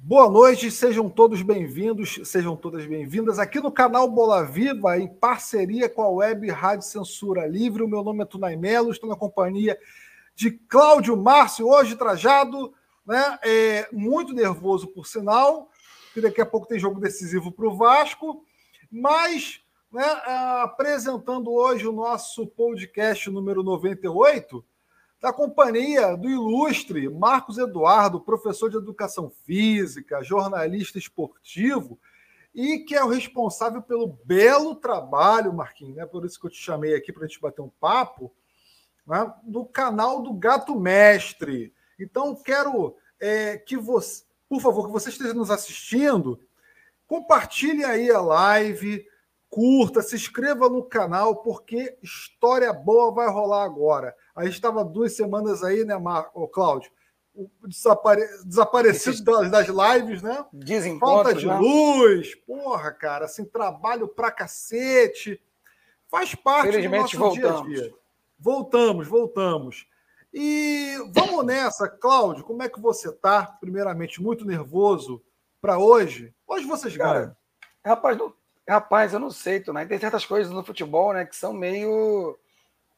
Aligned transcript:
Boa 0.00 0.30
noite, 0.30 0.70
sejam 0.70 1.10
todos 1.10 1.42
bem-vindos, 1.42 2.20
sejam 2.22 2.56
todas 2.56 2.86
bem-vindas 2.86 3.40
aqui 3.40 3.58
no 3.58 3.70
canal 3.70 4.08
Bola 4.08 4.44
Viva, 4.44 4.96
em 4.96 5.08
parceria 5.08 5.88
com 5.88 6.02
a 6.02 6.08
Web 6.08 6.48
Rádio 6.50 6.86
Censura 6.86 7.44
Livre. 7.48 7.82
O 7.82 7.88
meu 7.88 8.04
nome 8.04 8.22
é 8.22 8.24
Tunay 8.24 8.56
Melo, 8.56 8.92
estou 8.92 9.10
na 9.10 9.16
companhia 9.16 9.76
de 10.36 10.52
Cláudio 10.52 11.16
Márcio, 11.16 11.66
hoje 11.66 11.96
trajado, 11.96 12.72
né? 13.04 13.38
É, 13.44 13.88
muito 13.90 14.32
nervoso, 14.32 14.86
por 14.86 15.04
sinal, 15.04 15.68
que 16.14 16.20
daqui 16.20 16.40
a 16.40 16.46
pouco 16.46 16.68
tem 16.68 16.78
jogo 16.78 17.00
decisivo 17.00 17.50
para 17.50 17.66
o 17.66 17.76
Vasco, 17.76 18.44
mas 18.90 19.64
né, 19.92 20.04
apresentando 20.62 21.50
hoje 21.50 21.88
o 21.88 21.92
nosso 21.92 22.46
podcast 22.46 23.28
número 23.30 23.64
98 23.64 24.64
da 25.20 25.32
companhia 25.32 26.16
do 26.16 26.28
ilustre 26.28 27.08
Marcos 27.08 27.58
Eduardo, 27.58 28.20
professor 28.20 28.70
de 28.70 28.76
educação 28.76 29.30
física, 29.44 30.22
jornalista 30.22 30.98
esportivo 30.98 31.98
e 32.54 32.78
que 32.80 32.94
é 32.94 33.04
o 33.04 33.08
responsável 33.08 33.82
pelo 33.82 34.18
belo 34.24 34.74
trabalho, 34.74 35.52
Marquinhos, 35.52 35.96
né? 35.96 36.06
Por 36.06 36.24
isso 36.24 36.40
que 36.40 36.46
eu 36.46 36.50
te 36.50 36.60
chamei 36.60 36.94
aqui 36.94 37.12
para 37.12 37.24
a 37.24 37.26
gente 37.26 37.40
bater 37.40 37.62
um 37.62 37.70
papo, 37.80 38.32
né? 39.06 39.32
do 39.44 39.64
canal 39.64 40.22
do 40.22 40.32
Gato 40.32 40.78
Mestre. 40.78 41.74
Então, 41.98 42.34
quero 42.34 42.96
é, 43.20 43.56
que 43.56 43.76
você, 43.76 44.24
por 44.48 44.60
favor, 44.60 44.86
que 44.86 44.92
você 44.92 45.08
esteja 45.08 45.34
nos 45.34 45.50
assistindo, 45.50 46.40
compartilhe 47.06 47.84
aí 47.84 48.10
a 48.10 48.20
live, 48.20 49.04
curta, 49.48 50.02
se 50.02 50.14
inscreva 50.14 50.68
no 50.68 50.82
canal, 50.82 51.36
porque 51.36 51.96
história 52.02 52.72
boa 52.72 53.12
vai 53.12 53.28
rolar 53.28 53.64
agora. 53.64 54.14
A 54.38 54.44
gente 54.44 54.54
estava 54.54 54.84
duas 54.84 55.16
semanas 55.16 55.64
aí, 55.64 55.84
né, 55.84 55.98
Marco, 55.98 56.46
Cláudio? 56.46 56.92
Desapare... 57.66 58.24
Desaparecido 58.44 59.24
das, 59.24 59.50
das 59.50 59.66
lives, 59.66 60.22
né? 60.22 60.46
Falta 61.00 61.34
de 61.34 61.46
né? 61.46 61.58
luz, 61.58 62.36
porra, 62.46 62.92
cara, 62.92 63.24
assim, 63.24 63.44
trabalho 63.44 64.06
pra 64.06 64.30
cacete. 64.30 65.42
Faz 66.08 66.36
parte 66.36 66.80
do 66.80 66.88
nosso 66.88 67.18
voltamos. 67.18 67.68
dia 67.68 67.80
a 67.80 67.82
dia. 67.82 67.94
Voltamos, 68.38 69.08
voltamos. 69.08 69.88
E 70.32 70.94
vamos 71.12 71.44
nessa, 71.44 71.88
Cláudio, 71.88 72.44
como 72.44 72.62
é 72.62 72.68
que 72.68 72.80
você 72.80 73.10
tá? 73.10 73.44
Primeiramente, 73.60 74.22
muito 74.22 74.44
nervoso 74.44 75.20
para 75.60 75.78
hoje. 75.78 76.32
Hoje 76.46 76.64
vocês 76.64 76.96
ganham. 76.96 77.36
Rapaz, 77.84 78.16
não, 78.16 78.32
rapaz, 78.68 79.12
eu 79.12 79.18
não 79.18 79.32
sei, 79.32 79.58
tu, 79.58 79.72
né? 79.72 79.84
Tem 79.84 79.98
certas 79.98 80.24
coisas 80.24 80.52
no 80.52 80.62
futebol, 80.62 81.12
né, 81.12 81.24
que 81.24 81.34
são 81.34 81.52
meio 81.52 82.38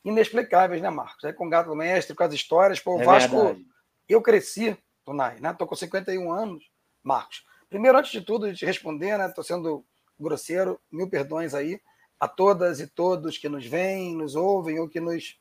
inexplicáveis, 0.04 0.80
né, 0.82 0.90
Marcos? 0.90 1.24
Aí 1.24 1.32
com 1.32 1.46
o 1.46 1.50
Gato 1.50 1.74
Mestre, 1.74 2.16
com 2.16 2.24
as 2.24 2.32
histórias, 2.32 2.80
pô, 2.80 2.96
o 2.96 3.02
é 3.02 3.04
Vasco. 3.04 3.36
Verdade. 3.36 3.66
Eu 4.08 4.22
cresci, 4.22 4.76
Tunai, 5.04 5.38
né? 5.40 5.52
Tô 5.52 5.66
com 5.66 5.74
51 5.74 6.32
anos, 6.32 6.70
Marcos. 7.02 7.44
Primeiro, 7.68 7.98
antes 7.98 8.10
de 8.10 8.20
tudo, 8.20 8.50
de 8.50 8.58
te 8.58 8.66
responder, 8.66 9.16
né? 9.16 9.28
Tô 9.28 9.42
sendo 9.42 9.84
grosseiro, 10.18 10.80
mil 10.90 11.08
perdões 11.08 11.54
aí 11.54 11.80
a 12.18 12.28
todas 12.28 12.80
e 12.80 12.86
todos 12.86 13.38
que 13.38 13.48
nos 13.48 13.64
veem, 13.64 14.14
nos 14.14 14.34
ouvem 14.34 14.78
ou 14.78 14.88
que 14.88 15.00
nos 15.00 15.38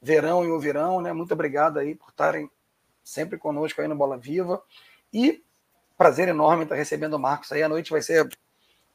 verão 0.00 0.44
e 0.44 0.50
ouvirão, 0.50 1.00
né? 1.00 1.12
Muito 1.12 1.32
obrigado 1.32 1.78
aí 1.78 1.94
por 1.94 2.10
estarem 2.10 2.50
sempre 3.02 3.38
conosco 3.38 3.80
aí 3.80 3.88
no 3.88 3.96
Bola 3.96 4.16
Viva. 4.16 4.62
E 5.12 5.42
prazer 5.96 6.28
enorme 6.28 6.64
estar 6.64 6.74
recebendo 6.74 7.14
o 7.14 7.18
Marcos 7.18 7.52
aí. 7.52 7.62
A 7.62 7.68
noite 7.68 7.90
vai 7.90 8.02
ser 8.02 8.28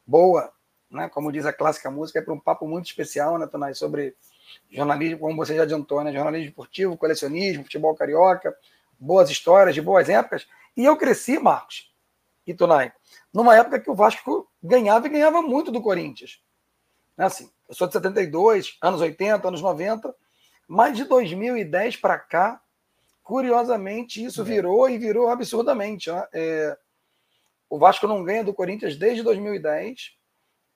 boa, 0.06 0.52
né? 0.90 1.08
Como 1.08 1.32
diz 1.32 1.44
a 1.46 1.52
clássica 1.52 1.90
música, 1.90 2.18
é 2.18 2.22
para 2.22 2.34
um 2.34 2.40
papo 2.40 2.66
muito 2.66 2.86
especial, 2.86 3.38
né, 3.38 3.46
Tonai, 3.46 3.74
sobre 3.74 4.16
jornalismo, 4.70 5.18
como 5.18 5.36
você 5.36 5.56
já 5.56 5.62
adiantou, 5.62 6.02
né? 6.02 6.12
Jornalismo 6.12 6.48
esportivo, 6.48 6.96
colecionismo, 6.96 7.64
futebol 7.64 7.94
carioca, 7.94 8.56
boas 8.98 9.30
histórias 9.30 9.74
de 9.74 9.80
boas 9.80 10.08
épocas. 10.08 10.46
E 10.76 10.84
eu 10.84 10.96
cresci, 10.96 11.38
Marcos 11.38 11.92
e 12.46 12.54
Tonai, 12.54 12.92
numa 13.32 13.54
época 13.56 13.78
que 13.78 13.90
o 13.90 13.94
Vasco 13.94 14.48
ganhava 14.62 15.06
e 15.06 15.10
ganhava 15.10 15.42
muito 15.42 15.70
do 15.70 15.82
Corinthians. 15.82 16.40
É 17.16 17.24
assim, 17.24 17.50
eu 17.68 17.74
sou 17.74 17.86
de 17.86 17.92
72, 17.92 18.78
anos 18.80 19.00
80, 19.00 19.46
anos 19.46 19.60
90, 19.60 20.14
mas 20.66 20.96
de 20.96 21.04
2010 21.04 21.96
para 21.96 22.18
cá, 22.18 22.60
curiosamente, 23.22 24.24
isso 24.24 24.42
virou 24.44 24.88
e 24.88 24.96
virou 24.96 25.28
absurdamente. 25.28 26.10
Né? 26.10 26.26
É, 26.32 26.78
o 27.68 27.78
Vasco 27.78 28.06
não 28.06 28.24
ganha 28.24 28.44
do 28.44 28.54
Corinthians 28.54 28.96
desde 28.96 29.22
2010 29.22 30.16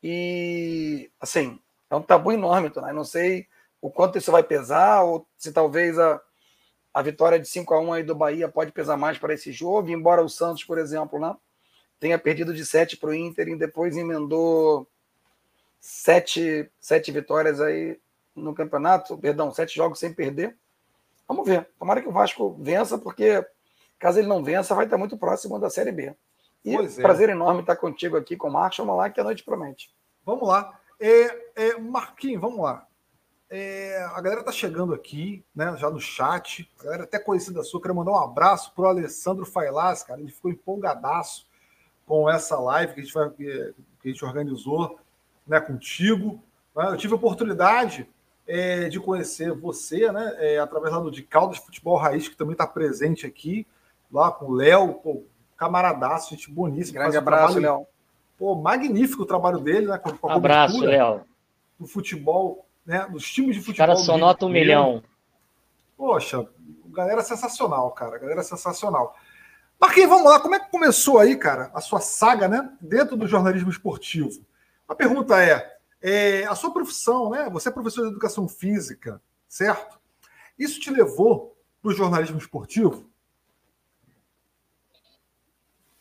e, 0.03 1.11
assim, 1.21 1.59
é 1.89 1.97
um 1.97 2.03
tabu 2.03 2.33
enorme, 2.33 2.71
Tonai. 2.71 2.93
Não 2.93 3.05
sei 3.05 3.47
o 3.83 3.91
quanto 3.91 4.17
isso 4.17 4.33
vai 4.33 4.43
pesar, 4.43 5.03
ou 5.03 5.27
se 5.37 5.53
talvez 5.53 5.99
a, 5.99 6.19
a 6.95 7.03
vitória 7.03 7.39
de 7.39 7.47
5 7.47 7.75
a 7.75 7.81
1 7.81 7.93
aí 7.93 8.03
do 8.03 8.15
Bahia 8.15 8.49
pode 8.49 8.73
pesar 8.73 8.97
mais 8.97 9.19
para 9.19 9.35
esse 9.35 9.53
jogo, 9.53 9.91
embora 9.91 10.23
o 10.25 10.29
Santos, 10.29 10.65
por 10.65 10.79
exemplo, 10.79 11.19
né, 11.19 11.37
tenha 12.01 12.19
perdido 12.19 12.55
de 12.55 12.65
7 12.65 12.97
para 12.97 13.11
o 13.11 13.15
Inter 13.15 13.49
e 13.49 13.57
depois 13.57 13.97
emendou 13.97 14.89
sete, 15.83 16.71
sete 16.81 17.11
vitórias 17.11 17.61
aí 17.61 18.01
no 18.37 18.55
campeonato, 18.55 19.19
perdão, 19.19 19.51
sete 19.51 19.75
jogos 19.75 19.99
sem 19.99 20.15
perder. 20.15 20.57
Vamos 21.27 21.45
ver. 21.45 21.69
Tomara 21.77 22.01
que 22.01 22.09
o 22.09 22.13
Vasco 22.13 22.57
vença, 22.61 22.97
porque 22.97 23.45
caso 23.99 24.21
ele 24.21 24.29
não 24.29 24.45
vença, 24.45 24.75
vai 24.75 24.85
estar 24.85 24.97
muito 24.97 25.19
próximo 25.19 25.59
da 25.59 25.69
Série 25.69 25.91
B. 25.91 26.15
E 26.65 26.77
pois 26.77 26.99
é. 26.99 27.03
prazer 27.03 27.29
enorme 27.29 27.63
estar 27.63 27.75
contigo 27.77 28.17
aqui 28.17 28.37
com 28.37 28.49
o 28.49 28.53
Marcos. 28.53 28.79
Vamos 28.79 28.97
lá, 28.97 29.11
que 29.11 29.21
a 29.21 29.25
noite 29.25 29.43
promete. 29.43 29.93
Vamos 30.25 30.47
lá. 30.47 30.79
É, 31.01 31.25
é, 31.57 31.79
Marquinhos, 31.79 32.41
vamos 32.41 32.61
lá. 32.61 32.87
É, 33.55 34.03
a 34.15 34.21
galera 34.23 34.43
tá 34.43 34.51
chegando 34.51 34.95
aqui, 34.95 35.45
né? 35.55 35.77
Já 35.77 35.91
no 35.91 36.01
chat. 36.01 36.67
A 36.81 36.85
galera 36.85 37.05
até 37.05 37.19
conhecida 37.19 37.63
sua. 37.63 37.83
Quero 37.83 37.95
mandar 37.95 38.13
um 38.13 38.17
abraço 38.17 38.73
pro 38.75 38.87
Alessandro 38.87 39.45
Failaz, 39.45 40.03
cara. 40.03 40.23
Ele 40.23 40.33
ficou 40.33 40.51
empolgadaço 40.51 41.47
com 42.07 42.31
essa 42.31 42.59
live 42.59 42.95
que 42.95 43.01
a 43.01 43.05
gente, 43.05 43.13
vai, 43.13 43.29
que 43.29 43.75
a 44.03 44.09
gente 44.09 44.25
organizou 44.25 44.99
né, 45.47 45.61
contigo. 45.61 46.43
Né? 46.75 46.87
Eu 46.93 46.97
tive 46.97 47.13
a 47.13 47.17
oportunidade 47.17 48.09
é, 48.47 48.89
de 48.89 48.99
conhecer 48.99 49.53
você, 49.53 50.11
né? 50.11 50.35
É, 50.39 50.59
através 50.59 50.95
lá 50.95 51.01
do 51.01 51.11
de 51.11 51.23
Caldas 51.23 51.59
Futebol 51.59 51.99
Raiz, 51.99 52.29
que 52.29 52.37
também 52.37 52.53
está 52.53 52.67
presente 52.67 53.27
aqui, 53.27 53.67
lá 54.11 54.33
com 54.33 54.47
o 54.47 54.55
Léo, 54.55 54.95
pô, 54.95 55.25
camaradaço, 55.59 56.31
gente 56.31 56.51
boníssima. 56.51 57.01
Grande 57.01 57.19
abraço, 57.19 57.59
Léo. 57.59 57.87
Pô, 58.39 58.55
magnífico 58.55 59.25
o 59.25 59.27
trabalho 59.27 59.59
dele, 59.59 59.89
né? 59.89 59.99
Com, 59.99 60.17
com 60.17 60.31
abraço, 60.31 60.83
Léo. 60.83 61.21
Do 61.79 61.87
futebol 61.87 62.65
né, 62.85 63.07
nos 63.11 63.31
times 63.31 63.57
de 63.57 63.63
futebol. 63.63 63.87
Cara, 63.87 63.99
só 63.99 64.17
nota 64.17 64.47
um 64.47 64.49
milhão. 64.49 65.03
Poxa, 65.97 66.47
galera 66.87 67.23
sensacional, 67.23 67.91
cara. 67.93 68.19
Galera 68.19 68.43
sensacional. 68.43 69.15
Marquinhos, 69.81 70.11
vamos 70.11 70.31
lá. 70.31 70.41
Como 70.41 70.55
é 70.55 70.61
que 70.61 70.71
começou 70.71 71.19
aí, 71.19 71.37
cara, 71.37 71.71
a 71.75 71.81
sua 71.81 72.01
saga, 72.01 72.47
né, 72.49 72.71
dentro 72.81 73.17
do 73.17 73.27
jornalismo 73.27 73.71
esportivo? 73.71 74.45
A 74.89 74.95
pergunta 74.95 75.43
é, 75.43 75.77
é 76.01 76.45
a 76.45 76.55
sua 76.55 76.73
profissão, 76.73 77.31
né? 77.31 77.49
Você 77.51 77.69
é 77.69 77.73
professor 77.73 78.03
de 78.03 78.11
educação 78.11 78.47
física, 78.49 79.21
certo? 79.49 79.99
Isso 80.59 80.81
te 80.81 80.91
levou 80.91 81.57
para 81.81 81.91
o 81.91 81.95
jornalismo 81.95 82.39
esportivo? 82.39 83.11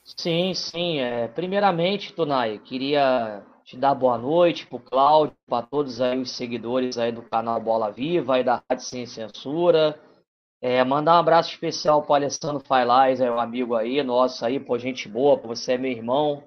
Sim, 0.03 0.53
sim. 0.53 0.99
É, 0.99 1.27
primeiramente, 1.27 2.13
Tonai, 2.13 2.59
queria 2.59 3.43
te 3.71 3.77
dar 3.77 3.95
boa 3.95 4.17
noite 4.17 4.67
para 4.67 4.75
o 4.75 4.81
Cláudio, 4.81 5.33
para 5.47 5.65
todos 5.65 6.01
aí 6.01 6.19
os 6.19 6.31
seguidores 6.31 6.97
aí 6.97 7.09
do 7.09 7.21
canal 7.21 7.57
Bola 7.61 7.89
Viva 7.89 8.37
e 8.37 8.43
da 8.43 8.61
Rádio 8.69 8.85
Sem 8.85 9.05
Censura. 9.05 9.97
É, 10.59 10.83
mandar 10.83 11.15
um 11.15 11.19
abraço 11.19 11.51
especial 11.51 12.01
para 12.01 12.11
o 12.11 12.15
Alessandro 12.15 12.59
Failaz, 12.59 13.21
é 13.21 13.31
um 13.31 13.39
amigo 13.39 13.73
aí, 13.73 14.03
nosso 14.03 14.45
aí, 14.45 14.59
pô, 14.59 14.77
gente 14.77 15.07
boa, 15.07 15.37
pô, 15.37 15.47
você 15.47 15.73
é 15.73 15.77
meu 15.77 15.89
irmão. 15.89 16.43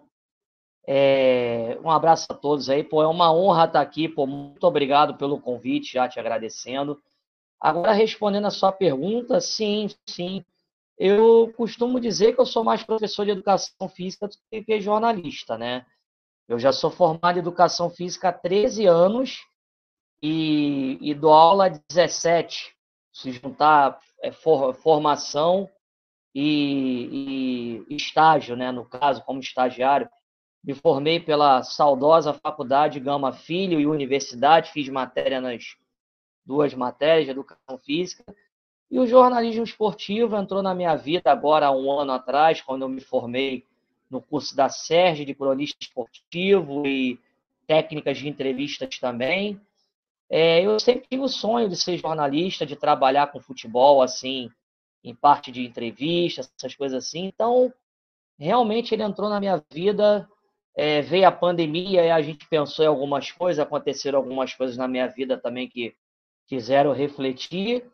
É, 0.86 1.78
um 1.82 1.90
abraço 1.90 2.26
a 2.28 2.34
todos 2.34 2.68
aí, 2.68 2.84
pô, 2.84 3.02
é 3.02 3.06
uma 3.06 3.32
honra 3.32 3.64
estar 3.64 3.80
aqui, 3.80 4.06
pô, 4.06 4.26
muito 4.26 4.62
obrigado 4.64 5.16
pelo 5.16 5.40
convite, 5.40 5.94
já 5.94 6.06
te 6.06 6.20
agradecendo. 6.20 7.00
Agora, 7.58 7.92
respondendo 7.92 8.48
a 8.48 8.50
sua 8.50 8.70
pergunta, 8.70 9.40
sim, 9.40 9.88
sim, 10.06 10.44
eu 10.98 11.50
costumo 11.56 11.98
dizer 11.98 12.34
que 12.34 12.40
eu 12.42 12.44
sou 12.44 12.62
mais 12.62 12.82
professor 12.82 13.24
de 13.24 13.30
educação 13.30 13.88
física 13.88 14.28
do 14.28 14.62
que 14.62 14.78
jornalista, 14.78 15.56
né? 15.56 15.86
Eu 16.46 16.58
já 16.58 16.72
sou 16.72 16.90
formado 16.90 17.36
em 17.36 17.40
educação 17.40 17.88
física 17.88 18.28
há 18.28 18.32
13 18.32 18.86
anos 18.86 19.44
e, 20.22 20.98
e 21.00 21.14
dou 21.14 21.32
aula 21.32 21.66
há 21.66 21.80
17. 21.90 22.74
Se 23.12 23.32
juntar 23.32 23.98
é, 24.22 24.30
for, 24.30 24.74
formação 24.74 25.70
e, 26.34 27.84
e, 27.88 27.96
estágio, 27.96 28.56
né? 28.56 28.70
no 28.70 28.84
caso, 28.84 29.22
como 29.24 29.40
estagiário. 29.40 30.08
Me 30.62 30.74
formei 30.74 31.20
pela 31.20 31.62
saudosa 31.62 32.32
Faculdade 32.32 33.00
Gama 33.00 33.32
Filho 33.32 33.80
e 33.80 33.86
Universidade, 33.86 34.72
fiz 34.72 34.88
matéria 34.88 35.40
nas 35.40 35.76
duas 36.44 36.74
matérias 36.74 37.26
de 37.26 37.30
educação 37.30 37.78
física. 37.78 38.24
E 38.90 38.98
o 38.98 39.06
jornalismo 39.06 39.64
esportivo 39.64 40.36
entrou 40.36 40.62
na 40.62 40.74
minha 40.74 40.94
vida 40.96 41.30
agora 41.30 41.66
há 41.66 41.70
um 41.70 41.90
ano 41.90 42.12
atrás, 42.12 42.60
quando 42.60 42.82
eu 42.82 42.88
me 42.88 43.00
formei 43.00 43.66
no 44.14 44.22
curso 44.22 44.54
da 44.54 44.68
Sérgio 44.68 45.26
de 45.26 45.34
cronista 45.34 45.76
esportivo 45.80 46.86
e 46.86 47.18
técnicas 47.66 48.16
de 48.16 48.28
entrevistas 48.28 48.98
também. 48.98 49.60
É, 50.30 50.62
eu 50.64 50.78
sempre 50.78 51.06
tive 51.10 51.22
o 51.22 51.28
sonho 51.28 51.68
de 51.68 51.76
ser 51.76 51.98
jornalista, 51.98 52.64
de 52.64 52.76
trabalhar 52.76 53.26
com 53.32 53.40
futebol, 53.40 54.00
assim, 54.00 54.48
em 55.02 55.14
parte 55.14 55.50
de 55.50 55.66
entrevistas, 55.66 56.50
essas 56.56 56.74
coisas 56.76 57.04
assim. 57.04 57.24
Então, 57.24 57.72
realmente 58.38 58.94
ele 58.94 59.02
entrou 59.02 59.28
na 59.28 59.40
minha 59.40 59.62
vida, 59.70 60.28
é, 60.76 61.02
veio 61.02 61.26
a 61.26 61.32
pandemia 61.32 62.04
e 62.04 62.10
a 62.10 62.22
gente 62.22 62.48
pensou 62.48 62.84
em 62.84 62.88
algumas 62.88 63.32
coisas, 63.32 63.58
aconteceram 63.64 64.18
algumas 64.18 64.54
coisas 64.54 64.76
na 64.76 64.86
minha 64.86 65.08
vida 65.08 65.36
também 65.36 65.68
que 65.68 65.94
fizeram 66.48 66.92
refletir 66.92 67.84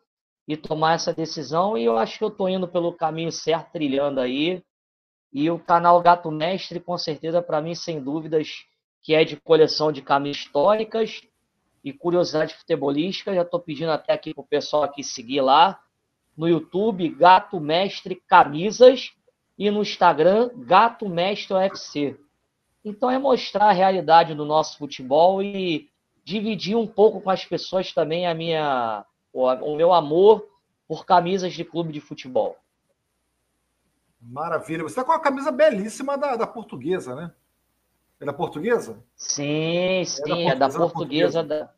e 0.46 0.56
tomar 0.56 0.94
essa 0.94 1.14
decisão, 1.14 1.78
e 1.78 1.84
eu 1.84 1.96
acho 1.96 2.19
que 2.19 2.25
eu 2.25 2.28
estou 2.28 2.49
indo 2.49 2.66
pelo 2.66 2.93
caminho 2.93 3.31
certo, 3.31 3.73
trilhando 3.73 4.20
aí. 4.20 4.62
E 5.32 5.50
o 5.50 5.59
canal 5.59 6.00
Gato 6.00 6.31
Mestre, 6.31 6.81
com 6.81 6.99
certeza, 6.99 7.41
para 7.41 7.61
mim, 7.61 7.75
sem 7.75 8.03
dúvidas, 8.03 8.65
que 9.03 9.15
é 9.15 9.25
de 9.25 9.37
coleção 9.37 9.93
de 9.93 10.03
camisas 10.03 10.43
históricas 10.43 11.23
e 11.85 11.93
curiosidade 11.93 12.55
futebolística. 12.55 13.35
Já 13.35 13.43
estou 13.43 13.61
pedindo 13.61 13.93
até 13.93 14.12
aqui 14.12 14.35
para 14.35 14.43
o 14.43 14.47
pessoal 14.47 14.82
aqui 14.82 15.05
seguir 15.05 15.41
lá 15.41 15.81
no 16.37 16.49
YouTube, 16.49 17.09
Gato 17.11 17.61
Mestre 17.61 18.17
Camisas, 18.27 19.12
e 19.61 19.71
no 19.71 19.82
Instagram, 19.82 20.50
Gato 20.56 21.06
Mestre 21.06 21.55
UFC. 21.55 22.19
Então 22.83 23.11
é 23.11 23.19
mostrar 23.19 23.67
a 23.67 23.73
realidade 23.73 24.35
do 24.35 24.47
nosso 24.47 24.79
futebol 24.79 25.43
e 25.43 25.91
dividir 26.25 26.75
um 26.76 26.87
pouco 26.87 27.21
com 27.21 27.29
as 27.29 27.44
pessoas 27.44 27.93
também 27.93 28.26
a 28.26 28.35
minha, 28.35 29.05
o, 29.35 29.76
meu 29.76 29.93
amor 29.93 30.49
por 30.88 31.05
camisas 31.05 31.53
de 31.53 31.62
clube 31.62 31.93
de 31.93 32.00
futebol. 32.00 32.56
Maravilha. 34.20 34.82
Você 34.82 34.93
está 34.93 35.05
com 35.05 35.12
uma 35.12 35.20
camisa 35.20 35.50
belíssima 35.50 36.19
da, 36.19 36.37
da 36.37 36.46
portuguesa, 36.46 37.14
né? 37.14 37.32
É 38.20 38.25
da 38.25 38.32
portuguesa? 38.32 39.02
Sim, 39.17 40.05
sim, 40.05 40.49
é 40.49 40.55
da 40.55 40.69
portuguesa, 40.69 40.69
é 40.69 40.69
da 40.69 40.78
portuguesa, 40.78 41.43
da, 41.43 41.70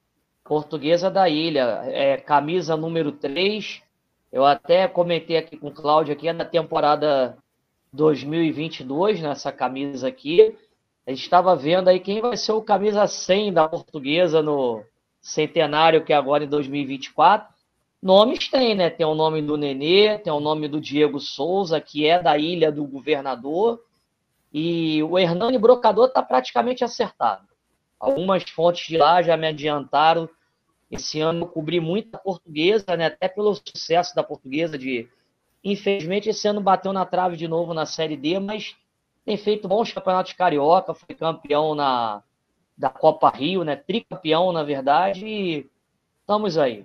portuguesa 0.43 1.11
da 1.11 1.29
ilha. 1.29 1.83
É 1.87 2.17
camisa 2.17 2.77
número 2.77 3.13
3. 3.13 3.83
Eu 4.33 4.45
até 4.45 4.89
comentei 4.89 5.37
aqui 5.37 5.57
com 5.57 5.69
o 5.69 5.73
Cláudio 5.73 6.15
aqui, 6.15 6.27
é 6.27 6.35
da 6.35 6.45
temporada 6.45 7.37
2022, 7.93 9.21
nessa 9.21 9.53
camisa 9.53 10.09
aqui. 10.09 10.57
A 11.07 11.11
gente 11.11 11.23
estava 11.23 11.55
vendo 11.55 11.89
aí 11.89 12.01
quem 12.01 12.21
vai 12.21 12.37
ser 12.37 12.53
o 12.53 12.63
camisa 12.63 13.07
100 13.07 13.53
da 13.53 13.69
portuguesa 13.69 14.43
no 14.43 14.83
centenário, 15.21 16.05
que 16.05 16.13
é 16.13 16.17
agora 16.17 16.45
em 16.45 16.49
2024. 16.49 17.52
Nomes 18.03 18.49
tem, 18.49 18.75
né? 18.75 18.91
Tem 18.91 19.07
o 19.07 19.15
nome 19.15 19.41
do 19.41 19.57
Nenê, 19.57 20.19
tem 20.19 20.33
o 20.33 20.41
nome 20.41 20.67
do 20.67 20.81
Diego 20.81 21.21
Souza, 21.21 21.81
que 21.81 22.05
é 22.05 22.21
da 22.21 22.37
Ilha 22.37 22.73
do 22.73 22.85
Governador. 22.85 23.81
E 24.53 25.01
o 25.05 25.17
Hernani 25.17 25.57
Brocador 25.57 26.09
está 26.09 26.21
praticamente 26.21 26.83
acertado. 26.83 27.47
Algumas 28.01 28.43
fontes 28.51 28.89
de 28.89 28.99
lá 28.99 29.23
já 29.23 29.37
me 29.37 29.47
adiantaram. 29.47 30.29
Esse 30.91 31.21
ano 31.21 31.45
eu 31.45 31.49
cobri 31.49 31.79
muita 31.79 32.19
portuguesa, 32.19 32.97
né? 32.97 33.07
Até 33.07 33.29
pelo 33.29 33.55
sucesso 33.55 34.15
da 34.17 34.25
portuguesa 34.25 34.77
de. 34.77 35.09
Infelizmente, 35.63 36.29
esse 36.29 36.49
ano 36.49 36.61
bateu 36.61 36.93
na 36.93 37.07
trave 37.07 37.37
de 37.37 37.47
novo 37.47 37.73
na 37.73 37.87
Série 37.87 38.17
D, 38.17 38.41
mas 38.41 38.77
tem 39.25 39.37
feito 39.37 39.69
bons 39.69 39.93
campeonatos 39.93 40.33
carioca, 40.33 40.93
foi 40.93 41.15
campeão 41.15 41.75
na 41.77 42.23
da 42.77 42.91
Copa 42.91 43.31
Rio, 43.31 43.63
né? 43.63 43.77
Tricampeão, 43.77 44.51
na 44.51 44.65
verdade, 44.65 45.25
e 45.25 45.71
estamos 46.21 46.59
aí. 46.59 46.85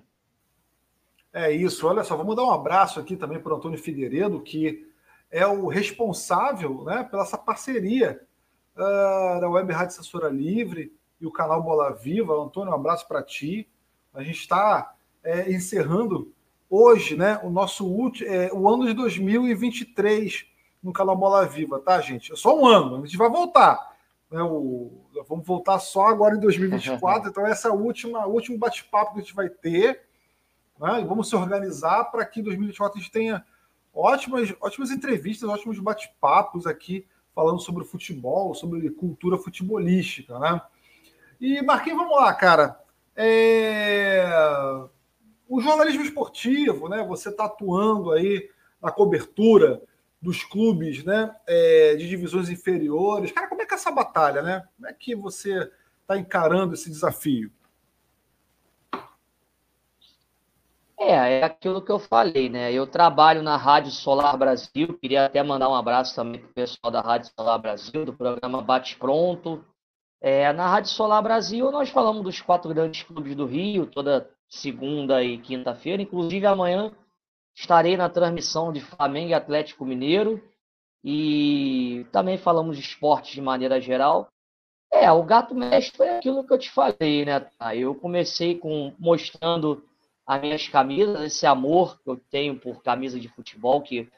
É 1.38 1.52
isso, 1.52 1.86
olha 1.86 2.02
só, 2.02 2.16
vamos 2.16 2.34
dar 2.34 2.42
um 2.42 2.50
abraço 2.50 2.98
aqui 2.98 3.16
também 3.16 3.38
para 3.38 3.54
o 3.54 3.56
Antônio 3.56 3.78
Figueiredo, 3.78 4.40
que 4.40 4.84
é 5.30 5.46
o 5.46 5.68
responsável 5.68 6.82
né, 6.82 7.06
pela 7.08 7.22
essa 7.22 7.38
parceria 7.38 8.20
uh, 8.74 9.40
da 9.40 9.48
Web 9.48 9.72
Rádio 9.72 9.94
Censura 9.94 10.28
Livre 10.28 10.92
e 11.20 11.26
o 11.28 11.30
canal 11.30 11.62
Bola 11.62 11.92
Viva. 11.92 12.34
Antônio, 12.34 12.72
um 12.72 12.74
abraço 12.74 13.06
para 13.06 13.22
ti. 13.22 13.68
A 14.12 14.20
gente 14.20 14.40
está 14.40 14.96
é, 15.22 15.48
encerrando 15.52 16.34
hoje 16.68 17.16
né, 17.16 17.38
o 17.44 17.50
nosso 17.50 17.86
último, 17.86 18.28
é, 18.28 18.52
o 18.52 18.68
ano 18.68 18.84
de 18.84 18.94
2023 18.94 20.44
no 20.82 20.92
canal 20.92 21.16
Bola 21.16 21.46
Viva, 21.46 21.78
tá, 21.78 22.00
gente? 22.00 22.32
É 22.32 22.36
só 22.36 22.58
um 22.58 22.66
ano, 22.66 22.96
a 22.96 23.06
gente 23.06 23.16
vai 23.16 23.30
voltar. 23.30 23.96
Né, 24.28 24.42
o, 24.42 24.90
vamos 25.28 25.46
voltar 25.46 25.78
só 25.78 26.08
agora 26.08 26.34
em 26.34 26.40
2024, 26.40 27.30
então 27.30 27.46
essa 27.46 27.68
é 27.68 27.70
a 27.70 27.74
última, 27.74 28.26
último 28.26 28.58
bate-papo 28.58 29.12
que 29.12 29.20
a 29.20 29.22
gente 29.22 29.36
vai 29.36 29.48
ter. 29.48 30.07
Né, 30.78 31.00
e 31.00 31.04
vamos 31.04 31.28
se 31.28 31.36
organizar 31.36 32.04
para 32.04 32.24
que 32.24 32.40
em 32.40 32.42
2024 32.42 32.98
a 32.98 33.00
gente 33.00 33.10
tenha 33.10 33.44
ótimas, 33.92 34.54
ótimas 34.60 34.90
entrevistas, 34.90 35.48
ótimos 35.48 35.78
bate-papos 35.78 36.66
aqui 36.66 37.06
falando 37.34 37.60
sobre 37.60 37.84
futebol, 37.84 38.54
sobre 38.54 38.90
cultura 38.90 39.36
futebolística, 39.36 40.38
né? 40.38 40.60
E 41.40 41.62
Marquinhos, 41.62 41.98
vamos 41.98 42.16
lá, 42.16 42.34
cara. 42.34 42.80
É... 43.14 44.24
O 45.48 45.60
jornalismo 45.60 46.02
esportivo, 46.02 46.88
né? 46.88 47.04
Você 47.08 47.28
está 47.28 47.44
atuando 47.44 48.12
aí 48.12 48.50
na 48.82 48.90
cobertura 48.90 49.82
dos 50.20 50.42
clubes 50.42 51.04
né, 51.04 51.34
é, 51.46 51.94
de 51.94 52.08
divisões 52.08 52.48
inferiores. 52.48 53.32
Cara, 53.32 53.46
como 53.46 53.62
é 53.62 53.66
que 53.66 53.72
é 53.72 53.76
essa 53.76 53.90
batalha, 53.90 54.42
né? 54.42 54.64
Como 54.76 54.88
é 54.88 54.92
que 54.92 55.14
você 55.14 55.70
está 56.02 56.18
encarando 56.18 56.74
esse 56.74 56.90
desafio? 56.90 57.52
É, 61.08 61.40
é 61.40 61.44
aquilo 61.44 61.80
que 61.80 61.90
eu 61.90 61.98
falei, 61.98 62.50
né? 62.50 62.70
Eu 62.70 62.86
trabalho 62.86 63.42
na 63.42 63.56
Rádio 63.56 63.90
Solar 63.90 64.36
Brasil, 64.36 64.98
queria 64.98 65.24
até 65.24 65.42
mandar 65.42 65.70
um 65.70 65.74
abraço 65.74 66.14
também 66.14 66.38
para 66.38 66.50
o 66.50 66.52
pessoal 66.52 66.90
da 66.90 67.00
Rádio 67.00 67.30
Solar 67.34 67.58
Brasil, 67.58 68.04
do 68.04 68.12
programa 68.12 68.60
Bate 68.60 68.96
Pronto. 68.96 69.64
É, 70.20 70.52
na 70.52 70.68
Rádio 70.68 70.90
Solar 70.90 71.22
Brasil, 71.22 71.70
nós 71.70 71.88
falamos 71.88 72.22
dos 72.22 72.42
quatro 72.42 72.68
grandes 72.74 73.04
clubes 73.04 73.34
do 73.34 73.46
Rio, 73.46 73.86
toda 73.86 74.28
segunda 74.50 75.24
e 75.24 75.38
quinta-feira, 75.38 76.02
inclusive 76.02 76.46
amanhã 76.46 76.92
Estarei 77.58 77.96
na 77.96 78.08
transmissão 78.08 78.72
de 78.72 78.80
Flamengo 78.80 79.30
e 79.30 79.34
Atlético 79.34 79.84
Mineiro 79.84 80.40
e 81.02 82.06
também 82.12 82.38
falamos 82.38 82.76
de 82.76 82.84
esportes 82.84 83.32
de 83.32 83.40
maneira 83.40 83.80
geral. 83.80 84.28
É, 84.92 85.10
o 85.10 85.24
gato 85.24 85.56
mestre 85.56 85.96
foi 85.96 86.08
aquilo 86.08 86.46
que 86.46 86.52
eu 86.52 86.58
te 86.58 86.70
falei, 86.70 87.24
né? 87.24 87.50
Eu 87.74 87.96
comecei 87.96 88.56
com 88.56 88.94
mostrando 88.96 89.82
as 90.28 90.42
minhas 90.42 90.68
camisas, 90.68 91.22
esse 91.22 91.46
amor 91.46 91.98
que 92.02 92.10
eu 92.10 92.20
tenho 92.30 92.60
por 92.60 92.82
camisa 92.82 93.18
de 93.18 93.28
futebol, 93.28 93.80
que 93.80 94.10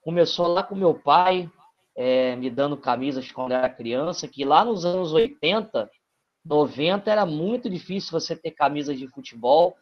começou 0.00 0.46
lá 0.46 0.62
com 0.62 0.76
meu 0.76 0.94
pai, 0.94 1.50
é, 1.96 2.36
me 2.36 2.48
dando 2.48 2.76
camisas 2.76 3.32
quando 3.32 3.50
era 3.50 3.68
criança, 3.68 4.28
que 4.28 4.44
lá 4.44 4.64
nos 4.64 4.84
anos 4.84 5.12
80, 5.12 5.90
90 6.44 7.10
era 7.10 7.26
muito 7.26 7.68
difícil 7.68 8.12
você 8.12 8.36
ter 8.36 8.52
camisas 8.52 8.96
de 8.96 9.08
futebol. 9.08 9.76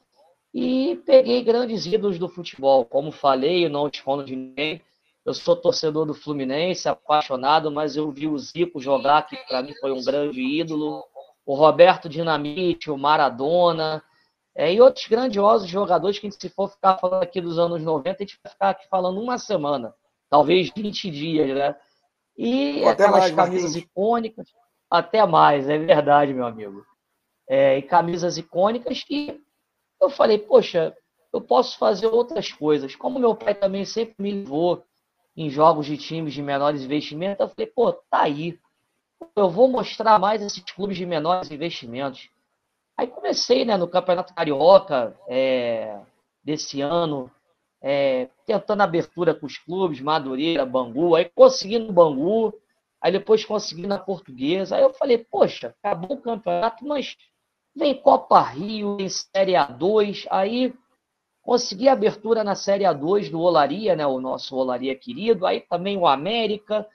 E 0.55 0.97
peguei 1.05 1.43
grandes 1.43 1.85
ídolos 1.85 2.19
do 2.19 2.31
futebol. 2.31 2.87
Como 2.87 3.13
falei, 3.13 3.69
não 3.69 3.87
escondo 3.87 4.25
de 4.25 4.35
ninguém. 4.35 4.81
Eu 5.27 5.35
sou 5.35 5.55
torcedor 5.55 6.07
do 6.07 6.15
Fluminense, 6.15 6.89
apaixonado, 6.89 7.71
mas 7.71 7.97
eu 7.97 8.11
vi 8.11 8.27
o 8.27 8.39
Zico 8.39 8.81
jogar, 8.81 9.27
que 9.27 9.37
para 9.47 9.63
mim 9.63 9.75
foi 9.79 9.93
um 9.93 10.03
grande 10.03 10.41
ídolo. 10.41 11.05
O 11.45 11.55
Roberto 11.55 12.09
Dinamite, 12.09 12.91
o 12.91 12.97
Maradona, 12.97 14.03
é, 14.57 14.73
e 14.73 14.81
outros 14.81 15.07
grandiosos 15.07 15.69
jogadores 15.69 16.19
que, 16.19 16.31
se 16.31 16.49
for 16.49 16.71
ficar 16.71 16.97
falando 16.97 17.23
aqui 17.23 17.43
dos 17.43 17.59
anos 17.59 17.83
90, 17.83 18.11
a 18.11 18.27
gente 18.27 18.41
vai 18.43 18.51
ficar 18.51 18.71
aqui 18.71 18.89
falando 18.89 19.21
uma 19.21 19.37
semana, 19.37 19.95
talvez 20.31 20.71
20 20.75 21.11
dias, 21.11 21.55
né? 21.55 21.77
E 22.39 22.81
Ou 22.83 22.89
aquelas 22.89 23.21
mais, 23.21 23.35
camisas 23.35 23.75
Martins. 23.75 23.85
icônicas, 23.85 24.49
até 24.91 25.27
mais, 25.27 25.69
é 25.69 25.77
verdade, 25.77 26.33
meu 26.33 26.47
amigo. 26.47 26.83
É, 27.47 27.77
e 27.77 27.83
camisas 27.83 28.39
icônicas 28.39 29.05
que 29.05 29.39
eu 30.01 30.09
falei, 30.09 30.39
poxa, 30.39 30.97
eu 31.35 31.41
posso 31.41 31.79
fazer 31.79 32.07
outras 32.07 32.51
coisas. 32.51 32.97
Como 32.97 33.19
meu 33.19 33.35
pai 33.35 33.55
também 33.55 33.85
sempre 33.85 34.15
me 34.19 34.33
levou 34.33 34.83
em 35.37 35.51
jogos 35.51 35.85
de 35.85 35.99
times 35.99 36.33
de 36.33 36.43
menores 36.43 36.81
investimentos, 36.81 37.41
eu 37.41 37.49
falei, 37.51 37.67
pô, 37.67 37.93
tá 37.93 38.23
aí. 38.23 38.59
Eu 39.35 39.51
vou 39.51 39.69
mostrar 39.69 40.19
mais 40.19 40.41
esses 40.41 40.63
clubes 40.73 40.97
de 40.97 41.05
menores 41.05 41.51
investimentos. 41.51 42.31
Aí 42.97 43.07
comecei 43.07 43.65
né, 43.65 43.77
no 43.77 43.89
Campeonato 43.89 44.35
Carioca 44.35 45.15
é, 45.29 46.01
desse 46.43 46.81
ano, 46.81 47.31
é, 47.83 48.29
tentando 48.47 48.83
abertura 48.83 49.35
com 49.35 49.47
os 49.47 49.59
clubes, 49.59 50.01
Madureira, 50.01 50.65
Bangu, 50.65 51.15
aí 51.15 51.31
consegui 51.35 51.79
no 51.79 51.93
Bangu, 51.93 52.55
aí 53.01 53.13
depois 53.13 53.45
consegui 53.45 53.87
na 53.87 53.99
Portuguesa. 53.99 54.77
Aí 54.77 54.83
eu 54.83 54.95
falei, 54.95 55.19
poxa, 55.19 55.75
acabou 55.83 56.17
o 56.17 56.23
campeonato, 56.23 56.87
mas 56.87 57.17
Vem 57.77 57.95
Copa 57.95 58.41
Rio, 58.41 58.97
em 58.99 59.09
Série 59.11 59.53
A2, 59.53 60.27
aí 60.31 60.73
consegui 61.43 61.91
abertura 61.91 62.43
na 62.43 62.55
Série 62.55 62.85
A2 62.85 63.31
do 63.31 63.39
Olaria, 63.39 63.95
né, 63.95 64.07
o 64.07 64.19
nosso 64.19 64.57
Olaria 64.57 64.97
querido, 64.97 65.45
aí 65.45 65.61
também 65.61 65.99
o 65.99 66.07
América, 66.07 66.89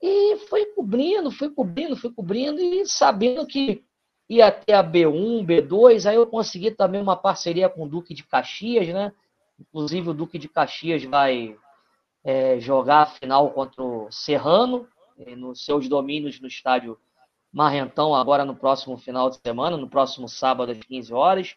e 0.00 0.38
fui 0.48 0.64
cobrindo, 0.74 1.30
fui 1.30 1.50
cobrindo, 1.50 1.94
fui 1.94 2.10
cobrindo, 2.10 2.58
e 2.58 2.86
sabendo 2.86 3.46
que 3.46 3.84
ia 4.28 4.46
até 4.46 4.74
a 4.74 4.82
B1, 4.82 5.44
B2, 5.44 6.08
aí 6.08 6.16
eu 6.16 6.26
consegui 6.26 6.70
também 6.70 7.00
uma 7.00 7.16
parceria 7.16 7.68
com 7.68 7.84
o 7.84 7.88
Duque 7.88 8.14
de 8.14 8.24
Caxias, 8.24 8.88
né, 8.88 9.12
inclusive 9.58 10.10
o 10.10 10.14
Duque 10.14 10.38
de 10.38 10.48
Caxias 10.48 11.04
vai 11.04 11.56
é, 12.24 12.58
jogar 12.58 13.02
a 13.02 13.06
final 13.06 13.50
contra 13.50 13.82
o 13.82 14.10
Serrano, 14.10 14.88
é, 15.18 15.36
nos 15.36 15.64
seus 15.64 15.88
domínios 15.88 16.40
no 16.40 16.48
estádio 16.48 16.98
Marrentão 17.52 18.14
agora 18.14 18.44
no 18.44 18.56
próximo 18.56 18.96
final 18.96 19.30
de 19.30 19.36
semana, 19.36 19.76
no 19.76 19.88
próximo 19.88 20.28
sábado 20.28 20.72
às 20.72 20.78
15 20.78 21.14
horas. 21.14 21.56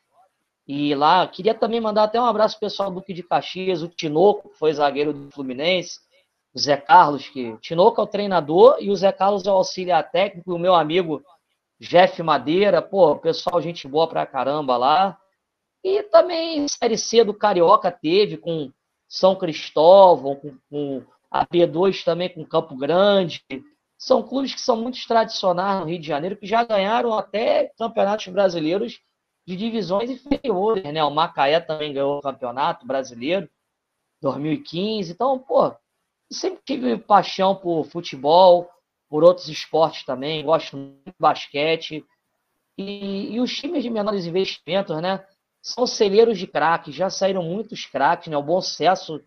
E 0.67 0.93
lá, 0.93 1.25
queria 1.27 1.55
também 1.55 1.81
mandar 1.81 2.03
até 2.03 2.21
um 2.21 2.25
abraço 2.25 2.59
pessoal 2.59 2.91
do 2.91 2.95
Duque 2.95 3.13
de 3.13 3.23
Caxias, 3.23 3.81
o 3.81 3.87
Tinoco, 3.87 4.49
que 4.49 4.57
foi 4.57 4.71
zagueiro 4.73 5.11
do 5.11 5.31
Fluminense, 5.31 5.99
o 6.53 6.59
Zé 6.59 6.77
Carlos, 6.77 7.27
que 7.29 7.57
Tinoco 7.61 7.99
é 7.99 8.03
o 8.03 8.07
treinador 8.07 8.77
e 8.79 8.91
o 8.91 8.95
Zé 8.95 9.11
Carlos 9.11 9.47
é 9.47 9.49
o 9.49 9.55
auxiliar 9.55 10.11
técnico, 10.11 10.51
e 10.51 10.53
o 10.53 10.59
meu 10.59 10.75
amigo 10.75 11.23
Jeff 11.79 12.21
Madeira, 12.23 12.81
pô, 12.81 13.15
pessoal, 13.17 13.61
gente 13.61 13.87
boa 13.87 14.07
pra 14.07 14.25
caramba 14.25 14.77
lá. 14.77 15.17
E 15.83 16.03
também 16.03 16.67
Série 16.67 16.97
C 16.97 17.23
do 17.23 17.33
Carioca 17.33 17.91
teve 17.91 18.37
com 18.37 18.71
São 19.07 19.35
Cristóvão, 19.35 20.35
com, 20.35 20.57
com 20.69 21.05
a 21.29 21.45
B2 21.45 22.03
também 22.03 22.29
com 22.29 22.45
Campo 22.45 22.75
Grande. 22.75 23.43
São 23.97 24.23
clubes 24.23 24.53
que 24.53 24.61
são 24.61 24.75
muito 24.75 24.99
tradicionais 25.07 25.79
no 25.79 25.85
Rio 25.85 25.99
de 25.99 26.07
Janeiro, 26.07 26.37
que 26.37 26.45
já 26.45 26.63
ganharam 26.63 27.13
até 27.13 27.71
campeonatos 27.77 28.27
brasileiros 28.27 28.99
de 29.45 29.55
divisões 29.55 30.09
inferiores, 30.09 30.83
né? 30.83 31.03
O 31.03 31.09
Macaé 31.09 31.59
também 31.59 31.93
ganhou 31.93 32.19
o 32.19 32.21
campeonato 32.21 32.85
brasileiro 32.85 33.49
2015. 34.21 35.13
Então, 35.13 35.39
pô, 35.39 35.73
sempre 36.29 36.61
tive 36.65 36.97
paixão 36.97 37.55
por 37.55 37.85
futebol, 37.85 38.69
por 39.09 39.23
outros 39.23 39.47
esportes 39.47 40.03
também, 40.03 40.43
gosto 40.43 40.77
muito 40.77 41.05
de 41.05 41.13
basquete. 41.19 42.05
E, 42.77 43.33
e 43.33 43.39
os 43.39 43.55
times 43.55 43.83
de 43.83 43.89
menores 43.89 44.25
investimentos, 44.25 45.01
né? 45.01 45.25
São 45.61 45.87
celeiros 45.87 46.37
de 46.37 46.47
craques, 46.47 46.93
já 46.93 47.09
saíram 47.09 47.43
muitos 47.43 47.85
craques, 47.85 48.27
né? 48.27 48.37
O 48.37 48.43
bom 48.43 48.61
sucesso 48.61 49.21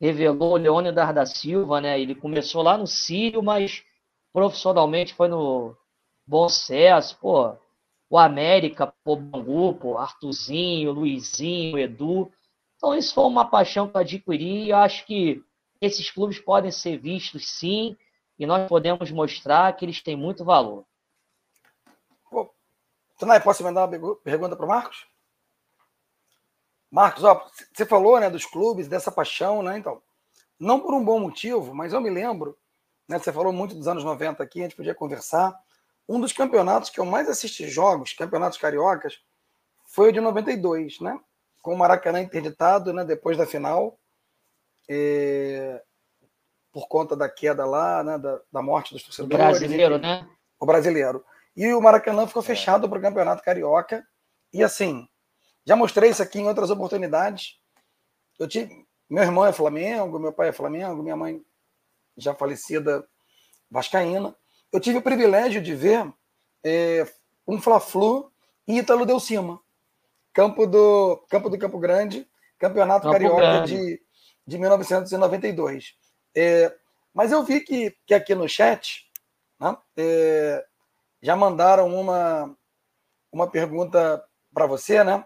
revelou 0.00 0.52
o 0.52 0.56
Leônidas 0.56 1.14
da 1.14 1.26
Silva, 1.26 1.80
né? 1.80 2.00
Ele 2.00 2.14
começou 2.14 2.62
lá 2.62 2.76
no 2.76 2.86
Sírio, 2.86 3.42
mas 3.42 3.82
profissionalmente 4.32 5.14
foi 5.14 5.28
no 5.28 5.76
Bom 6.26 6.48
Sucesso, 6.48 7.18
pô 7.20 7.56
o 8.10 8.18
América, 8.18 8.92
o 9.04 9.14
Bangu, 9.14 9.74
pô, 9.74 9.96
Artuzinho, 9.96 10.90
Luizinho, 10.90 11.78
Edu. 11.78 12.30
Então, 12.76 12.96
isso 12.96 13.14
foi 13.14 13.24
uma 13.24 13.44
paixão 13.44 13.88
que 13.88 13.96
eu 13.96 14.00
adquiri 14.00 14.64
e 14.64 14.72
acho 14.72 15.06
que 15.06 15.40
esses 15.80 16.10
clubes 16.10 16.40
podem 16.40 16.72
ser 16.72 16.98
vistos 16.98 17.48
sim 17.48 17.96
e 18.40 18.46
nós 18.46 18.66
podemos 18.66 19.10
mostrar 19.10 19.70
que 19.76 19.84
eles 19.84 20.02
têm 20.02 20.16
muito 20.16 20.42
valor. 20.46 20.86
Pô, 22.30 22.50
Tunai, 23.18 23.38
posso 23.38 23.62
mandar 23.62 23.86
uma 23.86 24.16
pergunta 24.16 24.56
para 24.56 24.64
o 24.64 24.68
Marcos? 24.68 25.06
Marcos, 26.90 27.22
ó, 27.22 27.46
você 27.70 27.84
falou 27.84 28.18
né, 28.18 28.30
dos 28.30 28.46
clubes, 28.46 28.88
dessa 28.88 29.12
paixão, 29.12 29.62
né? 29.62 29.76
Então, 29.76 30.02
não 30.58 30.80
por 30.80 30.94
um 30.94 31.04
bom 31.04 31.20
motivo, 31.20 31.74
mas 31.74 31.92
eu 31.92 32.00
me 32.00 32.08
lembro, 32.08 32.58
né, 33.06 33.18
você 33.18 33.30
falou 33.30 33.52
muito 33.52 33.74
dos 33.74 33.86
anos 33.86 34.02
90 34.02 34.42
aqui, 34.42 34.60
a 34.60 34.62
gente 34.62 34.76
podia 34.76 34.94
conversar 34.94 35.54
um 36.08 36.18
dos 36.18 36.32
campeonatos 36.32 36.88
que 36.88 36.98
eu 36.98 37.04
mais 37.04 37.28
assisti 37.28 37.68
jogos, 37.68 38.14
campeonatos 38.14 38.56
cariocas, 38.56 39.20
foi 39.84 40.08
o 40.08 40.12
de 40.12 40.20
92, 40.20 40.98
né? 41.00 41.20
Com 41.60 41.74
o 41.74 41.78
Maracanã 41.78 42.22
interditado, 42.22 42.90
né? 42.90 43.04
Depois 43.04 43.36
da 43.36 43.46
final, 43.46 43.98
é... 44.88 45.82
por 46.72 46.88
conta 46.88 47.16
da 47.16 47.28
queda 47.28 47.64
lá, 47.64 48.02
né? 48.02 48.18
Da, 48.18 48.40
da 48.52 48.62
morte 48.62 48.92
dos 48.92 49.02
torcedores. 49.02 49.34
O 49.34 49.48
brasileiro, 49.48 49.98
né? 49.98 50.28
O 50.58 50.66
brasileiro. 50.66 51.24
E 51.56 51.72
o 51.72 51.80
Maracanã 51.80 52.26
ficou 52.26 52.42
fechado 52.42 52.88
para 52.88 52.98
o 52.98 53.02
campeonato 53.02 53.42
carioca. 53.42 54.06
E 54.52 54.62
assim, 54.62 55.08
já 55.64 55.76
mostrei 55.76 56.10
isso 56.10 56.22
aqui 56.22 56.40
em 56.40 56.46
outras 56.46 56.70
oportunidades. 56.70 57.58
Eu 58.38 58.48
tive, 58.48 58.86
meu 59.08 59.22
irmão 59.22 59.46
é 59.46 59.52
Flamengo, 59.52 60.18
meu 60.18 60.32
pai 60.32 60.48
é 60.48 60.52
Flamengo, 60.52 61.02
minha 61.02 61.16
mãe 61.16 61.42
já 62.16 62.34
falecida 62.34 63.06
vascaína 63.70 64.34
eu 64.72 64.78
tive 64.78 64.98
o 64.98 65.02
privilégio 65.02 65.60
de 65.60 65.74
ver 65.74 66.12
é, 66.64 67.06
um 67.46 67.60
Fla-Flu 67.60 68.30
e 68.66 68.78
Ítalo 68.78 69.04
Del 69.04 69.18
Cima, 69.18 69.60
campo 70.32 70.66
do 70.66 71.16
campo 71.28 71.50
do 71.50 71.58
Campo 71.58 71.78
Grande, 71.78 72.26
Campeonato 72.58 73.02
campo 73.02 73.12
Carioca 73.12 73.40
Grande. 73.40 73.76
de, 73.76 74.02
de 74.46 74.58
1992. 74.58 75.96
É, 76.36 76.74
mas 77.12 77.32
eu 77.32 77.42
vi 77.42 77.60
que, 77.60 77.96
que 78.06 78.14
aqui 78.14 78.34
no 78.34 78.48
chat 78.48 79.10
né, 79.58 79.76
é, 79.96 80.64
já 81.22 81.36
mandaram 81.36 81.94
uma, 81.94 82.56
uma 83.32 83.50
pergunta 83.50 84.24
para 84.52 84.66
você, 84.66 85.02
né? 85.04 85.24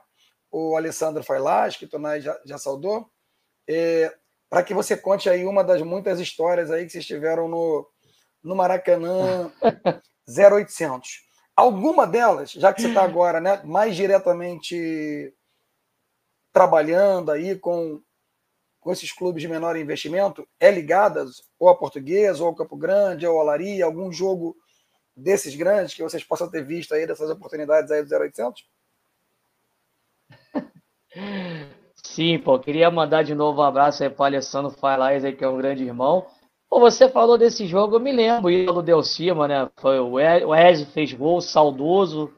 O 0.50 0.76
Alessandro 0.76 1.22
Failas, 1.22 1.76
que 1.76 1.84
o 1.84 1.88
Tonai 1.88 2.20
já, 2.20 2.38
já 2.44 2.58
saudou, 2.58 3.10
é, 3.68 4.14
para 4.48 4.62
que 4.62 4.74
você 4.74 4.96
conte 4.96 5.28
aí 5.28 5.44
uma 5.44 5.64
das 5.64 5.82
muitas 5.82 6.20
histórias 6.20 6.70
aí 6.70 6.84
que 6.84 6.92
vocês 6.92 7.06
tiveram 7.06 7.48
no, 7.48 7.88
no 8.42 8.54
Maracanã 8.54 9.52
0800. 10.28 11.24
Alguma 11.56 12.06
delas, 12.06 12.50
já 12.52 12.72
que 12.72 12.82
você 12.82 12.88
está 12.88 13.02
agora 13.02 13.40
né, 13.40 13.62
mais 13.64 13.94
diretamente 13.94 15.32
trabalhando 16.52 17.30
aí 17.30 17.58
com, 17.58 18.00
com 18.84 18.92
esses 18.92 19.10
clubes 19.10 19.40
de 19.40 19.48
menor 19.48 19.76
investimento, 19.76 20.46
é 20.60 20.70
ligadas 20.70 21.42
ou 21.58 21.70
a 21.70 21.74
Portuguesa, 21.74 22.42
ou 22.42 22.48
ao 22.48 22.54
Campo 22.54 22.76
Grande, 22.76 23.26
ou 23.26 23.38
a 23.38 23.42
Olaria, 23.42 23.86
algum 23.86 24.12
jogo 24.12 24.54
desses 25.16 25.54
grandes 25.54 25.94
que 25.94 26.02
vocês 26.02 26.22
possam 26.22 26.50
ter 26.50 26.62
visto 26.62 26.92
aí, 26.92 27.06
dessas 27.06 27.30
oportunidades 27.30 27.90
aí 27.90 28.04
do 28.04 28.14
0800? 28.14 28.62
Sim, 32.04 32.38
pô, 32.38 32.58
queria 32.58 32.90
mandar 32.90 33.22
de 33.24 33.34
novo 33.34 33.62
um 33.62 33.64
abraço 33.64 34.02
aí 34.02 34.10
para 34.10 34.22
o 34.22 34.26
Alessandro 34.26 34.70
Failais, 34.70 35.24
aí, 35.24 35.34
que 35.34 35.42
é 35.42 35.48
um 35.48 35.56
grande 35.56 35.82
irmão. 35.82 36.26
Pô, 36.68 36.78
você 36.78 37.08
falou 37.08 37.38
desse 37.38 37.66
jogo, 37.66 37.96
eu 37.96 38.00
me 38.00 38.12
lembro, 38.12 38.48
o 38.48 38.50
Ítalo 38.50 38.82
Del 38.82 39.02
Cima, 39.02 39.48
né? 39.48 39.70
Foi 39.76 39.98
o 39.98 40.20
Ezio 40.54 40.86
fez 40.88 41.10
gol, 41.14 41.40
saudoso. 41.40 42.30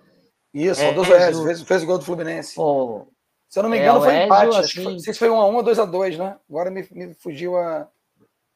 Isso, 0.54 0.80
saudoso 0.80 1.12
Ezio, 1.12 1.28
Ezio 1.28 1.44
fez, 1.44 1.62
fez 1.62 1.82
o 1.82 1.86
gol 1.86 1.98
do 1.98 2.04
Fluminense. 2.04 2.54
Pô, 2.54 3.08
se 3.48 3.58
eu 3.58 3.62
não 3.62 3.70
me 3.70 3.78
engano, 3.78 3.98
é, 3.98 4.02
foi 4.02 4.14
Ezio, 4.14 4.24
empate. 4.24 4.58
Assim, 4.58 4.82
foi, 4.82 4.92
não 4.92 4.98
sei 4.98 5.12
se 5.12 5.18
foi 5.18 5.28
1x1 5.28 5.54
ou 5.54 5.64
2x2, 5.64 6.16
né? 6.18 6.38
Agora 6.48 6.70
me, 6.70 6.86
me 6.90 7.14
fugiu 7.14 7.56
a. 7.56 7.88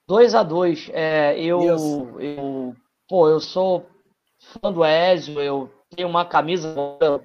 2x2. 0.09 0.91
É, 0.93 1.39
eu, 1.41 1.61
eu. 2.19 2.77
Pô, 3.09 3.29
eu 3.29 3.41
sou 3.41 3.87
fã 4.39 4.73
do 4.73 4.85
Ezio, 4.85 5.41
eu 5.41 5.71
tenho 5.95 6.09
uma 6.09 6.25
camisa. 6.25 6.75
Eu 7.01 7.23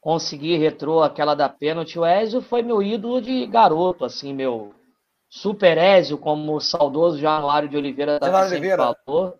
consegui 0.00 0.56
retrô 0.56 1.02
aquela 1.02 1.34
da 1.34 1.48
pênalti. 1.48 1.98
O 1.98 2.06
Ezio 2.06 2.40
foi 2.40 2.62
meu 2.62 2.82
ídolo 2.82 3.20
de 3.20 3.46
garoto, 3.46 4.04
assim, 4.04 4.32
meu 4.32 4.74
Super 5.28 5.78
Ézio, 5.78 6.18
como 6.18 6.56
o 6.56 6.60
saudoso 6.60 7.18
Januário 7.18 7.68
de 7.68 7.76
Oliveira 7.76 8.18
Januário 8.20 8.48
sempre 8.48 8.68
Oliveira. 8.68 8.96
falou. 9.04 9.38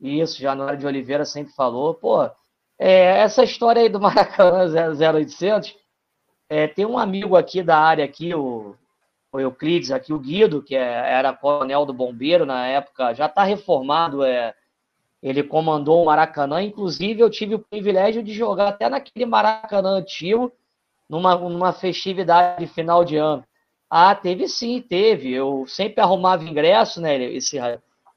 Isso, 0.00 0.40
Januário 0.40 0.78
de 0.78 0.86
Oliveira 0.86 1.24
sempre 1.24 1.54
falou. 1.54 1.94
Pô, 1.94 2.22
é, 2.78 3.20
essa 3.20 3.42
história 3.42 3.80
aí 3.80 3.88
do 3.88 3.98
Maracanã 3.98 4.66
0800, 4.68 5.74
é, 6.48 6.66
tem 6.66 6.86
um 6.86 6.98
amigo 6.98 7.36
aqui 7.36 7.62
da 7.62 7.78
área 7.78 8.04
aqui, 8.04 8.34
o, 8.34 8.74
o 9.32 9.40
Euclides, 9.40 9.90
aqui 9.90 10.12
o 10.12 10.18
Guido, 10.18 10.62
que 10.62 10.76
é, 10.76 10.82
era 10.82 11.32
coronel 11.32 11.84
do 11.84 11.92
bombeiro 11.92 12.46
na 12.46 12.66
época, 12.66 13.14
já 13.14 13.26
está 13.26 13.42
reformado, 13.42 14.22
é, 14.22 14.54
ele 15.22 15.42
comandou 15.42 16.02
o 16.02 16.06
Maracanã, 16.06 16.62
inclusive 16.62 17.20
eu 17.20 17.30
tive 17.30 17.54
o 17.54 17.58
privilégio 17.58 18.22
de 18.22 18.32
jogar 18.32 18.68
até 18.68 18.88
naquele 18.88 19.24
Maracanã 19.24 19.90
antigo, 19.96 20.52
numa, 21.08 21.34
numa 21.36 21.72
festividade 21.72 22.64
de 22.64 22.72
final 22.72 23.04
de 23.04 23.16
ano. 23.16 23.44
Ah, 23.88 24.14
teve 24.14 24.48
sim, 24.48 24.82
teve. 24.82 25.32
Eu 25.32 25.64
sempre 25.66 26.00
arrumava 26.00 26.44
ingresso, 26.44 27.00
né? 27.00 27.22
Esse, 27.22 27.58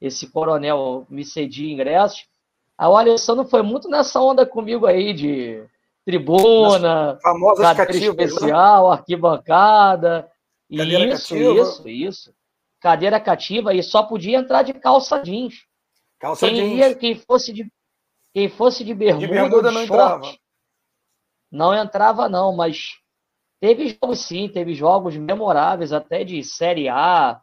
esse 0.01 0.31
coronel 0.31 1.05
me 1.09 1.23
cedia 1.23 1.71
ingressos. 1.71 2.25
Aí 2.77 2.87
o 2.87 2.97
Alessandro 2.97 3.45
foi 3.45 3.61
muito 3.61 3.89
nessa 3.89 4.19
onda 4.19 4.45
comigo 4.45 4.85
aí 4.85 5.13
de 5.13 5.63
tribuna, 6.07 7.19
famosa 7.21 7.75
cadeira 7.75 8.05
especial, 8.05 8.89
né? 8.89 8.93
arquibancada. 8.95 10.31
Cadeira 10.73 11.13
isso, 11.13 11.33
cativa. 11.33 11.61
isso, 11.61 11.89
isso. 11.89 12.33
Cadeira 12.79 13.19
cativa 13.19 13.73
e 13.73 13.83
só 13.83 14.03
podia 14.03 14.37
entrar 14.37 14.63
de 14.63 14.73
calça 14.73 15.21
jeans. 15.21 15.65
Calça 16.17 16.47
quem 16.47 16.55
jeans. 16.55 16.79
Ia, 16.79 16.95
quem 16.95 17.15
fosse 17.15 17.51
de 17.51 17.69
quem 18.33 18.47
fosse 18.47 18.83
de 18.83 18.93
bermuda, 18.93 19.25
de 19.25 19.33
bermuda 19.33 19.71
não 19.71 19.85
short, 19.85 19.93
entrava. 19.93 20.37
Não 21.51 21.73
entrava 21.73 22.29
não, 22.29 22.55
mas 22.55 22.97
Teve 23.59 23.97
jogos 23.99 24.19
sim, 24.19 24.47
teve 24.47 24.75
jogos 24.75 25.17
memoráveis 25.17 25.91
até 25.91 26.23
de 26.23 26.43
Série 26.43 26.87
A, 26.87 27.41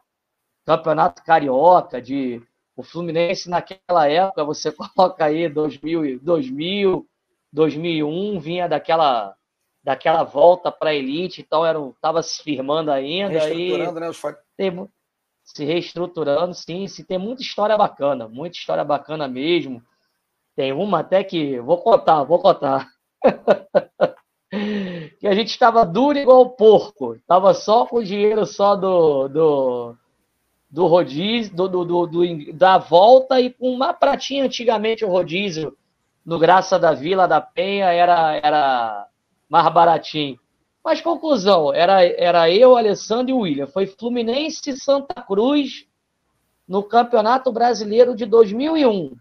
Campeonato 0.64 1.25
Carioca, 1.25 2.00
de 2.00 2.40
o 2.76 2.83
Fluminense 2.83 3.50
naquela 3.50 4.09
época, 4.09 4.44
você 4.44 4.71
coloca 4.73 5.25
aí 5.25 5.49
2000, 5.49 6.21
2000 6.21 7.06
2001, 7.54 8.40
vinha 8.40 8.68
daquela 8.68 9.34
daquela 9.82 10.25
volta 10.25 10.73
para 10.73 10.90
a 10.90 10.94
elite, 10.94 11.42
então 11.42 11.64
era 11.64 11.78
estava 11.78 12.23
se 12.23 12.42
firmando 12.42 12.90
ainda 12.90 13.38
reestruturando, 13.38 14.00
né, 14.00 14.08
os... 14.08 14.23
tem, 14.56 14.88
se 15.44 15.64
reestruturando, 15.64 16.54
sim, 16.54 16.88
sim, 16.88 17.04
tem 17.04 17.18
muita 17.18 17.42
história 17.42 17.76
bacana, 17.76 18.26
muita 18.26 18.56
história 18.56 18.82
bacana 18.82 19.28
mesmo. 19.28 19.82
Tem 20.56 20.73
uma 20.73 21.00
até 21.00 21.23
que 21.23 21.61
vou 21.61 21.78
contar, 21.78 22.25
vou 22.25 22.38
contar. 22.38 22.88
que 25.20 25.26
a 25.26 25.34
gente 25.34 25.49
estava 25.49 25.84
duro 25.84 26.16
igual 26.16 26.50
porco. 26.50 27.18
Tava 27.26 27.52
só 27.52 27.84
com 27.84 27.96
o 27.96 28.04
dinheiro 28.04 28.46
só 28.46 28.75
do, 28.75 29.28
do, 29.28 29.96
do 30.70 30.87
rodízio, 30.87 31.54
do, 31.54 31.68
do, 31.68 31.84
do, 31.84 32.06
do, 32.06 32.52
da 32.54 32.78
volta 32.78 33.38
e 33.38 33.52
com 33.52 33.70
uma 33.70 33.92
pratinha 33.92 34.44
antigamente 34.44 35.04
o 35.04 35.11
rodízio 35.11 35.76
no 36.24 36.38
Graça 36.38 36.78
da 36.78 36.92
Vila 36.92 37.28
da 37.28 37.40
Penha 37.40 37.86
era, 37.86 38.34
era 38.36 39.08
mais 39.48 39.72
baratinho. 39.72 40.38
Mas 40.82 41.00
conclusão, 41.00 41.72
era, 41.72 42.04
era 42.04 42.50
eu, 42.50 42.76
Alessandro 42.76 43.30
e 43.30 43.38
William. 43.38 43.66
Foi 43.66 43.86
Fluminense, 43.86 44.76
Santa 44.76 45.22
Cruz 45.22 45.86
no 46.68 46.82
Campeonato 46.82 47.52
Brasileiro 47.52 48.14
de 48.14 48.26
2001. 48.26 49.06
O 49.06 49.18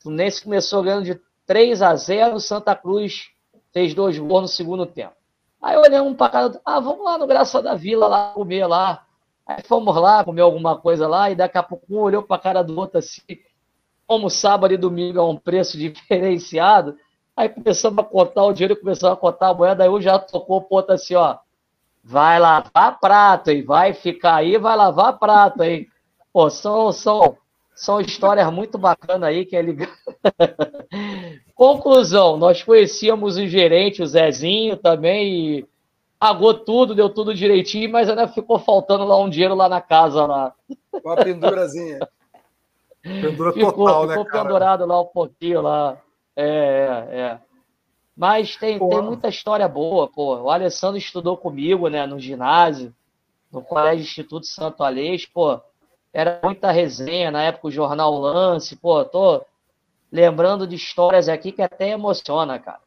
Fluminense 0.00 0.42
começou 0.42 0.82
ganhando 0.82 1.04
de 1.04 1.20
3 1.46 1.82
a 1.82 1.94
0, 1.94 2.38
Santa 2.40 2.74
Cruz 2.74 3.30
fez 3.72 3.94
dois 3.94 4.18
gols 4.18 4.42
no 4.42 4.48
segundo 4.48 4.86
tempo. 4.86 5.14
Aí 5.62 5.76
olhamos 5.76 6.16
para 6.16 6.30
cara, 6.30 6.60
ah, 6.64 6.78
vamos 6.78 7.04
lá 7.04 7.18
no 7.18 7.26
Graça 7.26 7.60
da 7.60 7.74
Vila 7.74 8.06
lá 8.06 8.32
comer 8.32 8.66
lá. 8.66 9.04
Aí 9.46 9.62
fomos 9.64 9.96
lá 9.96 10.24
comer 10.24 10.42
alguma 10.42 10.76
coisa 10.78 11.08
lá 11.08 11.30
e 11.30 11.34
daqui 11.34 11.58
a 11.58 11.62
pouco 11.62 11.86
um 11.88 11.98
olhou 11.98 12.22
para 12.22 12.36
a 12.36 12.40
cara 12.40 12.62
do 12.62 12.78
outro 12.78 12.98
assim, 12.98 13.22
como 14.08 14.30
sábado 14.30 14.72
e 14.72 14.78
domingo 14.78 15.18
é 15.18 15.22
um 15.22 15.36
preço 15.36 15.76
diferenciado. 15.78 16.96
Aí 17.36 17.48
começamos 17.48 17.98
a 18.00 18.02
cortar 18.02 18.44
o 18.44 18.52
dinheiro, 18.52 18.74
começamos 18.74 19.16
a 19.16 19.20
cortar 19.20 19.50
a 19.50 19.54
moeda, 19.54 19.84
aí 19.84 19.88
eu 19.88 20.00
já 20.00 20.18
tocou 20.18 20.56
o 20.56 20.62
ponto 20.62 20.90
assim, 20.90 21.14
ó, 21.14 21.36
vai 22.02 22.40
lavar 22.40 22.98
prato, 22.98 23.50
hein? 23.50 23.62
Vai 23.62 23.92
ficar 23.92 24.36
aí, 24.36 24.58
vai 24.58 24.74
lavar 24.74 25.18
prato, 25.18 25.62
hein? 25.62 25.86
Pô, 26.32 26.50
são, 26.50 26.90
são, 26.90 27.36
são 27.76 28.00
histórias 28.00 28.52
muito 28.52 28.76
bacanas 28.76 29.28
aí 29.28 29.44
que 29.44 29.54
é 29.54 29.62
ligado. 29.62 29.92
Conclusão, 31.54 32.36
nós 32.36 32.62
conhecíamos 32.62 33.36
o 33.36 33.46
gerente, 33.46 34.02
o 34.02 34.06
Zezinho 34.06 34.76
também, 34.76 35.58
e 35.58 35.66
pagou 36.18 36.54
tudo, 36.54 36.94
deu 36.94 37.08
tudo 37.08 37.34
direitinho, 37.34 37.90
mas 37.90 38.08
ainda 38.08 38.26
ficou 38.26 38.58
faltando 38.58 39.04
lá 39.04 39.16
um 39.20 39.28
dinheiro 39.28 39.54
lá 39.54 39.68
na 39.68 39.80
casa 39.80 40.26
lá. 40.26 40.54
Uma 41.04 41.16
pendurazinha. 41.16 42.00
Pendura 43.02 43.52
ficou, 43.52 43.72
total, 43.72 44.06
né, 44.06 44.16
ficou 44.16 44.24
né, 44.24 44.42
pendurado 44.42 44.86
lá 44.86 45.00
um 45.00 45.06
pouquinho 45.06 45.62
lá. 45.62 45.96
É, 46.36 46.46
é, 46.46 47.18
é. 47.20 47.40
Mas 48.16 48.56
tem, 48.56 48.78
tem 48.78 49.02
muita 49.02 49.28
história 49.28 49.68
boa, 49.68 50.08
pô. 50.08 50.36
O 50.42 50.50
Alessandro 50.50 50.98
estudou 50.98 51.36
comigo, 51.36 51.88
né, 51.88 52.06
no 52.06 52.18
ginásio, 52.18 52.94
no 53.50 53.62
Colégio 53.62 54.02
Instituto 54.02 54.46
Santo 54.46 54.82
Alês, 54.82 55.24
pô. 55.26 55.60
Era 56.12 56.40
muita 56.42 56.72
resenha, 56.72 57.30
na 57.30 57.42
época 57.42 57.68
o 57.68 57.70
Jornal 57.70 58.12
Lance, 58.18 58.74
pô, 58.76 59.04
tô 59.04 59.44
lembrando 60.10 60.66
de 60.66 60.74
histórias 60.74 61.28
aqui 61.28 61.52
que 61.52 61.62
até 61.62 61.90
emociona, 61.90 62.58
cara. 62.58 62.80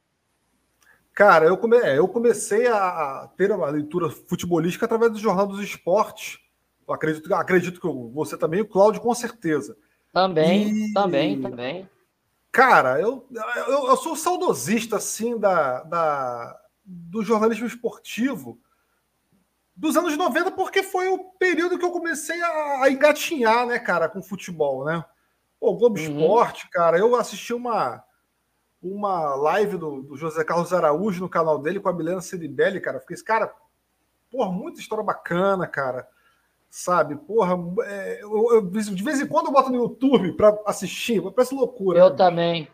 Cara, 1.13 1.45
eu, 1.45 1.57
come... 1.57 1.77
É, 1.77 1.97
eu 1.97 2.07
comecei 2.07 2.67
a 2.67 3.29
ter 3.37 3.51
uma 3.51 3.69
leitura 3.69 4.09
futebolística 4.09 4.85
através 4.85 5.11
do 5.11 5.19
Jornal 5.19 5.45
dos 5.45 5.61
Esportes. 5.61 6.39
Eu 6.87 6.93
acredito, 6.93 7.33
acredito 7.33 7.79
que 7.79 7.87
você 8.13 8.37
também, 8.37 8.61
o 8.61 8.67
Cláudio, 8.67 9.01
com 9.01 9.13
certeza. 9.13 9.77
Também, 10.13 10.89
e... 10.89 10.93
também, 10.93 11.41
também. 11.41 11.89
Cara, 12.51 12.99
eu, 12.99 13.25
eu, 13.67 13.87
eu, 13.87 13.97
sou 13.97 14.15
saudosista, 14.15 14.97
assim, 14.97 15.39
da, 15.39 15.83
da, 15.83 16.59
do 16.83 17.23
jornalismo 17.23 17.65
esportivo 17.65 18.59
dos 19.73 19.95
anos 19.95 20.17
90, 20.17 20.51
porque 20.51 20.83
foi 20.83 21.07
o 21.07 21.17
período 21.39 21.79
que 21.79 21.85
eu 21.85 21.91
comecei 21.91 22.41
a, 22.41 22.83
a 22.83 22.91
engatinhar, 22.91 23.65
né, 23.65 23.79
cara, 23.79 24.09
com 24.09 24.21
futebol, 24.21 24.83
né? 24.83 25.03
O 25.59 25.75
Globo 25.75 25.97
uhum. 25.97 26.05
Esporte, 26.05 26.69
cara, 26.69 26.97
eu 26.97 27.15
assisti 27.15 27.53
uma, 27.53 28.03
uma 28.81 29.35
live 29.35 29.77
do, 29.77 30.01
do, 30.01 30.17
José 30.17 30.43
Carlos 30.43 30.73
Araújo 30.73 31.21
no 31.21 31.29
canal 31.29 31.59
dele 31.59 31.79
com 31.79 31.87
a 31.87 31.93
Milena 31.93 32.19
Ceribelli, 32.19 32.81
cara. 32.81 32.99
Fiquei, 32.99 33.15
cara, 33.17 33.53
porra, 34.29 34.51
muita 34.51 34.81
história 34.81 35.03
bacana, 35.03 35.67
cara. 35.67 36.07
Sabe, 36.73 37.17
porra, 37.17 37.57
é, 37.83 38.23
eu, 38.23 38.53
eu, 38.53 38.61
de 38.61 39.03
vez 39.03 39.19
em 39.19 39.27
quando 39.27 39.47
eu 39.47 39.51
boto 39.51 39.69
no 39.69 39.75
YouTube 39.75 40.31
para 40.37 40.57
assistir, 40.65 41.21
parece 41.33 41.53
loucura. 41.53 41.99
Eu 41.99 42.11
né? 42.11 42.15
também. 42.15 42.67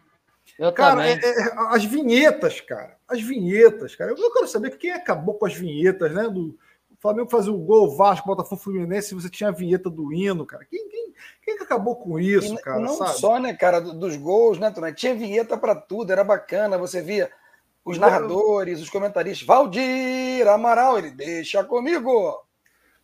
Eu 0.59 0.71
cara, 0.71 0.97
também. 0.97 1.19
É, 1.19 1.47
é, 1.47 1.53
as 1.69 1.83
vinhetas, 1.83 2.61
cara. 2.61 2.95
As 3.07 3.19
vinhetas, 3.23 3.95
cara. 3.95 4.11
Eu 4.11 4.33
quero 4.33 4.47
saber 4.47 4.77
quem 4.77 4.91
acabou 4.91 5.33
com 5.33 5.47
as 5.47 5.55
vinhetas, 5.55 6.13
né? 6.13 6.29
Do, 6.29 6.49
o 6.91 7.01
Flamengo 7.01 7.27
fazia 7.27 7.51
o 7.51 7.57
gol, 7.57 7.97
Vasco, 7.97 8.27
Botafogo, 8.27 8.61
Fluminense, 8.61 9.15
você 9.15 9.31
tinha 9.31 9.49
a 9.49 9.53
vinheta 9.53 9.89
do 9.89 10.13
hino, 10.13 10.45
cara. 10.45 10.63
Quem, 10.65 10.87
quem, 10.87 11.13
quem 11.43 11.57
que 11.57 11.63
acabou 11.63 11.95
com 11.95 12.19
isso, 12.19 12.53
e, 12.53 12.61
cara? 12.61 12.79
Não 12.79 12.97
sabe? 12.97 13.17
só, 13.17 13.39
né, 13.39 13.55
cara, 13.55 13.81
dos 13.81 14.15
gols, 14.15 14.59
né, 14.59 14.69
Tony? 14.69 14.93
Tinha 14.93 15.15
vinheta 15.15 15.57
para 15.57 15.73
tudo, 15.73 16.11
era 16.11 16.23
bacana. 16.23 16.77
Você 16.77 17.01
via 17.01 17.31
os 17.83 17.97
narradores, 17.97 18.79
os 18.79 18.91
comentaristas. 18.91 19.47
Valdir 19.47 20.47
Amaral, 20.47 20.99
ele 20.99 21.09
deixa 21.09 21.63
comigo. 21.63 22.45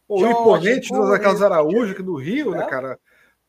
O 0.07 0.25
imponente 0.25 0.91
do 0.91 1.19
Carlos 1.19 1.41
Araújo 1.41 1.93
aqui 1.93 2.03
do 2.03 2.15
Rio, 2.15 2.51
né, 2.51 2.57
é? 2.57 2.61
né, 2.61 2.69
cara? 2.69 2.99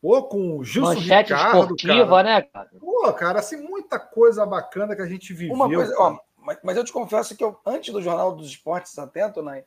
Pô, 0.01 0.23
com 0.23 0.57
o 0.57 0.63
Gilson 0.63 0.93
Manchete 0.93 1.33
Ricardo, 1.33 1.61
esportiva, 1.61 2.09
cara. 2.09 2.23
né, 2.23 2.41
cara? 2.43 2.69
Pô, 2.79 3.13
cara, 3.13 3.39
assim, 3.39 3.57
muita 3.57 3.99
coisa 3.99 4.45
bacana 4.45 4.95
que 4.95 5.01
a 5.01 5.07
gente 5.07 5.33
viveu. 5.33 5.55
Uma 5.55 5.67
coisa, 5.67 5.95
ó, 5.97 6.17
mas, 6.37 6.59
mas, 6.63 6.77
eu 6.77 6.83
te 6.83 6.93
confesso 6.93 7.35
que 7.35 7.43
eu, 7.43 7.59
antes 7.65 7.91
do 7.91 8.01
Jornal 8.01 8.35
dos 8.35 8.47
Esportes 8.47 8.97
Atento, 8.99 9.41
né, 9.41 9.63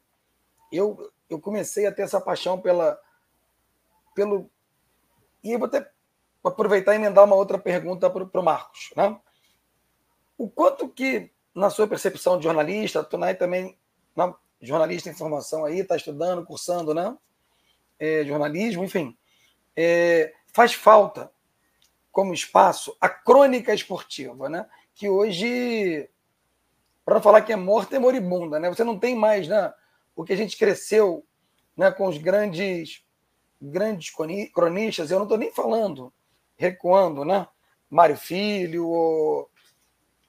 eu, 0.72 1.11
eu 1.29 1.40
comecei 1.40 1.87
a 1.87 1.92
ter 1.92 2.03
essa 2.03 2.20
paixão 2.20 2.61
pela, 2.61 2.98
pelo. 4.14 4.48
E 5.42 5.53
eu 5.53 5.59
vou 5.59 5.66
até 5.66 5.90
aproveitar 6.44 6.92
e 6.92 6.96
emendar 6.96 7.24
uma 7.24 7.37
outra 7.37 7.59
pergunta 7.59 8.09
para 8.09 8.40
o 8.40 8.44
Marcos. 8.44 8.90
Né? 8.96 9.18
O 10.37 10.48
quanto 10.48 10.88
que, 10.88 11.33
na 11.55 11.68
sua 11.68 11.88
percepção 11.88 12.38
de 12.38 12.44
jornalista, 12.44 13.03
Tunai 13.03 13.35
também, 13.35 13.77
jornalista 14.61 15.09
em 15.09 15.14
formação 15.14 15.64
aí, 15.64 15.81
está 15.81 15.97
estudando, 15.97 16.44
cursando 16.44 16.94
né? 16.94 17.16
É, 17.99 18.25
jornalismo, 18.25 18.85
enfim, 18.85 19.16
é, 19.77 20.33
faz 20.53 20.75
falta 20.75 21.31
como 22.12 22.33
espaço 22.33 22.97
a 23.01 23.09
crônica 23.09 23.75
esportiva, 23.75 24.49
né? 24.49 24.66
que 24.99 25.09
hoje, 25.09 26.11
para 27.05 27.21
falar 27.21 27.42
que 27.42 27.53
é 27.53 27.57
morta, 27.57 27.94
é 27.94 28.01
moribunda. 28.01 28.59
Né? 28.59 28.68
Você 28.68 28.83
não 28.83 28.99
tem 28.99 29.14
mais 29.14 29.47
né, 29.47 29.73
porque 30.14 30.33
a 30.33 30.37
gente 30.37 30.57
cresceu 30.57 31.25
né, 31.77 31.92
com 31.92 32.09
os 32.09 32.18
grandes 32.18 33.05
grandes 33.61 34.12
cronistas, 34.55 35.11
eu 35.11 35.18
não 35.18 35.25
estou 35.25 35.38
nem 35.38 35.51
falando, 35.53 36.12
recuando, 36.57 37.25
né? 37.25 37.44
Mário 37.90 38.16
Filho, 38.16 38.87
o, 38.87 39.49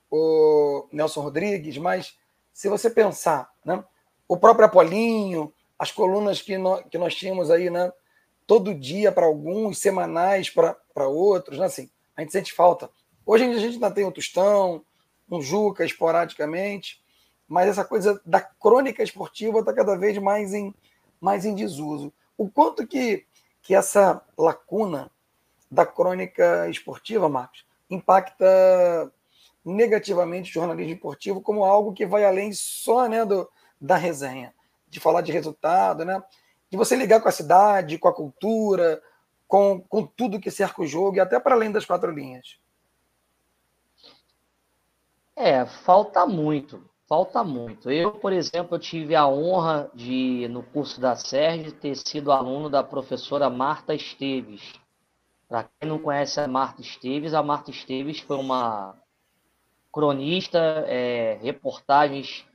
o 0.10 0.88
Nelson 0.92 1.22
Rodrigues, 1.22 1.78
mas 1.78 2.18
se 2.52 2.68
você 2.68 2.90
pensar, 2.90 3.52
né? 3.64 3.84
O 4.30 4.38
próprio 4.38 4.68
Apolinho, 4.68 5.52
as 5.78 5.92
colunas 5.92 6.40
que 6.40 6.56
nós, 6.56 6.86
que 6.88 7.00
nós 7.00 7.16
tínhamos 7.16 7.50
aí, 7.50 7.72
né? 7.72 7.92
Todo 8.46 8.76
dia 8.76 9.12
para 9.12 9.26
alguns, 9.26 9.80
semanais 9.80 10.52
para 10.52 11.08
outros, 11.08 11.58
né? 11.58 11.66
Assim, 11.66 11.90
a 12.16 12.22
gente 12.22 12.32
sente 12.32 12.54
falta. 12.54 12.92
Hoje 13.26 13.46
a 13.46 13.58
gente 13.58 13.74
ainda 13.74 13.90
tem 13.90 14.06
um 14.06 14.12
Tostão, 14.12 14.86
um 15.32 15.42
Juca 15.42 15.84
esporadicamente, 15.84 17.02
mas 17.48 17.70
essa 17.70 17.84
coisa 17.84 18.22
da 18.24 18.40
crônica 18.40 19.02
esportiva 19.02 19.62
está 19.62 19.74
cada 19.74 19.98
vez 19.98 20.16
mais 20.20 20.54
em, 20.54 20.76
mais 21.20 21.44
em 21.44 21.56
desuso. 21.56 22.14
O 22.38 22.48
quanto 22.48 22.86
que, 22.86 23.26
que 23.64 23.74
essa 23.74 24.22
lacuna 24.38 25.10
da 25.72 25.88
crônica 25.88 26.70
esportiva, 26.70 27.28
Marcos, 27.28 27.66
impacta 27.90 29.12
negativamente 29.66 30.52
o 30.52 30.54
jornalismo 30.54 30.94
esportivo 30.94 31.42
como 31.42 31.64
algo 31.64 31.94
que 31.94 32.06
vai 32.06 32.24
além 32.24 32.54
só 32.54 33.08
né, 33.08 33.26
do, 33.26 33.50
da 33.80 33.96
resenha, 33.96 34.54
de 34.88 35.00
falar 35.00 35.22
de 35.22 35.32
resultado, 35.32 36.04
né? 36.04 36.22
de 36.70 36.78
você 36.78 36.96
ligar 36.96 37.22
com 37.22 37.28
a 37.28 37.32
cidade, 37.32 37.98
com 37.98 38.08
a 38.08 38.14
cultura, 38.14 39.02
com, 39.48 39.82
com 39.82 40.06
tudo 40.06 40.40
que 40.40 40.52
cerca 40.52 40.82
o 40.82 40.88
jogo 40.88 41.18
e 41.18 41.20
até 41.20 41.40
para 41.40 41.56
além 41.56 41.72
das 41.72 41.86
quatro 41.86 42.12
linhas. 42.12 42.60
É, 45.36 45.66
falta 45.66 46.26
muito. 46.26 46.88
Falta 47.08 47.44
muito. 47.44 47.90
Eu, 47.90 48.12
por 48.12 48.32
exemplo, 48.32 48.76
eu 48.76 48.80
tive 48.80 49.16
a 49.16 49.28
honra 49.28 49.90
de, 49.96 50.48
no 50.50 50.62
curso 50.62 51.02
da 51.02 51.16
SERG, 51.16 51.72
ter 51.72 51.96
sido 51.96 52.32
aluno 52.32 52.70
da 52.70 52.84
professora 52.84 53.50
Marta 53.50 53.96
Esteves. 53.96 54.74
Para 55.48 55.64
quem 55.64 55.90
não 55.90 55.98
conhece 55.98 56.40
a 56.40 56.48
Marta 56.48 56.82
Esteves, 56.82 57.34
a 57.34 57.42
Marta 57.42 57.72
Esteves 57.72 58.20
foi 58.20 58.38
uma 58.38 58.96
cronista, 59.92 60.60
é, 60.88 61.40
reportagens 61.42 62.46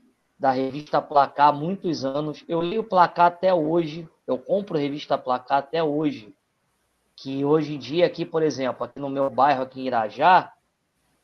da 0.44 0.50
revista 0.50 1.00
Placar 1.00 1.48
há 1.48 1.52
muitos 1.52 2.04
anos. 2.04 2.44
Eu 2.46 2.60
leio 2.60 2.84
Placar 2.84 3.28
até 3.28 3.54
hoje, 3.54 4.06
eu 4.26 4.36
compro 4.36 4.76
revista 4.76 5.16
Placar 5.16 5.60
até 5.60 5.82
hoje. 5.82 6.34
Que 7.16 7.42
hoje 7.42 7.76
em 7.76 7.78
dia, 7.78 8.04
aqui, 8.04 8.26
por 8.26 8.42
exemplo, 8.42 8.84
aqui 8.84 9.00
no 9.00 9.08
meu 9.08 9.30
bairro, 9.30 9.62
aqui 9.62 9.80
em 9.80 9.86
Irajá, 9.86 10.52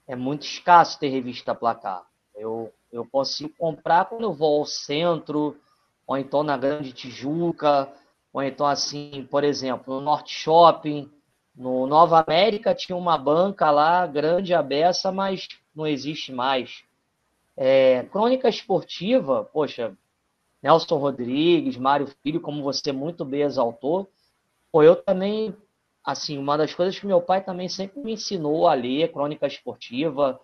é 0.08 0.16
muito 0.16 0.46
escasso 0.46 0.98
ter 0.98 1.08
revista 1.08 1.54
Placar. 1.54 2.02
Eu 2.34 2.72
eu 2.90 3.04
consigo 3.04 3.52
comprar 3.58 4.06
quando 4.06 4.22
eu 4.22 4.32
vou 4.32 4.60
ao 4.60 4.64
centro, 4.64 5.54
ou 6.06 6.16
então 6.16 6.42
na 6.42 6.56
Grande 6.56 6.90
Tijuca, 6.90 7.92
ou 8.32 8.42
então 8.42 8.66
assim, 8.66 9.28
por 9.30 9.44
exemplo, 9.44 9.96
no 9.96 10.00
Norte 10.00 10.32
Shopping, 10.32 11.12
no 11.54 11.86
Nova 11.86 12.24
América 12.26 12.74
tinha 12.74 12.96
uma 12.96 13.18
banca 13.18 13.70
lá, 13.70 14.06
grande 14.06 14.54
abessa, 14.54 15.12
mas 15.12 15.46
não 15.74 15.86
existe 15.86 16.32
mais. 16.32 16.84
É, 17.56 18.04
crônica 18.04 18.48
esportiva, 18.48 19.44
poxa, 19.44 19.96
Nelson 20.62 20.96
Rodrigues, 20.96 21.76
Mário 21.76 22.08
Filho, 22.22 22.40
como 22.40 22.62
você 22.62 22.92
muito 22.92 23.24
bem 23.24 23.42
exaltou, 23.42 24.10
eu 24.74 24.96
também, 24.96 25.54
assim, 26.04 26.38
uma 26.38 26.56
das 26.56 26.74
coisas 26.74 26.98
que 26.98 27.06
meu 27.06 27.20
pai 27.20 27.42
também 27.44 27.68
sempre 27.68 28.00
me 28.00 28.12
ensinou 28.12 28.68
a 28.68 28.74
ler 28.74 29.12
crônica 29.12 29.46
esportiva, 29.46 30.40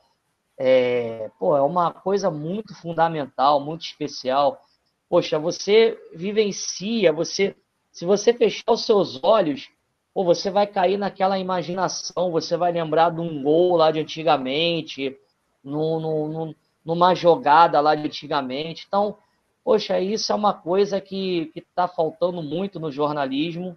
é, 0.58 1.30
pô, 1.38 1.56
é 1.56 1.62
uma 1.62 1.92
coisa 1.92 2.30
muito 2.30 2.74
fundamental, 2.74 3.60
muito 3.60 3.84
especial. 3.84 4.60
Poxa, 5.08 5.38
você 5.38 5.98
vivencia, 6.14 7.12
você, 7.12 7.54
se 7.92 8.04
você 8.04 8.32
fechar 8.32 8.72
os 8.72 8.84
seus 8.84 9.22
olhos, 9.22 9.68
Pô, 10.16 10.24
você 10.24 10.48
vai 10.50 10.66
cair 10.66 10.96
naquela 10.96 11.38
imaginação, 11.38 12.30
você 12.30 12.56
vai 12.56 12.72
lembrar 12.72 13.10
de 13.10 13.20
um 13.20 13.42
gol 13.42 13.76
lá 13.76 13.90
de 13.90 14.00
antigamente, 14.00 15.14
no, 15.62 16.00
no, 16.00 16.28
no, 16.28 16.56
numa 16.86 17.16
jogada 17.16 17.80
lá 17.80 17.96
de 17.96 18.06
antigamente. 18.06 18.84
Então, 18.86 19.18
poxa, 19.64 19.98
isso 20.00 20.30
é 20.30 20.34
uma 20.34 20.54
coisa 20.54 21.00
que 21.00 21.50
está 21.56 21.88
faltando 21.88 22.40
muito 22.40 22.78
no 22.78 22.92
jornalismo. 22.92 23.76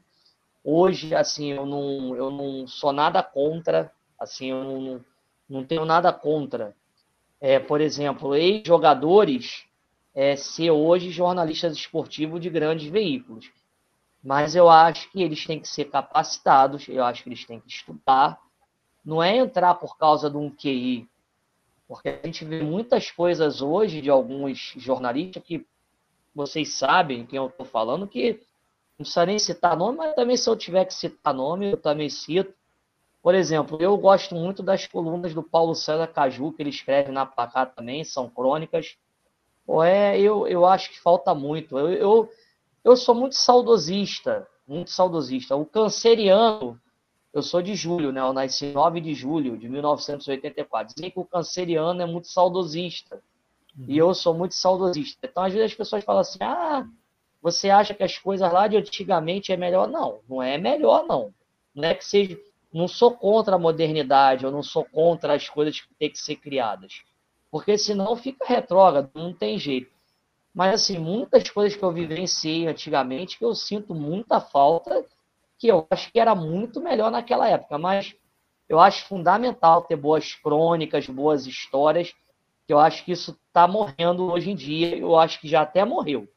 Hoje, 0.63 1.15
assim, 1.15 1.51
eu 1.51 1.65
não, 1.65 2.15
eu 2.15 2.29
não 2.29 2.67
sou 2.67 2.93
nada 2.93 3.23
contra, 3.23 3.91
assim, 4.19 4.51
eu 4.51 4.63
não, 4.63 5.05
não 5.49 5.65
tenho 5.65 5.83
nada 5.85 6.13
contra. 6.13 6.75
É, 7.41 7.57
por 7.57 7.81
exemplo, 7.81 8.35
ex-jogadores 8.35 9.65
é, 10.13 10.35
ser 10.35 10.69
hoje 10.69 11.09
jornalistas 11.09 11.75
esportivos 11.75 12.39
de 12.39 12.49
grandes 12.49 12.91
veículos. 12.91 13.51
Mas 14.23 14.55
eu 14.55 14.69
acho 14.69 15.09
que 15.11 15.23
eles 15.23 15.45
têm 15.47 15.59
que 15.59 15.67
ser 15.67 15.85
capacitados, 15.85 16.87
eu 16.89 17.03
acho 17.03 17.23
que 17.23 17.29
eles 17.29 17.45
têm 17.45 17.59
que 17.59 17.71
estudar. 17.71 18.37
Não 19.03 19.23
é 19.23 19.37
entrar 19.37 19.73
por 19.75 19.97
causa 19.97 20.29
de 20.29 20.37
um 20.37 20.51
QI, 20.51 21.07
porque 21.89 22.07
a 22.07 22.19
gente 22.23 22.45
vê 22.45 22.61
muitas 22.61 23.09
coisas 23.09 23.63
hoje 23.63 23.99
de 23.99 24.11
alguns 24.11 24.75
jornalistas 24.77 25.41
que 25.41 25.65
vocês 26.35 26.77
sabem 26.77 27.25
quem 27.25 27.37
eu 27.37 27.47
estou 27.47 27.65
falando, 27.65 28.07
que 28.07 28.33
não 28.33 28.97
precisa 29.03 29.25
nem 29.25 29.39
citar 29.39 29.75
nome, 29.75 29.97
mas 29.97 30.13
também 30.13 30.37
se 30.37 30.47
eu 30.47 30.55
tiver 30.55 30.85
que 30.85 30.93
citar 30.93 31.33
nome, 31.33 31.71
eu 31.71 31.77
também 31.77 32.07
cito. 32.07 32.53
Por 33.23 33.33
exemplo, 33.33 33.81
eu 33.81 33.97
gosto 33.97 34.35
muito 34.35 34.61
das 34.61 34.85
colunas 34.85 35.33
do 35.33 35.41
Paulo 35.41 35.73
César 35.73 36.05
Caju, 36.05 36.51
que 36.51 36.61
ele 36.61 36.69
escreve 36.69 37.11
na 37.11 37.25
placar 37.25 37.73
também, 37.73 38.03
são 38.03 38.29
crônicas. 38.29 38.95
Pô, 39.65 39.83
é, 39.83 40.19
eu, 40.19 40.47
eu 40.47 40.67
acho 40.67 40.91
que 40.91 40.99
falta 40.99 41.33
muito. 41.33 41.75
Eu, 41.75 41.89
eu, 41.91 42.31
eu 42.83 42.95
sou 42.95 43.15
muito 43.15 43.33
saudosista, 43.33 44.47
muito 44.67 44.91
saudosista. 44.91 45.55
O 45.55 45.65
canceriano, 45.65 46.79
eu 47.33 47.43
sou 47.43 47.61
de 47.61 47.75
julho, 47.75 48.11
né? 48.11 48.21
Eu 48.21 48.33
nasci 48.33 48.71
9 48.71 48.99
de 48.99 49.13
julho 49.13 49.57
de 49.57 49.69
1984. 49.69 50.95
Dizem 50.95 51.11
que 51.11 51.19
o 51.19 51.25
canceriano 51.25 52.01
é 52.01 52.05
muito 52.05 52.27
saudosista. 52.27 53.21
Uhum. 53.77 53.85
E 53.87 53.97
eu 53.97 54.13
sou 54.13 54.33
muito 54.33 54.55
saudosista. 54.55 55.27
Então, 55.27 55.43
às 55.43 55.53
vezes 55.53 55.71
as 55.71 55.77
pessoas 55.77 56.03
falam 56.03 56.21
assim: 56.21 56.39
ah, 56.41 56.87
você 57.41 57.69
acha 57.69 57.93
que 57.93 58.03
as 58.03 58.17
coisas 58.17 58.51
lá 58.51 58.67
de 58.67 58.77
antigamente 58.77 59.51
é 59.51 59.57
melhor? 59.57 59.87
Não, 59.87 60.19
não 60.27 60.41
é 60.41 60.57
melhor, 60.57 61.05
não. 61.05 61.33
Não 61.73 61.87
é 61.87 61.93
que 61.93 62.03
seja. 62.03 62.37
Não 62.73 62.87
sou 62.87 63.11
contra 63.11 63.55
a 63.55 63.59
modernidade, 63.59 64.43
eu 64.43 64.51
não 64.51 64.61
sou 64.61 64.85
contra 64.85 65.33
as 65.33 65.49
coisas 65.49 65.81
que 65.81 65.93
têm 65.95 66.11
que 66.11 66.19
ser 66.19 66.35
criadas. 66.35 67.01
Porque 67.49 67.77
senão 67.77 68.15
fica 68.15 68.45
retrógrado, 68.45 69.09
não 69.15 69.33
tem 69.33 69.57
jeito. 69.57 69.91
Mas, 70.53 70.75
assim, 70.75 70.99
muitas 70.99 71.49
coisas 71.49 71.75
que 71.77 71.83
eu 71.83 71.91
vivenciei 71.91 72.67
antigamente 72.67 73.37
que 73.37 73.45
eu 73.45 73.55
sinto 73.55 73.95
muita 73.95 74.39
falta, 74.39 75.03
que 75.59 75.67
eu 75.67 75.85
acho 75.91 76.11
que 76.11 76.19
era 76.19 76.33
muito 76.33 76.81
melhor 76.81 77.11
naquela 77.11 77.47
época. 77.47 77.77
Mas 77.77 78.15
eu 78.67 78.79
acho 78.79 79.05
fundamental 79.07 79.83
ter 79.83 79.97
boas 79.97 80.33
crônicas, 80.33 81.05
boas 81.07 81.45
histórias, 81.45 82.15
que 82.65 82.73
eu 82.73 82.79
acho 82.79 83.03
que 83.03 83.11
isso 83.11 83.37
está 83.47 83.67
morrendo 83.67 84.31
hoje 84.31 84.49
em 84.49 84.55
dia. 84.55 84.97
Eu 84.97 85.19
acho 85.19 85.39
que 85.41 85.47
já 85.47 85.61
até 85.61 85.83
morreu. 85.83 86.27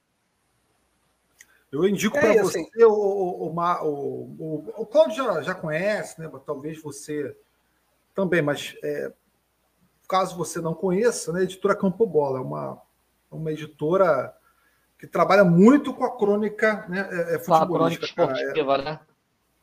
Eu 1.70 1.88
indico 1.88 2.18
é 2.18 2.20
para 2.20 2.42
você, 2.42 2.58
assim. 2.58 2.84
o, 2.84 2.90
o, 2.90 3.54
o, 3.54 4.72
o, 4.82 4.86
Claudio 4.86 5.14
já, 5.14 5.40
já 5.40 5.54
conhece, 5.54 6.20
né? 6.20 6.30
talvez 6.44 6.82
você 6.82 7.34
também, 8.14 8.42
mas 8.42 8.76
é, 8.84 9.10
caso 10.06 10.36
você 10.36 10.60
não 10.60 10.74
conheça, 10.74 11.32
né, 11.32 11.40
a 11.40 11.44
editora 11.44 11.74
Campo 11.74 12.06
Bola 12.06 12.38
é 12.38 12.42
uma, 12.42 12.82
uma 13.30 13.50
editora 13.50 14.36
que 14.98 15.06
trabalha 15.06 15.44
muito 15.44 15.94
com 15.94 16.04
a 16.04 16.14
crônica 16.14 16.86
né, 16.90 17.08
é, 17.10 17.36
é 17.36 17.38
futebolística. 17.38 18.22
A 18.22 18.26
crônica 18.26 18.42
esportiva, 18.42 18.74
é, 18.74 18.84
né? 18.84 19.00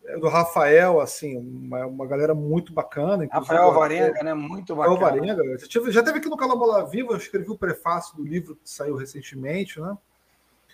É 0.09 0.17
do 0.17 0.27
Rafael, 0.27 0.99
assim, 0.99 1.37
uma, 1.37 1.85
uma 1.85 2.07
galera 2.07 2.33
muito 2.33 2.73
bacana. 2.73 3.27
Rafael 3.31 3.71
Varenga, 3.71 4.23
né? 4.23 4.33
Muito 4.33 4.75
bacana. 4.75 4.95
Rafael 4.95 5.35
Varenga. 5.35 5.91
Já 5.91 6.01
teve 6.01 6.17
aqui 6.17 6.27
no 6.27 6.35
Canal 6.35 6.57
Bola 6.57 6.83
Viva, 6.89 7.13
eu 7.13 7.17
escrevi 7.17 7.49
o 7.49 7.57
prefácio 7.57 8.17
do 8.17 8.23
livro 8.23 8.55
que 8.55 8.67
saiu 8.67 8.95
recentemente, 8.95 9.79
né? 9.79 9.95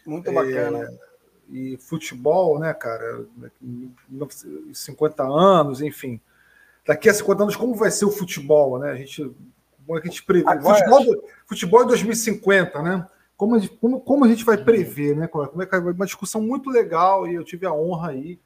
Muito 0.05 0.31
bacana. 0.31 0.79
É, 0.79 1.15
e 1.49 1.77
futebol, 1.77 2.59
né, 2.59 2.73
cara? 2.73 3.25
50 4.73 5.23
anos, 5.23 5.81
enfim. 5.81 6.21
Daqui 6.87 7.09
a 7.09 7.13
50 7.13 7.43
anos, 7.43 7.55
como 7.57 7.75
vai 7.75 7.91
ser 7.91 8.05
o 8.05 8.11
futebol, 8.11 8.79
né? 8.79 8.91
A 8.91 8.95
gente, 8.95 9.21
como 9.85 9.97
é 9.97 10.01
que 10.01 10.07
a 10.07 10.11
gente 10.11 10.23
prevê? 10.23 10.47
Agora... 10.47 10.77
Futebol, 10.77 11.23
futebol 11.45 11.83
em 11.83 11.87
2050, 11.87 12.81
né? 12.81 13.07
Como 13.35 13.55
a, 13.55 13.59
gente, 13.59 13.75
como, 13.75 13.99
como 13.99 14.23
a 14.23 14.29
gente 14.29 14.45
vai 14.45 14.57
prever, 14.57 15.13
né? 15.13 15.27
Como 15.27 15.61
é 15.61 15.65
que 15.65 15.75
é 15.75 15.79
uma 15.79 16.05
discussão 16.05 16.39
muito 16.39 16.69
legal 16.69 17.27
e 17.27 17.35
eu 17.35 17.43
tive 17.43 17.65
a 17.65 17.73
honra 17.73 18.11
aí, 18.11 18.39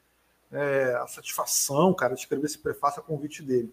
é, 0.52 0.98
a 1.00 1.06
satisfação, 1.06 1.94
cara, 1.94 2.14
de 2.14 2.20
escrever 2.20 2.46
esse 2.46 2.58
prefácio 2.58 3.00
a 3.00 3.04
convite 3.04 3.42
dele. 3.42 3.72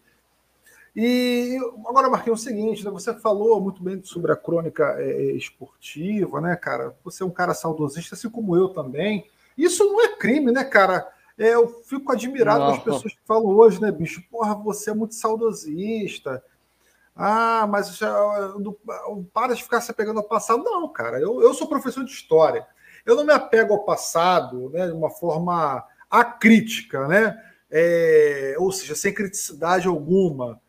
E 0.95 1.57
agora, 1.85 2.09
Marquinhos, 2.09 2.39
é 2.39 2.41
o 2.41 2.43
seguinte, 2.43 2.83
né? 2.83 2.89
você 2.89 3.13
falou 3.13 3.61
muito 3.61 3.83
bem 3.83 4.01
sobre 4.03 4.31
a 4.31 4.35
crônica 4.35 4.95
é, 4.97 5.09
é, 5.09 5.31
esportiva, 5.33 6.41
né, 6.41 6.55
cara? 6.55 6.95
Você 7.03 7.21
é 7.21 7.25
um 7.25 7.31
cara 7.31 7.53
saudosista, 7.53 8.15
assim 8.15 8.29
como 8.29 8.55
eu 8.55 8.69
também. 8.69 9.27
Isso 9.55 9.83
não 9.83 10.01
é 10.01 10.15
crime, 10.15 10.51
né, 10.51 10.63
cara? 10.63 11.07
É, 11.37 11.53
eu 11.53 11.67
fico 11.83 12.11
admirado 12.11 12.65
com 12.65 12.71
as 12.71 12.83
pessoas 12.83 13.13
que 13.13 13.21
falam 13.27 13.45
hoje, 13.45 13.79
né, 13.79 13.91
bicho? 13.91 14.23
Porra, 14.31 14.55
você 14.55 14.89
é 14.89 14.93
muito 14.93 15.13
saudosista. 15.13 16.43
Ah, 17.15 17.67
mas 17.69 17.95
já, 17.95 18.11
para 19.31 19.53
de 19.53 19.61
ficar 19.61 19.81
se 19.81 19.91
apegando 19.91 20.19
ao 20.19 20.27
passado. 20.27 20.63
Não, 20.63 20.87
cara, 20.87 21.19
eu, 21.19 21.41
eu 21.43 21.53
sou 21.53 21.67
professor 21.67 22.03
de 22.03 22.11
história. 22.11 22.65
Eu 23.05 23.15
não 23.15 23.23
me 23.23 23.33
apego 23.33 23.73
ao 23.73 23.83
passado 23.83 24.69
né, 24.71 24.87
de 24.87 24.93
uma 24.93 25.11
forma 25.11 25.83
acrítica, 26.09 27.07
né? 27.07 27.43
É, 27.69 28.55
ou 28.57 28.71
seja, 28.71 28.95
sem 28.95 29.13
criticidade 29.13 29.87
alguma. 29.87 30.61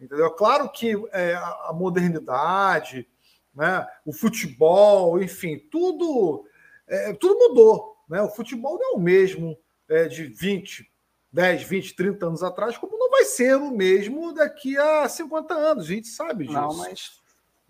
Entendeu? 0.00 0.30
Claro 0.30 0.70
que 0.70 0.94
é, 1.12 1.34
a 1.34 1.72
modernidade, 1.74 3.06
né, 3.54 3.86
o 4.06 4.12
futebol, 4.12 5.20
enfim, 5.20 5.58
tudo, 5.70 6.44
é, 6.86 7.12
tudo 7.14 7.36
mudou. 7.36 7.96
Né? 8.08 8.22
O 8.22 8.28
futebol 8.28 8.78
não 8.78 8.92
é 8.92 8.96
o 8.96 9.00
mesmo 9.00 9.58
é, 9.88 10.06
de 10.06 10.24
20, 10.24 10.88
10, 11.32 11.62
20, 11.64 11.96
30 11.96 12.26
anos 12.26 12.42
atrás, 12.42 12.78
como 12.78 12.96
não 12.96 13.10
vai 13.10 13.24
ser 13.24 13.56
o 13.56 13.72
mesmo 13.72 14.32
daqui 14.32 14.78
a 14.78 15.08
50 15.08 15.54
anos. 15.54 15.84
A 15.84 15.88
gente 15.88 16.08
sabe 16.08 16.46
disso. 16.46 16.58
Não, 16.58 16.76
mas. 16.76 17.20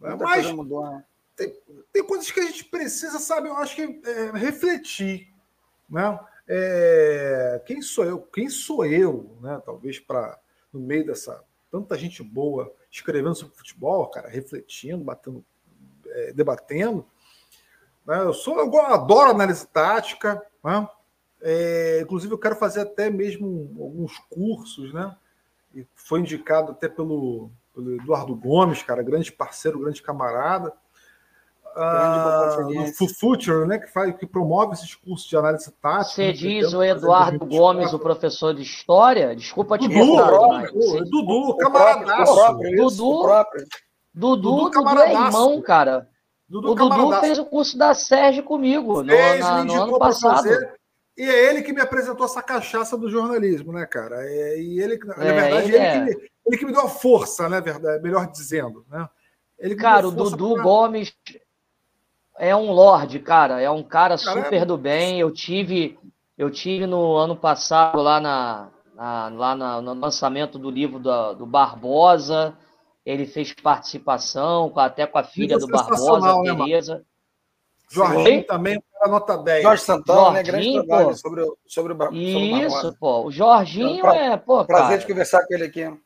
É, 0.02 0.14
mas 0.14 0.52
mudou, 0.52 0.88
né? 0.88 1.02
tem, 1.34 1.56
tem 1.92 2.04
coisas 2.04 2.30
que 2.30 2.40
a 2.40 2.46
gente 2.46 2.64
precisa, 2.64 3.18
sabe, 3.18 3.48
eu 3.48 3.56
acho 3.56 3.74
que 3.74 4.00
é, 4.04 4.30
refletir. 4.36 5.32
Né? 5.88 6.20
É, 6.48 7.62
quem 7.66 7.82
sou 7.82 8.04
eu? 8.04 8.22
Quem 8.22 8.48
sou 8.48 8.84
eu, 8.86 9.36
né? 9.42 9.60
Talvez 9.64 9.98
para 9.98 10.38
no 10.72 10.80
meio 10.80 11.06
dessa 11.06 11.44
tanta 11.70 11.96
gente 11.98 12.22
boa 12.22 12.72
escrevendo 12.90 13.34
sobre 13.34 13.54
futebol, 13.54 14.06
cara, 14.08 14.28
refletindo, 14.28 15.04
batendo, 15.04 15.44
é, 16.06 16.32
debatendo. 16.32 17.04
Né? 18.06 18.20
Eu 18.20 18.32
sou, 18.32 18.58
eu 18.58 18.80
adoro 18.80 19.30
análise 19.30 19.66
tática, 19.66 20.42
né? 20.64 20.88
é, 21.42 22.00
inclusive 22.02 22.32
eu 22.32 22.38
quero 22.38 22.56
fazer 22.56 22.80
até 22.80 23.10
mesmo 23.10 23.70
alguns 23.78 24.18
cursos, 24.30 24.92
né? 24.92 25.14
E 25.74 25.86
foi 25.94 26.20
indicado 26.20 26.72
até 26.72 26.88
pelo, 26.88 27.50
pelo 27.74 27.94
Eduardo 27.96 28.34
Gomes, 28.34 28.82
cara, 28.82 29.02
grande 29.02 29.30
parceiro, 29.30 29.80
grande 29.80 30.02
camarada. 30.02 30.72
Ah, 31.80 32.56
o 33.00 33.08
Future, 33.08 33.64
né, 33.64 33.78
que, 33.78 33.86
faz, 33.86 34.16
que 34.16 34.26
promove 34.26 34.74
esses 34.74 34.96
cursos 34.96 35.28
de 35.28 35.36
análise 35.36 35.70
tática. 35.80 36.10
Você 36.10 36.26
né, 36.26 36.32
diz 36.32 36.72
o 36.74 36.82
Eduardo 36.82 37.46
Gomes, 37.46 37.92
o 37.92 37.98
professor 38.00 38.52
de 38.52 38.62
história? 38.62 39.36
Desculpa 39.36 39.78
te 39.78 39.86
Dudu, 39.86 40.16
cortar, 40.16 40.70
o, 40.74 41.04
Dudu, 41.04 41.56
camaradaço. 41.58 42.34
Dudu, 42.34 43.20
Dudu, 44.12 44.70
Dudu, 44.70 45.00
é 45.00 45.12
irmão, 45.12 45.62
cara. 45.62 46.08
Dudu, 46.48 46.72
o 46.72 46.74
Dudu 46.74 47.12
fez 47.20 47.38
o 47.38 47.44
curso 47.44 47.78
da 47.78 47.94
Sérgio 47.94 48.42
comigo 48.42 49.04
no, 49.04 49.38
na, 49.38 49.64
no 49.64 49.82
ano 49.82 49.98
passado. 50.00 50.36
Fazer, 50.36 50.78
e 51.16 51.22
é 51.22 51.50
ele 51.50 51.62
que 51.62 51.72
me 51.72 51.80
apresentou 51.80 52.26
essa 52.26 52.42
cachaça 52.42 52.96
do 52.96 53.10
jornalismo, 53.10 53.72
né, 53.72 53.86
cara? 53.86 54.16
É, 54.24 54.60
e 54.60 54.80
ele, 54.80 54.98
na 54.98 55.14
é, 55.14 55.32
verdade, 55.32 55.72
ele, 55.72 55.76
ele, 55.76 55.76
é. 55.76 55.92
que 55.92 55.98
me, 56.00 56.30
ele, 56.46 56.56
que 56.56 56.66
me, 56.66 56.72
deu 56.72 56.82
a 56.82 56.88
força, 56.88 57.48
né, 57.48 57.60
verdade, 57.60 58.02
melhor 58.02 58.30
dizendo, 58.30 58.84
né? 58.88 59.08
Ele 59.58 59.74
cara, 59.74 60.06
o 60.06 60.12
Dudu 60.12 60.54
pra... 60.54 60.62
Gomes 60.62 61.12
é 62.38 62.54
um 62.54 62.72
lorde, 62.72 63.18
cara, 63.18 63.60
é 63.60 63.70
um 63.70 63.82
cara 63.82 64.16
super 64.16 64.64
do 64.64 64.78
bem. 64.78 65.20
Eu 65.20 65.30
tive, 65.32 65.98
eu 66.36 66.50
tive 66.50 66.86
no 66.86 67.16
ano 67.16 67.36
passado 67.36 68.00
lá 68.00 68.20
na, 68.20 68.68
na 68.94 69.28
lá 69.28 69.54
na, 69.54 69.80
no 69.82 69.94
lançamento 69.94 70.58
do 70.58 70.70
livro 70.70 70.98
do, 70.98 71.34
do 71.34 71.46
Barbosa. 71.46 72.56
Ele 73.04 73.26
fez 73.26 73.52
participação 73.54 74.72
até 74.76 75.06
com 75.06 75.18
a 75.18 75.24
filha 75.24 75.58
do 75.58 75.66
Barbosa, 75.66 76.42
né, 76.42 76.54
Tereza. 76.56 77.04
Jorginho 77.90 78.44
também, 78.44 78.82
nota 79.06 79.38
10. 79.38 79.62
Jorge 79.62 79.82
Santana, 79.82 80.30
né? 80.32 80.42
Grande 80.42 80.72
trabalho 80.74 81.16
sobre, 81.16 81.40
o, 81.42 81.56
sobre 81.66 81.92
o 81.94 82.12
Isso, 82.12 82.94
pô. 83.00 83.24
O 83.24 83.30
Jorginho 83.30 84.02
pra, 84.02 84.14
é, 84.14 84.36
pô, 84.36 84.64
Prazer 84.64 84.88
cara. 84.88 84.98
de 84.98 85.06
conversar 85.06 85.46
com 85.46 85.54
ele 85.54 85.64
aqui. 85.64 85.98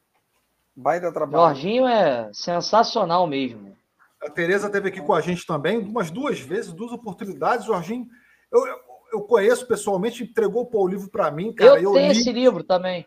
Baita 0.76 1.12
trabalho. 1.12 1.44
Jorginho 1.44 1.86
é 1.88 2.30
sensacional 2.32 3.26
mesmo. 3.26 3.71
A 4.22 4.30
Tereza 4.30 4.66
esteve 4.66 4.88
aqui 4.88 5.00
com 5.00 5.12
a 5.12 5.20
gente 5.20 5.46
também, 5.46 5.78
umas 5.78 6.10
duas 6.10 6.38
vezes, 6.38 6.72
duas 6.72 6.92
oportunidades. 6.92 7.66
Jorginho, 7.66 8.06
eu, 8.52 8.66
eu, 8.66 8.76
eu 9.14 9.20
conheço 9.22 9.66
pessoalmente, 9.66 10.22
entregou 10.22 10.66
pô, 10.66 10.84
o 10.84 10.88
livro 10.88 11.10
para 11.10 11.30
mim, 11.30 11.52
cara. 11.52 11.80
Eu, 11.80 11.90
eu 11.90 11.92
tenho 11.92 12.12
li, 12.12 12.18
esse 12.18 12.32
livro 12.32 12.62
também. 12.62 13.06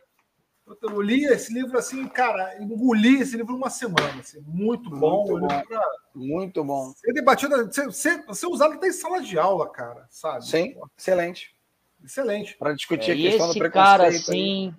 Eu 0.81 1.01
li 1.01 1.25
esse 1.25 1.53
livro 1.53 1.77
assim, 1.77 2.07
cara, 2.07 2.61
engoli 2.61 3.21
esse 3.21 3.37
livro 3.37 3.55
uma 3.55 3.69
semana. 3.69 4.19
Assim, 4.19 4.41
muito 4.41 4.89
bom. 4.89 5.25
Muito 5.25 5.39
bom. 5.39 5.61
Pra... 5.61 5.81
Muito 6.13 6.63
bom. 6.63 6.91
Ser 6.95 7.13
debatido, 7.13 7.73
ser, 7.73 7.91
ser, 7.93 8.23
ser 8.33 8.47
usado 8.47 8.73
até 8.73 8.87
em 8.87 8.91
sala 8.91 9.21
de 9.21 9.37
aula, 9.37 9.71
cara, 9.71 10.07
sabe? 10.09 10.45
Sim, 10.45 10.73
pô. 10.73 10.89
excelente. 10.97 11.55
Excelente. 12.03 12.57
Para 12.57 12.73
discutir 12.73 13.11
é, 13.11 13.13
a 13.13 13.17
questão 13.17 13.47
do 13.47 13.59
preconceito. 13.59 13.73
Cara, 13.73 14.11
sim, 14.11 14.75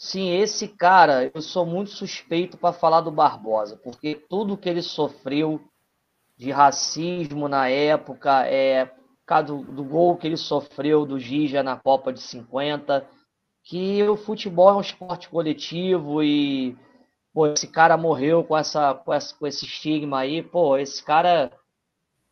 sim, 0.00 0.30
esse 0.30 0.66
cara, 0.66 1.30
eu 1.34 1.42
sou 1.42 1.66
muito 1.66 1.90
suspeito 1.90 2.56
para 2.56 2.72
falar 2.72 3.02
do 3.02 3.10
Barbosa, 3.10 3.76
porque 3.76 4.14
tudo 4.14 4.56
que 4.56 4.66
ele 4.66 4.80
sofreu 4.80 5.60
de 6.38 6.50
racismo 6.50 7.46
na 7.48 7.68
época, 7.68 8.46
é 8.46 8.86
por 8.86 9.26
causa 9.26 9.46
do, 9.48 9.62
do 9.62 9.84
gol 9.84 10.16
que 10.16 10.26
ele 10.26 10.38
sofreu 10.38 11.04
do 11.04 11.18
Gija 11.18 11.62
na 11.62 11.76
Copa 11.76 12.14
de 12.14 12.20
50, 12.20 13.06
que 13.62 14.02
o 14.04 14.16
futebol 14.16 14.70
é 14.70 14.72
um 14.72 14.80
esporte 14.80 15.28
coletivo 15.28 16.22
e 16.22 16.74
pô, 17.34 17.48
esse 17.48 17.68
cara 17.68 17.98
morreu 17.98 18.42
com 18.42 18.56
essa, 18.56 18.94
com 18.94 19.12
essa 19.12 19.36
com 19.36 19.46
esse 19.46 19.66
estigma 19.66 20.20
aí, 20.20 20.42
pô, 20.42 20.78
esse 20.78 21.04
cara 21.04 21.52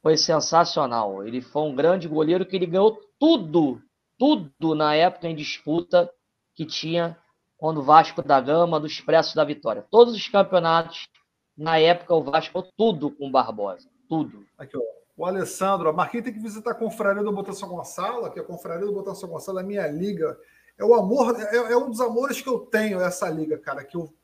foi 0.02 0.16
sensacional. 0.16 1.22
Ele 1.22 1.42
foi 1.42 1.62
um 1.64 1.74
grande 1.74 2.08
goleiro 2.08 2.46
que 2.46 2.56
ele 2.56 2.66
ganhou 2.66 2.98
tudo, 3.20 3.82
tudo 4.18 4.74
na 4.74 4.94
época 4.94 5.28
em 5.28 5.36
disputa 5.36 6.10
que 6.54 6.64
tinha 6.64 7.14
quando 7.58 7.78
o 7.78 7.82
Vasco 7.82 8.22
da 8.22 8.40
Gama, 8.40 8.80
do 8.80 8.86
Expresso 8.86 9.36
da 9.36 9.44
Vitória. 9.44 9.84
Todos 9.90 10.14
os 10.14 10.28
campeonatos, 10.28 11.08
na 11.56 11.78
época, 11.78 12.14
o 12.14 12.22
Vasco 12.22 12.62
tudo 12.76 13.10
com 13.10 13.30
Barbosa 13.30 13.88
tudo. 14.08 14.46
Aqui, 14.56 14.76
ó. 14.76 14.82
O 15.16 15.26
Alessandro, 15.26 15.88
a 15.88 15.92
Marquinhos 15.92 16.24
tem 16.24 16.32
que 16.32 16.40
visitar 16.40 16.70
a 16.70 16.74
confraria 16.74 17.22
do 17.22 17.32
Botação 17.32 17.68
Gonçalo, 17.68 18.30
que 18.30 18.38
a 18.38 18.44
confraria 18.44 18.86
do 18.86 18.92
Botação 18.92 19.28
Gonçalo 19.28 19.58
é 19.58 19.64
minha 19.64 19.86
liga. 19.88 20.38
É 20.78 20.84
o 20.84 20.94
amor, 20.94 21.36
é, 21.40 21.56
é, 21.56 21.76
um 21.76 21.90
dos 21.90 22.00
amores 22.00 22.40
que 22.40 22.48
eu 22.48 22.60
tenho, 22.60 23.00
essa 23.00 23.28
liga, 23.28 23.58
cara, 23.58 23.84
que 23.84 23.96
eu 23.96 24.14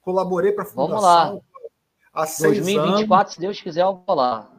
colaborei 0.00 0.50
para 0.52 0.64
a 0.64 0.66
fundação. 0.66 0.88
Vamos 0.88 1.04
lá. 1.04 1.38
Há 2.14 2.24
2024, 2.24 3.14
anos. 3.14 3.34
se 3.34 3.40
Deus 3.40 3.60
quiser, 3.60 3.82
eu 3.82 4.02
vou 4.06 4.16
lá. 4.16 4.50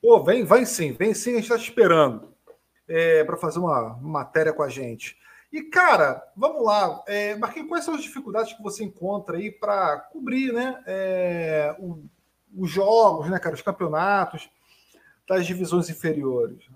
Pô, 0.00 0.22
vem, 0.22 0.44
vai 0.44 0.64
sim, 0.64 0.92
vem 0.92 1.12
sim, 1.12 1.32
a 1.32 1.34
gente 1.34 1.44
está 1.44 1.58
te 1.58 1.64
esperando 1.64 2.34
é, 2.88 3.22
para 3.24 3.36
fazer 3.36 3.58
uma 3.58 3.98
matéria 4.00 4.52
com 4.52 4.62
a 4.62 4.68
gente. 4.68 5.16
E, 5.52 5.62
cara, 5.62 6.22
vamos 6.36 6.64
lá. 6.64 7.02
É, 7.06 7.34
Marquinhos, 7.36 7.68
quais 7.68 7.84
são 7.84 7.94
as 7.94 8.02
dificuldades 8.02 8.52
que 8.52 8.62
você 8.62 8.84
encontra 8.84 9.36
aí 9.36 9.50
para 9.50 9.98
cobrir 10.12 10.52
né, 10.52 10.82
é, 10.86 11.74
o 11.78 12.04
os 12.56 12.70
jogos, 12.70 13.30
né, 13.30 13.38
cara, 13.38 13.54
os 13.54 13.62
campeonatos 13.62 14.48
das 15.28 15.46
divisões 15.46 15.90
inferiores? 15.90 16.66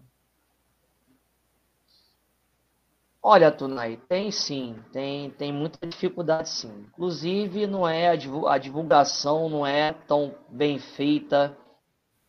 Olha, 3.24 3.52
Tunai, 3.52 4.00
tem 4.08 4.32
sim, 4.32 4.76
tem, 4.92 5.30
tem 5.30 5.52
muita 5.52 5.86
dificuldade 5.86 6.48
sim. 6.48 6.86
Inclusive, 6.88 7.68
não 7.68 7.88
é 7.88 8.08
a 8.08 8.58
divulgação 8.58 9.48
não 9.48 9.64
é 9.64 9.92
tão 9.92 10.34
bem 10.48 10.78
feita. 10.78 11.56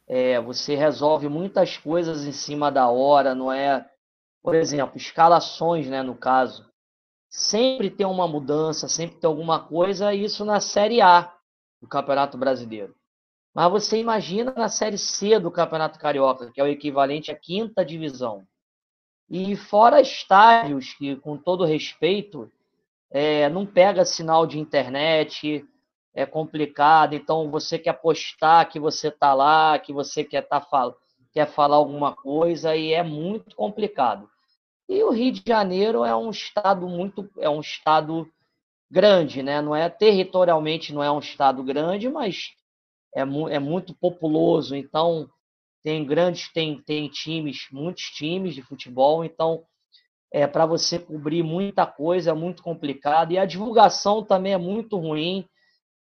É, 0.08 0.40
você 0.40 0.76
resolve 0.76 1.28
muitas 1.28 1.78
coisas 1.78 2.26
em 2.26 2.32
cima 2.32 2.72
da 2.72 2.88
hora, 2.90 3.34
não 3.34 3.52
é? 3.52 3.90
Por 4.44 4.56
exemplo, 4.56 4.98
escalações, 4.98 5.88
né, 5.88 6.04
no 6.04 6.16
caso. 6.16 6.70
Sempre 7.30 7.90
tem 7.90 8.06
uma 8.06 8.28
mudança, 8.28 8.90
sempre 8.90 9.18
tem 9.18 9.28
alguma 9.28 9.60
coisa, 9.62 10.14
isso 10.14 10.44
na 10.44 10.60
Série 10.60 11.02
A 11.02 11.34
do 11.82 11.88
Campeonato 11.88 12.38
Brasileiro. 12.38 12.94
Mas 13.56 13.72
você 13.72 13.98
imagina 13.98 14.54
na 14.56 14.68
Série 14.68 14.98
C 14.98 15.40
do 15.40 15.50
Campeonato 15.50 15.98
Carioca, 15.98 16.52
que 16.52 16.60
é 16.60 16.64
o 16.64 16.68
equivalente 16.68 17.32
à 17.32 17.36
quinta 17.36 17.86
divisão. 17.86 18.46
E 19.30 19.56
fora 19.56 20.02
estádios, 20.02 20.94
que 20.94 21.16
com 21.16 21.38
todo 21.38 21.64
respeito, 21.64 22.52
é, 23.10 23.48
não 23.50 23.66
pega 23.66 24.04
sinal 24.04 24.46
de 24.46 24.60
internet, 24.60 25.66
é 26.14 26.26
complicado. 26.26 27.16
Então 27.16 27.50
você 27.50 27.80
quer 27.80 27.94
postar 27.94 28.66
que 28.66 28.80
você 28.80 29.08
está 29.08 29.34
lá, 29.34 29.80
que 29.80 29.94
você 29.94 30.24
quer, 30.24 30.42
tá 30.42 30.60
fal 30.60 30.98
quer 31.34 31.48
falar 31.48 31.78
alguma 31.78 32.16
coisa, 32.16 32.76
e 32.76 32.94
é 32.94 33.02
muito 33.02 33.56
complicado. 33.56 34.30
E 34.88 35.04
o 35.04 35.12
Rio 35.12 35.32
de 35.32 35.44
Janeiro 35.46 36.04
é 36.04 36.16
um 36.16 36.30
estado 36.30 36.88
muito, 36.88 37.30
é 37.40 37.50
um 37.50 37.62
estado 37.62 38.28
grande, 38.92 39.42
né? 39.42 39.62
Não 39.62 39.76
é 39.76 39.90
territorialmente 39.90 40.94
não 40.94 41.04
é 41.04 41.12
um 41.12 41.20
estado 41.20 41.64
grande, 41.64 42.10
mas 42.10 42.52
é, 43.16 43.26
mu 43.26 43.50
é 43.50 43.60
muito 43.60 43.96
populoso, 43.96 44.76
então 44.76 45.30
tem 45.84 46.06
grandes, 46.06 46.52
tem, 46.54 46.82
tem 46.82 47.10
times, 47.10 47.68
muitos 47.72 48.04
times 48.06 48.56
de 48.56 48.62
futebol, 48.62 49.26
então 49.26 49.64
é 50.32 50.48
para 50.48 50.66
você 50.66 50.98
cobrir 50.98 51.44
muita 51.44 51.86
coisa 51.86 52.32
é 52.32 52.34
muito 52.34 52.64
complicado 52.64 53.32
e 53.32 53.38
a 53.38 53.46
divulgação 53.46 54.24
também 54.24 54.54
é 54.54 54.58
muito 54.58 54.98
ruim. 54.98 55.48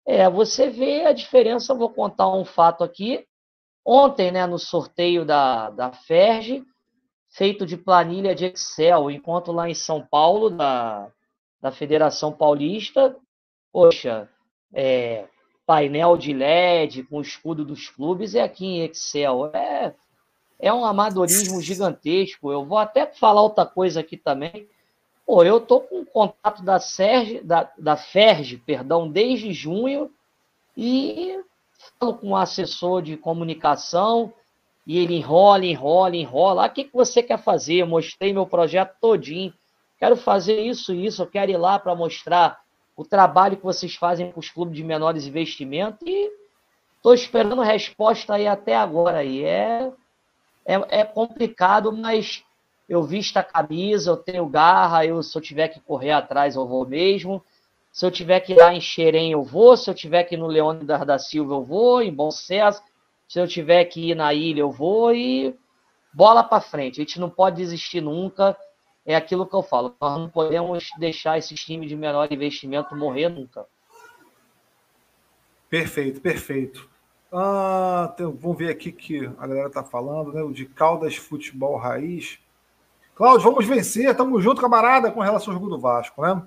É, 0.07 0.29
você 0.31 0.71
vê 0.71 1.05
a 1.05 1.13
diferença, 1.13 1.75
vou 1.75 1.91
contar 1.91 2.29
um 2.29 2.45
fato 2.45 2.85
aqui. 2.85 3.27
Ontem, 3.85 4.31
né, 4.31 4.47
no 4.47 4.59
sorteio 4.59 5.25
da, 5.25 5.71
da 5.71 5.93
FERJ, 5.93 6.65
feito 7.31 7.65
de 7.65 7.77
planilha 7.77 8.35
de 8.35 8.47
Excel, 8.47 9.11
enquanto 9.11 9.53
lá 9.53 9.69
em 9.69 9.75
São 9.75 10.05
Paulo, 10.05 10.51
da, 10.51 11.09
da 11.63 11.71
Federação 11.71 12.33
Paulista, 12.33 13.17
poxa, 13.73 14.29
é, 14.75 15.27
painel 15.65 16.17
de 16.17 16.33
LED 16.33 17.05
com 17.05 17.19
o 17.19 17.23
escudo 17.23 17.65
dos 17.65 17.89
clubes 17.89 18.35
é 18.35 18.43
aqui 18.43 18.67
em 18.67 18.85
Excel. 18.85 19.47
É, 19.55 19.95
é 20.59 20.73
um 20.73 20.85
amadorismo 20.85 21.63
gigantesco. 21.63 22.51
Eu 22.51 22.65
vou 22.65 22.79
até 22.79 23.07
falar 23.07 23.43
outra 23.43 23.65
coisa 23.65 24.01
aqui 24.01 24.17
também. 24.17 24.69
Pô, 25.25 25.45
eu 25.45 25.61
tô 25.61 25.81
com 25.81 26.05
contato 26.05 26.65
da 26.65 26.81
Serge, 26.81 27.41
da, 27.41 27.71
da 27.79 27.97
Ferge, 27.97 28.57
perdão, 28.57 29.09
desde 29.09 29.53
junho 29.53 30.11
e 30.77 31.39
falo 32.01 32.15
com 32.15 32.31
o 32.31 32.37
assessor 32.37 33.01
de 33.01 33.17
comunicação 33.17 34.33
e 34.91 34.99
ele 34.99 35.15
enrola, 35.15 35.65
enrola, 35.65 36.17
enrola. 36.17 36.65
Ah, 36.65 36.67
o 36.67 36.71
que, 36.71 36.83
que 36.83 36.93
você 36.93 37.23
quer 37.23 37.39
fazer? 37.41 37.75
Eu 37.75 37.87
mostrei 37.87 38.33
meu 38.33 38.45
projeto 38.45 38.97
todinho. 39.01 39.55
Quero 39.97 40.17
fazer 40.17 40.59
isso, 40.63 40.93
isso. 40.93 41.23
Eu 41.23 41.29
quero 41.29 41.49
ir 41.49 41.57
lá 41.57 41.79
para 41.79 41.95
mostrar 41.95 42.59
o 42.97 43.05
trabalho 43.05 43.57
que 43.57 43.63
vocês 43.63 43.95
fazem 43.95 44.33
com 44.33 44.41
os 44.41 44.51
clubes 44.51 44.75
de 44.75 44.83
menores 44.83 45.29
investimentos 45.29 46.01
e 46.05 46.29
estou 46.97 47.15
esperando 47.15 47.63
resposta 47.63 48.35
aí 48.35 48.49
até 48.49 48.75
agora. 48.75 49.19
Aí. 49.19 49.45
É, 49.45 49.93
é, 50.67 51.01
é 51.03 51.05
complicado, 51.05 51.93
mas 51.93 52.43
eu 52.89 53.05
visto 53.05 53.37
a 53.37 53.45
camisa, 53.45 54.11
eu 54.11 54.17
tenho 54.17 54.49
garra, 54.49 55.07
eu, 55.07 55.23
se 55.23 55.39
eu 55.39 55.41
tiver 55.41 55.69
que 55.69 55.79
correr 55.79 56.11
atrás, 56.11 56.57
eu 56.57 56.67
vou 56.67 56.85
mesmo. 56.85 57.41
Se 57.93 58.05
eu 58.05 58.11
tiver 58.11 58.41
que 58.41 58.55
ir 58.55 58.57
lá 58.57 58.75
em 58.75 58.81
Xerém, 58.81 59.31
eu 59.31 59.45
vou. 59.45 59.77
Se 59.77 59.89
eu 59.89 59.95
tiver 59.95 60.25
que 60.25 60.35
ir 60.35 60.39
no 60.39 60.49
Leônidas 60.49 61.07
da 61.07 61.17
Silva, 61.17 61.55
eu 61.55 61.63
vou. 61.63 62.03
Em 62.03 62.13
Bom 62.13 62.33
Sucesso. 62.33 62.83
Se 63.31 63.39
eu 63.39 63.47
tiver 63.47 63.85
que 63.85 64.11
ir 64.11 64.17
na 64.17 64.35
ilha, 64.35 64.59
eu 64.59 64.73
vou. 64.73 65.15
E 65.15 65.55
bola 66.13 66.43
para 66.43 66.61
frente. 66.61 67.01
A 67.01 67.05
gente 67.05 67.21
não 67.21 67.31
pode 67.31 67.59
desistir 67.59 68.01
nunca 68.01 68.57
é 69.07 69.15
aquilo 69.15 69.47
que 69.47 69.55
eu 69.55 69.63
falo. 69.63 69.95
Nós 70.01 70.19
não 70.19 70.29
podemos 70.29 70.89
deixar 70.99 71.39
esses 71.39 71.65
times 71.65 71.89
de 71.89 71.95
menor 71.95 72.27
investimento 72.33 72.97
morrer 72.97 73.29
nunca. 73.29 73.65
Perfeito, 75.69 76.21
perfeito. 76.21 76.91
Ah, 77.33 78.13
tem, 78.17 78.27
vamos 78.27 78.59
ver 78.59 78.71
aqui 78.71 78.91
que 78.91 79.25
a 79.39 79.47
galera 79.47 79.69
está 79.69 79.85
falando, 79.85 80.33
né? 80.33 80.43
O 80.43 80.53
de 80.53 80.67
Caldas 80.67 81.15
Futebol 81.15 81.77
Raiz. 81.77 82.41
Cláudio, 83.15 83.49
vamos 83.49 83.65
vencer, 83.65 84.17
tamo 84.17 84.41
junto, 84.41 84.61
camarada, 84.61 85.13
com 85.13 85.21
relação 85.21 85.53
ao 85.53 85.61
jogo 85.61 85.71
do 85.71 85.79
Vasco, 85.79 86.21
né? 86.21 86.43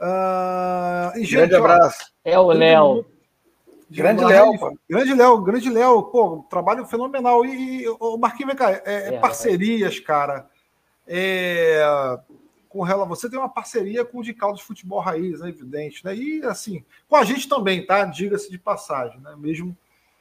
Ah, 0.00 1.12
e, 1.16 1.24
gente, 1.24 1.48
grande 1.48 1.56
abraço. 1.56 2.12
É 2.24 2.38
o 2.38 2.46
Léo. 2.52 3.04
Grande 3.90 4.24
Léo. 4.24 4.78
Grande 4.88 5.14
Léo, 5.14 5.42
grande 5.42 5.70
Léo. 5.70 6.02
Pô, 6.04 6.44
trabalho 6.50 6.84
fenomenal. 6.86 7.44
E, 7.44 7.88
o 8.00 8.16
Marquinhos, 8.16 8.48
vem 8.48 8.56
cá, 8.56 8.72
é, 8.72 8.82
é, 8.84 9.14
é 9.14 9.18
parcerias, 9.18 10.00
cara. 10.00 10.48
É, 11.06 12.18
com 12.68 12.82
relação, 12.82 13.08
você 13.08 13.30
tem 13.30 13.38
uma 13.38 13.48
parceria 13.48 14.04
com 14.04 14.18
o 14.18 14.22
de 14.22 14.34
Caldas 14.34 14.60
Futebol 14.60 15.00
Raiz, 15.00 15.40
né, 15.40 15.48
evidente, 15.48 16.04
né? 16.04 16.14
E 16.14 16.42
assim, 16.44 16.84
com 17.08 17.16
a 17.16 17.24
gente 17.24 17.48
também, 17.48 17.86
tá? 17.86 18.04
Diga-se 18.04 18.50
de 18.50 18.58
passagem, 18.58 19.20
né? 19.20 19.34
Mesmo 19.38 19.76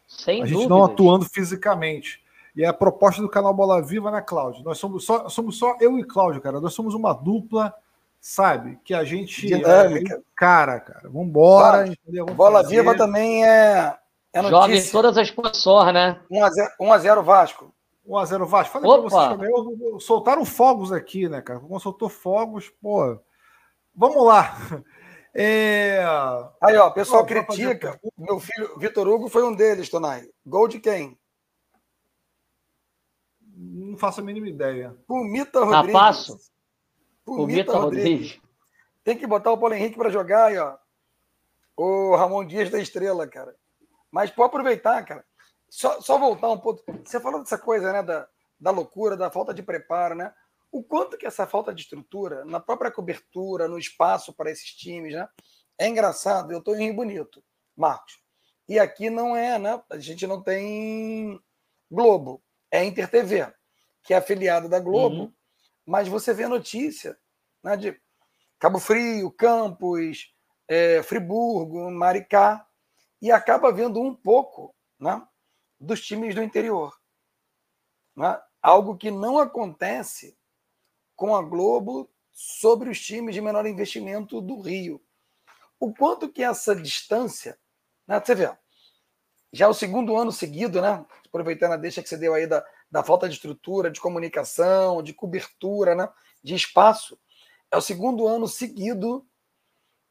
Sem 0.07 0.43
a 0.43 0.45
gente 0.45 0.67
não 0.67 0.83
atuando 0.83 1.25
fisicamente. 1.25 2.23
E 2.55 2.63
é 2.63 2.67
a 2.67 2.73
proposta 2.73 3.21
do 3.21 3.27
canal 3.27 3.53
Bola 3.53 3.81
Viva, 3.81 4.09
né, 4.09 4.21
Cláudio? 4.21 4.63
Nós 4.63 4.77
somos 4.77 5.03
só, 5.03 5.27
somos 5.27 5.57
só 5.57 5.75
eu 5.81 5.99
e 5.99 6.03
Cláudio, 6.03 6.39
cara. 6.39 6.61
Nós 6.61 6.73
somos 6.73 6.93
uma 6.93 7.11
dupla, 7.11 7.73
sabe? 8.25 8.79
Que 8.83 8.91
a 8.95 9.03
gente. 9.03 9.45
Dinâmica. 9.45 10.15
É, 10.15 10.21
cara, 10.35 10.79
cara. 10.79 11.07
Vambora. 11.07 11.85
Claro. 11.85 12.33
Bola 12.33 12.63
fazer. 12.63 12.77
Viva 12.77 12.97
também 12.97 13.45
é. 13.45 13.95
é 14.33 14.43
Joga 14.43 14.75
em 14.75 14.89
todas 14.89 15.15
as 15.15 15.29
posições, 15.29 15.93
né? 15.93 16.19
1x0 16.31 17.21
Vasco. 17.21 17.71
1x0 18.07 18.45
Vasco. 18.47 18.73
Falei 18.73 18.89
Opa. 18.89 19.01
pra 19.01 19.09
vocês 19.09 19.29
também, 19.29 19.99
soltaram 19.99 20.43
fogos 20.43 20.91
aqui, 20.91 21.29
né, 21.29 21.39
cara? 21.39 21.59
Como 21.59 21.79
soltou 21.79 22.09
fogos, 22.09 22.71
pô. 22.81 23.19
Vamos 23.95 24.25
lá. 24.25 24.57
É... 25.37 25.99
Aí, 26.63 26.77
ó, 26.77 26.87
o 26.87 26.93
pessoal 26.93 27.25
critica. 27.25 27.87
Fazer... 27.87 28.13
Meu 28.17 28.39
filho, 28.39 28.79
Vitor 28.79 29.05
Hugo, 29.05 29.27
foi 29.27 29.43
um 29.43 29.53
deles, 29.53 29.89
Tonai. 29.89 30.23
Gol 30.45 30.65
de 30.69 30.79
quem? 30.79 31.19
Não 33.53 33.97
faço 33.97 34.21
a 34.21 34.23
mínima 34.23 34.47
ideia. 34.47 34.95
Pumita 35.05 35.59
Rodrigues. 35.59 35.93
Rapaço. 35.93 36.37
Pumita, 37.25 37.45
Pumita 37.45 37.71
Rodrigues. 37.73 38.09
Rodrigues. 38.09 38.41
Tem 39.03 39.17
que 39.17 39.27
botar 39.27 39.51
o 39.51 39.57
Paulo 39.57 39.75
Henrique 39.75 39.97
para 39.97 40.09
jogar 40.09 40.45
aí, 40.45 40.57
ó. 40.57 40.77
O 41.75 42.15
Ramon 42.15 42.45
Dias 42.45 42.69
da 42.69 42.79
Estrela, 42.79 43.27
cara. 43.27 43.55
Mas 44.11 44.31
pode 44.31 44.47
aproveitar, 44.47 45.03
cara. 45.03 45.25
Só, 45.69 45.99
só 45.99 46.17
voltar 46.17 46.49
um 46.49 46.57
pouco. 46.57 46.83
Você 47.03 47.19
falou 47.19 47.41
dessa 47.41 47.57
coisa, 47.57 47.91
né? 47.91 48.01
Da, 48.01 48.27
da 48.59 48.71
loucura, 48.71 49.17
da 49.17 49.29
falta 49.29 49.53
de 49.53 49.61
preparo, 49.61 50.15
né? 50.15 50.33
O 50.71 50.83
quanto 50.83 51.17
que 51.17 51.25
essa 51.25 51.45
falta 51.45 51.73
de 51.73 51.81
estrutura, 51.81 52.45
na 52.45 52.59
própria 52.59 52.91
cobertura, 52.91 53.67
no 53.67 53.77
espaço 53.77 54.33
para 54.33 54.51
esses 54.51 54.73
times, 54.73 55.13
né? 55.13 55.27
É 55.77 55.87
engraçado. 55.87 56.51
Eu 56.51 56.59
estou 56.59 56.75
em 56.75 56.85
Rio 56.85 56.95
Bonito, 56.95 57.43
Marcos. 57.75 58.19
E 58.67 58.79
aqui 58.79 59.09
não 59.09 59.35
é, 59.35 59.59
né? 59.59 59.81
A 59.89 59.97
gente 59.97 60.25
não 60.25 60.41
tem 60.41 61.39
Globo. 61.91 62.41
É 62.71 62.83
Inter 62.83 63.09
TV, 63.09 63.53
que 64.03 64.13
é 64.13 64.17
afiliada 64.17 64.67
da 64.67 64.79
Globo. 64.79 65.15
Uhum. 65.23 65.33
Mas 65.85 66.07
você 66.07 66.33
vê 66.33 66.47
notícia 66.47 67.17
né, 67.63 67.77
de 67.77 67.99
Cabo 68.59 68.79
Frio, 68.79 69.31
Campos, 69.31 70.33
é, 70.67 71.03
Friburgo, 71.03 71.91
Maricá, 71.91 72.65
e 73.21 73.31
acaba 73.31 73.71
vendo 73.71 74.01
um 74.01 74.15
pouco 74.15 74.75
né, 74.99 75.21
dos 75.79 76.01
times 76.01 76.33
do 76.33 76.41
interior. 76.41 76.97
Né? 78.15 78.39
Algo 78.61 78.97
que 78.97 79.11
não 79.11 79.37
acontece 79.37 80.37
com 81.15 81.35
a 81.35 81.41
Globo 81.41 82.09
sobre 82.31 82.89
os 82.89 82.99
times 82.99 83.35
de 83.35 83.41
menor 83.41 83.65
investimento 83.65 84.41
do 84.41 84.59
Rio. 84.59 85.01
O 85.79 85.93
quanto 85.93 86.31
que 86.31 86.43
essa 86.43 86.75
distância, 86.75 87.57
né, 88.07 88.19
você 88.19 88.35
vê, 88.35 88.57
já 89.51 89.65
é 89.65 89.67
o 89.67 89.73
segundo 89.73 90.17
ano 90.17 90.31
seguido, 90.31 90.81
né, 90.81 91.05
aproveitando 91.25 91.73
a 91.73 91.77
deixa 91.77 92.01
que 92.01 92.09
você 92.09 92.17
deu 92.17 92.33
aí 92.33 92.47
da, 92.47 92.65
da 92.89 93.03
falta 93.03 93.27
de 93.27 93.35
estrutura, 93.35 93.91
de 93.91 93.99
comunicação, 93.99 95.01
de 95.03 95.13
cobertura, 95.13 95.95
né, 95.95 96.09
de 96.43 96.55
espaço, 96.55 97.19
é 97.71 97.77
o 97.77 97.81
segundo 97.81 98.27
ano 98.27 98.47
seguido 98.47 99.25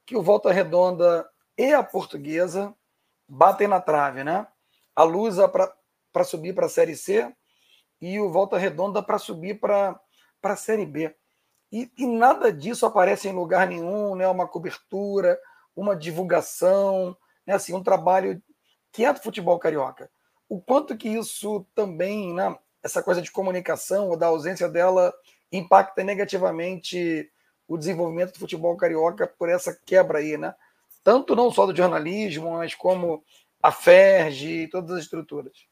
que 0.04 0.16
o 0.16 0.22
Volta 0.22 0.52
Redonda 0.52 1.28
e 1.56 1.72
a 1.72 1.82
Portuguesa 1.82 2.74
batem 3.28 3.66
na 3.66 3.80
trave, 3.80 4.22
né? 4.22 4.46
A 4.94 5.02
Lusa 5.02 5.48
para 5.48 6.24
subir 6.24 6.54
para 6.54 6.66
a 6.66 6.68
Série 6.68 6.96
C 6.96 7.34
e 8.00 8.20
o 8.20 8.30
Volta 8.30 8.58
Redonda 8.58 9.02
para 9.02 9.18
subir 9.18 9.58
para 9.58 9.98
a 10.42 10.56
Série 10.56 10.84
B. 10.84 11.14
E, 11.72 11.90
e, 11.96 12.06
nada 12.06 12.52
disso 12.52 12.86
aparece 12.86 13.28
em 13.28 13.32
lugar 13.32 13.66
nenhum, 13.66 14.14
né? 14.14 14.28
Uma 14.28 14.46
cobertura, 14.46 15.40
uma 15.74 15.96
divulgação, 15.96 17.16
né? 17.46 17.54
Assim, 17.54 17.72
um 17.72 17.82
trabalho 17.82 18.40
que 18.92 19.04
é 19.04 19.12
do 19.12 19.20
futebol 19.20 19.58
carioca. 19.58 20.10
O 20.48 20.60
quanto 20.60 20.96
que 20.96 21.08
isso 21.08 21.66
também, 21.74 22.32
né? 22.34 22.56
Essa 22.84 23.02
coisa 23.02 23.22
de 23.22 23.32
comunicação 23.32 24.10
ou 24.10 24.16
da 24.16 24.26
ausência 24.26 24.68
dela 24.68 25.12
impacta 25.50 26.04
negativamente 26.04 27.30
o 27.66 27.78
desenvolvimento 27.78 28.34
do 28.34 28.38
futebol 28.38 28.76
carioca 28.76 29.26
por 29.26 29.48
essa 29.48 29.74
quebra 29.86 30.18
aí, 30.18 30.36
né? 30.36 30.54
Tanto 31.02 31.34
não 31.34 31.50
só 31.50 31.66
do 31.66 31.76
jornalismo, 31.76 32.52
mas 32.52 32.74
como 32.74 33.24
a 33.62 33.72
FERJ 33.72 34.64
e 34.64 34.68
todas 34.68 34.90
as 34.90 35.04
estruturas. 35.04 35.66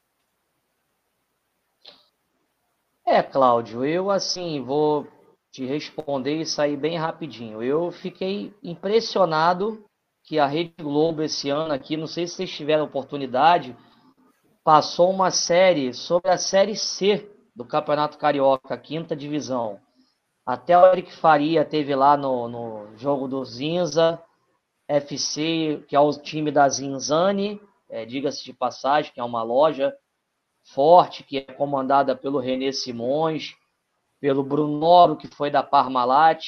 É, 3.05 3.22
Cláudio, 3.22 3.85
eu 3.85 4.11
assim 4.11 4.62
vou 4.62 5.07
te 5.51 5.66
responder 5.66 6.40
e 6.40 6.46
sair 6.46 6.77
bem 6.77 6.96
rapidinho. 6.96 7.62
Eu 7.62 7.92
fiquei 7.92 8.55
impressionado 8.62 9.85
que 10.22 10.38
a 10.38 10.46
Rede 10.46 10.75
Globo 10.81 11.22
esse 11.22 11.51
ano 11.51 11.75
aqui, 11.75 11.96
não 11.96 12.07
sei 12.07 12.27
se 12.27 12.35
vocês 12.37 12.51
tiveram 12.51 12.85
oportunidade, 12.85 13.77
passou 14.64 15.11
uma 15.11 15.31
série 15.31 15.92
sobre 15.92 16.31
a 16.31 16.38
série 16.38 16.77
C 16.77 17.29
do 17.55 17.64
Campeonato 17.64 18.18
Carioca, 18.18 18.77
quinta 18.79 19.16
divisão. 19.16 19.81
Até 20.46 20.77
o 20.79 20.87
Eric 20.87 21.12
Faria 21.12 21.64
teve 21.64 21.94
lá 21.94 22.16
no, 22.16 22.48
no 22.48 22.96
jogo 22.96 23.29
do 23.29 23.44
Zinza 23.44 24.22
FC, 24.88 25.85
que 25.88 25.96
é 25.96 26.01
o 26.01 26.12
time 26.12 26.51
da 26.51 26.68
Zinzani, 26.68 27.61
é, 27.88 28.05
diga-se 28.05 28.44
de 28.44 28.53
passagem, 28.53 29.12
que 29.12 29.20
é 29.20 29.25
uma 29.25 29.42
loja 29.42 29.94
forte, 30.75 31.25
que 31.25 31.38
é 31.38 31.53
comandada 31.53 32.16
pelo 32.16 32.38
René 32.38 32.72
Simões, 32.72 33.55
pelo 34.20 34.42
Brunoro, 34.42 35.16
que 35.16 35.27
foi 35.29 35.51
da 35.51 35.62
Parmalat, 35.62 36.44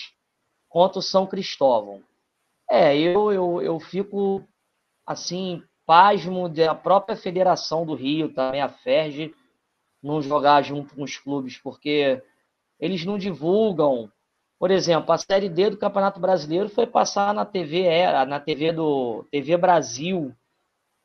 contra 0.69 0.99
o 0.99 1.03
São 1.03 1.27
Cristóvão. 1.27 2.03
É, 2.71 2.97
eu, 2.97 3.33
eu, 3.33 3.63
eu 3.63 3.81
fico, 3.81 4.47
assim, 5.07 5.63
pasmo 5.87 6.49
da 6.49 6.75
própria 6.75 7.17
Federação 7.17 7.85
do 7.85 7.95
Rio, 7.95 8.33
também 8.33 8.61
a 8.61 8.69
FERJ, 8.69 9.35
não 10.03 10.21
jogar 10.21 10.63
junto 10.63 10.95
com 10.95 11.03
os 11.03 11.17
clubes, 11.17 11.59
porque 11.59 12.23
eles 12.79 13.05
não 13.05 13.19
divulgam. 13.19 14.11
Por 14.59 14.71
exemplo, 14.71 15.13
a 15.13 15.19
Série 15.19 15.49
D 15.49 15.71
do 15.71 15.77
Campeonato 15.77 16.21
Brasileiro 16.21 16.69
foi 16.69 16.87
passar 16.87 17.35
na 17.35 17.45
TV, 17.45 17.83
era, 17.83 18.25
na 18.25 18.41
TV 18.41 18.73
do 18.73 19.25
TV 19.31 19.57
Brasil. 19.57 20.35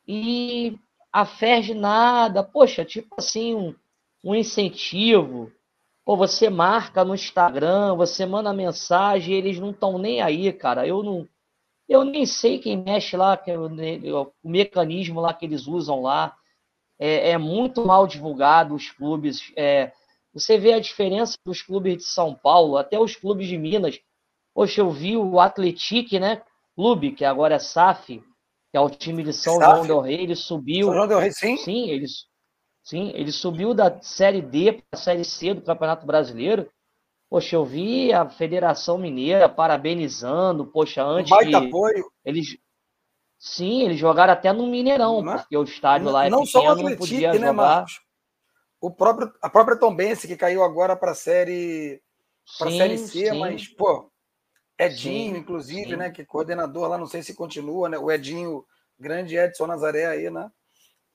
E 0.08 0.78
a 1.12 1.26
FERJ 1.26 1.74
nada. 1.74 2.44
Poxa, 2.44 2.86
tipo 2.86 3.16
assim, 3.18 3.56
um, 3.56 3.76
um 4.24 4.36
incentivo. 4.36 5.52
Pô, 6.06 6.16
você 6.16 6.50
marca 6.50 7.04
no 7.06 7.14
Instagram, 7.14 7.96
você 7.96 8.26
manda 8.26 8.54
mensagem, 8.54 9.36
eles 9.36 9.60
não 9.60 9.72
estão 9.72 9.98
nem 9.98 10.22
aí, 10.22 10.52
cara. 10.52 10.88
Eu 10.88 11.04
não. 11.04 11.28
Eu 11.90 12.06
nem 12.06 12.24
sei 12.24 12.60
quem 12.60 12.78
mexe 12.78 13.18
lá, 13.18 13.36
que 13.36 13.52
o, 13.52 14.32
o 14.44 14.50
mecanismo 14.50 15.20
lá 15.20 15.34
que 15.34 15.46
eles 15.46 15.66
usam 15.66 16.04
lá. 16.04 16.36
É, 17.00 17.32
é 17.32 17.38
muito 17.38 17.84
mal 17.84 18.06
divulgado 18.06 18.76
os 18.76 18.92
clubes. 18.92 19.52
É, 19.58 19.92
você 20.32 20.58
vê 20.58 20.74
a 20.74 20.80
diferença 20.80 21.36
dos 21.44 21.62
clubes 21.62 21.98
de 21.98 22.04
São 22.04 22.36
Paulo, 22.36 22.78
até 22.78 23.00
os 23.00 23.16
clubes 23.16 23.48
de 23.48 23.58
Minas. 23.58 24.00
Poxa, 24.54 24.82
eu 24.82 24.92
vi 24.92 25.18
o 25.18 25.40
Atletique, 25.40 26.20
né? 26.20 26.44
Clube, 26.76 27.14
que 27.14 27.26
agora 27.26 27.56
é 27.56 27.60
SAF, 27.60 28.20
que 28.72 28.78
é 28.78 28.80
o 28.80 28.90
time 28.90 29.24
de 29.24 29.34
São 29.34 29.58
SAF? 29.58 29.76
João 29.78 29.88
del 29.88 30.02
Rei, 30.02 30.22
ele 30.22 30.36
subiu. 30.36 30.86
São 30.88 30.94
João 30.94 31.08
del 31.08 31.20
Rei, 31.20 31.32
sim? 31.32 31.58
Sim, 31.58 31.90
ele, 31.90 32.06
sim, 32.84 33.12
ele 33.16 33.32
subiu 33.32 33.74
da 33.74 34.00
Série 34.02 34.42
D 34.42 34.74
para 34.74 34.84
a 34.92 34.98
Série 34.98 35.26
C 35.26 35.54
do 35.54 35.62
Campeonato 35.62 36.06
Brasileiro. 36.06 36.70
Poxa, 37.30 37.56
eu 37.56 37.64
vi 37.64 38.12
a 38.12 38.28
Federação 38.28 38.98
Mineira 38.98 39.48
parabenizando, 39.48 40.66
poxa, 40.66 41.04
antes 41.04 41.32
um 41.32 41.38
de... 41.48 41.56
apoio. 41.56 42.12
Eles, 42.26 42.58
sim, 43.38 43.84
eles 43.84 44.00
jogaram 44.00 44.34
até 44.34 44.52
no 44.52 44.66
Mineirão, 44.66 45.22
não, 45.22 45.34
é? 45.34 45.38
porque 45.38 45.56
o 45.56 45.64
estádio 45.64 46.10
lá 46.10 46.26
é 46.26 46.30
não 46.30 46.44
pequeno, 46.44 46.64
só 46.64 46.68
o 46.68 46.72
Atletique, 46.72 46.90
não 46.90 46.98
podia 46.98 47.32
né, 47.34 47.38
jogar. 47.40 47.54
Marcos? 47.54 48.02
O 48.82 48.90
próprio, 48.90 49.32
a 49.42 49.50
própria 49.50 49.78
Tombense, 49.78 50.28
que 50.28 50.36
caiu 50.36 50.64
agora 50.64 50.96
para 50.96 51.12
a 51.12 51.16
série, 51.16 52.02
pra 52.58 52.72
série 52.72 52.98
C, 52.98 53.30
sim. 53.30 53.40
mas, 53.40 53.68
pô, 53.68 54.10
Edinho, 54.80 55.36
sim, 55.36 55.40
inclusive, 55.42 55.98
né? 55.98 56.10
Que 56.10 56.22
é 56.22 56.26
coordenador 56.26 56.88
lá, 56.88 56.98
não 56.98 57.06
sei 57.06 57.22
se 57.22 57.36
continua, 57.36 57.90
né? 57.90 57.98
O 58.00 58.10
Edinho, 58.10 58.66
grande 58.98 59.38
Edson 59.38 59.68
Nazaré 59.68 60.06
aí, 60.06 60.32
né? 60.32 60.50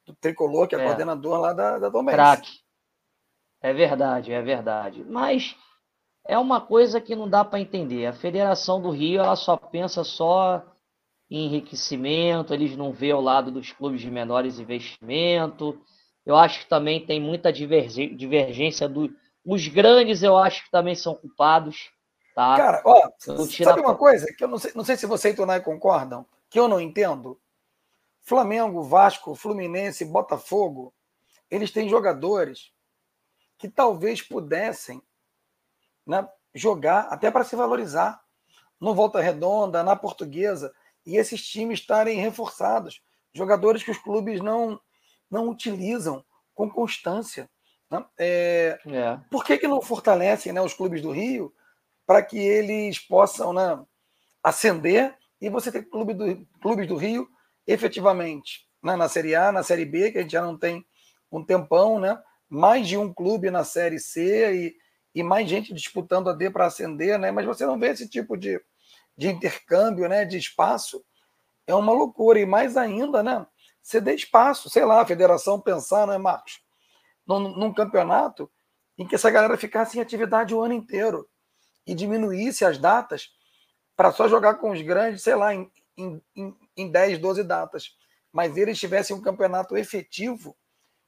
Do 0.07 0.15
Tricolor, 0.15 0.69
que 0.69 0.77
é, 0.77 0.79
é. 0.79 0.85
coordenador 0.85 1.41
lá 1.41 1.53
da, 1.53 1.79
da 1.79 1.91
Tombense. 1.91 2.17
Craque. 2.17 2.53
É 3.63 3.73
verdade, 3.73 4.31
é 4.31 4.43
verdade. 4.43 5.03
Mas 5.03 5.57
é 6.27 6.39
uma 6.39 6.61
coisa 6.61 7.01
que 7.01 7.15
não 7.15 7.29
dá 7.29 7.45
para 7.45 7.61
entender. 7.61 8.07
A 8.07 8.13
Federação 8.13 8.81
do 8.81 8.91
Rio, 8.91 9.21
ela 9.21 9.37
só 9.37 9.57
pensa 9.57 10.05
só 10.05 10.65
em 11.31 11.47
enriquecimento, 11.47 12.53
eles 12.53 12.77
não 12.77 12.93
vê 12.93 13.13
o 13.13 13.21
lado 13.21 13.51
dos 13.51 13.73
clubes 13.73 14.01
de 14.01 14.11
menores 14.11 14.59
investimento 14.59 15.79
eu 16.25 16.37
acho 16.37 16.61
que 16.61 16.69
também 16.69 17.05
tem 17.05 17.21
muita 17.21 17.53
divergência 17.53 18.89
dos 18.89 19.11
os 19.45 19.69
grandes, 19.69 20.23
eu 20.23 20.39
acho 20.39 20.65
que 20.65 20.71
também 20.71 20.95
são 20.95 21.15
culpados. 21.15 21.91
Tá? 22.35 22.57
Cara, 22.57 22.83
ó, 22.83 23.11
sabe 23.19 23.83
uma 23.83 23.95
coisa 23.95 24.33
que 24.33 24.43
eu 24.43 24.49
não 24.49 24.57
sei, 24.57 24.73
não 24.75 24.83
sei 24.83 24.97
se 24.97 25.05
você 25.05 25.31
e 25.31 25.35
Tonai 25.35 25.61
concordam, 25.61 26.25
que 26.49 26.59
eu 26.59 26.67
não 26.67 26.81
entendo? 26.81 27.39
Flamengo, 28.23 28.83
Vasco, 28.83 29.35
Fluminense, 29.35 30.05
Botafogo, 30.07 30.95
eles 31.51 31.71
têm 31.71 31.91
jogadores 31.91 32.73
que 33.59 33.69
talvez 33.69 34.23
pudessem 34.23 35.03
né, 36.07 36.27
jogar 36.55 37.09
até 37.11 37.31
para 37.31 37.45
se 37.45 37.57
valorizar 37.57 38.21
no 38.81 38.95
Volta 38.95 39.21
Redonda, 39.21 39.83
na 39.83 39.97
Portuguesa, 39.97 40.73
e 41.07 41.17
esses 41.17 41.47
times 41.47 41.81
estarem 41.81 42.19
reforçados. 42.19 43.03
Jogadores 43.33 43.83
que 43.83 43.91
os 43.91 43.99
clubes 43.99 44.41
não, 44.41 44.81
não 45.31 45.49
utilizam 45.49 46.25
com 46.55 46.71
constância. 46.71 47.51
Né? 47.91 48.05
É, 48.19 48.79
é. 48.87 49.21
Por 49.31 49.45
que, 49.45 49.59
que 49.59 49.69
não 49.69 49.81
fortalecem 49.81 50.53
né, 50.53 50.61
os 50.61 50.75
clubes 50.75 51.03
do 51.03 51.11
Rio 51.11 51.53
para 52.07 52.23
que 52.23 52.39
eles 52.39 52.99
possam 52.99 53.53
né, 53.53 53.83
ascender 54.43 55.17
e 55.41 55.49
você 55.49 55.73
ter 55.73 55.85
clube 55.85 56.15
do, 56.15 56.47
clubes 56.61 56.87
do 56.87 56.97
Rio 56.97 57.29
efetivamente 57.67 58.69
né, 58.83 58.97
na 58.97 59.09
Série 59.09 59.35
A, 59.35 59.51
na 59.51 59.63
Série 59.63 59.85
B, 59.85 60.13
que 60.13 60.19
a 60.19 60.23
gente 60.23 60.33
já 60.33 60.43
não 60.43 60.59
tem 60.59 60.85
um 61.33 61.45
tempão, 61.45 61.99
né? 61.99 62.21
mais 62.49 62.87
de 62.87 62.97
um 62.97 63.13
clube 63.13 63.51
na 63.51 63.65
Série 63.65 63.99
C 63.99 64.55
e, 64.55 64.77
e 65.15 65.23
mais 65.23 65.49
gente 65.49 65.73
disputando 65.73 66.29
a 66.29 66.33
D 66.33 66.51
para 66.51 66.67
ascender, 66.67 67.19
né? 67.19 67.31
mas 67.31 67.47
você 67.47 67.65
não 67.65 67.79
vê 67.79 67.91
esse 67.91 68.09
tipo 68.09 68.37
de, 68.37 68.61
de 69.17 69.29
intercâmbio, 69.29 70.09
né, 70.09 70.25
de 70.25 70.37
espaço. 70.37 71.05
É 71.67 71.75
uma 71.75 71.93
loucura. 71.93 72.41
E 72.41 72.45
mais 72.45 72.77
ainda, 72.77 73.23
né? 73.23 73.47
Dê 74.03 74.15
espaço, 74.15 74.69
sei 74.69 74.85
lá, 74.85 75.03
a 75.03 75.07
federação 75.07 75.61
pensar, 75.61 76.07
não 76.07 76.15
é, 76.15 76.19
Marcos? 76.19 76.61
Num, 77.27 77.39
num 77.57 77.73
campeonato 77.73 78.51
em 78.99 79.07
que 79.07 79.15
essa 79.15 79.31
galera 79.31 79.57
ficasse 79.57 79.99
em 79.99 80.01
atividade 80.01 80.55
o 80.55 80.61
ano 80.61 80.75
inteiro 80.75 81.29
e 81.87 81.95
diminuísse 81.95 82.65
as 82.65 82.79
datas 82.79 83.31
para 83.97 84.13
só 84.13 84.29
jogar 84.29 84.55
com 84.55 84.71
os 84.71 84.81
grandes, 84.81 85.23
sei 85.23 85.35
lá, 85.35 85.55
em, 85.55 85.71
em, 85.97 86.23
em 86.77 86.91
10, 86.91 87.19
12 87.19 87.45
datas. 87.45 87.97
Mas 88.33 88.57
eles 88.57 88.79
tivessem 88.79 89.15
um 89.15 89.23
campeonato 89.23 89.77
efetivo 89.77 90.57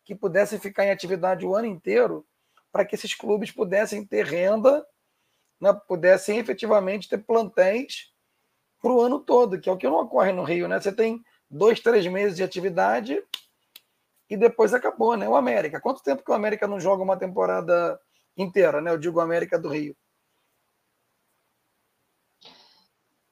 que 0.05 0.15
pudesse 0.15 0.59
ficar 0.59 0.85
em 0.85 0.91
atividade 0.91 1.45
o 1.45 1.55
ano 1.55 1.67
inteiro 1.67 2.25
para 2.77 2.85
que 2.85 2.95
esses 2.95 3.15
clubes 3.15 3.51
pudessem 3.51 4.05
ter 4.05 4.27
renda, 4.27 4.87
né, 5.59 5.73
pudessem 5.89 6.39
efetivamente 6.39 7.09
ter 7.09 7.17
plantéis 7.17 8.13
para 8.83 8.93
o 8.93 9.01
ano 9.01 9.19
todo, 9.19 9.59
que 9.59 9.71
é 9.71 9.73
o 9.73 9.79
que 9.79 9.89
não 9.89 10.03
ocorre 10.03 10.31
no 10.31 10.45
Rio. 10.45 10.69
Né? 10.69 10.79
Você 10.79 10.93
tem 10.93 11.23
dois, 11.49 11.81
três 11.81 12.07
meses 12.07 12.37
de 12.37 12.43
atividade 12.43 13.25
e 14.29 14.37
depois 14.37 14.75
acabou, 14.75 15.17
né? 15.17 15.27
O 15.27 15.37
América. 15.37 15.81
Quanto 15.81 16.03
tempo 16.03 16.23
que 16.23 16.31
o 16.31 16.35
América 16.35 16.67
não 16.67 16.79
joga 16.79 17.03
uma 17.03 17.17
temporada 17.17 17.99
inteira, 18.37 18.83
né? 18.83 18.91
Eu 18.91 18.99
digo 18.99 19.21
América 19.21 19.59
do 19.59 19.71
Rio. 19.71 19.97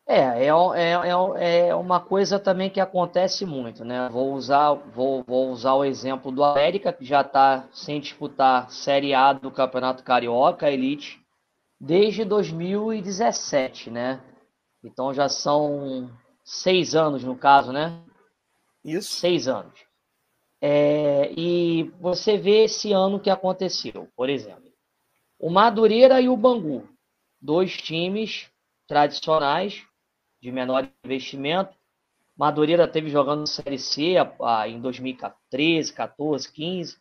É, 0.07 0.47
é, 0.47 0.49
é, 0.49 1.69
é 1.69 1.75
uma 1.75 1.99
coisa 1.99 2.39
também 2.39 2.69
que 2.69 2.79
acontece 2.79 3.47
muito, 3.47 3.85
né? 3.85 4.09
Vou 4.11 4.35
usar, 4.35 4.75
vou, 4.75 5.25
vou 5.25 5.51
usar 5.51 5.73
o 5.75 5.85
exemplo 5.85 6.31
do 6.31 6.45
América, 6.45 6.93
que 6.93 7.05
já 7.05 7.23
está 7.23 7.67
sem 7.73 8.01
disputar 8.01 8.71
Série 8.71 9.15
A 9.15 9.33
do 9.33 9.51
Campeonato 9.51 10.05
Carioca 10.05 10.71
Elite 10.71 11.25
desde 11.81 12.23
2017, 12.23 13.91
né? 13.91 14.23
Então 14.83 15.15
já 15.15 15.27
são 15.27 16.11
seis 16.45 16.95
anos 16.95 17.25
no 17.25 17.37
caso, 17.37 17.73
né? 17.73 17.99
Isso. 18.85 19.15
Seis 19.15 19.49
anos. 19.49 19.87
É, 20.61 21.33
e 21.33 21.85
você 21.99 22.37
vê 22.37 22.65
esse 22.65 22.93
ano 22.93 23.19
que 23.19 23.31
aconteceu, 23.31 24.07
por 24.15 24.29
exemplo. 24.29 24.71
O 25.39 25.49
Madureira 25.49 26.21
e 26.21 26.29
o 26.29 26.37
Bangu, 26.37 26.87
dois 27.41 27.75
times 27.75 28.51
tradicionais 28.87 29.83
de 30.45 30.53
menor 30.53 30.87
investimento. 31.03 31.75
Madureira 32.37 32.87
teve 32.87 33.09
jogando 33.09 33.47
Série 33.47 33.79
C 33.79 34.17
em 34.69 34.79
2013, 34.79 35.91
14, 35.91 36.53
15. 36.53 36.99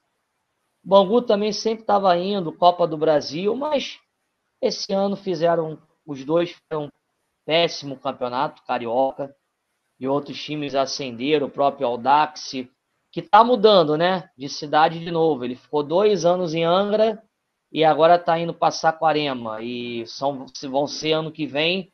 Bangu 0.82 1.22
também 1.22 1.52
sempre 1.52 1.82
estava 1.82 2.18
indo, 2.18 2.54
Copa 2.54 2.88
do 2.88 2.98
Brasil, 2.98 3.54
mas 3.54 4.00
esse 4.62 4.94
ano 4.94 5.18
fizeram, 5.18 5.78
os 6.06 6.24
dois 6.24 6.56
um 6.72 6.88
péssimo 7.46 7.98
campeonato 7.98 8.64
carioca 8.64 9.36
e 10.00 10.08
outros 10.08 10.42
times 10.42 10.74
ascenderam, 10.74 11.48
o 11.48 11.52
próprio 11.52 11.88
Audax, 11.88 12.52
que 13.12 13.20
está 13.20 13.44
mudando, 13.44 13.98
né? 13.98 14.30
De 14.38 14.48
cidade 14.48 15.00
de 15.00 15.12
novo. 15.12 15.44
Ele 15.44 15.56
ficou 15.56 15.84
dois 15.84 16.24
anos 16.24 16.54
em 16.54 16.64
Angra 16.64 17.22
e 17.70 17.84
agora 17.84 18.16
está 18.16 18.40
indo 18.40 18.54
para 18.54 18.72
Saquarema. 18.72 19.62
E 19.62 20.08
são, 20.08 20.46
vão 20.70 20.88
ser 20.88 21.12
ano 21.12 21.32
que 21.32 21.46
vem 21.46 21.93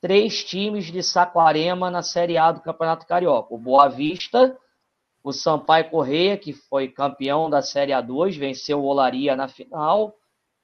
três 0.00 0.44
times 0.44 0.86
de 0.86 1.02
Saquarema 1.02 1.90
na 1.90 2.02
Série 2.02 2.38
A 2.38 2.52
do 2.52 2.60
Campeonato 2.60 3.06
Carioca. 3.06 3.54
O 3.54 3.58
Boa 3.58 3.88
Vista, 3.88 4.56
o 5.22 5.32
Sampaio 5.32 5.90
Correia, 5.90 6.36
que 6.36 6.52
foi 6.52 6.88
campeão 6.88 7.50
da 7.50 7.62
Série 7.62 7.92
A2, 7.92 8.38
venceu 8.38 8.80
o 8.80 8.84
Olaria 8.86 9.34
na 9.34 9.48
final. 9.48 10.14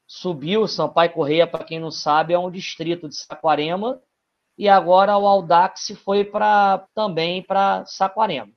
Subiu 0.07 0.63
o 0.63 0.69
Sampaio 0.69 1.13
Correia, 1.13 1.47
para 1.47 1.65
quem 1.65 1.81
não 1.81 1.91
sabe, 1.91 2.35
é 2.35 2.39
um 2.39 2.51
distrito 2.51 3.09
de 3.09 3.17
Saquarema. 3.17 4.01
E 4.57 4.69
agora 4.69 5.19
o 5.19 5.27
Aldax 5.27 5.93
foi 6.05 6.25
para 6.25 6.87
também 6.95 7.43
para 7.43 7.85
Saquarema. 7.87 8.53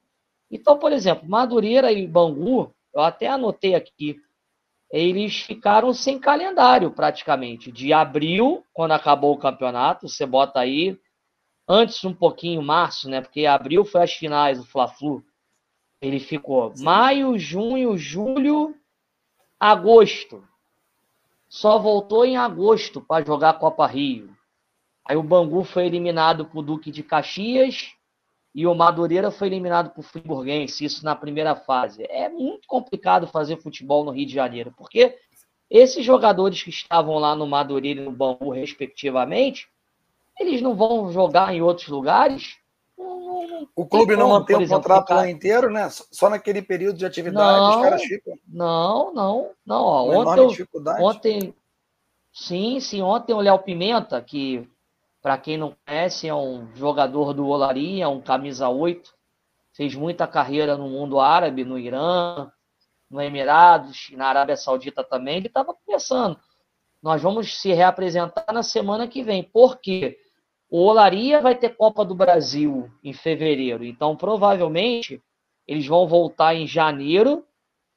Então, 0.50 0.78
por 0.78 0.92
exemplo, 0.92 1.28
Madureira 1.28 1.92
e 1.92 2.08
Bangu, 2.08 2.74
eu 2.94 3.02
até 3.02 3.28
anotei 3.28 3.76
aqui, 3.76 4.16
eles 4.90 5.42
ficaram 5.42 5.94
sem 5.94 6.20
calendário 6.20 6.92
praticamente. 6.92 7.72
De 7.72 7.92
abril, 7.92 8.64
quando 8.74 8.94
acabou 8.94 9.34
o 9.34 9.38
campeonato, 9.38 10.08
você 10.08 10.26
bota 10.26 10.60
aí, 10.60 10.98
antes 11.68 12.04
um 12.06 12.14
pouquinho, 12.14 12.62
março, 12.62 13.10
né? 13.10 13.22
Porque 13.22 13.46
abril 13.46 13.84
foi 13.84 14.04
as 14.04 14.14
finais 14.14 14.58
do 14.58 14.66
Fla-Flu. 14.66 15.24
Ele 16.02 16.20
ficou 16.20 16.74
maio, 16.78 17.38
junho, 17.38 17.98
julho, 17.98 18.76
agosto. 19.60 20.48
Só 21.50 21.78
voltou 21.78 22.24
em 22.26 22.38
agosto 22.38 23.02
para 23.02 23.26
jogar 23.26 23.50
a 23.50 23.54
Copa 23.54 23.86
Rio. 23.88 24.36
Aí 25.04 25.16
o 25.16 25.24
Bangu 25.24 25.64
foi 25.64 25.86
eliminado 25.86 26.46
por 26.46 26.62
Duque 26.62 26.92
de 26.92 27.02
Caxias 27.02 27.97
e 28.58 28.66
o 28.66 28.74
Madureira 28.74 29.30
foi 29.30 29.50
eliminado 29.50 29.92
por 29.92 30.02
Friburguense, 30.02 30.84
isso 30.84 31.06
na 31.06 31.16
primeira 31.16 31.56
fase. 31.56 32.04
É 32.10 32.28
muito 32.28 32.68
complicado 32.68 33.28
fazer 33.28 33.58
futebol 33.58 34.04
no 34.04 34.10
Rio 34.10 34.26
de 34.26 34.34
Janeiro, 34.34 34.74
porque 34.76 35.16
esses 35.70 36.04
jogadores 36.04 36.64
que 36.64 36.72
estavam 36.72 37.20
lá 37.20 37.36
no 37.36 37.46
Madureira 37.46 38.02
e 38.02 38.04
no 38.04 38.12
Bangu, 38.12 38.50
respectivamente, 38.50 39.70
eles 40.40 40.60
não 40.60 40.74
vão 40.74 41.12
jogar 41.12 41.54
em 41.54 41.62
outros 41.62 41.88
lugares. 41.88 42.58
o 42.98 43.86
clube 43.86 44.16
não 44.16 44.30
mantém 44.30 44.56
o 44.56 44.68
contrato 44.68 45.10
ficar... 45.10 45.16
lá 45.18 45.30
inteiro, 45.30 45.70
né? 45.70 45.88
Só 45.92 46.28
naquele 46.28 46.64
período 46.64 46.98
de 46.98 47.06
atividade 47.06 47.60
não, 47.60 47.70
os 47.70 47.84
caras 47.84 48.02
ficam. 48.02 48.40
Não, 48.48 49.14
não, 49.14 49.52
não. 49.64 49.84
Ó, 49.84 50.22
ontem, 50.22 50.66
eu, 50.74 51.06
ontem, 51.06 51.56
sim, 52.34 52.80
sim, 52.80 53.04
ontem 53.04 53.34
o 53.34 53.40
Léo 53.40 53.60
Pimenta, 53.60 54.20
que 54.20 54.68
para 55.22 55.38
quem 55.38 55.58
não 55.58 55.76
conhece, 55.86 56.28
é 56.28 56.34
um 56.34 56.74
jogador 56.76 57.34
do 57.34 57.48
Olaria, 57.48 58.08
um 58.10 58.22
camisa 58.22 58.70
8. 58.70 59.14
Fez 59.74 59.94
muita 59.96 60.28
carreira 60.28 60.78
no 60.78 60.90
mundo 60.90 61.20
árabe, 61.20 61.64
no 61.64 61.78
Irã, 61.78 62.52
no 63.10 63.22
Emirados, 63.22 64.10
na 64.14 64.28
Arábia 64.28 64.56
Saudita 64.56 65.04
também. 65.04 65.38
Ele 65.38 65.48
estava 65.48 65.74
começando. 65.74 66.40
Nós 67.02 67.22
vamos 67.22 67.60
se 67.60 67.72
reapresentar 67.74 68.52
na 68.54 68.64
semana 68.64 69.08
que 69.08 69.24
vem. 69.24 69.44
Por 69.44 69.80
quê? 69.80 70.18
O 70.70 70.84
Olaria 70.84 71.42
vai 71.42 71.56
ter 71.56 71.76
Copa 71.76 72.04
do 72.04 72.16
Brasil 72.16 72.92
em 73.04 73.14
fevereiro. 73.14 73.86
Então, 73.86 74.16
provavelmente, 74.16 75.22
eles 75.66 75.86
vão 75.86 76.08
voltar 76.08 76.56
em 76.56 76.68
janeiro 76.68 77.46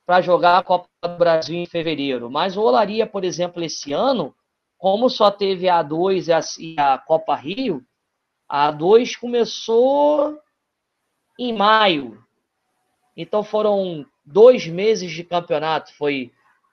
para 0.07 0.21
jogar 0.21 0.59
a 0.59 0.63
Copa 0.63 0.89
do 1.03 1.17
Brasil 1.17 1.57
em 1.57 1.67
fevereiro. 1.67 2.31
Mas 2.31 2.57
o 2.57 2.63
Olaria, 2.63 3.07
por 3.07 3.25
exemplo, 3.25 3.63
esse 3.63 3.93
ano, 3.93 4.35
como 4.81 5.11
só 5.11 5.31
teve 5.31 5.69
a 5.69 5.85
A2 5.85 6.57
e 6.59 6.75
a, 6.81 6.97
Copa 6.97 7.37
Rio, 7.37 7.85
a 8.49 8.73
A2 8.73 9.15
começou 9.15 10.41
em 11.39 11.53
maio. 11.53 12.25
Então 13.15 13.45
foram 13.45 14.07
dois 14.25 14.67
meses 14.67 15.13
de 15.13 15.23
campeonato. 15.23 15.95
Foi 15.95 16.33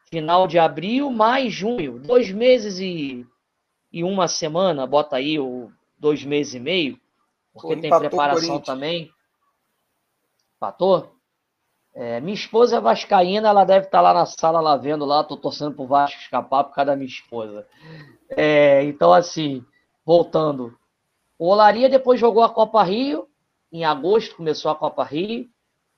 final 0.10 0.48
de 0.48 0.58
abril, 0.58 1.12
mais 1.12 1.54
junho. 1.54 2.00
Dois 2.00 2.32
meses 2.32 2.80
e, 2.80 3.28
e 3.92 4.06
uma 4.06 4.30
semana, 4.30 4.88
bota 4.88 5.18
aí 5.18 5.38
o 5.38 5.70
dois 6.00 6.24
meses 6.24 6.54
e 6.54 6.60
meio, 6.62 6.98
porque 7.52 7.76
Pô, 7.76 7.82
tem 7.82 7.90
preparação 7.90 8.62
também. 8.62 9.12
Empatou? 10.56 11.14
É, 12.00 12.22
minha 12.22 12.36
esposa 12.36 12.78
é 12.78 12.80
vascaína, 12.80 13.50
ela 13.50 13.66
deve 13.66 13.88
estar 13.88 14.02
lá 14.02 14.14
na 14.14 14.28
sala 14.28 14.62
lá 14.62 14.78
vendo 14.78 15.04
lá, 15.04 15.24
tô 15.24 15.36
torcendo 15.36 15.74
pro 15.74 15.88
Vasco 15.88 16.22
escapar 16.22 16.64
por 16.64 16.76
causa 16.76 16.92
da 16.92 16.96
minha 16.96 17.08
esposa. 17.08 17.66
É, 18.30 18.84
então, 18.84 19.12
assim, 19.12 19.66
voltando. 20.06 20.78
O 21.40 21.48
Olaria 21.48 21.90
depois 21.90 22.20
jogou 22.20 22.44
a 22.44 22.54
Copa 22.54 22.84
Rio, 22.84 23.28
em 23.72 23.84
agosto 23.84 24.36
começou 24.36 24.70
a 24.70 24.76
Copa 24.76 25.04
Rio, 25.04 25.50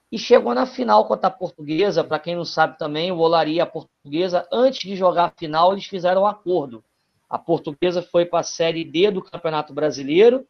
e 0.10 0.18
chegou 0.18 0.56
na 0.56 0.66
final 0.66 1.06
contra 1.06 1.28
a 1.28 1.32
Portuguesa. 1.32 2.02
Para 2.02 2.18
quem 2.18 2.34
não 2.34 2.46
sabe 2.46 2.78
também, 2.78 3.12
o 3.12 3.18
Olaria 3.18 3.64
a 3.64 3.66
Portuguesa, 3.66 4.48
antes 4.54 4.80
de 4.80 4.96
jogar 4.96 5.26
a 5.26 5.34
final, 5.38 5.74
eles 5.74 5.86
fizeram 5.86 6.22
um 6.22 6.28
acordo. 6.28 6.82
A 7.30 7.38
Portuguesa 7.38 8.02
foi 8.02 8.26
para 8.26 8.40
a 8.40 8.44
Série 8.44 8.86
D 8.86 9.12
do 9.12 9.22
Campeonato 9.22 9.74
Brasileiro 9.74 10.48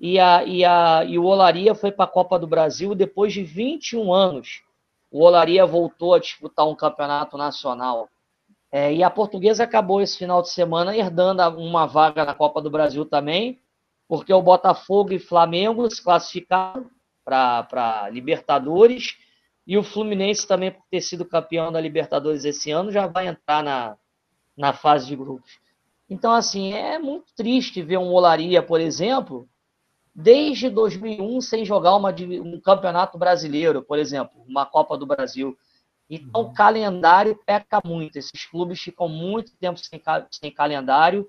e, 0.00 0.18
a, 0.18 0.42
e, 0.42 0.64
a, 0.64 1.04
e 1.04 1.16
o 1.20 1.24
Olaria 1.24 1.72
foi 1.72 1.92
para 1.92 2.04
a 2.04 2.08
Copa 2.08 2.36
do 2.36 2.48
Brasil 2.48 2.96
depois 2.96 3.32
de 3.32 3.44
21 3.44 4.12
anos 4.12 4.66
o 5.10 5.22
Olaria 5.22 5.64
voltou 5.64 6.14
a 6.14 6.18
disputar 6.18 6.66
um 6.66 6.74
campeonato 6.74 7.36
nacional. 7.36 8.08
É, 8.70 8.92
e 8.92 9.02
a 9.02 9.10
portuguesa 9.10 9.64
acabou 9.64 10.00
esse 10.00 10.18
final 10.18 10.42
de 10.42 10.50
semana 10.50 10.96
herdando 10.96 11.42
uma 11.58 11.86
vaga 11.86 12.24
na 12.24 12.34
Copa 12.34 12.60
do 12.60 12.70
Brasil 12.70 13.04
também, 13.04 13.58
porque 14.06 14.32
o 14.32 14.42
Botafogo 14.42 15.12
e 15.12 15.18
Flamengo 15.18 15.90
se 15.90 16.02
classificaram 16.02 16.90
para 17.24 18.08
Libertadores 18.10 19.16
e 19.66 19.76
o 19.76 19.82
Fluminense 19.82 20.46
também, 20.46 20.70
por 20.70 20.82
ter 20.90 21.00
sido 21.00 21.26
campeão 21.26 21.70
da 21.70 21.80
Libertadores 21.80 22.44
esse 22.44 22.70
ano, 22.70 22.90
já 22.90 23.06
vai 23.06 23.28
entrar 23.28 23.62
na, 23.62 23.96
na 24.56 24.72
fase 24.72 25.06
de 25.06 25.16
grupos. 25.16 25.58
Então, 26.08 26.32
assim, 26.32 26.72
é 26.72 26.98
muito 26.98 27.26
triste 27.36 27.82
ver 27.82 27.98
um 27.98 28.10
Olaria, 28.12 28.62
por 28.62 28.80
exemplo, 28.80 29.46
desde 30.20 30.68
2001 30.68 31.40
sem 31.40 31.64
jogar 31.64 31.94
uma, 31.94 32.10
um 32.10 32.60
campeonato 32.60 33.16
brasileiro, 33.16 33.84
por 33.84 34.00
exemplo, 34.00 34.42
uma 34.48 34.66
Copa 34.66 34.98
do 34.98 35.06
Brasil. 35.06 35.56
Então, 36.10 36.40
o 36.40 36.52
calendário 36.52 37.38
peca 37.46 37.80
muito. 37.84 38.16
Esses 38.16 38.44
clubes 38.44 38.80
ficam 38.80 39.08
muito 39.08 39.56
tempo 39.58 39.78
sem, 39.78 40.02
sem 40.32 40.50
calendário 40.50 41.28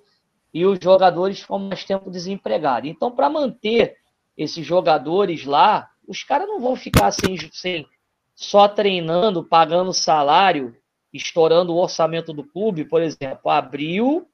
e 0.51 0.65
os 0.65 0.79
jogadores 0.81 1.39
ficam 1.39 1.59
mais 1.59 1.83
tempo 1.83 2.09
desempregados. 2.09 2.89
Então, 2.89 3.11
para 3.11 3.29
manter 3.29 3.95
esses 4.35 4.65
jogadores 4.65 5.45
lá, 5.45 5.87
os 6.07 6.23
caras 6.23 6.47
não 6.47 6.59
vão 6.59 6.75
ficar 6.75 7.11
sem, 7.11 7.37
sem 7.51 7.85
só 8.33 8.67
treinando, 8.67 9.43
pagando 9.43 9.93
salário 9.93 10.75
estourando 11.13 11.73
o 11.73 11.77
orçamento 11.77 12.33
do 12.33 12.43
clube, 12.43 12.85
por 12.85 13.01
exemplo, 13.01 13.49
abril, 13.51 14.27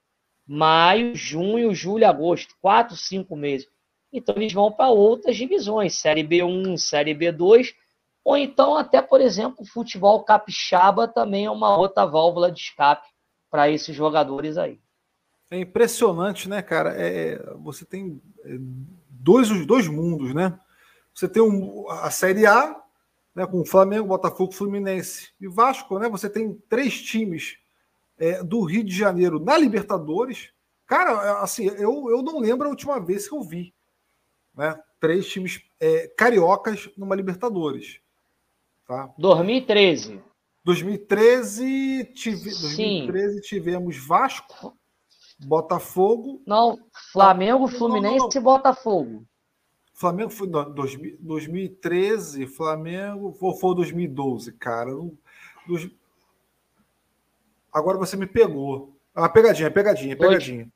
maio, 0.45 1.16
junho, 1.16 1.74
julho, 1.74 2.08
agosto, 2.08 2.53
quatro, 2.62 2.95
cinco 2.95 3.36
meses. 3.36 3.68
Então 4.18 4.36
eles 4.36 4.53
vão 4.53 4.72
para 4.72 4.89
outras 4.89 5.36
divisões, 5.36 5.99
Série 5.99 6.24
B1, 6.24 6.78
Série 6.78 7.13
B2, 7.13 7.74
ou 8.24 8.38
então 8.38 8.76
até, 8.76 9.01
por 9.01 9.22
exemplo, 9.22 9.57
o 9.59 9.68
futebol 9.68 10.24
capixaba 10.24 11.07
também 11.07 11.45
é 11.45 11.51
uma 11.51 11.78
outra 11.78 12.05
válvula 12.05 12.51
de 12.51 12.59
escape 12.59 13.07
para 13.51 13.70
esses 13.70 13.95
jogadores 13.95 14.57
aí. 14.57 14.80
É 15.51 15.59
impressionante, 15.59 16.49
né, 16.49 16.61
cara? 16.61 16.95
É, 16.95 17.34
é 17.34 17.53
você 17.57 17.86
tem 17.86 18.22
é, 18.43 18.57
dois, 19.09 19.66
dois 19.68 19.88
mundos, 19.88 20.34
né? 20.34 20.57
Você 21.13 21.28
tem 21.28 21.41
um, 21.41 21.88
a 21.89 22.09
Série 22.09 22.47
A, 22.47 22.76
né, 23.36 23.45
com 23.45 23.66
Flamengo, 23.66 24.07
Botafogo, 24.07 24.53
Fluminense 24.53 25.30
e 25.39 25.47
Vasco, 25.47 25.99
né? 25.99 26.09
Você 26.09 26.30
tem 26.30 26.53
três 26.70 27.01
times 27.01 27.57
é, 28.18 28.41
do 28.41 28.63
Rio 28.63 28.84
de 28.84 28.95
Janeiro 28.95 29.39
na 29.39 29.57
Libertadores. 29.57 30.49
Cara, 30.88 31.11
é, 31.11 31.43
assim, 31.43 31.66
eu, 31.66 32.09
eu 32.09 32.24
não 32.24 32.39
lembro 32.39 32.68
a 32.68 32.72
última 32.72 32.99
vez 32.99 33.28
que 33.28 33.36
eu 33.36 33.43
vi, 33.43 33.75
né? 34.56 34.80
Três 34.99 35.28
times 35.28 35.62
é, 35.80 36.08
cariocas 36.18 36.89
numa 36.97 37.16
Libertadores. 37.16 37.99
Tá? 38.88 39.14
2013. 39.18 40.22
2013, 40.64 42.06
tive, 42.16 42.49
2013 42.49 43.41
tivemos 43.41 43.97
Vasco, 43.97 44.76
Botafogo. 45.39 46.41
Não, 46.45 46.80
Flamengo, 47.12 47.68
Fluminense 47.68 48.18
não, 48.18 48.30
não, 48.30 48.36
e 48.36 48.39
Botafogo. 48.39 49.26
Flamengo 49.93 50.32
foi 50.32 50.47
não, 50.47 50.74
2013, 50.74 52.47
Flamengo 52.47 53.32
foi, 53.34 53.53
foi 53.53 53.76
2012, 53.76 54.53
cara. 54.53 54.91
Dos, 55.68 55.88
agora 57.72 57.97
você 57.97 58.18
me 58.18 58.26
pegou. 58.26 58.95
Ah, 59.14 59.30
pegadinha, 59.30 59.70
pegadinha, 59.70 60.18
pegadinha. 60.18 60.68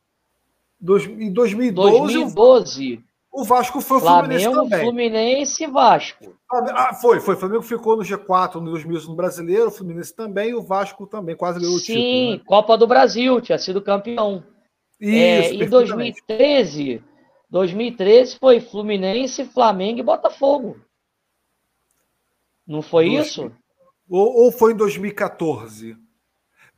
Dois, 0.79 1.05
em 1.05 1.33
2012, 1.33 1.97
2012. 1.97 3.08
O 3.31 3.43
Vasco 3.43 3.79
foi 3.79 3.97
o 3.97 3.99
Fluminense 4.01 4.45
Flamengo, 4.45 4.69
também. 4.69 4.85
Fluminense 4.85 5.63
e 5.63 5.67
Vasco. 5.67 6.35
Ah, 6.51 6.93
foi, 6.95 7.19
foi. 7.19 7.35
O 7.35 7.37
Flamengo 7.37 7.61
ficou 7.61 7.95
no 7.95 8.03
G4 8.03 8.55
no 8.55 8.71
2000 8.71 9.03
no 9.03 9.15
Brasileiro, 9.15 9.67
o 9.67 9.71
Fluminense 9.71 10.15
também 10.15 10.49
e 10.49 10.55
o 10.55 10.63
Vasco 10.63 11.05
também, 11.05 11.35
quase 11.35 11.59
ganhou 11.59 11.75
o 11.75 11.79
título. 11.79 11.99
Sim, 11.99 12.31
né? 12.37 12.41
Copa 12.45 12.77
do 12.77 12.87
Brasil, 12.87 13.39
tinha 13.39 13.57
sido 13.57 13.81
campeão. 13.81 14.43
Isso, 14.99 15.53
é, 15.53 15.63
em 15.63 15.69
2013, 15.69 17.03
2013 17.49 18.37
foi 18.37 18.59
Fluminense, 18.59 19.45
Flamengo 19.45 19.99
e 19.99 20.03
Botafogo. 20.03 20.77
Não 22.67 22.81
foi 22.81 23.07
isso? 23.07 23.51
Ou, 24.09 24.45
ou, 24.45 24.51
foi 24.51 24.73
em 24.73 24.75
2014? 24.75 25.95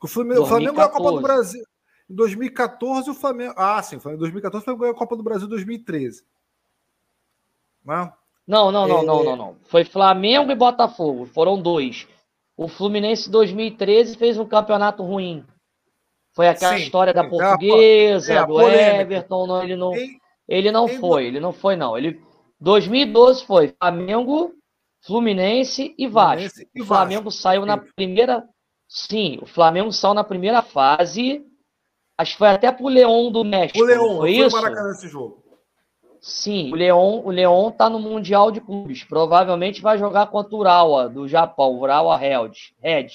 O 0.01 0.07
Flamengo, 0.07 0.41
2014. 0.41 0.43
o 0.43 0.45
Flamengo 0.45 0.75
ganhou 0.75 0.89
a 0.89 0.91
Copa 0.91 1.11
do 1.11 1.21
Brasil. 1.21 1.63
Em 2.09 2.15
2014, 2.15 3.09
o 3.09 3.13
Flamengo. 3.13 3.53
Ah, 3.55 3.81
sim, 3.81 3.95
em 3.95 4.17
2014 4.17 4.61
o 4.61 4.65
Flamengo 4.65 4.81
ganhou 4.81 4.95
a 4.95 4.97
Copa 4.97 5.15
do 5.15 5.23
Brasil 5.23 5.47
em 5.47 5.49
2013. 5.49 6.23
Né? 7.85 8.11
Não, 8.47 8.71
não, 8.71 8.87
não, 8.87 8.99
é... 8.99 9.05
não, 9.05 9.23
não, 9.23 9.35
não. 9.35 9.57
Foi 9.63 9.83
Flamengo 9.83 10.51
e 10.51 10.55
Botafogo. 10.55 11.25
Foram 11.25 11.61
dois. 11.61 12.07
O 12.57 12.67
Fluminense 12.67 13.29
2013 13.29 14.17
fez 14.17 14.37
um 14.37 14.45
campeonato 14.45 15.03
ruim. 15.03 15.45
Foi 16.33 16.47
aquela 16.47 16.77
Sim, 16.77 16.83
história 16.83 17.13
da 17.13 17.27
portuguesa, 17.27 18.33
é, 18.33 18.41
do 18.41 18.47
polêmica. 18.47 19.01
Everton. 19.01 19.47
Não, 19.47 19.63
ele 19.63 19.75
não, 19.75 19.93
ele 20.47 20.71
não 20.71 20.87
foi, 20.87 21.25
ele 21.25 21.39
não 21.39 21.51
foi, 21.51 21.75
não. 21.75 21.97
Ele 21.97 22.21
2012 22.59 23.45
foi 23.45 23.73
Flamengo, 23.77 24.53
Fluminense 25.05 25.93
e 25.97 26.07
Vasco. 26.07 26.49
Fluminense 26.49 26.69
e 26.73 26.79
Vasco. 26.79 26.83
O 26.83 26.87
Flamengo 26.87 27.31
saiu 27.31 27.65
na 27.65 27.77
primeira. 27.77 28.47
Sim, 28.87 29.39
o 29.41 29.45
Flamengo 29.45 29.91
saiu 29.91 30.13
na 30.13 30.23
primeira 30.23 30.61
fase. 30.61 31.45
Acho 32.17 32.33
que 32.33 32.37
foi 32.37 32.49
até 32.49 32.71
pro 32.71 32.87
Leão 32.87 33.31
do 33.31 33.43
México. 33.43 33.79
O 33.79 33.85
Leão, 33.85 34.17
foi, 34.17 34.17
foi 34.17 34.31
isso? 34.31 34.55
Maracanã 34.55 34.91
esse 34.91 35.07
jogo. 35.07 35.40
Sim, 36.21 36.71
o 36.71 36.75
Leon, 36.75 37.21
o 37.25 37.31
Leon 37.31 37.71
tá 37.71 37.89
no 37.89 37.99
Mundial 37.99 38.51
de 38.51 38.61
Clubes. 38.61 39.03
Provavelmente 39.03 39.81
vai 39.81 39.97
jogar 39.97 40.27
contra 40.27 40.55
o 40.55 40.59
Urawa, 40.59 41.09
do 41.09 41.27
Japão, 41.27 41.71
o 41.71 41.81
Urawa 41.81 42.15
Red, 42.15 42.51
Red 42.79 43.07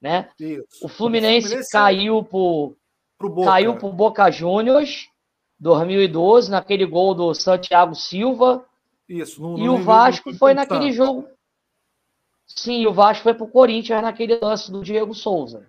né? 0.00 0.28
Isso. 0.38 0.66
O 0.82 0.88
Fluminense, 0.88 1.46
o 1.46 1.48
Fluminense 1.48 1.70
caiu 1.70 2.22
por 2.22 2.76
pro 3.18 3.30
Boca. 3.30 3.50
caiu 3.50 3.76
pro 3.76 3.90
Boca 3.90 4.30
Juniors 4.30 5.08
2012 5.58 6.50
naquele 6.50 6.84
gol 6.84 7.14
do 7.14 7.34
Santiago 7.34 7.94
Silva. 7.94 8.66
Isso. 9.08 9.40
No, 9.40 9.58
e 9.58 9.64
no 9.64 9.76
o 9.76 9.78
Vasco 9.78 10.34
foi 10.34 10.52
naquele 10.52 10.92
jogo. 10.92 11.26
Sim, 12.46 12.86
o 12.86 12.92
Vasco 12.92 13.22
foi 13.22 13.32
pro 13.32 13.48
Corinthians 13.48 14.02
naquele 14.02 14.38
lance 14.38 14.70
do 14.70 14.82
Diego 14.82 15.14
Souza. 15.14 15.66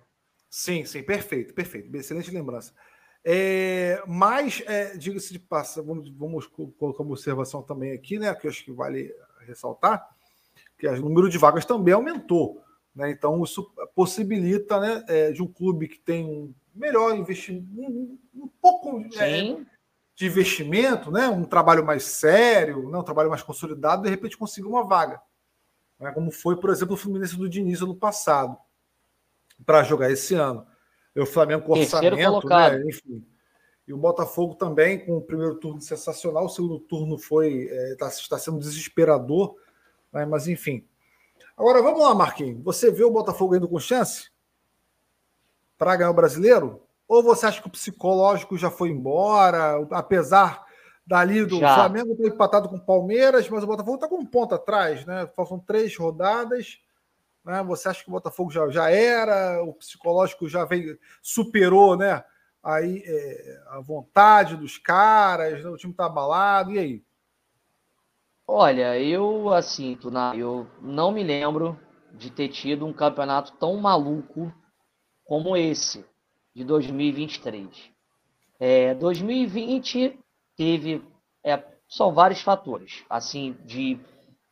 Sim, 0.49 0.83
sim, 0.83 1.01
perfeito, 1.01 1.53
perfeito. 1.53 1.95
Excelente 1.95 2.29
lembrança. 2.31 2.73
É, 3.27 4.03
mas, 4.05 4.61
é, 4.67 4.95
diga-se 4.95 5.33
de 5.33 5.39
passa, 5.39 5.81
vamos, 5.81 6.09
vamos 6.09 6.45
colocar 6.45 7.01
uma 7.01 7.13
observação 7.13 7.63
também 7.63 7.91
aqui, 7.91 8.19
né? 8.19 8.33
Que 8.35 8.45
eu 8.45 8.51
acho 8.51 8.63
que 8.63 8.71
vale 8.71 9.11
ressaltar, 9.39 10.07
que 10.77 10.87
o 10.87 11.01
número 11.01 11.27
de 11.27 11.39
vagas 11.39 11.65
também 11.65 11.93
aumentou. 11.93 12.63
Né? 12.95 13.09
Então, 13.09 13.43
isso 13.43 13.71
possibilita 13.95 14.79
né, 14.79 15.03
é, 15.07 15.31
de 15.31 15.41
um 15.41 15.47
clube 15.47 15.87
que 15.87 15.99
tem 15.99 16.23
um 16.23 16.53
melhor 16.73 17.15
investimento, 17.15 17.67
um, 17.75 18.17
um 18.35 18.47
pouco 18.61 19.01
é, 19.17 19.57
de 20.15 20.25
investimento, 20.25 21.11
né? 21.11 21.27
um 21.27 21.43
trabalho 21.43 21.85
mais 21.85 22.03
sério, 22.03 22.89
né? 22.89 22.97
um 22.97 23.03
trabalho 23.03 23.29
mais 23.29 23.41
consolidado, 23.41 24.03
de 24.03 24.09
repente 24.09 24.37
conseguir 24.37 24.67
uma 24.67 24.83
vaga. 24.83 25.19
Né? 25.99 26.11
Como 26.11 26.31
foi, 26.31 26.57
por 26.57 26.69
exemplo, 26.69 26.93
o 26.93 26.97
Fluminense 26.97 27.35
do 27.35 27.49
Diniz 27.49 27.81
no 27.81 27.95
passado, 27.95 28.57
para 29.65 29.83
jogar 29.83 30.11
esse 30.11 30.35
ano. 30.35 30.65
O 31.15 31.25
Flamengo 31.25 31.63
com 31.63 31.73
orçamento, 31.73 32.47
né? 32.47 32.83
enfim. 32.87 33.25
E 33.87 33.93
o 33.93 33.97
Botafogo 33.97 34.55
também, 34.55 35.05
com 35.05 35.17
o 35.17 35.21
primeiro 35.21 35.55
turno 35.55 35.79
sensacional, 35.79 36.45
o 36.45 36.49
segundo 36.49 36.79
turno 36.79 37.17
foi 37.17 37.69
está 37.91 38.07
é, 38.07 38.09
está 38.09 38.37
sendo 38.37 38.59
desesperador, 38.59 39.55
né? 40.11 40.25
mas 40.25 40.47
enfim. 40.47 40.85
Agora 41.55 41.81
vamos 41.81 42.01
lá, 42.01 42.13
Marquinhos. 42.13 42.61
Você 42.63 42.91
vê 42.91 43.03
o 43.03 43.11
Botafogo 43.11 43.55
indo 43.55 43.67
com 43.67 43.79
chance 43.79 44.29
para 45.77 45.95
ganhar 45.95 46.09
o 46.09 46.15
brasileiro? 46.15 46.81
Ou 47.07 47.21
você 47.21 47.45
acha 47.45 47.61
que 47.61 47.67
o 47.67 47.71
psicológico 47.71 48.57
já 48.57 48.71
foi 48.71 48.89
embora, 48.89 49.75
apesar 49.91 50.65
dali 51.05 51.45
do 51.45 51.59
já. 51.59 51.75
Flamengo 51.75 52.15
ter 52.15 52.27
empatado 52.27 52.67
com 52.67 52.77
o 52.77 52.85
Palmeiras, 52.85 53.47
mas 53.47 53.63
o 53.63 53.67
Botafogo 53.67 53.95
está 53.95 54.07
com 54.07 54.17
um 54.17 54.25
ponto 54.25 54.55
atrás, 54.55 55.05
né? 55.05 55.29
Faltam 55.35 55.59
três 55.59 55.95
rodadas. 55.95 56.79
Né? 57.45 57.63
Você 57.63 57.87
acha 57.87 58.03
que 58.03 58.09
o 58.09 58.13
Botafogo 58.13 58.49
já, 58.51 58.67
já 58.69 58.89
era, 58.89 59.63
o 59.63 59.73
psicológico 59.73 60.49
já 60.49 60.65
veio, 60.65 60.97
superou 61.21 61.95
né? 61.95 62.23
aí, 62.65 63.03
é, 63.05 63.63
a 63.67 63.79
vontade 63.79 64.57
dos 64.57 64.79
caras, 64.79 65.63
né? 65.63 65.69
o 65.69 65.77
time 65.77 65.93
está 65.93 66.07
abalado, 66.07 66.71
e 66.71 66.79
aí? 66.79 67.03
Olha, 68.47 68.99
eu 68.99 69.53
assim, 69.53 69.97
eu 70.35 70.67
não 70.81 71.11
me 71.11 71.23
lembro 71.23 71.79
de 72.13 72.31
ter 72.31 72.49
tido 72.49 72.85
um 72.85 72.93
campeonato 72.93 73.53
tão 73.53 73.77
maluco 73.77 74.51
como 75.23 75.55
esse 75.55 76.05
de 76.55 76.63
2023. 76.63 77.91
É, 78.59 78.93
2020 78.95 80.19
teve 80.55 81.03
é, 81.43 81.63
são 81.87 82.13
vários 82.13 82.41
fatores, 82.41 83.03
assim, 83.09 83.57
de 83.65 83.99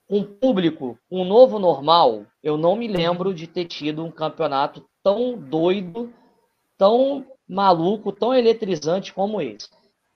um 0.09 0.23
público, 0.23 0.97
um 1.09 1.23
novo 1.23 1.57
normal, 1.59 2.25
eu 2.41 2.57
não 2.57 2.75
me 2.75 2.87
lembro 2.87 3.33
de 3.33 3.47
ter 3.47 3.65
tido 3.65 4.03
um 4.03 4.11
campeonato 4.11 4.85
tão 5.01 5.37
doido, 5.37 6.13
tão 6.77 7.25
maluco, 7.47 8.11
tão 8.11 8.33
eletrizante 8.33 9.13
como 9.13 9.41
esse. 9.41 9.69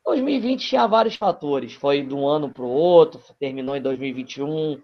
2020 0.05 0.67
tinha 0.67 0.87
vários 0.87 1.15
fatores, 1.15 1.73
foi 1.73 2.01
de 2.01 2.13
um 2.13 2.27
ano 2.27 2.49
para 2.49 2.63
o 2.63 2.69
outro, 2.69 3.21
terminou 3.39 3.75
em 3.75 3.81
2021, 3.81 4.81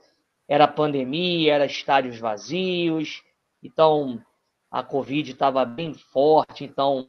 era 0.47 0.67
pandemia, 0.67 1.53
era 1.53 1.65
estádios 1.65 2.19
vazios, 2.19 3.23
então 3.61 4.21
a 4.69 4.83
Covid 4.83 5.31
estava 5.31 5.63
bem 5.63 5.93
forte, 5.93 6.65
então 6.65 7.07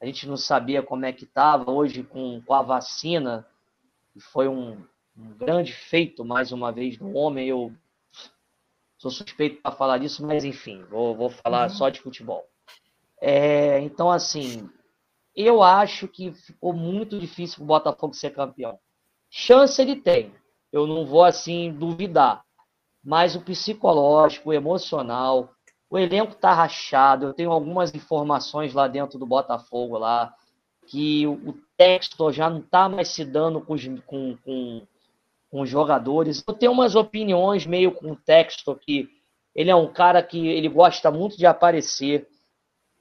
a 0.00 0.06
gente 0.06 0.26
não 0.26 0.36
sabia 0.36 0.82
como 0.82 1.04
é 1.04 1.12
que 1.12 1.24
estava. 1.24 1.70
Hoje, 1.70 2.02
com, 2.02 2.40
com 2.40 2.54
a 2.54 2.62
vacina, 2.62 3.46
foi 4.32 4.48
um, 4.48 4.82
um 5.20 5.34
grande 5.36 5.72
feito, 5.72 6.24
mais 6.24 6.52
uma 6.52 6.72
vez, 6.72 6.96
do 6.96 7.14
homem. 7.14 7.48
Eu 7.48 7.72
sou 8.96 9.10
suspeito 9.10 9.60
para 9.62 9.72
falar 9.72 9.98
disso, 9.98 10.26
mas 10.26 10.44
enfim, 10.44 10.82
vou, 10.84 11.14
vou 11.14 11.30
falar 11.30 11.64
uhum. 11.64 11.76
só 11.76 11.88
de 11.88 12.00
futebol. 12.00 12.46
É, 13.20 13.80
então, 13.80 14.10
assim, 14.10 14.68
eu 15.34 15.62
acho 15.62 16.08
que 16.08 16.32
ficou 16.32 16.72
muito 16.72 17.18
difícil 17.18 17.56
para 17.56 17.64
o 17.64 17.66
Botafogo 17.66 18.14
ser 18.14 18.30
campeão. 18.30 18.78
Chance 19.28 19.80
ele 19.80 19.96
tem, 19.96 20.34
eu 20.72 20.86
não 20.86 21.06
vou 21.06 21.24
assim 21.24 21.72
duvidar, 21.72 22.44
mas 23.02 23.36
o 23.36 23.40
psicológico, 23.40 24.50
o 24.50 24.52
emocional, 24.52 25.54
o 25.88 25.98
elenco 25.98 26.34
tá 26.34 26.52
rachado. 26.52 27.26
Eu 27.26 27.34
tenho 27.34 27.50
algumas 27.50 27.94
informações 27.94 28.72
lá 28.72 28.88
dentro 28.88 29.18
do 29.18 29.26
Botafogo 29.26 29.98
lá 29.98 30.34
que 30.86 31.26
o 31.26 31.54
texto 31.76 32.32
já 32.32 32.50
não 32.50 32.58
está 32.58 32.88
mais 32.88 33.08
se 33.08 33.24
dando 33.24 33.60
com, 33.60 33.76
com, 34.06 34.36
com 34.38 34.86
com 35.50 35.62
os 35.62 35.68
jogadores. 35.68 36.42
Eu 36.46 36.54
tenho 36.54 36.72
umas 36.72 36.94
opiniões 36.94 37.66
meio 37.66 37.92
com 37.92 38.14
Texto 38.14 38.74
que 38.76 39.08
ele 39.54 39.70
é 39.70 39.74
um 39.74 39.92
cara 39.92 40.22
que 40.22 40.46
ele 40.46 40.68
gosta 40.68 41.10
muito 41.10 41.36
de 41.36 41.46
aparecer. 41.46 42.26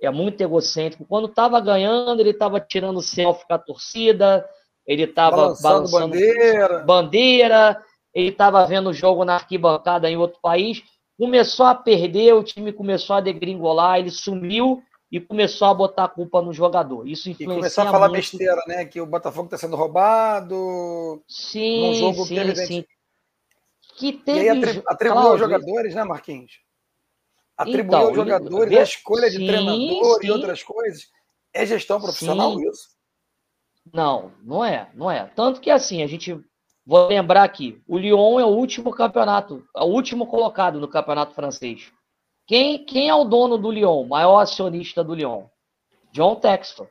é 0.02 0.10
muito 0.10 0.42
egocêntrico. 0.42 1.06
Quando 1.06 1.28
estava 1.28 1.60
ganhando, 1.60 2.22
ele 2.22 2.32
estava 2.32 2.60
tirando 2.60 3.02
selfie 3.02 3.46
com 3.46 3.54
a 3.54 3.60
torcida, 3.60 4.48
ele 4.88 5.04
estava 5.04 5.36
balançando, 5.36 5.62
balançando, 5.62 6.10
bandeira. 6.12 6.80
bandeira, 6.80 7.84
ele 8.14 8.30
estava 8.30 8.66
vendo 8.66 8.90
o 8.90 8.94
jogo 8.94 9.26
na 9.26 9.36
arquibancada 9.36 10.10
em 10.10 10.18
outro 10.18 10.40
país. 10.42 10.82
Começou 11.18 11.66
a 11.66 11.76
perder, 11.76 12.34
o 12.34 12.44
time 12.44 12.72
começou 12.72 13.18
a 13.18 13.22
degringolar, 13.22 14.00
ele 14.00 14.10
sumiu 14.10 14.82
e 15.12 15.20
começou 15.20 15.68
a 15.68 15.74
botar 15.74 16.06
a 16.06 16.10
culpa 16.10 16.42
no 16.42 16.54
jogador. 16.54 17.08
Isso 17.08 17.30
influencia. 17.30 17.54
E 17.54 17.58
começou 17.58 17.84
a 17.84 17.92
falar 17.92 18.10
muito. 18.10 18.22
besteira, 18.22 18.62
né? 18.68 18.86
Que 18.86 19.02
o 19.02 19.06
Botafogo 19.06 19.46
está 19.46 19.58
sendo 19.58 19.76
roubado. 19.76 21.24
Sim, 21.28 21.96
jogo 21.96 22.26
sim, 22.26 22.36
que 22.36 22.56
sim. 22.56 22.86
Que 23.98 24.14
teve... 24.14 24.40
E 24.40 24.42
aí 24.42 24.50
atribuiu 24.50 24.84
atribu 24.88 25.18
aos 25.18 25.40
jogadores, 25.40 25.96
né, 25.96 26.04
Marquinhos? 26.04 26.60
Atribuiu 27.58 27.88
então, 27.88 28.08
aos 28.08 28.16
jogadores 28.16 28.78
a 28.78 28.84
escolha 28.84 29.30
sim, 29.30 29.40
de 29.40 29.48
treinador 29.48 30.20
sim. 30.22 30.28
e 30.28 30.32
outras 30.32 30.64
coisas. 30.64 31.08
É 31.54 31.66
gestão 31.66 32.00
profissional 32.00 32.54
sim. 32.54 32.70
isso? 32.70 32.90
Não, 33.92 34.32
não 34.44 34.64
é, 34.64 34.90
não 34.94 35.10
é. 35.10 35.26
Tanto 35.36 35.60
que 35.60 35.72
assim, 35.72 36.04
a 36.04 36.08
gente 36.08 36.40
vou 36.86 37.08
lembrar 37.08 37.44
aqui, 37.44 37.82
o 37.88 37.98
Lyon 37.98 38.40
é 38.40 38.46
o 38.46 38.50
último 38.50 38.92
campeonato, 38.92 39.64
é 39.76 39.82
o 39.82 39.88
último 39.88 40.28
colocado 40.28 40.80
no 40.80 40.88
campeonato 40.88 41.34
francês. 41.34 41.92
Quem, 42.50 42.84
quem 42.84 43.08
é 43.08 43.14
o 43.14 43.26
dono 43.26 43.60
do 43.60 43.70
Lyon, 43.70 44.08
maior 44.08 44.40
acionista 44.40 45.04
do 45.04 45.14
Lyon? 45.14 45.44
John 46.12 46.36
Textor. 46.38 46.88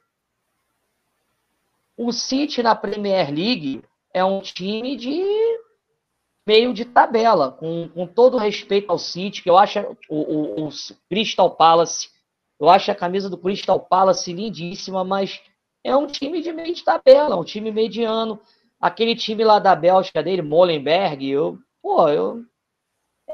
O 1.96 2.12
City 2.12 2.62
na 2.62 2.76
Premier 2.76 3.28
League 3.28 3.82
é 4.14 4.24
um 4.24 4.40
time 4.40 4.94
de 4.94 5.20
meio 6.46 6.72
de 6.72 6.84
tabela, 6.84 7.50
com, 7.50 7.88
com 7.88 8.06
todo 8.06 8.36
respeito 8.36 8.88
ao 8.88 9.00
City, 9.00 9.42
que 9.42 9.50
eu 9.50 9.58
acho 9.58 9.80
o, 10.08 10.20
o, 10.20 10.68
o 10.68 10.70
Crystal 11.08 11.50
Palace, 11.50 12.08
eu 12.60 12.70
acho 12.70 12.92
a 12.92 12.94
camisa 12.94 13.28
do 13.28 13.36
Crystal 13.36 13.80
Palace 13.80 14.32
lindíssima, 14.32 15.02
mas 15.02 15.42
é 15.82 15.96
um 15.96 16.06
time 16.06 16.40
de 16.40 16.52
meio 16.52 16.72
de 16.72 16.84
tabela, 16.84 17.34
um 17.34 17.42
time 17.42 17.72
mediano. 17.72 18.38
Aquele 18.80 19.16
time 19.16 19.42
lá 19.42 19.58
da 19.58 19.74
Bélgica 19.74 20.22
dele, 20.22 20.40
Molenberg, 20.40 21.28
eu, 21.28 21.58
pô, 21.82 22.08
eu 22.08 22.44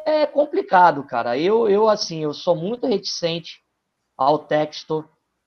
é 0.04 0.26
complicado, 0.26 1.04
cara. 1.04 1.38
Eu, 1.38 1.68
eu 1.68 1.88
assim, 1.88 2.22
eu 2.22 2.32
sou 2.32 2.54
muito 2.54 2.86
reticente 2.86 3.60
ao 4.16 4.38
texto, 4.38 5.04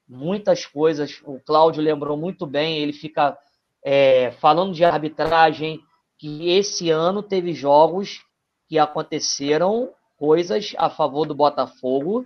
muitas 0.08 0.66
coisas. 0.66 1.22
O 1.24 1.40
Cláudio 1.40 1.82
lembrou 1.82 2.18
muito 2.18 2.46
bem, 2.46 2.78
ele 2.78 2.94
fica 2.94 3.38
é, 3.84 4.32
falando 4.32 4.74
de 4.74 4.84
arbitragem, 4.84 5.80
que 6.18 6.50
esse 6.50 6.90
ano 6.90 7.22
teve 7.22 7.54
jogos 7.54 8.24
que 8.68 8.80
aconteceram 8.80 9.92
coisas 10.18 10.74
a 10.78 10.90
favor 10.90 11.26
do 11.26 11.36
Botafogo. 11.36 12.26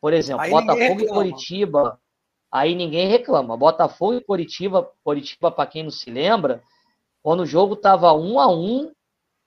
Por 0.00 0.12
exemplo, 0.12 0.42
aí 0.42 0.50
Botafogo 0.50 1.00
e 1.00 1.08
Coritiba. 1.08 1.98
Aí 2.52 2.74
ninguém 2.74 3.08
reclama. 3.08 3.56
Botafogo 3.56 4.14
e 4.14 4.24
Coritiba, 4.24 4.90
Coritiba, 5.02 5.50
para 5.50 5.66
quem 5.66 5.84
não 5.84 5.90
se 5.90 6.10
lembra, 6.10 6.62
quando 7.22 7.40
o 7.40 7.46
jogo 7.46 7.74
estava 7.74 8.12
um 8.12 8.40
a 8.40 8.48
um, 8.48 8.92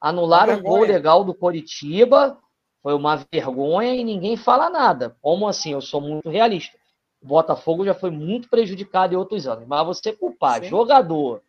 Anularam 0.04 0.56
o 0.56 0.62
gol 0.62 0.82
legal 0.82 1.24
do 1.24 1.34
Coritiba, 1.34 2.38
foi 2.82 2.94
uma 2.94 3.26
vergonha 3.32 3.96
e 3.96 4.04
ninguém 4.04 4.36
fala 4.36 4.70
nada. 4.70 5.16
Como 5.22 5.48
assim? 5.48 5.72
Eu 5.72 5.80
sou 5.80 6.02
muito 6.02 6.30
realista. 6.30 6.78
O 7.22 7.28
Botafogo 7.28 7.86
já 7.86 7.94
foi 7.94 8.12
muito 8.12 8.50
prejudicado 8.50 9.14
em 9.14 9.18
outros 9.18 9.48
anos. 9.48 9.66
Mas 9.66 9.88
você 9.88 10.12
culpar 10.12 10.62
Sim. 10.62 10.68
jogador, 10.68 11.42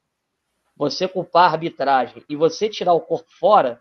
você 0.77 1.09
culpar 1.09 1.53
arbitragem 1.53 2.23
e 2.29 2.37
você 2.37 2.69
tirar 2.69 2.93
o 2.93 3.01
corpo 3.01 3.29
fora, 3.29 3.81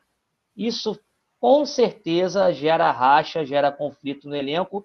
isso 0.57 0.99
com 1.39 1.63
certeza 1.67 2.51
gera 2.51 2.89
racha, 2.89 3.45
gera 3.45 3.71
conflito 3.71 4.27
no 4.27 4.35
elenco. 4.35 4.83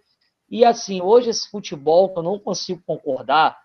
E 0.51 0.67
assim, 0.67 1.01
hoje 1.01 1.31
esse 1.31 1.51
futebol 1.51 2.11
que 2.11 2.19
eu 2.19 2.23
não 2.23 2.39
consigo 2.39 2.83
concordar, 2.87 3.59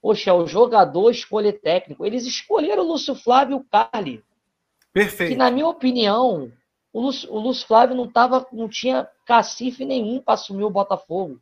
poxa, 0.00 0.32
o 0.32 0.46
jogador 0.46 1.10
escolher 1.10 1.60
técnico. 1.60 2.06
Eles 2.06 2.24
escolheram 2.24 2.82
o 2.82 2.88
Lúcio 2.88 3.14
Flávio 3.14 3.62
Carli. 3.70 4.24
Perfeito. 4.96 5.32
Que, 5.32 5.36
na 5.36 5.50
minha 5.50 5.68
opinião, 5.68 6.50
o 6.90 7.02
Lúcio, 7.02 7.30
o 7.30 7.38
Lúcio 7.38 7.66
Flávio 7.66 7.94
não, 7.94 8.10
tava, 8.10 8.46
não 8.50 8.66
tinha 8.66 9.06
cacife 9.26 9.84
nenhum 9.84 10.22
para 10.22 10.32
assumir 10.32 10.64
o 10.64 10.70
Botafogo. 10.70 11.38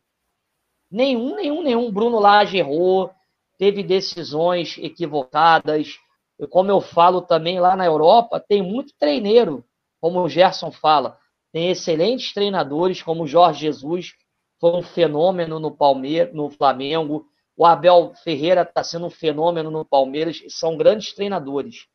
Nenhum, 0.91 1.37
nenhum, 1.37 1.63
nenhum. 1.63 1.89
Bruno 1.89 2.19
Lage 2.19 2.57
errou, 2.57 3.11
teve 3.57 3.81
decisões 3.81 4.77
equivocadas. 4.77 5.97
E 6.37 6.45
como 6.45 6.69
eu 6.69 6.81
falo 6.81 7.21
também 7.21 7.57
lá 7.57 7.77
na 7.77 7.85
Europa, 7.85 8.41
tem 8.45 8.61
muito 8.61 8.93
treineiro, 8.99 9.63
como 10.01 10.21
o 10.21 10.27
Gerson 10.27 10.69
fala. 10.69 11.17
Tem 11.53 11.69
excelentes 11.69 12.33
treinadores, 12.33 13.01
como 13.01 13.23
o 13.23 13.27
Jorge 13.27 13.61
Jesus, 13.61 14.15
foi 14.59 14.71
um 14.71 14.81
fenômeno 14.81 15.61
no 15.61 15.71
Palmeiras, 15.71 16.33
no 16.33 16.49
Flamengo. 16.49 17.25
O 17.55 17.65
Abel 17.65 18.11
Ferreira 18.21 18.63
está 18.63 18.83
sendo 18.83 19.05
um 19.05 19.09
fenômeno 19.09 19.71
no 19.71 19.85
Palmeiras. 19.85 20.43
São 20.49 20.75
grandes 20.75 21.13
treinadores. 21.13 21.87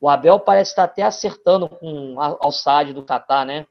O 0.00 0.08
Abel 0.08 0.38
parece 0.40 0.72
estar 0.72 0.84
até 0.84 1.02
acertando 1.02 1.68
com 1.68 2.20
ao 2.20 2.52
SAD 2.52 2.92
do 2.92 3.02
Catar, 3.02 3.46
né? 3.46 3.66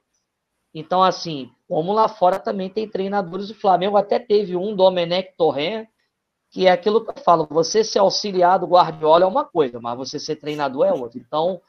Então, 0.73 1.01
assim, 1.01 1.51
como 1.67 1.93
lá 1.93 2.07
fora 2.09 2.39
também 2.39 2.69
tem 2.69 2.89
treinadores, 2.89 3.49
o 3.49 3.55
Flamengo 3.55 3.95
até 3.95 4.19
teve 4.19 4.55
um, 4.55 4.75
Domenech 4.75 5.33
Torren, 5.37 5.87
que 6.51 6.67
é 6.67 6.71
aquilo 6.71 7.03
que 7.03 7.11
eu 7.11 7.23
falo, 7.23 7.47
você 7.49 7.83
ser 7.83 7.99
auxiliar 7.99 8.59
do 8.59 8.67
Guardiola 8.67 9.23
é 9.23 9.27
uma 9.27 9.45
coisa, 9.45 9.79
mas 9.79 9.97
você 9.97 10.19
ser 10.19 10.37
treinador 10.37 10.85
é 10.85 10.93
outra. 10.93 11.19
Então, 11.19 11.61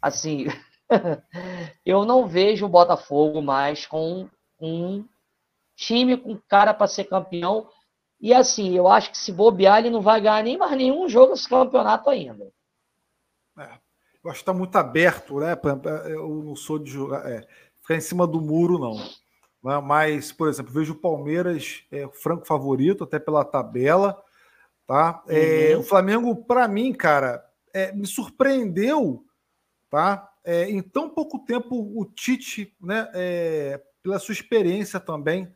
assim, 0.00 0.46
eu 1.84 2.04
não 2.04 2.26
vejo 2.26 2.66
o 2.66 2.68
Botafogo 2.68 3.42
mais 3.42 3.86
com 3.86 4.28
um 4.60 5.04
time 5.76 6.16
com 6.16 6.38
cara 6.48 6.72
para 6.72 6.86
ser 6.86 7.04
campeão. 7.04 7.68
E 8.20 8.32
assim, 8.32 8.76
eu 8.76 8.88
acho 8.88 9.10
que 9.10 9.18
se 9.18 9.32
bobear, 9.32 9.78
ele 9.78 9.90
não 9.90 10.00
vai 10.00 10.20
ganhar 10.20 10.42
nem 10.42 10.56
mais 10.56 10.76
nenhum 10.76 11.08
jogo 11.08 11.34
esse 11.34 11.48
campeonato 11.48 12.08
ainda. 12.08 12.50
Eu 14.26 14.30
acho 14.30 14.40
que 14.40 14.42
está 14.42 14.52
muito 14.52 14.74
aberto, 14.74 15.38
né? 15.38 15.56
Eu 16.06 16.42
não 16.44 16.56
sou 16.56 16.80
de 16.80 16.90
jogar, 16.90 17.30
é, 17.30 17.46
ficar 17.80 17.94
em 17.94 18.00
cima 18.00 18.26
do 18.26 18.40
muro, 18.40 18.76
não. 18.76 18.96
Né? 19.62 19.80
Mas, 19.80 20.32
por 20.32 20.48
exemplo, 20.48 20.72
vejo 20.72 20.94
o 20.94 21.00
Palmeiras 21.00 21.84
é, 21.92 22.08
franco 22.08 22.44
favorito, 22.44 23.04
até 23.04 23.20
pela 23.20 23.44
tabela. 23.44 24.20
Tá? 24.84 25.22
É, 25.28 25.74
uhum. 25.74 25.80
o 25.80 25.84
Flamengo, 25.84 26.34
para 26.44 26.66
mim, 26.66 26.92
cara, 26.92 27.44
é, 27.72 27.92
me 27.92 28.04
surpreendeu 28.04 29.24
tá? 29.88 30.28
É, 30.44 30.68
em 30.68 30.82
tão 30.82 31.08
pouco 31.08 31.38
tempo 31.38 31.76
o 31.76 32.04
Tite, 32.04 32.74
né, 32.80 33.08
é, 33.14 33.80
pela 34.02 34.18
sua 34.18 34.32
experiência 34.32 34.98
também, 34.98 35.54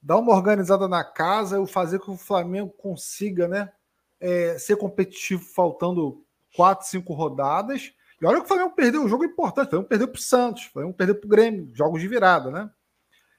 dar 0.00 0.18
uma 0.18 0.32
organizada 0.32 0.86
na 0.86 1.02
casa 1.02 1.60
e 1.60 1.66
fazer 1.66 1.98
com 1.98 2.04
que 2.06 2.10
o 2.12 2.16
Flamengo 2.16 2.70
consiga 2.70 3.48
né, 3.48 3.72
é, 4.20 4.56
ser 4.58 4.76
competitivo 4.76 5.42
faltando 5.42 6.24
quatro, 6.54 6.86
cinco 6.86 7.12
rodadas 7.12 7.92
e 8.22 8.26
olha 8.26 8.38
que 8.38 8.44
o 8.44 8.48
Flamengo 8.48 8.70
perdeu 8.70 9.02
um 9.02 9.08
jogo 9.08 9.24
importante. 9.24 9.66
O 9.66 9.70
Flamengo 9.70 9.88
perdeu 9.88 10.06
para 10.06 10.18
o 10.18 10.22
Santos, 10.22 10.66
o 10.66 10.70
Flamengo 10.70 10.94
perdeu 10.94 11.16
para 11.16 11.26
o 11.26 11.28
Grêmio, 11.28 11.68
jogos 11.74 12.00
de 12.00 12.06
virada, 12.06 12.52
né? 12.52 12.70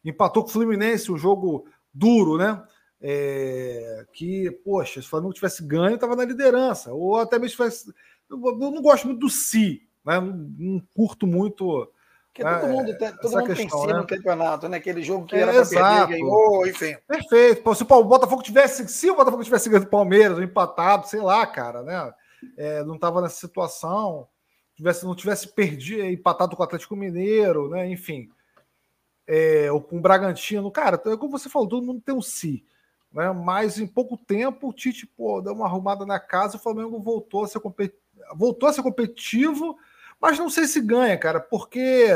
Empatou 0.04 0.44
com 0.44 0.50
o 0.50 0.52
Fluminense, 0.52 1.10
um 1.10 1.18
jogo 1.18 1.66
duro, 1.94 2.38
né? 2.38 2.62
É, 3.00 4.06
que, 4.12 4.52
poxa, 4.66 5.02
se 5.02 5.08
o 5.08 5.10
Flamengo 5.10 5.34
tivesse 5.34 5.66
ganho, 5.66 5.96
estava 5.96 6.18
na 6.18 6.26
liderança. 6.26 6.92
Ou 6.92 7.16
até 7.16 7.40
mesmo 7.40 7.56
tivesse. 7.56 7.94
Eu 8.30 8.38
não 8.38 8.82
gosto 8.82 9.08
muito 9.08 9.22
do 9.22 9.30
si, 9.30 9.88
né? 10.06 10.20
Não, 10.20 10.52
não 10.60 10.84
curto 10.94 11.26
muito. 11.26 11.90
Porque 12.34 12.44
todo 12.44 12.68
né, 12.68 12.74
mundo, 12.74 12.98
tem, 12.98 13.16
todo 13.16 13.32
mundo 13.32 13.46
questão, 13.46 13.56
tem 13.56 13.70
si 13.70 13.88
né? 13.88 13.94
no 13.94 14.08
campeonato, 14.08 14.68
né? 14.68 14.78
Aquele 14.78 15.02
jogo 15.02 15.26
que 15.26 15.36
é, 15.36 15.40
era 15.40 15.54
para 15.54 15.66
perder, 15.66 16.08
ganhou, 16.08 16.68
enfim. 16.68 16.98
Perfeito. 17.08 17.76
Se 17.76 17.84
o 17.84 18.04
Botafogo 18.04 18.44
tivesse, 18.44 18.86
se 18.90 19.10
o 19.10 19.16
Botafogo 19.16 19.46
tivesse 19.46 19.70
ganho 19.70 19.86
do 19.86 19.90
Palmeiras, 19.90 20.40
empatado, 20.40 21.08
sei 21.08 21.22
lá, 21.22 21.48
cara, 21.48 21.84
né? 21.84 22.14
É, 22.58 22.84
não 22.84 22.96
estava 22.96 23.22
nessa 23.22 23.38
situação 23.38 24.28
tivesse, 24.76 25.06
não 25.06 25.16
tivesse 25.16 25.48
perdido, 25.48 26.04
empatado 26.06 26.56
com 26.56 26.62
o 26.62 26.66
Atlético 26.66 26.96
Mineiro, 26.96 27.70
né? 27.70 27.90
Enfim. 27.90 28.30
É, 29.26 29.72
ou 29.72 29.82
com 29.82 29.98
o 29.98 30.02
Bragantino. 30.02 30.72
Cara, 30.72 31.02
é 31.06 31.18
como 31.18 31.32
você 31.32 31.50
falou, 31.50 31.68
todo 31.68 31.86
mundo 31.86 32.02
tem 32.02 32.14
um 32.14 32.22
si. 32.22 32.66
Né? 33.14 33.32
Mas 33.32 33.78
em 33.78 33.86
pouco 33.86 34.18
tempo 34.18 34.70
o 34.70 34.74
Tite 34.74 35.06
pô, 35.06 35.40
deu 35.40 35.54
uma 35.54 35.68
arrumada 35.68 36.06
na 36.06 36.20
casa, 36.20 36.58
o 36.58 36.60
Flamengo 36.60 37.00
voltou 37.00 37.44
a 37.44 37.48
ser, 37.48 37.60
compet... 37.60 37.94
voltou 38.36 38.68
a 38.68 38.74
ser 38.74 38.82
competitivo, 38.82 39.78
mas 40.20 40.40
não 40.40 40.50
sei 40.50 40.66
se 40.66 40.82
ganha, 40.82 41.18
cara, 41.18 41.40
porque, 41.40 42.08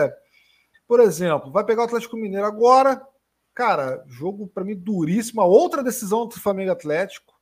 por 0.88 0.99
exemplo, 0.99 1.51
vai 1.51 1.64
pegar 1.64 1.84
o 1.84 1.86
Atlético 1.86 2.18
Mineiro 2.18 2.45
agora, 2.45 3.05
cara, 3.53 4.03
jogo 4.08 4.47
para 4.47 4.64
mim 4.64 4.76
duríssimo, 4.76 5.41
outra 5.41 5.84
decisão 5.84 6.26
do 6.26 6.39
Flamengo 6.39 6.72
Atlético, 6.72 7.36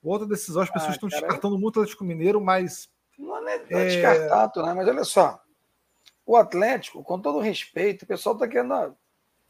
outra 0.00 0.26
decisão, 0.26 0.62
as 0.62 0.70
pessoas 0.70 0.90
ah, 0.90 0.94
estão 0.94 1.08
descartando 1.08 1.58
muito 1.58 1.76
o 1.76 1.80
Atlético 1.80 2.04
Mineiro, 2.04 2.40
mas 2.40 2.88
não 3.18 3.48
é, 3.48 3.54
é... 3.54 3.84
descartado, 3.86 4.62
né? 4.62 4.74
Mas 4.74 4.88
olha 4.88 5.04
só. 5.04 5.40
O 6.26 6.36
Atlético, 6.36 7.02
com 7.02 7.20
todo 7.20 7.38
respeito, 7.38 8.02
o 8.02 8.06
pessoal 8.06 8.34
está 8.34 8.48
querendo. 8.48 8.96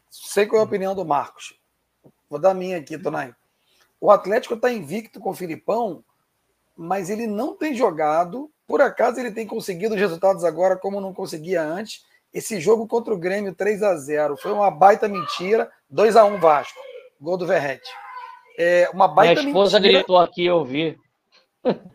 Sei 0.09 0.45
qual 0.45 0.59
é 0.59 0.63
a 0.63 0.67
opinião 0.67 0.93
do 0.93 1.05
Marcos. 1.05 1.59
Vou 2.29 2.39
dar 2.39 2.51
a 2.51 2.55
minha 2.55 2.77
aqui, 2.77 2.97
Tonai. 2.97 3.33
O 3.99 4.11
Atlético 4.11 4.55
está 4.55 4.71
invicto 4.71 5.19
com 5.19 5.29
o 5.29 5.35
Filipão, 5.35 6.03
mas 6.75 7.09
ele 7.09 7.27
não 7.27 7.55
tem 7.55 7.73
jogado. 7.73 8.51
Por 8.67 8.81
acaso 8.81 9.19
ele 9.19 9.31
tem 9.31 9.47
conseguido 9.47 9.95
os 9.95 9.99
resultados 9.99 10.43
agora 10.43 10.75
como 10.75 10.99
não 10.99 11.13
conseguia 11.13 11.61
antes. 11.61 12.03
Esse 12.33 12.59
jogo 12.59 12.85
contra 12.87 13.13
o 13.13 13.17
Grêmio 13.17 13.55
3 13.55 13.81
a 13.83 13.95
0 13.95 14.35
foi 14.35 14.51
uma 14.51 14.69
baita 14.69 15.07
mentira. 15.07 15.71
2 15.89 16.17
a 16.17 16.25
1 16.25 16.39
Vasco. 16.39 16.79
Gol 17.19 17.37
do 17.37 17.47
Verrete. 17.47 17.89
É 18.57 18.89
uma 18.93 19.07
baita 19.07 19.41
Minha 19.41 19.51
esposa 19.51 19.79
mentira. 19.79 19.99
gritou 19.99 20.17
aqui, 20.17 20.45
eu 20.45 20.63
vi. 20.65 20.99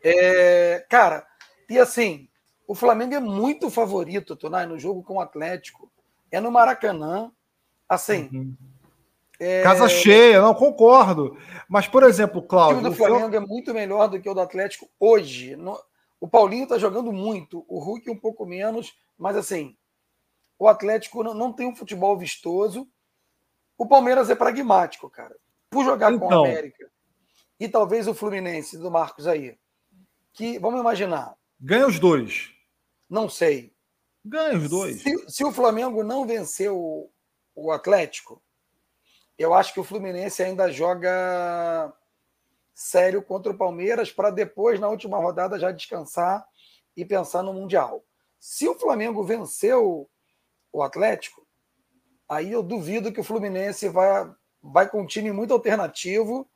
É, 0.02 0.84
cara, 0.88 1.26
e 1.70 1.78
assim, 1.78 2.28
o 2.66 2.74
Flamengo 2.74 3.14
é 3.14 3.20
muito 3.20 3.70
favorito, 3.70 4.36
Tonai, 4.36 4.66
no 4.66 4.78
jogo 4.78 5.02
com 5.02 5.14
o 5.14 5.20
Atlético. 5.20 5.90
É 6.30 6.40
no 6.40 6.50
Maracanã. 6.50 7.32
Assim. 7.88 8.28
Uhum. 8.32 8.56
É... 9.40 9.62
Casa 9.62 9.88
cheia, 9.88 10.40
não 10.40 10.54
concordo. 10.54 11.36
Mas, 11.68 11.88
por 11.88 12.02
exemplo, 12.02 12.42
Cláudio. 12.42 12.78
O 12.78 12.80
time 12.82 12.90
do 12.90 12.96
Flamengo 12.96 13.34
é 13.34 13.40
muito 13.40 13.72
melhor 13.72 14.08
do 14.08 14.20
que 14.20 14.28
o 14.28 14.34
do 14.34 14.40
Atlético 14.40 14.88
hoje. 15.00 15.56
O 16.20 16.28
Paulinho 16.28 16.64
está 16.64 16.78
jogando 16.78 17.12
muito, 17.12 17.64
o 17.66 17.78
Hulk 17.78 18.10
um 18.10 18.18
pouco 18.18 18.44
menos, 18.44 18.94
mas 19.18 19.36
assim, 19.36 19.74
o 20.58 20.68
Atlético 20.68 21.24
não, 21.24 21.32
não 21.32 21.52
tem 21.52 21.66
um 21.66 21.74
futebol 21.74 22.16
vistoso. 22.18 22.86
O 23.78 23.86
Palmeiras 23.86 24.28
é 24.28 24.34
pragmático, 24.34 25.08
cara. 25.08 25.34
Por 25.70 25.84
jogar 25.84 26.12
então, 26.12 26.28
com 26.28 26.34
o 26.34 26.44
América 26.44 26.90
e 27.58 27.68
talvez 27.68 28.06
o 28.08 28.14
Fluminense 28.14 28.78
do 28.78 28.90
Marcos 28.90 29.26
aí, 29.26 29.58
que 30.32 30.58
vamos 30.58 30.80
imaginar. 30.80 31.34
Ganha 31.60 31.86
os 31.86 31.98
dois. 31.98 32.50
Não 33.08 33.28
sei. 33.28 33.74
Ganha 34.24 34.56
os 34.56 34.68
dois. 34.68 35.02
Se, 35.02 35.28
se 35.28 35.44
o 35.44 35.52
Flamengo 35.52 36.02
não 36.02 36.26
vencer 36.26 36.70
o, 36.70 37.10
o 37.54 37.70
Atlético, 37.70 38.42
eu 39.38 39.54
acho 39.54 39.72
que 39.74 39.80
o 39.80 39.84
Fluminense 39.84 40.42
ainda 40.42 40.70
joga 40.72 41.92
sério 42.74 43.22
contra 43.22 43.52
o 43.52 43.56
Palmeiras 43.56 44.10
para 44.10 44.30
depois, 44.30 44.80
na 44.80 44.88
última 44.88 45.18
rodada, 45.18 45.58
já 45.58 45.70
descansar 45.70 46.46
e 46.96 47.04
pensar 47.04 47.42
no 47.42 47.52
Mundial. 47.52 48.04
Se 48.38 48.66
o 48.66 48.78
Flamengo 48.78 49.22
venceu 49.22 50.08
o 50.72 50.82
Atlético, 50.82 51.46
aí 52.26 52.52
eu 52.52 52.62
duvido 52.62 53.12
que 53.12 53.20
o 53.20 53.24
Fluminense 53.24 53.86
vai, 53.88 54.32
vai 54.62 54.88
com 54.88 55.02
um 55.02 55.06
time 55.06 55.30
muito 55.30 55.52
alternativo 55.52 56.49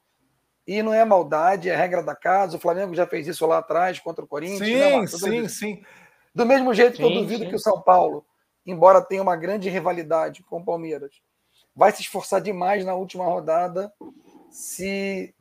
e 0.66 0.82
não 0.82 0.92
é 0.92 1.04
maldade, 1.04 1.68
é 1.68 1.76
regra 1.76 2.02
da 2.02 2.14
casa. 2.14 2.56
O 2.56 2.60
Flamengo 2.60 2.94
já 2.94 3.06
fez 3.06 3.26
isso 3.26 3.46
lá 3.46 3.58
atrás 3.58 3.98
contra 3.98 4.24
o 4.24 4.28
Corinthians. 4.28 4.68
Sim, 4.68 5.00
né, 5.00 5.06
sim, 5.06 5.48
sim. 5.48 5.82
Do 6.34 6.46
mesmo 6.46 6.72
jeito 6.74 6.96
sim, 6.96 7.02
que 7.02 7.08
eu 7.08 7.20
duvido 7.20 7.44
sim. 7.44 7.50
que 7.50 7.56
o 7.56 7.60
São 7.60 7.80
Paulo, 7.80 8.24
embora 8.66 9.02
tenha 9.02 9.22
uma 9.22 9.36
grande 9.36 9.68
rivalidade 9.68 10.42
com 10.42 10.58
o 10.58 10.64
Palmeiras, 10.64 11.20
vai 11.76 11.92
se 11.92 12.02
esforçar 12.02 12.40
demais 12.40 12.84
na 12.84 12.94
última 12.94 13.24
rodada 13.24 13.92
se 14.50 15.34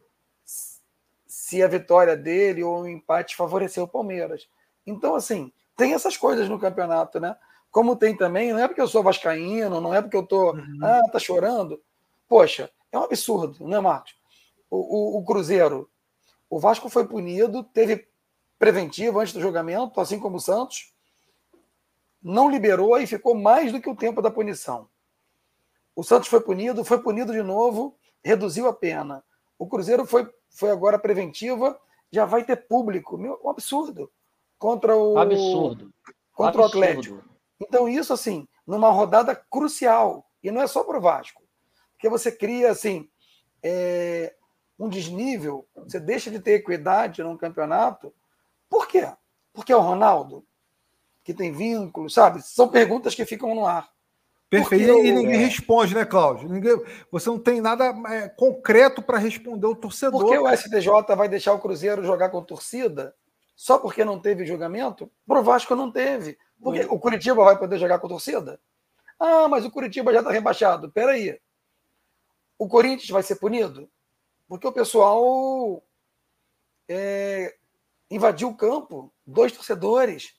se 1.26 1.62
a 1.62 1.68
vitória 1.68 2.16
dele 2.16 2.64
ou 2.64 2.82
o 2.82 2.88
empate 2.88 3.36
favorecer 3.36 3.84
o 3.84 3.88
Palmeiras. 3.88 4.48
Então, 4.86 5.16
assim, 5.16 5.52
tem 5.76 5.94
essas 5.94 6.16
coisas 6.16 6.48
no 6.48 6.60
campeonato, 6.60 7.20
né? 7.20 7.36
Como 7.72 7.96
tem 7.96 8.16
também, 8.16 8.54
não 8.54 8.60
é 8.60 8.68
porque 8.68 8.82
eu 8.82 8.88
sou 8.88 9.04
vascaíno, 9.04 9.82
não 9.82 9.94
é 9.94 10.02
porque 10.02 10.16
eu 10.16 10.26
tô, 10.26 10.52
uhum. 10.52 10.80
ah, 10.82 11.02
tá 11.12 11.20
chorando. 11.20 11.82
Poxa, 12.28 12.70
é 12.92 12.98
um 12.98 13.04
absurdo, 13.04 13.68
não 13.68 13.78
é, 13.78 13.82
Marcos? 13.82 14.16
O, 14.74 15.18
o, 15.18 15.20
o 15.20 15.24
Cruzeiro, 15.24 15.88
o 16.50 16.60
Vasco 16.60 16.90
foi 16.90 17.08
punido, 17.08 17.64
teve 17.64 18.08
preventivo 18.58 19.20
antes 19.20 19.32
do 19.32 19.40
julgamento, 19.40 20.02
assim 20.02 20.20
como 20.20 20.38
o 20.38 20.40
Santos, 20.40 20.92
não 22.20 22.50
liberou 22.50 22.98
e 22.98 23.06
ficou 23.06 23.36
mais 23.36 23.72
do 23.72 23.80
que 23.80 23.88
o 23.88 23.96
tempo 23.96 24.20
da 24.20 24.32
punição. 24.32 24.90
O 25.96 26.02
Santos 26.02 26.28
foi 26.28 26.42
punido, 26.42 26.84
foi 26.84 27.00
punido 27.04 27.32
de 27.32 27.44
novo, 27.44 27.96
reduziu 28.24 28.68
a 28.68 28.74
pena. 28.74 29.24
O 29.60 29.68
Cruzeiro 29.68 30.08
foi, 30.08 30.28
foi 30.50 30.72
agora 30.72 30.98
preventiva, 30.98 31.80
já 32.12 32.26
vai 32.26 32.44
ter 32.44 32.68
público. 32.68 33.16
Meu, 33.16 33.40
um 33.44 33.52
absurdo. 33.52 34.12
Contra 34.58 34.98
o. 34.98 35.20
Absurdo. 35.20 35.94
Contra 36.34 36.64
absurdo. 36.64 36.80
o 36.80 36.84
Atlético. 36.84 37.24
Então, 37.60 37.88
isso, 37.88 38.12
assim, 38.12 38.48
numa 38.66 38.90
rodada 38.90 39.36
crucial. 39.36 40.26
E 40.42 40.50
não 40.50 40.64
é 40.64 40.68
só 40.68 40.84
para 40.84 40.98
o 40.98 41.02
Vasco. 41.02 41.44
Porque 41.92 42.10
você 42.10 42.32
cria, 42.32 42.72
assim, 42.72 43.08
é, 43.62 44.34
um 44.78 44.90
desnível, 44.90 45.68
você 45.76 46.00
deixa 46.00 46.32
de 46.32 46.40
ter 46.40 46.54
equidade 46.54 47.24
num 47.24 47.38
campeonato. 47.38 48.14
Por 48.70 48.88
quê? 48.88 49.08
Porque 49.54 49.72
é 49.72 49.76
o 49.76 49.82
Ronaldo, 49.82 50.46
que 51.24 51.34
tem 51.34 51.52
vínculo, 51.52 52.10
sabe? 52.10 52.42
São 52.42 52.68
perguntas 52.68 53.14
que 53.14 53.26
ficam 53.26 53.54
no 53.54 53.66
ar. 53.66 53.94
Perfeito. 54.50 55.04
E 55.04 55.12
ninguém 55.12 55.38
responde, 55.38 55.96
né, 55.96 56.06
Cláudio? 56.06 56.48
Ninguém, 56.48 56.80
você 57.12 57.28
não 57.28 57.40
tem 57.40 57.60
nada 57.60 57.86
é, 58.08 58.30
concreto 58.30 59.02
para 59.02 59.18
responder 59.18 59.66
o 59.66 59.76
torcedor. 59.76 60.22
Por 60.22 60.30
que 60.30 60.38
o 60.38 60.56
STJ 60.56 61.16
vai 61.16 61.28
deixar 61.28 61.54
o 61.54 61.60
Cruzeiro 61.60 62.04
jogar 62.04 62.30
com 62.30 62.44
torcida? 62.44 63.16
Só 63.56 63.80
porque 63.80 64.06
não 64.06 64.20
teve 64.20 64.46
julgamento? 64.46 65.12
Pro 65.26 65.44
Vasco 65.44 65.76
não 65.76 65.92
teve. 65.92 66.38
Porque 66.62 66.86
o 66.86 67.00
Curitiba 67.00 67.44
vai 67.44 67.58
poder 67.58 67.80
jogar 67.80 67.98
com 67.98 68.08
torcida? 68.08 68.60
Ah, 69.20 69.48
mas 69.48 69.66
o 69.66 69.72
Curitiba 69.72 70.14
já 70.14 70.20
está 70.20 70.32
rebaixado. 70.32 70.92
Peraí. 70.92 71.40
O 72.58 72.68
Corinthians 72.68 73.10
vai 73.10 73.24
ser 73.24 73.38
punido? 73.38 73.90
Porque 74.54 74.68
o 74.68 74.72
pessoal 74.72 75.84
é, 76.88 77.56
invadiu 78.12 78.50
o 78.50 78.56
campo, 78.56 79.12
dois 79.26 79.52
torcedores. 79.52 80.36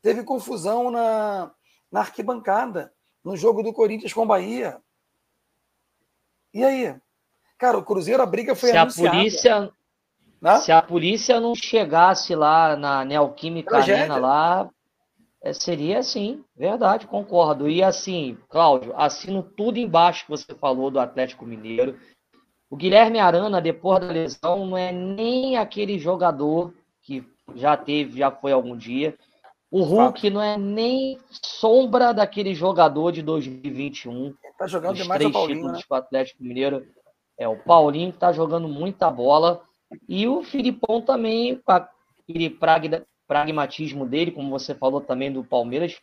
Teve 0.00 0.22
confusão 0.22 0.88
na, 0.88 1.50
na 1.90 1.98
arquibancada 1.98 2.92
no 3.24 3.36
jogo 3.36 3.64
do 3.64 3.72
Corinthians 3.72 4.12
com 4.12 4.22
o 4.22 4.26
Bahia. 4.26 4.80
E 6.54 6.62
aí? 6.62 6.94
Cara, 7.58 7.76
o 7.76 7.84
Cruzeiro, 7.84 8.22
a 8.22 8.26
briga 8.26 8.54
foi 8.54 8.70
se 8.70 8.76
anunciada. 8.76 9.08
A 9.08 9.12
polícia, 9.18 9.72
né? 10.40 10.58
Se 10.60 10.70
a 10.70 10.80
polícia 10.80 11.40
não 11.40 11.56
chegasse 11.56 12.36
lá 12.36 12.76
na 12.76 13.04
Neoquímica 13.04 13.78
Arena 13.78 14.16
lá, 14.16 14.70
é, 15.42 15.52
seria 15.52 15.98
assim, 15.98 16.44
verdade, 16.56 17.08
concordo. 17.08 17.68
E 17.68 17.82
assim, 17.82 18.38
Cláudio, 18.48 18.94
assino 18.96 19.42
tudo 19.42 19.76
embaixo 19.76 20.24
que 20.24 20.30
você 20.30 20.54
falou 20.54 20.88
do 20.88 21.00
Atlético 21.00 21.44
Mineiro. 21.44 21.98
O 22.68 22.76
Guilherme 22.76 23.18
Arana, 23.18 23.60
depois 23.60 24.00
da 24.00 24.12
lesão, 24.12 24.66
não 24.66 24.76
é 24.76 24.90
nem 24.90 25.56
aquele 25.56 25.98
jogador 25.98 26.74
que 27.02 27.24
já 27.54 27.76
teve, 27.76 28.18
já 28.18 28.30
foi 28.30 28.52
algum 28.52 28.76
dia. 28.76 29.16
O 29.70 29.82
Hulk 29.82 30.30
não 30.30 30.42
é 30.42 30.56
nem 30.56 31.18
sombra 31.30 32.12
daquele 32.12 32.54
jogador 32.54 33.12
de 33.12 33.22
2021. 33.22 34.34
Tá 34.58 34.66
jogando 34.66 34.96
demais 34.96 35.18
três 35.18 35.30
o 35.30 35.32
Paulinho, 35.32 35.58
títulos 35.58 35.78
né? 35.78 35.84
o 35.88 35.94
Atlético 35.94 36.42
Mineiro. 36.42 36.86
É, 37.38 37.46
o 37.46 37.56
Paulinho 37.56 38.12
tá 38.12 38.32
jogando 38.32 38.68
muita 38.68 39.10
bola. 39.10 39.62
E 40.08 40.26
o 40.26 40.42
Filipão 40.42 41.00
também, 41.00 41.56
com 41.56 41.72
aquele 41.72 42.58
pragmatismo 43.28 44.06
dele, 44.06 44.30
como 44.30 44.50
você 44.50 44.74
falou 44.74 45.00
também 45.00 45.32
do 45.32 45.44
Palmeiras, 45.44 46.00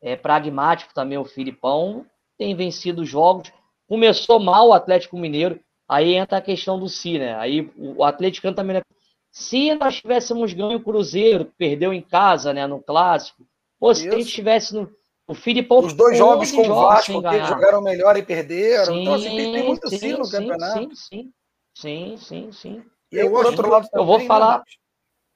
é 0.00 0.14
pragmático 0.14 0.94
também 0.94 1.18
o 1.18 1.24
Filipão, 1.24 2.06
tem 2.38 2.54
vencido 2.54 3.04
jogos. 3.04 3.52
Começou 3.88 4.38
mal 4.38 4.68
o 4.68 4.72
Atlético 4.72 5.18
Mineiro, 5.18 5.60
aí 5.88 6.14
entra 6.14 6.38
a 6.38 6.42
questão 6.42 6.78
do 6.78 6.88
Si, 6.88 7.18
né? 7.18 7.34
Aí 7.36 7.70
o 7.76 8.04
Atlético 8.04 8.52
também 8.52 8.82
se 9.30 9.74
nós 9.74 10.00
tivéssemos 10.00 10.54
ganho 10.54 10.78
o 10.78 10.82
Cruzeiro, 10.82 11.52
perdeu 11.58 11.92
em 11.92 12.00
casa, 12.00 12.54
né, 12.54 12.66
no 12.66 12.82
clássico, 12.82 13.46
ou 13.78 13.94
se 13.94 14.06
Isso. 14.06 14.14
a 14.14 14.18
gente 14.18 14.32
tivesse 14.32 14.74
no 14.74 14.90
o 15.28 15.34
Filipão 15.34 15.80
Os 15.80 15.92
dois 15.92 16.16
jogos 16.16 16.52
com 16.52 16.62
o 16.62 16.74
Vasco, 16.74 17.20
que 17.20 17.34
eles 17.34 17.48
jogaram 17.48 17.82
melhor 17.82 18.16
e 18.16 18.22
perderam. 18.22 18.94
Sim, 18.94 19.02
então, 19.02 19.14
assim, 19.14 19.36
tem, 19.36 19.52
tem 19.52 19.64
muito 19.64 19.88
sim, 19.88 19.98
sim 19.98 20.12
no 20.12 20.24
sim, 20.24 20.30
campeonato. 20.30 20.94
Sim, 20.94 20.94
sim, 20.94 21.32
sim, 21.74 22.16
sim, 22.16 22.52
sim. 22.52 22.84
E 23.10 23.20
aí, 23.20 23.28
por 23.28 23.44
outro 23.44 23.68
lado, 23.68 23.88
eu 23.92 24.04
vou 24.04 24.20
falar. 24.20 24.62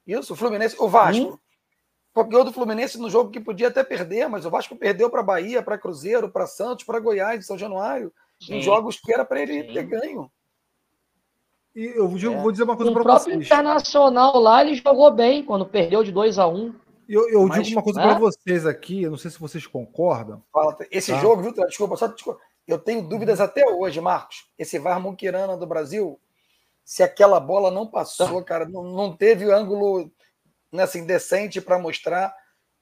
Isso, 0.07 0.33
o 0.33 0.37
Fluminense, 0.37 0.77
o 0.79 0.89
Vasco. 0.89 1.35
Hum? 1.35 1.39
Copiou 2.13 2.45
do 2.45 2.53
Fluminense 2.53 2.99
no 2.99 3.09
jogo 3.09 3.31
que 3.31 3.39
podia 3.39 3.69
até 3.69 3.85
perder, 3.85 4.29
mas 4.29 4.45
o 4.45 4.51
Vasco 4.51 4.75
perdeu 4.77 5.09
para 5.11 5.23
Bahia, 5.23 5.63
para 5.63 5.79
Cruzeiro, 5.79 6.31
para 6.31 6.47
Santos, 6.47 6.85
para 6.85 6.99
Goiás, 6.99 7.47
São 7.47 7.57
Januário, 7.57 8.13
em 8.49 8.61
jogos 8.61 8.99
que 8.99 9.13
era 9.13 9.25
para 9.25 9.41
ele 9.41 9.73
ter 9.73 9.85
ganho. 9.85 10.31
E 11.81 11.97
eu 11.97 12.07
vou, 12.07 12.19
é. 12.19 12.43
vou 12.43 12.53
dizer 12.53 12.65
uma 12.65 12.77
coisa 12.77 12.93
para 12.93 13.03
vocês. 13.03 13.23
O 13.23 13.25
próprio 13.25 13.43
Internacional 13.43 14.39
lá, 14.39 14.63
ele 14.63 14.75
jogou 14.75 15.11
bem 15.11 15.43
quando 15.43 15.65
perdeu 15.65 16.05
de 16.05 16.13
2 16.13 16.39
a 16.39 16.47
1 16.47 16.55
um. 16.55 16.75
Eu, 17.09 17.27
eu 17.31 17.47
Mas, 17.47 17.67
digo 17.67 17.79
uma 17.79 17.83
coisa 17.83 18.03
para 18.03 18.19
vocês 18.19 18.67
aqui, 18.67 19.03
eu 19.03 19.11
não 19.11 19.17
sei 19.17 19.31
se 19.31 19.41
vocês 19.41 19.67
concordam. 19.67 20.45
Fala, 20.53 20.77
esse 20.91 21.11
tá? 21.11 21.19
jogo, 21.19 21.41
viu? 21.41 21.55
Desculpa, 21.67 21.97
só 21.97 22.07
desculpa. 22.07 22.39
Eu 22.69 22.79
tenho 22.79 23.01
dúvidas 23.01 23.41
até 23.41 23.67
hoje, 23.67 23.99
Marcos. 23.99 24.47
Esse 24.59 24.79
VAR 24.79 25.01
Muquirana 25.01 25.57
do 25.57 25.67
Brasil, 25.67 26.21
se 26.85 27.03
aquela 27.03 27.41
bola 27.41 27.71
não 27.71 27.87
passou, 27.87 28.45
cara, 28.45 28.69
não, 28.69 28.83
não 28.83 29.17
teve 29.17 29.51
ângulo 29.51 30.13
né, 30.71 30.83
assim, 30.83 31.07
decente 31.07 31.63
para 31.63 31.79
mostrar. 31.79 32.35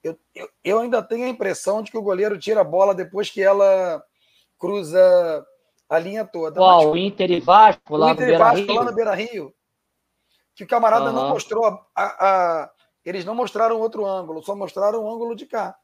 Eu, 0.02 0.18
eu, 0.34 0.48
eu 0.64 0.80
ainda 0.80 1.00
tenho 1.04 1.24
a 1.24 1.28
impressão 1.28 1.84
de 1.84 1.92
que 1.92 1.98
o 1.98 2.02
goleiro 2.02 2.36
tira 2.36 2.62
a 2.62 2.64
bola 2.64 2.96
depois 2.96 3.30
que 3.30 3.40
ela 3.40 4.02
cruza 4.58 5.46
a 5.88 5.98
linha 5.98 6.24
toda. 6.24 6.60
Qual? 6.60 6.84
Mas, 6.84 6.92
o 6.92 6.96
Inter 6.96 7.30
e 7.30 7.40
Vasco 7.40 7.96
lá 7.96 8.08
o 8.08 8.10
Inter 8.10 8.26
no 8.26 8.30
Beira 8.30 8.44
Vasco, 8.44 8.66
Rio? 8.66 8.74
lá 8.74 8.84
no 8.84 8.94
Beira 8.94 9.14
Rio. 9.14 9.54
Que 10.54 10.64
o 10.64 10.66
camarada 10.66 11.06
uhum. 11.06 11.12
não 11.12 11.28
mostrou 11.30 11.64
a, 11.64 11.86
a, 11.94 12.62
a, 12.62 12.70
Eles 13.04 13.24
não 13.24 13.34
mostraram 13.34 13.80
outro 13.80 14.04
ângulo, 14.04 14.42
só 14.42 14.54
mostraram 14.54 15.04
o 15.04 15.10
ângulo 15.10 15.34
de 15.34 15.46
cá. 15.46 15.76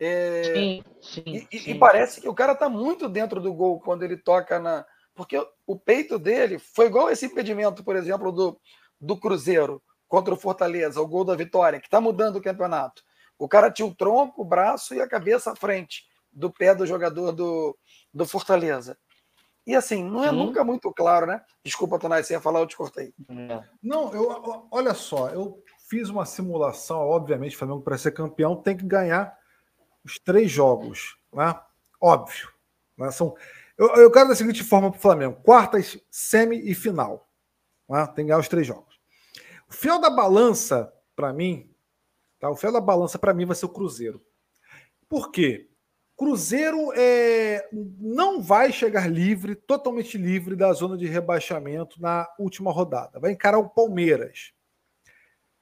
É, 0.00 0.42
sim, 0.42 0.84
sim, 1.00 1.46
e, 1.52 1.58
sim. 1.58 1.70
e, 1.70 1.78
parece 1.78 2.20
que 2.20 2.28
o 2.28 2.34
cara 2.34 2.54
tá 2.54 2.68
muito 2.68 3.08
dentro 3.08 3.40
do 3.40 3.54
gol 3.54 3.80
quando 3.80 4.02
ele 4.02 4.16
toca 4.16 4.58
na. 4.58 4.84
Porque 5.14 5.40
o 5.66 5.78
peito 5.78 6.18
dele 6.18 6.58
foi 6.58 6.86
igual 6.86 7.08
esse 7.08 7.26
impedimento, 7.26 7.84
por 7.84 7.94
exemplo, 7.94 8.32
do, 8.32 8.60
do 9.00 9.16
Cruzeiro 9.16 9.80
contra 10.08 10.34
o 10.34 10.36
Fortaleza, 10.36 11.00
o 11.00 11.06
gol 11.06 11.24
da 11.24 11.36
vitória, 11.36 11.78
que 11.78 11.86
está 11.86 12.00
mudando 12.00 12.36
o 12.36 12.42
campeonato. 12.42 13.02
O 13.38 13.48
cara 13.48 13.70
tinha 13.70 13.86
o 13.86 13.94
tronco, 13.94 14.42
o 14.42 14.44
braço 14.44 14.94
e 14.94 15.00
a 15.00 15.08
cabeça 15.08 15.52
à 15.52 15.56
frente 15.56 16.04
do 16.32 16.52
pé 16.52 16.74
do 16.74 16.86
jogador 16.86 17.32
do, 17.32 17.76
do 18.12 18.26
Fortaleza. 18.26 18.98
E 19.66 19.74
assim, 19.74 20.04
não 20.04 20.22
é 20.22 20.28
Sim. 20.28 20.36
nunca 20.36 20.62
muito 20.62 20.92
claro, 20.92 21.26
né? 21.26 21.42
Desculpa, 21.64 21.98
Tonai, 21.98 22.22
você 22.22 22.34
ia 22.34 22.40
falar, 22.40 22.60
eu 22.60 22.66
te 22.66 22.76
cortei. 22.76 23.14
É. 23.28 23.62
Não, 23.82 24.12
eu, 24.12 24.68
olha 24.70 24.92
só, 24.92 25.30
eu 25.30 25.62
fiz 25.88 26.10
uma 26.10 26.26
simulação, 26.26 26.98
obviamente, 26.98 27.56
Flamengo 27.56 27.80
para 27.82 27.96
ser 27.96 28.12
campeão 28.12 28.56
tem 28.56 28.76
que 28.76 28.84
ganhar 28.84 29.36
os 30.04 30.18
três 30.18 30.50
jogos, 30.50 31.16
né? 31.32 31.58
Óbvio. 32.00 32.50
Né? 32.98 33.10
São, 33.10 33.34
eu, 33.78 33.88
eu 33.96 34.10
quero 34.10 34.28
da 34.28 34.34
seguinte 34.34 34.62
forma 34.62 34.90
para 34.90 34.98
o 34.98 35.00
Flamengo: 35.00 35.40
quartas, 35.42 35.98
semi 36.10 36.58
e 36.70 36.74
final. 36.74 37.28
Né? 37.88 38.04
Tem 38.08 38.24
que 38.24 38.28
ganhar 38.28 38.38
os 38.38 38.48
três 38.48 38.66
jogos. 38.66 39.00
O 39.68 39.72
fiel 39.72 39.98
da 39.98 40.10
balança, 40.10 40.92
para 41.16 41.32
mim, 41.32 41.74
tá? 42.38 42.50
o 42.50 42.56
fiel 42.56 42.72
da 42.72 42.80
balança, 42.80 43.18
para 43.18 43.32
mim, 43.32 43.46
vai 43.46 43.56
ser 43.56 43.66
o 43.66 43.70
Cruzeiro. 43.70 44.22
Por 45.08 45.30
quê? 45.30 45.70
Cruzeiro 46.16 46.92
é, 46.94 47.68
não 47.72 48.40
vai 48.40 48.72
chegar 48.72 49.10
livre, 49.10 49.54
totalmente 49.54 50.16
livre 50.16 50.54
da 50.54 50.72
zona 50.72 50.96
de 50.96 51.06
rebaixamento 51.06 52.00
na 52.00 52.28
última 52.38 52.70
rodada. 52.70 53.18
Vai 53.18 53.32
encarar 53.32 53.58
o 53.58 53.68
Palmeiras. 53.68 54.52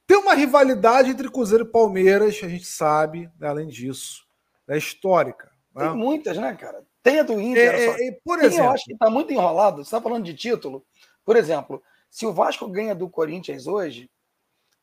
Tem 0.05 0.17
uma 0.17 0.35
rivalidade 0.35 1.09
entre 1.09 1.29
Cruzeiro 1.29 1.63
e 1.63 1.71
Palmeiras, 1.71 2.39
a 2.43 2.47
gente 2.47 2.65
sabe, 2.65 3.31
né, 3.39 3.47
além 3.47 3.67
disso, 3.67 4.23
é 4.67 4.77
histórica. 4.77 5.51
Né? 5.73 5.87
Tem 5.87 5.95
muitas, 5.95 6.37
né, 6.37 6.53
cara? 6.55 6.85
Tem 7.01 7.19
a 7.19 7.23
do 7.23 7.39
Inter. 7.39 7.73
É, 7.73 8.07
é, 8.07 8.11
por 8.23 8.37
Tem, 8.37 8.47
exemplo, 8.47 8.65
eu 8.65 8.71
acho 8.71 8.85
que 8.85 8.93
está 8.93 9.09
muito 9.09 9.33
enrolado. 9.33 9.77
Você 9.77 9.81
está 9.83 10.01
falando 10.01 10.23
de 10.23 10.33
título. 10.33 10.85
Por 11.25 11.35
exemplo, 11.35 11.81
se 12.09 12.25
o 12.25 12.33
Vasco 12.33 12.67
ganha 12.67 12.93
do 12.93 13.09
Corinthians 13.09 13.65
hoje, 13.65 14.09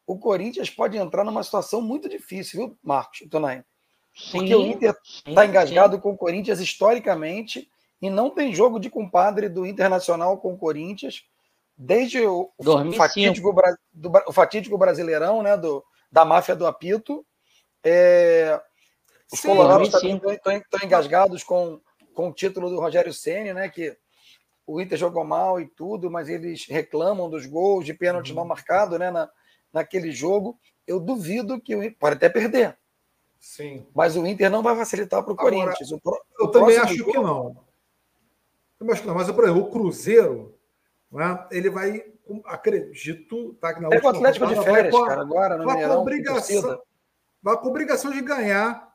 o 0.06 0.18
Corinthians 0.18 0.68
pode 0.68 0.96
entrar 0.96 1.22
numa 1.22 1.44
situação 1.44 1.80
muito 1.80 2.08
difícil, 2.08 2.58
viu, 2.58 2.78
Marcos? 2.82 3.20
Tonai? 4.30 4.48
Porque 4.48 4.54
o 4.54 4.66
Inter 4.66 4.96
está 5.26 5.46
engasgado 5.46 5.96
sim. 5.96 6.02
com 6.02 6.10
o 6.12 6.16
Corinthians 6.16 6.60
historicamente 6.60 7.70
e 8.00 8.08
não 8.08 8.30
tem 8.30 8.54
jogo 8.54 8.78
de 8.78 8.90
compadre 8.90 9.48
do 9.48 9.66
Internacional 9.66 10.38
com 10.38 10.52
o 10.54 10.58
Corinthians 10.58 11.24
desde 11.76 12.20
o, 12.26 12.50
fatídico, 12.94 13.54
do, 13.90 14.12
o 14.26 14.32
fatídico 14.32 14.76
Brasileirão, 14.76 15.42
né, 15.42 15.56
do, 15.56 15.82
da 16.12 16.26
máfia 16.26 16.54
do 16.54 16.66
apito. 16.66 17.24
É, 17.82 18.60
os 19.32 19.40
sim, 19.40 19.48
colorados 19.48 19.88
também 19.88 20.20
estão 20.34 20.80
engasgados 20.84 21.42
com, 21.42 21.80
com 22.12 22.28
o 22.28 22.34
título 22.34 22.68
do 22.68 22.78
Rogério 22.78 23.14
Ceni, 23.14 23.54
né, 23.54 23.70
que 23.70 23.96
o 24.66 24.78
Inter 24.78 24.98
jogou 24.98 25.24
mal 25.24 25.58
e 25.58 25.66
tudo, 25.66 26.10
mas 26.10 26.28
eles 26.28 26.66
reclamam 26.68 27.30
dos 27.30 27.46
gols 27.46 27.84
de 27.86 27.94
pênalti 27.94 28.30
uhum. 28.30 28.36
não 28.36 28.44
marcado 28.44 28.98
né, 28.98 29.10
na, 29.10 29.30
naquele 29.72 30.12
jogo. 30.12 30.58
Eu 30.86 31.00
duvido 31.00 31.60
que 31.60 31.74
o 31.74 31.82
Inter 31.82 31.98
pode 31.98 32.16
até 32.16 32.28
perder, 32.28 32.76
Sim. 33.40 33.86
Mas 33.94 34.16
o 34.16 34.26
Inter 34.26 34.50
não 34.50 34.62
vai 34.62 34.76
facilitar 34.76 35.24
para 35.24 35.32
o 35.32 35.36
Corinthians. 35.36 35.90
Eu 35.90 36.48
também 36.48 36.76
acho 36.76 36.94
jogo... 36.94 37.10
que 37.10 37.18
não. 37.18 37.56
Eu 38.78 38.92
acho 38.92 39.00
que 39.00 39.08
não. 39.08 39.14
Mas, 39.14 39.30
por 39.30 39.44
exemplo, 39.44 39.62
o 39.62 39.70
Cruzeiro, 39.70 40.54
né, 41.10 41.48
ele 41.50 41.70
vai, 41.70 42.04
acredito, 42.44 43.54
tá, 43.54 43.72
que 43.74 43.80
na 43.80 43.88
é 43.88 43.98
o 43.98 44.08
Atlético 44.08 44.46
de 44.46 44.62
férias, 44.62 44.92
vai, 44.94 45.08
cara, 45.08 45.22
agora, 45.22 45.56
no 45.56 45.64
vai, 45.64 45.82
com 45.82 45.94
obrigação, 45.94 46.82
vai 47.42 47.56
com 47.56 47.68
obrigação 47.68 48.10
de 48.12 48.20
ganhar, 48.20 48.94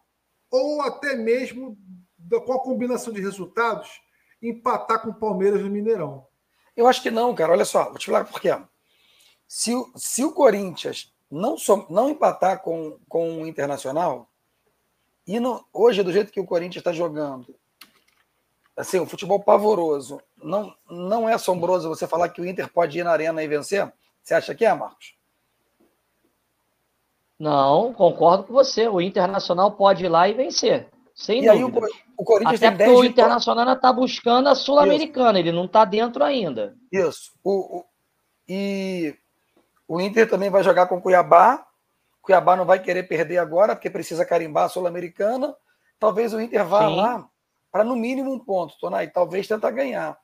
ou 0.52 0.82
até 0.84 1.16
mesmo 1.16 1.76
com 2.46 2.54
a 2.54 2.62
combinação 2.62 3.12
de 3.12 3.22
resultados, 3.22 4.00
empatar 4.42 5.02
com 5.02 5.10
o 5.10 5.16
Palmeiras 5.16 5.62
no 5.62 5.70
Mineirão. 5.70 6.28
Eu 6.76 6.88
acho 6.88 7.02
que 7.02 7.10
não, 7.10 7.34
cara. 7.34 7.52
Olha 7.52 7.66
só, 7.66 7.86
vou 7.86 7.98
te 7.98 8.06
falar 8.06 8.26
por 8.26 8.40
quê. 8.40 8.56
Se, 9.48 9.72
se 9.96 10.24
o 10.24 10.34
Corinthians 10.34 11.14
não, 11.32 11.58
só, 11.58 11.86
não 11.90 12.10
empatar 12.10 12.62
com, 12.62 13.00
com 13.08 13.42
o 13.42 13.48
Internacional, 13.48 14.30
e 15.28 15.40
no, 15.40 15.66
hoje, 15.74 16.04
do 16.04 16.12
jeito 16.12 16.32
que 16.32 16.40
o 16.40 16.46
Corinthians 16.46 16.82
está 16.82 16.92
jogando, 16.92 17.56
assim, 18.78 19.00
o 19.00 19.06
futebol 19.06 19.40
pavoroso, 19.40 20.22
não, 20.42 20.74
não 20.90 21.28
é 21.28 21.34
assombroso 21.34 21.90
você 21.90 22.08
falar 22.08 22.30
que 22.30 22.42
o 22.42 22.46
Inter 22.46 22.72
pode 22.72 23.00
ir 23.00 23.04
na 23.04 23.12
arena 23.12 23.44
e 23.44 23.48
vencer? 23.48 23.92
Você 24.24 24.34
acha 24.34 24.54
que 24.54 24.66
é, 24.66 24.74
Marcos? 24.74 25.16
Não, 27.40 27.94
concordo 27.94 28.46
com 28.46 28.54
você. 28.54 28.88
O 28.88 29.02
Internacional 29.02 29.72
pode 29.72 30.06
ir 30.06 30.10
lá 30.10 30.28
e 30.28 30.34
vencer. 30.34 30.90
Sem 31.14 31.44
e 31.44 31.48
dúvida. 31.48 31.86
aí 31.86 31.92
o, 31.92 32.22
o 32.22 32.24
Corinthians 32.24 32.62
Até 32.62 32.70
tem 32.70 32.78
10 32.78 33.00
o 33.00 33.04
Internacional 33.04 33.74
está 33.74 33.92
buscando 33.92 34.50
a 34.50 34.56
Sul-Americana, 34.56 35.40
ele 35.40 35.52
não 35.52 35.66
está 35.66 35.86
dentro 35.86 36.24
ainda. 36.24 36.76
Isso. 36.92 37.32
O, 37.44 37.80
o, 37.80 37.86
e 38.48 39.16
o 39.88 40.02
Inter 40.02 40.30
também 40.30 40.50
vai 40.50 40.64
jogar 40.64 40.88
com 40.88 40.98
o 40.98 41.02
Cuiabá. 41.02 41.66
Cuiabá 42.26 42.56
não 42.56 42.66
vai 42.66 42.82
querer 42.82 43.04
perder 43.04 43.38
agora, 43.38 43.76
porque 43.76 43.90
precisa 43.90 44.26
carimbar 44.26 44.66
a 44.66 44.70
Sul-Americana. 44.70 45.56
Talvez 46.00 46.34
o 46.34 46.42
Inter 46.42 46.66
vá 46.66 46.88
Sim. 46.88 46.96
lá 46.96 47.30
para 47.72 47.84
no 47.84 47.96
mínimo 47.96 48.34
um 48.34 48.40
ponto, 48.40 48.78
Tonai, 48.80 49.10
talvez 49.10 49.48
tentar 49.48 49.70
ganhar. 49.70 50.18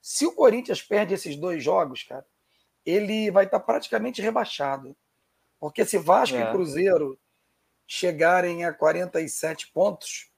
Se 0.00 0.24
o 0.24 0.32
Corinthians 0.32 0.82
perde 0.82 1.14
esses 1.14 1.36
dois 1.36 1.64
jogos, 1.64 2.04
cara, 2.04 2.24
ele 2.86 3.30
vai 3.30 3.46
estar 3.46 3.58
tá 3.58 3.64
praticamente 3.64 4.22
rebaixado. 4.22 4.96
Porque 5.58 5.84
se 5.84 5.98
Vasco 5.98 6.36
é. 6.36 6.42
e 6.42 6.52
Cruzeiro 6.52 7.18
chegarem 7.86 8.64
a 8.64 8.72
47 8.72 9.72
pontos, 9.72 10.30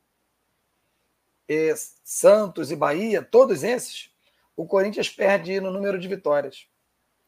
e 1.46 1.74
Santos 2.02 2.70
e 2.70 2.76
Bahia, 2.76 3.20
todos 3.20 3.62
esses, 3.62 4.10
o 4.56 4.64
Corinthians 4.64 5.10
perde 5.10 5.60
no 5.60 5.70
número 5.70 5.98
de 5.98 6.08
vitórias. 6.08 6.66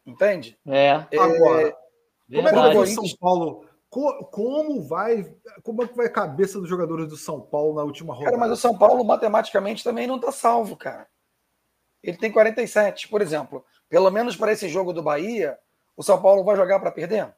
Entende? 0.07 0.57
É. 0.67 0.93
Agora, 0.93 1.77
como 2.33 2.49
é 2.49 2.53
que 2.53 2.77
vai 2.77 2.87
São 2.87 3.05
Paulo? 3.21 3.72
Como 3.93 4.83
vai, 4.83 5.31
como 5.63 5.83
é 5.83 5.87
que 5.87 5.95
vai 5.95 6.07
a 6.07 6.11
cabeça 6.11 6.59
dos 6.59 6.67
jogadores 6.67 7.07
do 7.09 7.17
São 7.19 7.39
Paulo 7.39 7.75
na 7.75 7.83
última 7.83 8.15
rodada? 8.15 8.31
Cara, 8.31 8.41
mas 8.41 8.59
o 8.59 8.61
São 8.61 8.77
Paulo 8.79 9.05
matematicamente 9.05 9.85
também 9.85 10.07
não 10.07 10.17
está 10.17 10.33
salvo, 10.33 10.75
cara. 10.79 11.07
Ele 12.03 12.17
tem 12.17 12.33
47, 12.33 13.09
por 13.09 13.21
exemplo. 13.21 13.63
Pelo 13.91 14.11
menos 14.11 14.35
para 14.35 14.51
esse 14.51 14.67
jogo 14.67 14.95
do 14.95 15.03
Bahia, 15.03 15.59
o 15.95 16.03
São 16.03 16.23
Paulo 16.23 16.43
vai 16.43 16.57
jogar 16.57 16.81
para 16.81 16.91
perder? 16.91 17.35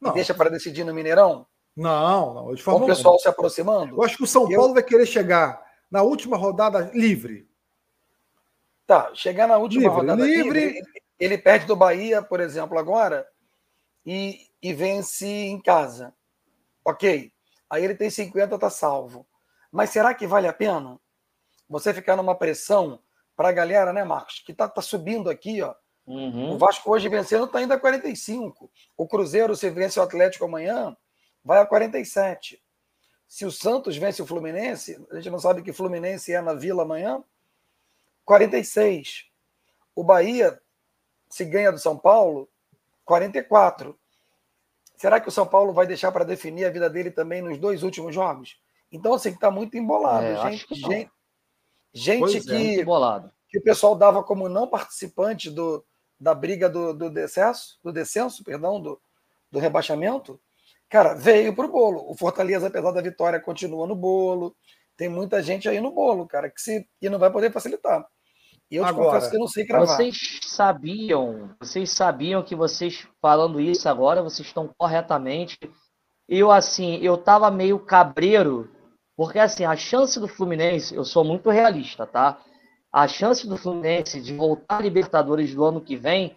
Não. 0.00 0.12
E 0.12 0.14
deixa 0.14 0.32
para 0.32 0.48
decidir 0.48 0.84
no 0.84 0.94
Mineirão? 0.94 1.46
Não, 1.76 2.32
não. 2.32 2.56
Forma 2.56 2.80
Com 2.80 2.84
o 2.86 2.88
pessoal 2.88 3.14
não. 3.16 3.18
se 3.18 3.28
aproximando? 3.28 3.94
Eu 3.94 4.02
acho 4.02 4.16
que 4.16 4.24
o 4.24 4.26
São 4.26 4.48
Paulo 4.48 4.72
vai 4.72 4.82
querer 4.82 5.04
chegar 5.04 5.62
na 5.90 6.00
última 6.00 6.38
rodada 6.38 6.90
livre. 6.94 7.46
Tá, 8.86 9.10
chegar 9.12 9.46
na 9.46 9.58
última 9.58 9.82
livre, 9.82 9.96
rodada 9.96 10.24
livre, 10.24 10.60
livre 10.60 10.82
ele 11.20 11.36
perde 11.36 11.66
do 11.66 11.76
Bahia, 11.76 12.22
por 12.22 12.40
exemplo, 12.40 12.78
agora, 12.78 13.28
e, 14.06 14.45
e 14.62 14.72
vence 14.72 15.26
em 15.26 15.60
casa. 15.60 16.14
Ok. 16.84 17.32
Aí 17.68 17.84
ele 17.84 17.94
tem 17.94 18.10
50, 18.10 18.58
tá 18.58 18.70
salvo. 18.70 19.26
Mas 19.70 19.90
será 19.90 20.14
que 20.14 20.26
vale 20.26 20.48
a 20.48 20.52
pena 20.52 20.98
você 21.68 21.92
ficar 21.92 22.16
numa 22.16 22.34
pressão 22.34 23.00
para 23.36 23.50
a 23.50 23.52
galera, 23.52 23.92
né, 23.92 24.02
Marcos, 24.04 24.40
que 24.40 24.54
tá, 24.54 24.68
tá 24.68 24.80
subindo 24.80 25.28
aqui, 25.28 25.60
ó. 25.60 25.74
Uhum. 26.06 26.52
O 26.52 26.58
Vasco 26.58 26.90
hoje 26.90 27.08
vencendo 27.08 27.48
tá 27.48 27.60
indo 27.60 27.74
a 27.74 27.78
45. 27.78 28.70
O 28.96 29.08
Cruzeiro, 29.08 29.56
se 29.56 29.68
vence 29.70 29.98
o 29.98 30.02
Atlético 30.02 30.44
amanhã, 30.44 30.96
vai 31.44 31.58
a 31.58 31.66
47. 31.66 32.62
Se 33.26 33.44
o 33.44 33.50
Santos 33.50 33.96
vence 33.96 34.22
o 34.22 34.26
Fluminense, 34.26 35.04
a 35.10 35.16
gente 35.16 35.30
não 35.30 35.38
sabe 35.40 35.62
que 35.62 35.72
Fluminense 35.72 36.32
é 36.32 36.40
na 36.40 36.54
Vila 36.54 36.84
amanhã, 36.84 37.22
46. 38.24 39.26
O 39.96 40.04
Bahia 40.04 40.60
se 41.28 41.44
ganha 41.44 41.72
do 41.72 41.78
São 41.78 41.98
Paulo, 41.98 42.48
44. 43.04 43.98
Será 44.96 45.20
que 45.20 45.28
o 45.28 45.32
São 45.32 45.46
Paulo 45.46 45.72
vai 45.72 45.86
deixar 45.86 46.10
para 46.10 46.24
definir 46.24 46.64
a 46.64 46.70
vida 46.70 46.88
dele 46.88 47.10
também 47.10 47.42
nos 47.42 47.58
dois 47.58 47.82
últimos 47.82 48.14
jogos? 48.14 48.58
Então, 48.90 49.12
assim, 49.14 49.30
está 49.30 49.50
muito 49.50 49.76
embolado. 49.76 50.24
É, 50.24 50.50
gente, 50.50 50.74
gente, 50.74 51.10
gente 51.92 52.40
que, 52.40 52.80
é, 52.80 52.84
que 53.48 53.58
o 53.58 53.62
pessoal 53.62 53.94
dava 53.94 54.22
como 54.22 54.48
não 54.48 54.66
participante 54.66 55.50
do, 55.50 55.84
da 56.18 56.34
briga 56.34 56.68
do, 56.68 56.94
do 56.94 57.10
descenso, 57.10 57.78
do 57.82 57.92
descenso, 57.92 58.42
perdão, 58.42 58.80
do, 58.80 59.00
do 59.50 59.58
rebaixamento, 59.58 60.40
cara, 60.88 61.14
veio 61.14 61.54
para 61.54 61.66
o 61.66 61.70
bolo. 61.70 62.10
O 62.10 62.16
Fortaleza, 62.16 62.68
apesar 62.68 62.92
da 62.92 63.02
vitória, 63.02 63.40
continua 63.40 63.86
no 63.86 63.94
bolo. 63.94 64.56
Tem 64.96 65.08
muita 65.08 65.42
gente 65.42 65.68
aí 65.68 65.80
no 65.80 65.90
bolo, 65.90 66.26
cara, 66.26 66.48
que 66.48 66.60
se 66.60 66.88
e 67.02 67.08
não 67.10 67.18
vai 67.18 67.30
poder 67.30 67.52
facilitar. 67.52 68.06
Eu 68.70 68.82
te 68.82 68.88
agora, 68.88 69.06
confesso 69.06 69.30
que 69.30 69.36
eu 69.36 69.40
não 69.40 69.48
sei 69.48 69.66
cravar. 69.66 69.96
Vocês 69.96 70.40
sabiam, 70.44 71.54
vocês 71.60 71.90
sabiam 71.90 72.42
que 72.42 72.54
vocês 72.54 73.06
falando 73.22 73.60
isso 73.60 73.88
agora, 73.88 74.22
vocês 74.22 74.46
estão 74.46 74.68
corretamente. 74.76 75.58
Eu, 76.28 76.50
assim, 76.50 76.96
eu 76.96 77.16
tava 77.16 77.50
meio 77.50 77.78
cabreiro, 77.78 78.68
porque, 79.16 79.38
assim, 79.38 79.64
a 79.64 79.76
chance 79.76 80.18
do 80.18 80.26
Fluminense, 80.26 80.94
eu 80.94 81.04
sou 81.04 81.24
muito 81.24 81.48
realista, 81.48 82.06
tá? 82.06 82.40
A 82.92 83.06
chance 83.06 83.46
do 83.46 83.56
Fluminense 83.56 84.20
de 84.20 84.34
voltar 84.34 84.78
à 84.78 84.82
Libertadores 84.82 85.54
do 85.54 85.64
ano 85.64 85.80
que 85.80 85.96
vem 85.96 86.36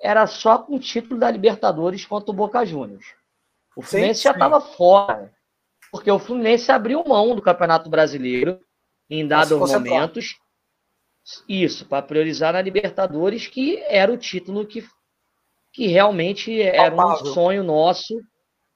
era 0.00 0.26
só 0.26 0.58
com 0.58 0.74
o 0.74 0.80
título 0.80 1.20
da 1.20 1.30
Libertadores 1.30 2.04
contra 2.04 2.30
o 2.30 2.34
Boca 2.34 2.64
Juniors. 2.64 3.14
O 3.76 3.82
Fluminense 3.82 4.20
sim, 4.20 4.24
já 4.24 4.32
estava 4.32 4.60
fora, 4.60 5.32
porque 5.92 6.10
o 6.10 6.18
Fluminense 6.18 6.72
abriu 6.72 7.04
mão 7.06 7.36
do 7.36 7.42
Campeonato 7.42 7.88
Brasileiro 7.88 8.58
em 9.08 9.26
dados 9.26 9.56
momentos. 9.56 10.34
Isso, 11.48 11.86
para 11.86 12.02
priorizar 12.02 12.52
na 12.52 12.62
Libertadores, 12.62 13.46
que 13.46 13.82
era 13.86 14.12
o 14.12 14.16
título 14.16 14.66
que, 14.66 14.84
que 15.72 15.86
realmente 15.86 16.60
era 16.60 16.94
um 16.94 17.16
sonho 17.26 17.62
nosso. 17.62 18.20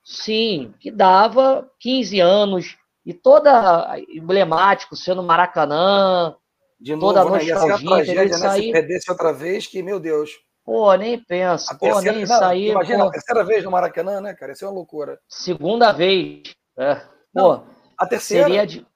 Sim, 0.02 0.74
que 0.80 0.90
dava 0.90 1.66
15 1.80 2.20
anos 2.20 2.76
e 3.06 3.14
toda 3.14 3.96
emblemático, 4.08 4.94
sendo 4.94 5.22
Maracanã, 5.22 6.36
de 6.80 6.94
novo, 6.94 7.14
toda 7.14 7.24
né? 7.30 7.44
Ia 7.44 7.58
ser 7.58 7.72
a 7.72 7.78
tragédia, 7.78 8.38
né? 8.38 8.50
Se 8.50 8.72
perdesse 8.72 9.10
outra 9.10 9.32
vez, 9.32 9.66
que, 9.66 9.82
meu 9.82 9.98
Deus. 9.98 10.30
Pô, 10.64 10.94
nem 10.94 11.22
penso. 11.22 11.72
A 11.72 11.74
pô, 11.74 11.86
terceira, 11.86 12.12
nem 12.12 12.46
aí. 12.46 12.70
Imagina, 12.70 13.04
pô. 13.04 13.08
a 13.08 13.12
terceira 13.12 13.44
vez 13.44 13.64
no 13.64 13.70
Maracanã, 13.70 14.20
né, 14.20 14.34
cara? 14.34 14.52
Isso 14.52 14.64
é 14.64 14.68
uma 14.68 14.74
loucura. 14.74 15.18
Segunda 15.28 15.92
vez. 15.92 16.42
É. 16.78 16.96
Pô, 16.96 17.04
não, 17.34 17.66
a 17.96 18.06
terceira. 18.06 18.44
Seria 18.44 18.66
de... 18.66 18.86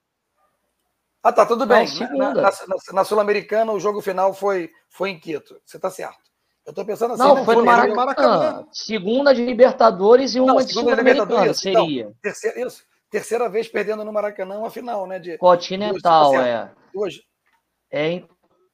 Ah, 1.22 1.32
tá, 1.32 1.44
tudo 1.44 1.66
bem. 1.66 1.86
Não, 2.12 2.32
na, 2.34 2.42
na, 2.42 2.50
na 2.92 3.04
Sul-Americana, 3.04 3.72
o 3.72 3.80
jogo 3.80 4.00
final 4.00 4.32
foi, 4.32 4.70
foi 4.88 5.10
em 5.10 5.18
Quito. 5.18 5.60
Você 5.64 5.78
tá 5.78 5.90
certo. 5.90 6.28
Eu 6.64 6.72
tô 6.72 6.84
pensando 6.84 7.14
assim. 7.14 7.22
Não, 7.22 7.36
não 7.36 7.44
foi 7.44 7.56
no 7.56 7.64
Maracanã. 7.64 7.94
Maracanã. 7.94 8.66
Segunda 8.72 9.34
de 9.34 9.44
Libertadores 9.44 10.34
e 10.34 10.40
uma 10.40 10.54
não, 10.54 10.64
de 10.64 10.72
Sul-Americana, 10.72 11.54
seria. 11.54 12.02
Então, 12.02 12.14
terceira, 12.22 12.66
isso. 12.66 12.84
Terceira 13.10 13.48
vez 13.48 13.68
perdendo 13.68 14.04
no 14.04 14.12
Maracanã 14.12 14.58
uma 14.58 14.70
final, 14.70 15.06
né? 15.06 15.18
De, 15.18 15.38
Continental, 15.38 16.32
duas, 16.32 16.46
é. 16.46 16.70
Duas. 16.92 17.14
É, 17.90 18.22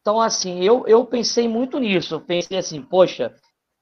então, 0.01 0.21
assim, 0.21 0.63
eu, 0.63 0.85
eu 0.87 1.07
pensei 1.07 1.47
muito 1.47 1.79
nisso. 1.79 2.17
Eu 2.17 2.21
pensei 2.21 2.59
assim, 2.59 2.83
poxa, 2.83 3.33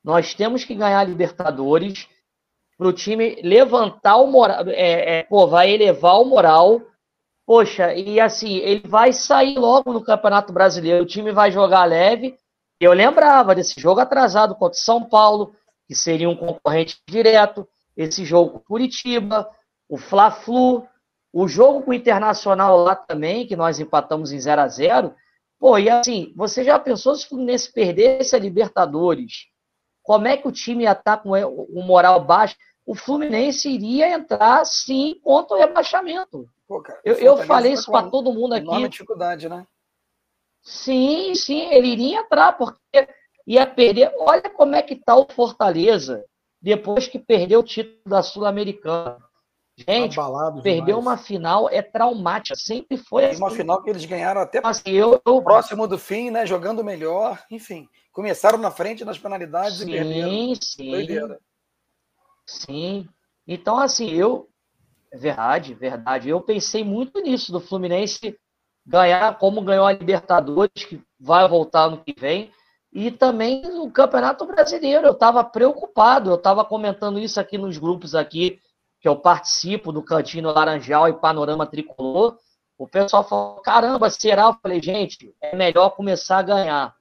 nós 0.05 0.35
temos 0.35 0.63
que 0.65 0.75
ganhar 0.75 1.01
a 1.01 1.05
Libertadores 1.05 2.07
para 2.77 2.89
o 2.89 2.93
time 2.93 3.41
levantar 3.43 4.17
o 4.17 4.27
moral, 4.27 4.65
é, 4.69 5.21
é, 5.21 5.23
pô, 5.23 5.47
vai 5.47 5.71
elevar 5.71 6.21
o 6.21 6.25
moral. 6.25 6.83
Poxa, 7.47 7.93
e 7.95 8.21
assim, 8.21 8.57
ele 8.59 8.87
vai 8.87 9.13
sair 9.13 9.59
logo 9.59 9.93
no 9.93 10.05
Campeonato 10.05 10.53
Brasileiro, 10.53 11.03
o 11.03 11.07
time 11.07 11.33
vai 11.33 11.51
jogar 11.51 11.85
leve. 11.85 12.37
Eu 12.81 12.93
lembrava 12.93 13.55
desse 13.55 13.81
jogo 13.81 14.01
atrasado 14.01 14.55
contra 14.55 14.79
São 14.79 15.05
Paulo, 15.05 15.55
que 15.87 15.95
seria 15.95 16.29
um 16.29 16.37
concorrente 16.37 16.99
direto, 17.07 17.69
esse 17.97 18.25
jogo 18.25 18.53
com 18.53 18.59
Curitiba, 18.61 19.49
o 19.89 19.99
Fla-Flu, 19.99 20.87
o 21.33 21.49
jogo 21.49 21.83
com 21.83 21.91
o 21.91 21.95
Internacional 21.95 22.77
lá 22.79 22.95
também, 22.95 23.47
que 23.47 23.57
nós 23.57 23.81
empatamos 23.81 24.33
em 24.33 24.41
0 24.41 24.61
a 24.61 24.69
0 24.69 25.15
Pô, 25.59 25.79
e 25.79 25.89
assim, 25.89 26.33
você 26.35 26.65
já 26.65 26.77
pensou 26.77 27.15
se 27.15 27.27
o 27.27 27.29
Fluminense 27.29 27.73
perdesse 27.73 28.35
a 28.35 28.39
Libertadores? 28.39 29.47
Como 30.03 30.27
é 30.27 30.37
que 30.37 30.49
o 30.49 30.53
time 30.53 30.83
ia 30.83 30.91
estar 30.91 31.19
tá 31.19 31.23
com 31.23 31.31
o 31.31 31.83
moral 31.85 32.25
baixo? 32.25 32.57
O 32.85 32.97
Fluminense 32.97 33.71
iria 33.71 34.13
entrar, 34.13 34.67
sim, 34.67 35.21
contra 35.23 35.57
o 35.57 35.61
rebaixamento. 35.61 36.49
Pô, 36.73 36.81
cara, 36.81 36.99
eu, 37.05 37.17
eu 37.17 37.37
falei 37.45 37.75
isso 37.75 37.91
para 37.91 38.09
todo 38.09 38.33
mundo 38.33 38.55
aqui. 38.55 38.65
Enorme 38.65 38.89
dificuldade, 38.89 39.47
né? 39.47 39.67
Sim, 40.63 41.35
sim, 41.35 41.69
ele 41.71 41.89
iria 41.89 42.21
entrar, 42.21 42.57
porque 42.57 43.09
ia 43.47 43.67
perder. 43.67 44.11
Olha 44.19 44.49
como 44.49 44.75
é 44.75 44.81
que 44.81 44.97
tá 44.97 45.15
o 45.15 45.29
Fortaleza 45.31 46.25
depois 46.63 47.07
que 47.07 47.19
perdeu 47.19 47.61
o 47.61 47.63
título 47.63 48.01
da 48.07 48.23
Sul-Americana. 48.23 49.19
Gente, 49.77 50.17
perder 50.63 50.95
uma 50.95 51.19
final 51.19 51.69
é 51.69 51.83
traumática, 51.83 52.57
sempre 52.57 52.97
foi 52.97 53.27
assim. 53.27 53.39
Uma 53.43 53.51
final 53.51 53.83
que 53.83 53.91
eles 53.91 54.07
ganharam 54.07 54.41
até 54.41 54.59
assim, 54.65 54.93
eu, 54.93 55.21
eu... 55.27 55.43
próximo 55.43 55.87
do 55.87 55.99
fim, 55.99 56.31
né? 56.31 56.47
Jogando 56.47 56.83
melhor, 56.83 57.39
enfim. 57.51 57.87
Começaram 58.13 58.57
na 58.57 58.71
frente 58.71 59.05
nas 59.05 59.19
penalidades 59.19 59.81
sim, 59.81 59.91
e 59.91 59.93
perderam. 59.93 60.31
Sim, 60.31 61.37
sim. 62.47 63.09
Então, 63.47 63.79
assim, 63.79 64.09
eu. 64.11 64.49
É 65.13 65.17
verdade, 65.17 65.75
verdade. 65.75 66.29
Eu 66.29 66.41
pensei 66.41 66.83
muito 66.83 67.21
nisso 67.21 67.53
do 67.53 67.61
Fluminense 67.61 68.37
ganhar 68.85 69.39
como 69.39 69.63
ganhou 69.63 69.87
a 69.87 69.93
Libertadores, 69.93 70.85
que 70.85 71.01
vai 71.21 71.47
voltar 71.47 71.89
no 71.91 72.03
que 72.03 72.15
vem, 72.19 72.51
e 72.93 73.11
também 73.11 73.63
o 73.79 73.91
Campeonato 73.91 74.47
Brasileiro. 74.47 75.07
Eu 75.07 75.13
estava 75.13 75.45
preocupado, 75.45 76.31
eu 76.31 76.37
estava 76.37 76.65
comentando 76.65 77.19
isso 77.19 77.39
aqui 77.39 77.57
nos 77.59 77.79
grupos 77.79 78.15
aqui 78.15 78.59
que 79.01 79.09
eu 79.09 79.17
participo 79.17 79.93
do 79.93 80.03
Cantinho 80.03 80.53
Laranjal 80.53 81.09
e 81.09 81.13
Panorama 81.13 81.67
Tricolor, 81.67 82.39
o 82.79 82.89
pessoal 82.89 83.23
falou, 83.29 83.61
caramba, 83.61 84.09
será? 84.09 84.45
Eu 84.45 84.57
falei, 84.63 84.81
gente, 84.81 85.35
é 85.41 85.57
melhor 85.57 85.91
começar 85.91 86.39
a 86.39 86.43
ganhar. 86.43 86.95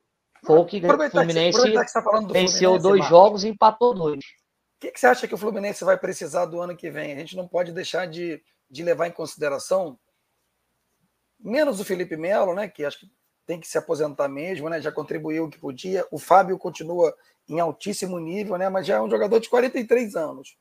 Foi 0.43 0.57
o 0.57 0.65
que 0.65 0.77
o 0.77 1.09
Fluminense 1.11 1.61
que 1.61 1.73
tá 1.73 1.83
venceu 2.31 2.71
Fluminense, 2.71 2.83
dois 2.83 2.99
Marcos. 2.99 3.07
jogos 3.07 3.43
e 3.43 3.49
empatou 3.49 3.93
dois. 3.93 4.23
O 4.81 4.87
que, 4.87 4.91
que, 4.91 4.99
você 4.99 5.05
acha 5.05 5.27
que 5.27 5.35
o 5.35 5.37
Fluminense 5.37 5.83
vai 5.83 5.95
precisar 5.95 6.45
do 6.45 6.59
ano 6.59 6.75
que 6.75 6.89
vem? 6.89 7.13
A 7.13 7.19
gente 7.19 7.37
não 7.37 7.47
pode 7.47 7.71
deixar 7.71 8.07
de, 8.07 8.41
de 8.67 8.83
levar 8.83 9.07
em 9.07 9.11
consideração, 9.11 9.99
menos 11.39 11.79
o 11.79 11.85
Felipe 11.85 12.17
Melo, 12.17 12.55
né, 12.55 12.67
que 12.67 12.83
acho 12.83 12.99
que 12.99 13.11
tem 13.45 13.59
que 13.59 13.67
se 13.67 13.77
aposentar 13.77 14.27
mesmo, 14.27 14.69
né, 14.69 14.81
já 14.81 14.91
contribuiu 14.91 15.45
o 15.45 15.49
que 15.49 15.59
podia. 15.59 16.03
O 16.09 16.17
Fábio 16.17 16.57
continua 16.57 17.15
em 17.47 17.59
altíssimo 17.59 18.17
nível, 18.19 18.57
né, 18.57 18.69
mas 18.69 18.87
já 18.87 18.95
é 18.95 19.01
um 19.01 19.09
jogador 19.09 19.39
de 19.39 19.49
43 19.49 20.15
anos 20.15 20.57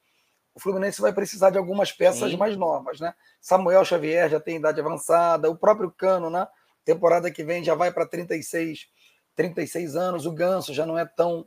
o 0.55 0.61
Fluminense 0.61 1.01
vai 1.01 1.13
precisar 1.13 1.51
de 1.51 1.59
algumas 1.59 1.93
peças 1.93 2.31
Sim. 2.31 2.37
mais 2.37 2.57
novas, 2.57 3.01
né? 3.01 3.15
Samuel 3.41 3.85
Xavier 3.85 4.29
já 4.29 4.41
tem 4.41 4.57
idade 4.57 4.81
avançada, 4.81 5.51
o 5.51 5.57
próprio 5.57 5.91
Cano, 5.91 6.29
né? 6.29 6.47
Temporada 6.85 7.31
que 7.31 7.45
vem 7.45 7.63
já 7.63 7.75
vai 7.75 7.93
para 7.93 8.07
36, 8.07 8.89
36 9.37 9.97
anos, 9.97 10.27
o 10.27 10.33
Ganso 10.33 10.75
já 10.75 10.85
não 10.85 10.99
é 10.99 11.05
tão 11.05 11.45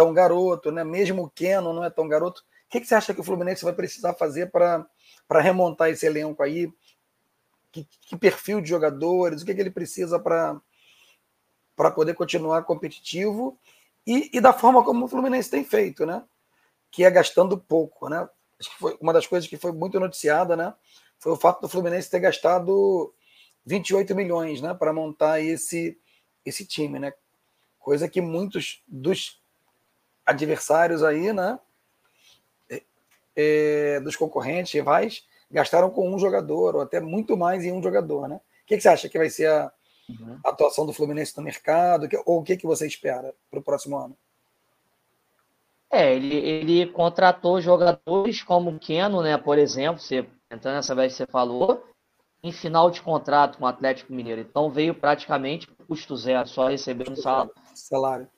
tão 0.00 0.12
garoto, 0.12 0.70
né? 0.70 0.84
Mesmo 0.84 1.24
o 1.24 1.30
Keno 1.30 1.72
não 1.72 1.84
é 1.84 1.90
tão 1.90 2.08
garoto. 2.08 2.40
O 2.40 2.70
que, 2.70 2.80
que 2.80 2.86
você 2.86 2.94
acha 2.94 3.12
que 3.12 3.20
o 3.20 3.24
Fluminense 3.24 3.64
vai 3.64 3.72
precisar 3.72 4.14
fazer 4.14 4.50
para 4.50 4.86
remontar 5.40 5.90
esse 5.90 6.06
elenco 6.06 6.42
aí? 6.42 6.72
Que, 7.72 7.86
que, 8.02 8.16
perfil 8.16 8.60
de 8.60 8.68
jogadores? 8.68 9.42
O 9.42 9.46
que, 9.46 9.54
que 9.54 9.60
ele 9.60 9.70
precisa 9.70 10.18
para 10.18 10.60
poder 11.94 12.14
continuar 12.14 12.62
competitivo? 12.62 13.58
E, 14.06 14.30
e 14.32 14.40
da 14.40 14.52
forma 14.52 14.84
como 14.84 15.04
o 15.04 15.08
Fluminense 15.08 15.50
tem 15.50 15.64
feito, 15.64 16.06
né? 16.06 16.24
que 16.90 17.04
é 17.04 17.10
gastando 17.10 17.56
pouco, 17.56 18.08
né? 18.08 18.28
Acho 18.58 18.70
que 18.70 18.78
foi 18.78 18.98
uma 19.00 19.12
das 19.12 19.26
coisas 19.26 19.48
que 19.48 19.56
foi 19.56 19.72
muito 19.72 19.98
noticiada, 20.00 20.56
né? 20.56 20.74
Foi 21.18 21.32
o 21.32 21.36
fato 21.36 21.60
do 21.60 21.68
Fluminense 21.68 22.10
ter 22.10 22.20
gastado 22.20 23.14
28 23.64 24.14
milhões, 24.14 24.60
né, 24.60 24.74
para 24.74 24.92
montar 24.92 25.40
esse 25.40 25.98
esse 26.44 26.66
time, 26.66 26.98
né? 26.98 27.12
Coisa 27.78 28.08
que 28.08 28.20
muitos 28.20 28.82
dos 28.88 29.39
adversários 30.30 31.02
aí, 31.02 31.32
né, 31.32 31.58
é, 32.70 32.82
é, 33.36 34.00
dos 34.00 34.16
concorrentes 34.16 34.72
rivais 34.72 35.24
gastaram 35.50 35.90
com 35.90 36.08
um 36.08 36.18
jogador 36.18 36.76
ou 36.76 36.82
até 36.82 37.00
muito 37.00 37.36
mais 37.36 37.64
em 37.64 37.72
um 37.72 37.82
jogador, 37.82 38.28
né? 38.28 38.36
O 38.36 38.66
que, 38.66 38.76
que 38.76 38.82
você 38.82 38.88
acha 38.88 39.08
que 39.08 39.18
vai 39.18 39.28
ser 39.28 39.48
a, 39.48 39.72
uhum. 40.08 40.38
atuação 40.44 40.86
do 40.86 40.92
Fluminense 40.92 41.36
no 41.36 41.42
mercado? 41.42 42.08
Ou 42.24 42.38
o 42.38 42.42
que, 42.44 42.56
que 42.56 42.66
você 42.66 42.86
espera 42.86 43.34
para 43.50 43.58
o 43.58 43.62
próximo 43.62 43.98
ano? 43.98 44.16
É, 45.90 46.14
ele, 46.14 46.36
ele 46.36 46.86
contratou 46.92 47.60
jogadores 47.60 48.42
como 48.44 48.70
o 48.70 48.78
Keno, 48.78 49.22
né, 49.22 49.36
por 49.36 49.58
exemplo, 49.58 50.00
você, 50.00 50.24
entrando 50.48 50.76
nessa 50.76 50.94
vez 50.94 51.12
que 51.12 51.18
você 51.18 51.26
falou, 51.26 51.84
em 52.42 52.52
final 52.52 52.90
de 52.90 53.02
contrato 53.02 53.58
com 53.58 53.64
o 53.64 53.68
Atlético 53.68 54.12
Mineiro. 54.12 54.40
Então 54.40 54.70
veio 54.70 54.94
praticamente 54.94 55.66
custo 55.88 56.16
zero, 56.16 56.46
só 56.46 56.68
recebendo 56.68 57.16
salário. 57.16 57.52
salário. 57.74 58.28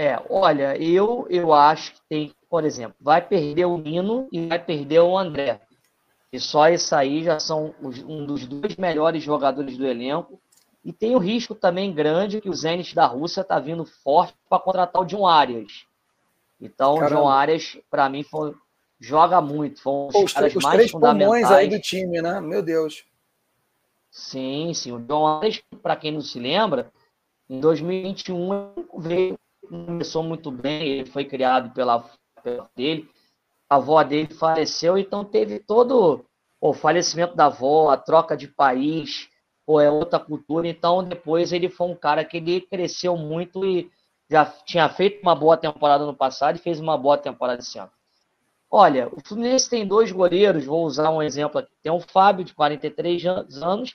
É, 0.00 0.18
olha, 0.30 0.82
eu, 0.82 1.26
eu 1.28 1.52
acho 1.52 1.92
que 1.92 2.00
tem, 2.08 2.34
por 2.48 2.64
exemplo, 2.64 2.96
vai 2.98 3.20
perder 3.20 3.66
o 3.66 3.76
Nino 3.76 4.26
e 4.32 4.46
vai 4.46 4.58
perder 4.58 5.00
o 5.00 5.18
André. 5.18 5.60
E 6.32 6.40
só 6.40 6.70
isso 6.70 6.96
aí 6.96 7.22
já 7.22 7.38
são 7.38 7.74
um 7.82 8.24
dos 8.24 8.46
dois 8.46 8.76
melhores 8.76 9.22
jogadores 9.22 9.76
do 9.76 9.86
elenco. 9.86 10.40
E 10.82 10.90
tem 10.90 11.14
o 11.14 11.18
risco 11.18 11.54
também 11.54 11.92
grande 11.92 12.40
que 12.40 12.48
o 12.48 12.54
Zenit 12.54 12.94
da 12.94 13.04
Rússia 13.04 13.42
está 13.42 13.60
vindo 13.60 13.84
forte 13.84 14.34
para 14.48 14.62
contratar 14.62 15.02
o 15.02 15.04
John 15.04 15.26
Arias. 15.26 15.84
Então, 16.58 16.94
Caramba. 16.94 17.06
o 17.06 17.18
João 17.18 17.28
Arias, 17.28 17.78
para 17.90 18.08
mim, 18.08 18.22
foi, 18.22 18.54
joga 18.98 19.38
muito. 19.42 19.82
Foi 19.82 19.92
um 19.92 20.06
dos 20.06 20.22
os, 20.22 20.32
caras 20.32 20.54
mais 20.54 20.76
três 20.76 20.90
fundamentais. 20.90 21.52
aí 21.52 21.68
do 21.68 21.78
time, 21.78 22.22
né? 22.22 22.40
Meu 22.40 22.62
Deus. 22.62 23.04
Sim, 24.10 24.72
sim. 24.72 24.92
O 24.92 25.04
João 25.06 25.26
Arias, 25.26 25.62
para 25.82 25.94
quem 25.94 26.10
não 26.10 26.22
se 26.22 26.40
lembra, 26.40 26.90
em 27.50 27.60
2021 27.60 28.72
veio, 28.96 29.38
começou 29.68 30.22
muito 30.22 30.50
bem. 30.50 30.88
Ele 30.88 31.10
foi 31.10 31.24
criado 31.24 31.72
pela, 31.72 32.04
pela 32.42 32.68
dele. 32.74 33.08
A 33.68 33.76
avó 33.76 34.02
dele 34.02 34.32
faleceu, 34.34 34.98
então 34.98 35.24
teve 35.24 35.60
todo 35.60 36.24
o 36.60 36.74
falecimento 36.74 37.36
da 37.36 37.46
avó, 37.46 37.90
a 37.90 37.96
troca 37.96 38.36
de 38.36 38.48
país, 38.48 39.28
ou 39.66 39.80
é 39.80 39.90
outra 39.90 40.18
cultura. 40.18 40.66
Então, 40.66 41.04
depois 41.04 41.52
ele 41.52 41.68
foi 41.68 41.86
um 41.88 41.94
cara 41.94 42.24
que 42.24 42.38
ele 42.38 42.60
cresceu 42.60 43.16
muito 43.16 43.64
e 43.64 43.90
já 44.28 44.44
tinha 44.44 44.88
feito 44.88 45.22
uma 45.22 45.34
boa 45.34 45.56
temporada 45.56 46.04
no 46.04 46.14
passado 46.14 46.56
e 46.56 46.60
fez 46.60 46.80
uma 46.80 46.98
boa 46.98 47.16
temporada 47.16 47.60
esse 47.60 47.78
ano. 47.78 47.90
Olha, 48.70 49.08
o 49.12 49.20
Fluminense 49.20 49.68
tem 49.68 49.86
dois 49.86 50.12
goleiros, 50.12 50.64
vou 50.64 50.84
usar 50.84 51.10
um 51.10 51.22
exemplo 51.22 51.58
aqui. 51.58 51.72
Tem 51.82 51.90
o 51.90 51.98
Fábio, 51.98 52.44
de 52.44 52.54
43 52.54 53.24
anos, 53.26 53.94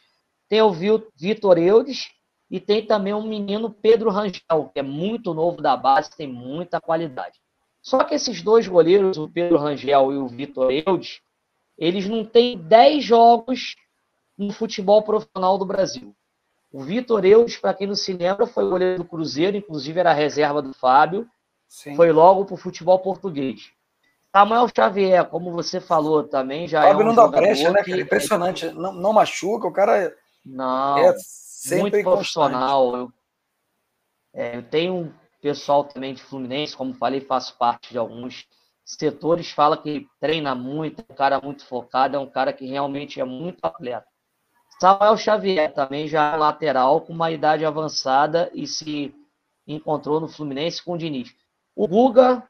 tem 0.50 0.62
o 0.62 0.72
Vitor 0.72 1.58
Eudes 1.58 2.10
e 2.50 2.60
tem 2.60 2.86
também 2.86 3.14
o 3.14 3.22
menino 3.22 3.70
Pedro 3.70 4.10
Rangel, 4.10 4.70
que 4.74 4.80
é 4.80 4.84
muito 4.84 5.34
novo 5.34 5.62
da 5.62 5.76
base, 5.76 6.16
tem 6.16 6.28
muita 6.28 6.80
qualidade. 6.80 7.40
Só 7.82 8.04
que 8.04 8.16
esses 8.16 8.42
dois 8.42 8.68
goleiros, 8.68 9.18
o 9.18 9.30
Pedro 9.30 9.58
Rangel 9.58 10.12
e 10.12 10.18
o 10.18 10.28
Vitor 10.28 10.72
Eudes, 10.72 11.22
eles 11.78 12.08
não 12.08 12.26
têm 12.26 12.58
10 12.58 13.04
jogos 13.04 13.76
no 14.38 14.52
futebol 14.52 15.02
profissional 15.04 15.58
do 15.58 15.66
Brasil. 15.66 16.16
O 16.72 16.82
Vitor 16.82 17.24
Eus, 17.24 17.58
para 17.58 17.74
quem 17.74 17.88
não 17.88 17.96
se 17.96 18.12
lembra, 18.12 18.46
foi 18.46 18.68
goleiro 18.68 18.98
do 18.98 19.06
Cruzeiro, 19.06 19.56
inclusive 19.56 20.00
era 20.00 20.12
a 20.12 20.14
reserva 20.14 20.62
do 20.62 20.74
Fábio. 20.74 21.28
Sim. 21.68 21.96
Foi 21.96 22.12
logo 22.12 22.46
para 22.46 22.56
o 22.56 22.58
futebol 22.58 23.00
português. 23.00 23.72
Samuel 24.36 24.68
Xavier, 24.76 25.26
como 25.30 25.52
você 25.52 25.80
falou 25.80 26.24
também, 26.24 26.68
já 26.68 26.82
Fábio 26.82 27.02
é 27.02 27.04
um 27.04 27.08
não 27.08 27.16
dá 27.16 27.28
brecha, 27.28 27.72
né, 27.72 27.82
cara? 27.82 28.02
Impressionante. 28.02 28.66
É... 28.66 28.74
Não, 28.74 28.92
não 28.92 29.14
machuca, 29.14 29.68
o 29.68 29.72
cara 29.72 30.14
não. 30.46 30.98
é 30.98 31.14
Sempre 31.68 31.82
muito 31.82 32.04
profissional. 32.04 32.96
Eu, 32.96 33.14
é, 34.34 34.58
eu 34.58 34.64
tenho 34.64 34.96
um 34.96 35.14
pessoal 35.42 35.84
também 35.84 36.14
de 36.14 36.24
Fluminense, 36.24 36.76
como 36.76 36.94
falei, 36.94 37.22
faço 37.22 37.58
parte 37.58 37.92
de 37.92 37.98
alguns 37.98 38.48
setores, 38.84 39.50
fala 39.50 39.78
que 39.78 40.08
treina 40.20 40.54
muito, 40.54 41.02
é 41.02 41.12
um 41.12 41.16
cara 41.16 41.42
muito 41.42 41.66
focado, 41.66 42.16
é 42.16 42.20
um 42.20 42.30
cara 42.30 42.54
que 42.54 42.66
realmente 42.66 43.20
é 43.20 43.24
muito 43.24 43.60
atleta. 43.64 44.06
Samuel 44.80 45.18
Xavier 45.18 45.74
também 45.74 46.08
já 46.08 46.34
é 46.34 46.38
lateral 46.38 47.02
com 47.02 47.14
uma 47.14 47.32
idade 47.32 47.66
avançada 47.66 48.52
e 48.54 48.68
se 48.68 49.16
encontrou 49.66 50.20
no 50.20 50.28
Fluminense 50.28 50.84
com 50.84 50.94
o 50.94 50.98
Diniz. 50.98 51.34
O 51.76 51.88
Guga, 51.88 52.48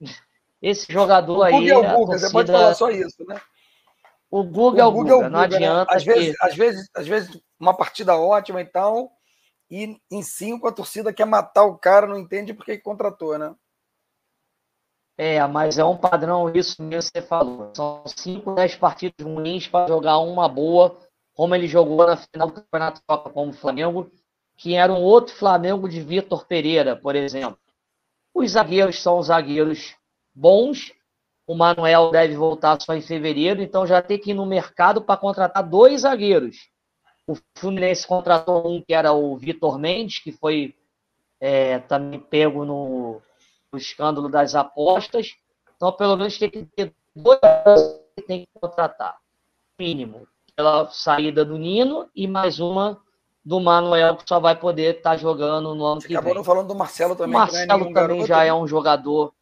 esse 0.62 0.92
jogador 0.92 1.38
o 1.38 1.42
aí. 1.42 1.68
é 1.68 1.76
o 1.76 1.82
Guga, 1.82 1.94
torcida... 1.94 2.18
você 2.18 2.32
pode 2.32 2.52
falar 2.52 2.74
só 2.74 2.90
isso, 2.90 3.24
né? 3.26 3.40
O 4.32 4.42
Guga, 4.42 4.80
é 4.80 4.84
o 4.86 4.90
Guga, 4.90 5.10
é 5.10 5.14
o 5.14 5.16
Guga, 5.18 5.28
não 5.28 5.40
né? 5.40 5.44
adianta. 5.44 5.94
Às, 5.94 6.04
que... 6.04 6.10
vezes, 6.10 6.36
às, 6.40 6.56
vezes, 6.56 6.90
às 6.96 7.06
vezes, 7.06 7.42
uma 7.60 7.76
partida 7.76 8.16
ótima, 8.16 8.62
então, 8.62 9.10
e 9.70 10.00
em 10.10 10.22
cinco 10.22 10.66
a 10.66 10.72
torcida 10.72 11.12
quer 11.12 11.26
matar 11.26 11.64
o 11.64 11.76
cara, 11.76 12.06
não 12.06 12.18
entende 12.18 12.54
por 12.54 12.64
que 12.64 12.78
contratou, 12.78 13.38
né? 13.38 13.54
É, 15.18 15.46
mas 15.46 15.78
é 15.78 15.84
um 15.84 15.98
padrão 15.98 16.50
isso 16.54 16.82
mesmo 16.82 17.12
que 17.12 17.20
você 17.20 17.26
falou. 17.26 17.74
São 17.76 18.02
5, 18.06 18.54
10 18.54 18.76
partidas 18.76 19.26
ruins 19.26 19.68
para 19.68 19.86
jogar 19.86 20.18
uma 20.20 20.48
boa, 20.48 20.98
como 21.34 21.54
ele 21.54 21.68
jogou 21.68 22.06
na 22.06 22.16
final 22.16 22.48
do 22.48 22.54
Campeonato 22.54 23.02
Copa 23.06 23.28
como 23.28 23.50
o 23.50 23.54
Flamengo, 23.54 24.10
que 24.56 24.74
era 24.74 24.90
um 24.90 25.02
outro 25.02 25.34
Flamengo 25.34 25.86
de 25.86 26.00
Vitor 26.00 26.46
Pereira, 26.46 26.96
por 26.96 27.14
exemplo. 27.14 27.58
Os 28.34 28.52
zagueiros 28.52 29.02
são 29.02 29.22
zagueiros 29.22 29.94
bons. 30.34 30.94
O 31.52 31.54
Manuel 31.54 32.10
deve 32.10 32.34
voltar 32.34 32.80
só 32.80 32.94
em 32.94 33.02
fevereiro, 33.02 33.60
então 33.60 33.86
já 33.86 34.00
tem 34.00 34.18
que 34.18 34.30
ir 34.30 34.34
no 34.34 34.46
mercado 34.46 35.02
para 35.02 35.20
contratar 35.20 35.62
dois 35.62 36.00
zagueiros. 36.00 36.56
O 37.26 37.34
Fluminense 37.58 38.06
contratou 38.06 38.66
um 38.66 38.80
que 38.80 38.94
era 38.94 39.12
o 39.12 39.36
Vitor 39.36 39.78
Mendes, 39.78 40.18
que 40.18 40.32
foi 40.32 40.74
é, 41.38 41.78
também 41.80 42.18
pego 42.18 42.64
no, 42.64 43.20
o 43.70 43.76
escândalo 43.76 44.30
das 44.30 44.54
apostas. 44.54 45.34
Então, 45.76 45.92
pelo 45.92 46.16
menos 46.16 46.38
tem 46.38 46.48
que 46.48 46.64
ter 46.74 46.94
dois 47.14 47.38
que 48.16 48.22
tem 48.22 48.40
que 48.46 48.48
contratar. 48.58 49.18
Mínimo. 49.78 50.26
Pela 50.56 50.88
saída 50.88 51.44
do 51.44 51.58
Nino 51.58 52.08
e 52.16 52.26
mais 52.26 52.60
uma 52.60 52.98
do 53.44 53.60
Manuel, 53.60 54.16
que 54.16 54.24
só 54.26 54.40
vai 54.40 54.58
poder 54.58 54.96
estar 54.96 55.10
tá 55.10 55.16
jogando 55.18 55.74
no 55.74 55.84
ano 55.84 56.00
Você 56.00 56.08
que 56.08 56.16
acabou 56.16 56.32
vem. 56.32 56.44
falando 56.44 56.68
do 56.68 56.74
Marcelo 56.74 57.14
também. 57.14 57.36
O 57.36 57.38
Marcelo 57.38 57.90
é 57.90 57.92
também 57.92 58.24
já 58.24 58.42
é 58.42 58.54
um 58.54 58.66
jogador. 58.66 59.34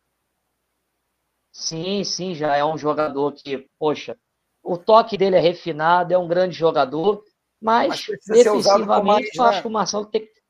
Sim, 1.52 2.04
sim, 2.04 2.34
já 2.34 2.56
é 2.56 2.64
um 2.64 2.78
jogador 2.78 3.32
que, 3.32 3.66
poxa, 3.78 4.16
o 4.62 4.76
toque 4.76 5.16
dele 5.18 5.36
é 5.36 5.40
refinado, 5.40 6.14
é 6.14 6.18
um 6.18 6.28
grande 6.28 6.56
jogador, 6.56 7.24
mas, 7.60 7.88
mas 7.88 8.18
defensivamente 8.26 9.06
mais, 9.06 9.34
eu 9.34 9.42
né? 9.42 9.48
acho 9.48 9.62
que 9.62 9.68
o 9.68 9.70
Marcelo 9.70 10.06
tem 10.06 10.22
que 10.22 10.40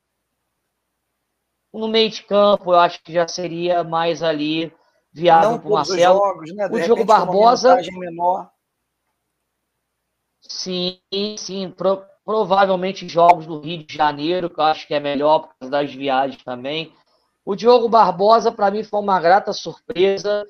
no 1.73 1.87
meio 1.87 2.09
de 2.09 2.23
campo, 2.23 2.73
eu 2.73 2.79
acho 2.79 3.01
que 3.03 3.13
já 3.13 3.27
seria 3.27 3.83
mais 3.83 4.21
ali 4.21 4.73
viável 5.11 5.59
para 5.59 5.69
o 5.69 5.73
Marcelo. 5.73 6.19
Jogos, 6.19 6.53
né? 6.53 6.67
O 6.67 6.79
Diogo 6.79 7.05
Barbosa. 7.05 7.77
Sim, 10.41 10.99
sim. 11.37 11.71
Pro, 11.71 12.03
provavelmente 12.25 13.07
jogos 13.07 13.45
do 13.45 13.61
Rio 13.61 13.85
de 13.85 13.95
Janeiro, 13.95 14.49
que 14.49 14.59
eu 14.59 14.63
acho 14.65 14.85
que 14.85 14.93
é 14.93 14.99
melhor 14.99 15.39
por 15.39 15.55
causa 15.59 15.71
das 15.71 15.93
viagens 15.93 16.43
também. 16.43 16.93
O 17.45 17.55
Diogo 17.55 17.87
Barbosa, 17.87 18.51
para 18.51 18.69
mim, 18.69 18.83
foi 18.83 18.99
uma 18.99 19.19
grata 19.19 19.53
surpresa. 19.53 20.45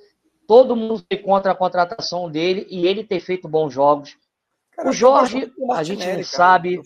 Todo 0.47 0.75
mundo 0.75 1.03
foi 1.07 1.17
contra 1.17 1.51
a 1.51 1.55
contratação 1.55 2.29
dele 2.29 2.65
e 2.69 2.87
ele 2.87 3.03
ter 3.03 3.19
feito 3.19 3.47
bons 3.47 3.73
jogos. 3.73 4.17
Cara, 4.71 4.89
o 4.89 4.93
Jorge, 4.93 5.51
a 5.73 5.83
gente 5.83 6.05
não 6.05 6.11
cara, 6.11 6.23
sabe. 6.23 6.81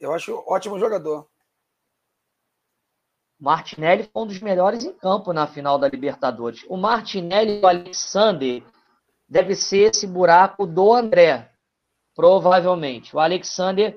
Eu 0.00 0.12
acho 0.12 0.42
ótimo 0.46 0.78
jogador. 0.78 1.28
Martinelli 3.38 4.08
foi 4.12 4.22
um 4.22 4.26
dos 4.26 4.40
melhores 4.40 4.84
em 4.84 4.92
campo 4.92 5.32
na 5.32 5.46
final 5.46 5.78
da 5.78 5.88
Libertadores. 5.88 6.64
O 6.68 6.76
Martinelli 6.76 7.58
e 7.58 7.60
o 7.60 7.68
Alexander 7.68 8.64
deve 9.28 9.54
ser 9.54 9.90
esse 9.90 10.06
buraco 10.06 10.66
do 10.66 10.92
André, 10.92 11.52
provavelmente. 12.14 13.14
O 13.14 13.20
Alexander 13.20 13.96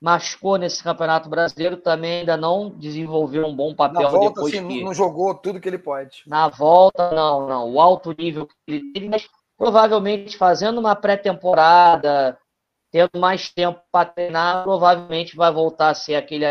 machucou 0.00 0.56
nesse 0.56 0.82
Campeonato 0.82 1.28
Brasileiro, 1.28 1.76
também 1.76 2.20
ainda 2.20 2.36
não 2.36 2.70
desenvolveu 2.70 3.46
um 3.46 3.54
bom 3.54 3.74
papel 3.74 4.02
na 4.02 4.08
volta, 4.08 4.28
depois 4.28 4.54
assim, 4.54 4.66
que... 4.66 4.84
não 4.84 4.94
jogou 4.94 5.34
tudo 5.34 5.60
que 5.60 5.68
ele 5.68 5.78
pode. 5.78 6.22
Na 6.26 6.48
volta, 6.48 7.10
não, 7.10 7.46
não. 7.46 7.72
O 7.72 7.80
alto 7.80 8.14
nível 8.16 8.46
que 8.46 8.54
ele 8.66 8.92
teve, 8.92 9.08
mas 9.08 9.28
provavelmente 9.58 10.38
fazendo 10.38 10.78
uma 10.78 10.96
pré-temporada, 10.96 12.38
tendo 12.90 13.18
mais 13.18 13.52
tempo 13.52 13.80
para 13.92 14.08
treinar, 14.08 14.64
provavelmente 14.64 15.36
vai 15.36 15.52
voltar 15.52 15.90
a 15.90 15.94
ser 15.94 16.14
aquele 16.14 16.46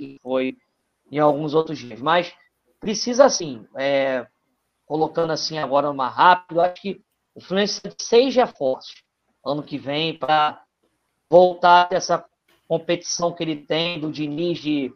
que 0.00 0.18
foi 0.20 0.56
em 1.10 1.18
alguns 1.18 1.54
outros 1.54 1.78
dias. 1.78 2.00
Mas 2.00 2.34
precisa, 2.80 3.24
assim, 3.24 3.64
é, 3.76 4.26
colocando 4.84 5.32
assim 5.32 5.58
agora 5.58 5.88
uma 5.88 6.08
rápido, 6.08 6.60
acho 6.60 6.82
que 6.82 7.00
o 7.34 7.40
Fluminense 7.40 7.80
tem 7.80 7.92
seis 7.98 8.34
reforços 8.34 9.02
ano 9.44 9.62
que 9.62 9.78
vem 9.78 10.16
para 10.16 10.62
voltar 11.30 11.88
essa 11.90 12.24
competição 12.72 13.30
que 13.30 13.42
ele 13.42 13.56
tem 13.56 14.00
do 14.00 14.10
Diniz 14.10 14.58
de 14.58 14.90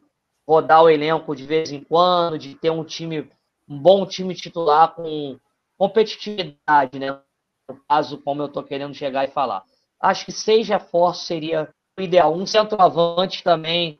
rodar 0.48 0.82
o 0.82 0.88
elenco 0.88 1.36
de 1.36 1.44
vez 1.44 1.70
em 1.70 1.84
quando, 1.84 2.38
de 2.38 2.54
ter 2.54 2.70
um 2.70 2.82
time, 2.82 3.30
um 3.68 3.78
bom 3.78 4.06
time 4.06 4.34
titular 4.34 4.94
com 4.94 5.38
competitividade, 5.76 6.98
né? 6.98 7.20
No 7.68 7.78
caso, 7.86 8.16
como 8.22 8.40
eu 8.40 8.46
estou 8.46 8.62
querendo 8.62 8.94
chegar 8.94 9.26
e 9.26 9.30
falar. 9.30 9.62
Acho 10.00 10.24
que 10.24 10.32
seis 10.32 10.66
reforços 10.66 11.26
seria 11.26 11.68
o 11.98 12.00
ideal. 12.00 12.34
Um 12.34 12.46
centroavante 12.46 13.44
também 13.44 13.98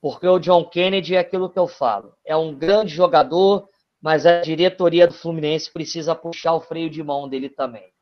porque 0.00 0.28
o 0.28 0.38
John 0.38 0.64
Kennedy 0.66 1.16
é 1.16 1.18
aquilo 1.18 1.50
que 1.50 1.58
eu 1.58 1.66
falo. 1.66 2.14
É 2.24 2.36
um 2.36 2.54
grande 2.54 2.94
jogador, 2.94 3.68
mas 4.00 4.26
a 4.26 4.42
diretoria 4.42 5.08
do 5.08 5.14
Fluminense 5.14 5.72
precisa 5.72 6.14
puxar 6.14 6.54
o 6.54 6.60
freio 6.60 6.88
de 6.88 7.02
mão 7.02 7.28
dele 7.28 7.48
também. 7.48 7.92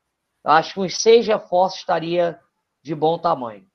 Acho 0.45 0.75
que 0.75 0.81
uns 0.81 1.01
seis 1.01 1.27
reforços 1.27 1.81
estaria 1.81 2.39
de 2.83 2.95
bom 2.95 3.19
tamanho. 3.19 3.67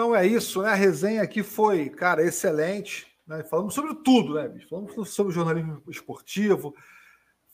Então 0.00 0.16
é 0.16 0.26
isso, 0.26 0.62
né? 0.62 0.70
A 0.70 0.74
resenha 0.74 1.20
aqui 1.20 1.42
foi, 1.42 1.90
cara, 1.90 2.24
excelente. 2.24 3.06
Né? 3.26 3.42
Falamos 3.42 3.74
sobre 3.74 3.94
tudo, 3.96 4.32
né, 4.32 4.48
bicho? 4.48 4.66
Falamos 4.66 5.10
sobre 5.10 5.30
jornalismo 5.30 5.82
esportivo, 5.90 6.74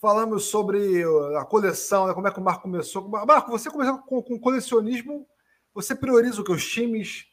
falamos 0.00 0.44
sobre 0.44 1.02
a 1.36 1.44
coleção, 1.44 2.06
né? 2.06 2.14
como 2.14 2.28
é 2.28 2.30
que 2.30 2.38
o 2.38 2.42
Marco 2.44 2.62
começou. 2.62 3.08
Marco, 3.08 3.50
você 3.50 3.68
começou 3.68 3.98
com, 3.98 4.22
com 4.22 4.38
colecionismo, 4.38 5.26
você 5.74 5.92
prioriza 5.92 6.40
o 6.40 6.44
que? 6.44 6.52
Os 6.52 6.64
times 6.64 7.26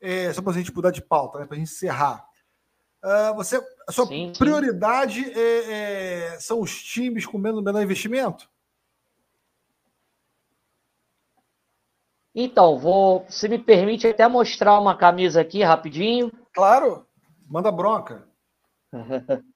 é, 0.00 0.32
só 0.32 0.42
para 0.42 0.50
a 0.50 0.56
gente 0.56 0.74
mudar 0.74 0.90
de 0.90 1.02
pauta, 1.02 1.38
né, 1.38 1.46
para 1.46 1.54
a 1.54 1.58
gente 1.60 1.70
encerrar. 1.70 2.26
Uh, 3.00 3.36
você, 3.36 3.64
a 3.86 3.92
sua 3.92 4.08
sim, 4.08 4.32
prioridade 4.36 5.22
sim. 5.22 5.32
É, 5.36 6.32
é, 6.32 6.40
são 6.40 6.60
os 6.60 6.82
times 6.82 7.26
com 7.26 7.38
menor, 7.38 7.62
menor 7.62 7.80
investimento? 7.80 8.50
Então, 12.34 12.78
vou, 12.78 13.26
se 13.28 13.48
me 13.48 13.58
permite 13.58 14.06
até 14.06 14.26
mostrar 14.26 14.80
uma 14.80 14.96
camisa 14.96 15.40
aqui 15.40 15.62
rapidinho. 15.62 16.32
Claro, 16.54 17.06
manda 17.46 17.70
bronca. 17.70 18.26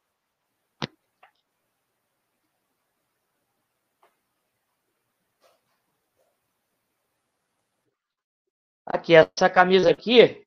Aqui, 8.89 9.17
essa 9.17 9.51
camisa 9.51 9.91
aqui, 9.91 10.47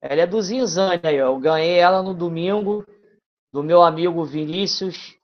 ela 0.00 0.22
é 0.22 0.26
do 0.26 0.40
Zinzane 0.40 1.00
aí, 1.02 1.16
Eu 1.16 1.36
ganhei 1.40 1.76
ela 1.78 2.00
no 2.00 2.14
domingo 2.14 2.86
do 3.52 3.60
meu 3.60 3.82
amigo 3.82 4.24
Vinícius. 4.24 5.18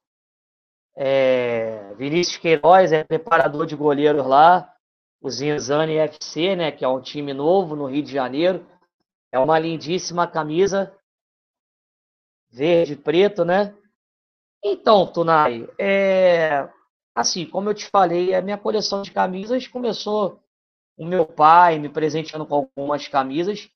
É, 0.97 1.95
Vinícius 1.95 2.37
Queiroz 2.37 2.93
é 2.93 3.05
preparador 3.05 3.65
de 3.65 3.77
goleiros 3.77 4.27
lá, 4.27 4.74
o 5.25 5.31
Zinzane 5.31 5.97
FC, 5.97 6.55
né, 6.55 6.71
que 6.71 6.85
é 6.85 6.89
um 6.89 7.01
time 7.01 7.33
novo 7.33 7.75
no 7.75 7.87
Rio 7.87 8.03
de 8.03 8.13
Janeiro. 8.13 8.67
É 9.33 9.39
uma 9.39 9.59
lindíssima 9.59 10.27
camisa 10.27 10.95
verde 12.53 12.93
e 12.93 12.97
preto, 12.97 13.43
né? 13.43 13.75
Então, 14.63 15.11
Tunai, 15.11 15.67
é, 15.81 16.69
assim, 17.15 17.47
como 17.47 17.71
eu 17.71 17.75
te 17.75 17.87
falei, 17.87 18.35
a 18.35 18.43
minha 18.43 18.59
coleção 18.59 19.01
de 19.01 19.13
camisas 19.13 19.67
começou 19.67 20.43
o 20.95 21.07
meu 21.07 21.25
pai 21.25 21.79
me 21.79 21.89
presenteando 21.89 22.45
com 22.45 22.57
algumas 22.57 23.09
camisas. 23.09 23.71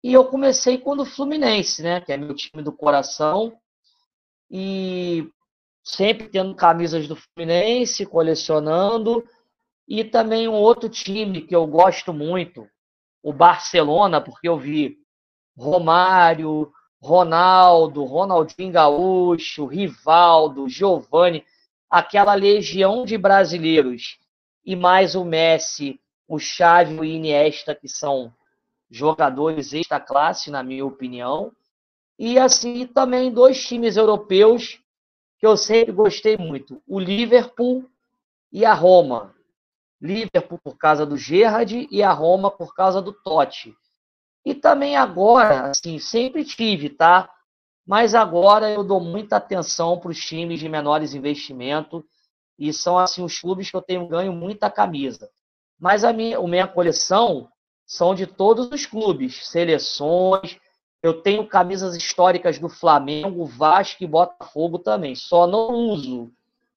E 0.00 0.12
eu 0.12 0.24
comecei 0.24 0.78
quando 0.78 1.00
o 1.00 1.06
Fluminense, 1.06 1.82
né? 1.82 2.00
Que 2.00 2.12
é 2.12 2.16
meu 2.16 2.36
time 2.36 2.62
do 2.62 2.72
coração. 2.72 3.52
E 4.48 5.28
sempre 5.82 6.28
tendo 6.28 6.54
camisas 6.54 7.08
do 7.08 7.16
Fluminense, 7.16 8.06
colecionando. 8.06 9.28
E 9.86 10.04
também 10.04 10.48
um 10.48 10.54
outro 10.54 10.88
time 10.88 11.42
que 11.42 11.54
eu 11.54 11.66
gosto 11.66 12.12
muito, 12.12 12.66
o 13.22 13.32
Barcelona, 13.32 14.20
porque 14.20 14.48
eu 14.48 14.58
vi 14.58 14.98
Romário, 15.56 16.72
Ronaldo, 17.00 18.04
Ronaldinho 18.04 18.72
Gaúcho, 18.72 19.66
Rivaldo, 19.66 20.68
Giovani, 20.68 21.44
aquela 21.90 22.34
legião 22.34 23.04
de 23.04 23.18
brasileiros 23.18 24.18
e 24.64 24.74
mais 24.74 25.14
o 25.14 25.24
Messi 25.24 26.00
o 26.26 26.38
Xavi 26.38 26.98
o 26.98 27.04
Iniesta, 27.04 27.74
que 27.74 27.88
são 27.88 28.32
jogadores 28.90 29.72
extra 29.72 30.00
classe, 30.00 30.50
na 30.50 30.62
minha 30.62 30.84
opinião. 30.84 31.52
E 32.18 32.38
assim 32.38 32.86
também 32.86 33.32
dois 33.32 33.66
times 33.66 33.96
europeus 33.96 34.80
que 35.38 35.46
eu 35.46 35.56
sempre 35.56 35.92
gostei 35.92 36.36
muito, 36.36 36.82
o 36.86 36.98
Liverpool 36.98 37.88
e 38.52 38.64
a 38.64 38.72
Roma. 38.72 39.34
Liverpool 40.04 40.58
por 40.62 40.76
causa 40.76 41.06
do 41.06 41.16
Gerrard 41.16 41.88
e 41.90 42.02
a 42.02 42.12
Roma 42.12 42.50
por 42.50 42.74
causa 42.74 43.00
do 43.00 43.10
Totti. 43.10 43.74
E 44.44 44.54
também 44.54 44.96
agora, 44.96 45.70
assim, 45.70 45.98
sempre 45.98 46.44
tive, 46.44 46.90
tá? 46.90 47.30
Mas 47.86 48.14
agora 48.14 48.70
eu 48.70 48.84
dou 48.84 49.00
muita 49.00 49.36
atenção 49.36 49.98
para 49.98 50.10
os 50.10 50.20
times 50.20 50.60
de 50.60 50.68
menores 50.68 51.14
investimentos 51.14 52.02
e 52.58 52.70
são 52.70 52.98
assim 52.98 53.24
os 53.24 53.40
clubes 53.40 53.70
que 53.70 53.76
eu 53.76 53.80
tenho 53.80 54.06
ganho 54.06 54.32
muita 54.34 54.70
camisa. 54.70 55.30
Mas 55.80 56.04
a 56.04 56.12
minha, 56.12 56.38
a 56.38 56.42
minha 56.46 56.68
coleção 56.68 57.48
são 57.86 58.14
de 58.14 58.26
todos 58.26 58.70
os 58.70 58.84
clubes, 58.84 59.46
seleções. 59.48 60.58
Eu 61.02 61.22
tenho 61.22 61.46
camisas 61.46 61.96
históricas 61.96 62.58
do 62.58 62.68
Flamengo, 62.68 63.46
Vasco 63.46 64.04
e 64.04 64.06
Botafogo 64.06 64.78
também. 64.78 65.14
Só 65.14 65.46
não 65.46 65.72
uso. 65.74 66.30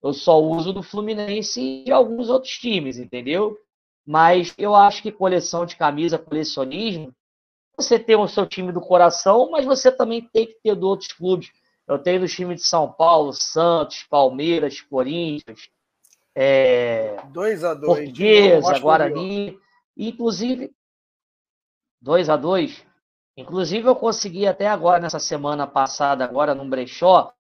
Eu 0.08 0.14
só 0.14 0.42
uso 0.42 0.72
do 0.72 0.82
Fluminense 0.82 1.62
e 1.62 1.84
de 1.84 1.92
alguns 1.92 2.30
outros 2.30 2.54
times, 2.54 2.98
entendeu? 2.98 3.58
Mas 4.06 4.54
eu 4.58 4.74
acho 4.74 5.02
que 5.02 5.12
coleção 5.12 5.66
de 5.66 5.76
camisa, 5.76 6.18
colecionismo, 6.18 7.14
você 7.76 8.00
tem 8.00 8.16
o 8.16 8.28
seu 8.28 8.46
time 8.46 8.72
do 8.72 8.80
coração, 8.80 9.52
mas 9.52 9.66
você 9.66 9.92
também 9.92 10.22
tem 10.22 10.48
que 10.48 10.56
ter 10.64 10.76
do 10.76 10.88
outros 10.88 11.12
clubes. 11.12 11.52
Eu 11.88 12.00
tenho 12.00 12.22
do 12.22 12.28
time 12.28 12.56
de 12.56 12.64
São 12.64 12.92
Paulo, 12.92 13.34
Santos, 13.34 14.04
Palmeiras, 14.10 14.82
Corinthians, 14.82 15.70
é, 16.36 17.18
2 17.30 17.64
a 17.64 17.74
2 17.74 17.86
Portuguesa, 17.86 18.80
Guarani. 18.80 19.60
Inclusive, 19.98 20.72
2 22.02 22.30
a 22.30 22.38
2 22.38 22.86
Inclusive, 23.36 23.88
eu 23.88 23.96
consegui 23.96 24.48
até 24.48 24.68
agora, 24.68 25.00
nessa 25.00 25.20
semana 25.20 25.68
passada, 25.68 26.24
agora 26.24 26.56
no 26.56 26.68
brechó, 26.68 27.32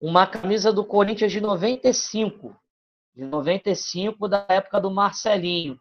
uma 0.00 0.26
camisa 0.26 0.72
do 0.72 0.84
Corinthians 0.84 1.32
de 1.32 1.40
95. 1.40 2.56
De 3.14 3.24
95, 3.24 4.28
da 4.28 4.44
época 4.48 4.80
do 4.80 4.90
Marcelinho. 4.90 5.78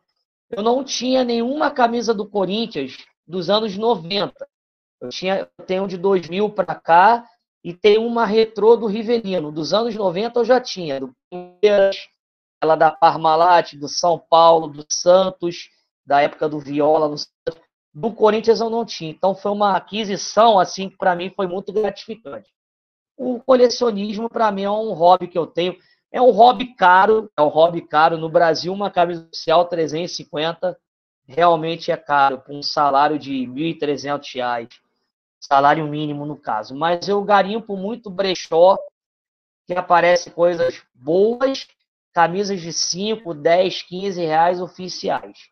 Eu 0.49 0.63
não 0.63 0.83
tinha 0.83 1.23
nenhuma 1.23 1.71
camisa 1.71 2.13
do 2.13 2.27
Corinthians 2.27 2.97
dos 3.27 3.49
anos 3.49 3.75
90. 3.75 4.33
Eu, 5.01 5.09
tinha, 5.09 5.39
eu 5.57 5.65
tenho 5.65 5.87
de 5.87 5.97
2000 5.97 6.49
para 6.51 6.75
cá 6.75 7.25
e 7.63 7.73
tem 7.73 7.97
uma 7.97 8.25
retrô 8.25 8.75
do 8.75 8.85
Rivelino. 8.85 9.51
Dos 9.51 9.73
anos 9.73 9.95
90 9.95 10.39
eu 10.39 10.45
já 10.45 10.61
tinha, 10.61 10.99
do 10.99 11.11
Palmeiras, 11.29 11.97
ela 12.61 12.75
da 12.75 12.91
Parmalat, 12.91 13.73
do 13.73 13.89
São 13.89 14.19
Paulo, 14.19 14.67
do 14.67 14.85
Santos, 14.89 15.69
da 16.05 16.21
época 16.21 16.47
do 16.47 16.59
Viola, 16.59 17.09
no 17.09 17.15
do 17.93 18.11
Corinthians 18.13 18.59
eu 18.59 18.69
não 18.69 18.85
tinha. 18.85 19.09
Então 19.09 19.33
foi 19.33 19.51
uma 19.51 19.75
aquisição 19.75 20.59
assim 20.59 20.89
que 20.89 20.97
para 20.97 21.15
mim 21.15 21.29
foi 21.29 21.47
muito 21.47 21.71
gratificante. 21.71 22.54
O 23.17 23.39
colecionismo 23.39 24.29
para 24.29 24.51
mim 24.51 24.63
é 24.63 24.71
um 24.71 24.93
hobby 24.93 25.27
que 25.27 25.37
eu 25.37 25.47
tenho. 25.47 25.75
É 26.11 26.21
um 26.21 26.31
hobby 26.31 26.75
caro, 26.75 27.29
é 27.37 27.41
um 27.41 27.47
hobby 27.47 27.81
caro 27.81 28.17
no 28.17 28.29
Brasil, 28.29 28.71
uma 28.71 28.89
camisa 28.89 29.25
oficial 29.25 29.65
350 29.65 30.77
realmente 31.27 31.91
é 31.91 31.97
caro 31.97 32.41
com 32.41 32.59
um 32.59 32.63
salário 32.63 33.17
de 33.17 33.45
R$ 33.45 33.47
1.300, 33.47 34.69
salário 35.39 35.87
mínimo 35.87 36.25
no 36.25 36.37
caso. 36.37 36.75
Mas 36.75 37.07
eu 37.07 37.23
garimpo 37.23 37.75
muito 37.75 38.09
brechó 38.09 38.77
que 39.65 39.73
aparece 39.73 40.29
coisas 40.29 40.81
boas, 40.93 41.67
camisas 42.13 42.61
de 42.61 42.71
5, 42.71 43.33
10, 43.33 43.81
15 43.83 44.23
reais 44.23 44.61
oficiais. 44.61 45.49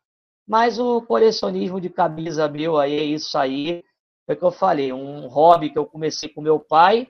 Mas 0.47 0.77
o 0.77 1.01
colecionismo 1.01 1.81
de 1.81 1.89
camisa 1.89 2.47
meu 2.47 2.77
aí 2.77 2.95
é 2.95 3.03
isso 3.03 3.37
aí, 3.37 3.83
é 4.27 4.33
o 4.33 4.35
que 4.35 4.43
eu 4.43 4.51
falei, 4.51 4.93
um 4.93 5.27
hobby 5.27 5.69
que 5.69 5.79
eu 5.79 5.85
comecei 5.85 6.29
com 6.29 6.41
meu 6.41 6.59
pai 6.59 7.07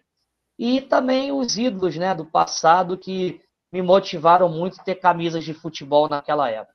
e 0.57 0.81
também 0.81 1.31
os 1.31 1.57
ídolos, 1.57 1.95
né, 1.95 2.13
do 2.13 2.25
passado 2.25 2.97
que 2.97 3.41
me 3.71 3.81
motivaram 3.81 4.49
muito 4.49 4.79
a 4.79 4.83
ter 4.83 4.95
camisas 4.95 5.43
de 5.43 5.53
futebol 5.53 6.07
naquela 6.07 6.49
época. 6.49 6.73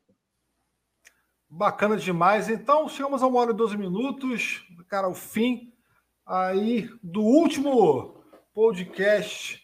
Bacana 1.48 1.96
demais. 1.96 2.48
Então, 2.48 2.88
chegamos 2.88 3.22
a 3.22 3.26
uma 3.26 3.40
hora 3.40 3.52
e 3.52 3.54
12 3.54 3.76
minutos, 3.76 4.66
cara, 4.88 5.08
o 5.08 5.14
fim 5.14 5.72
aí 6.26 6.90
do 7.02 7.22
último 7.22 8.22
podcast 8.52 9.62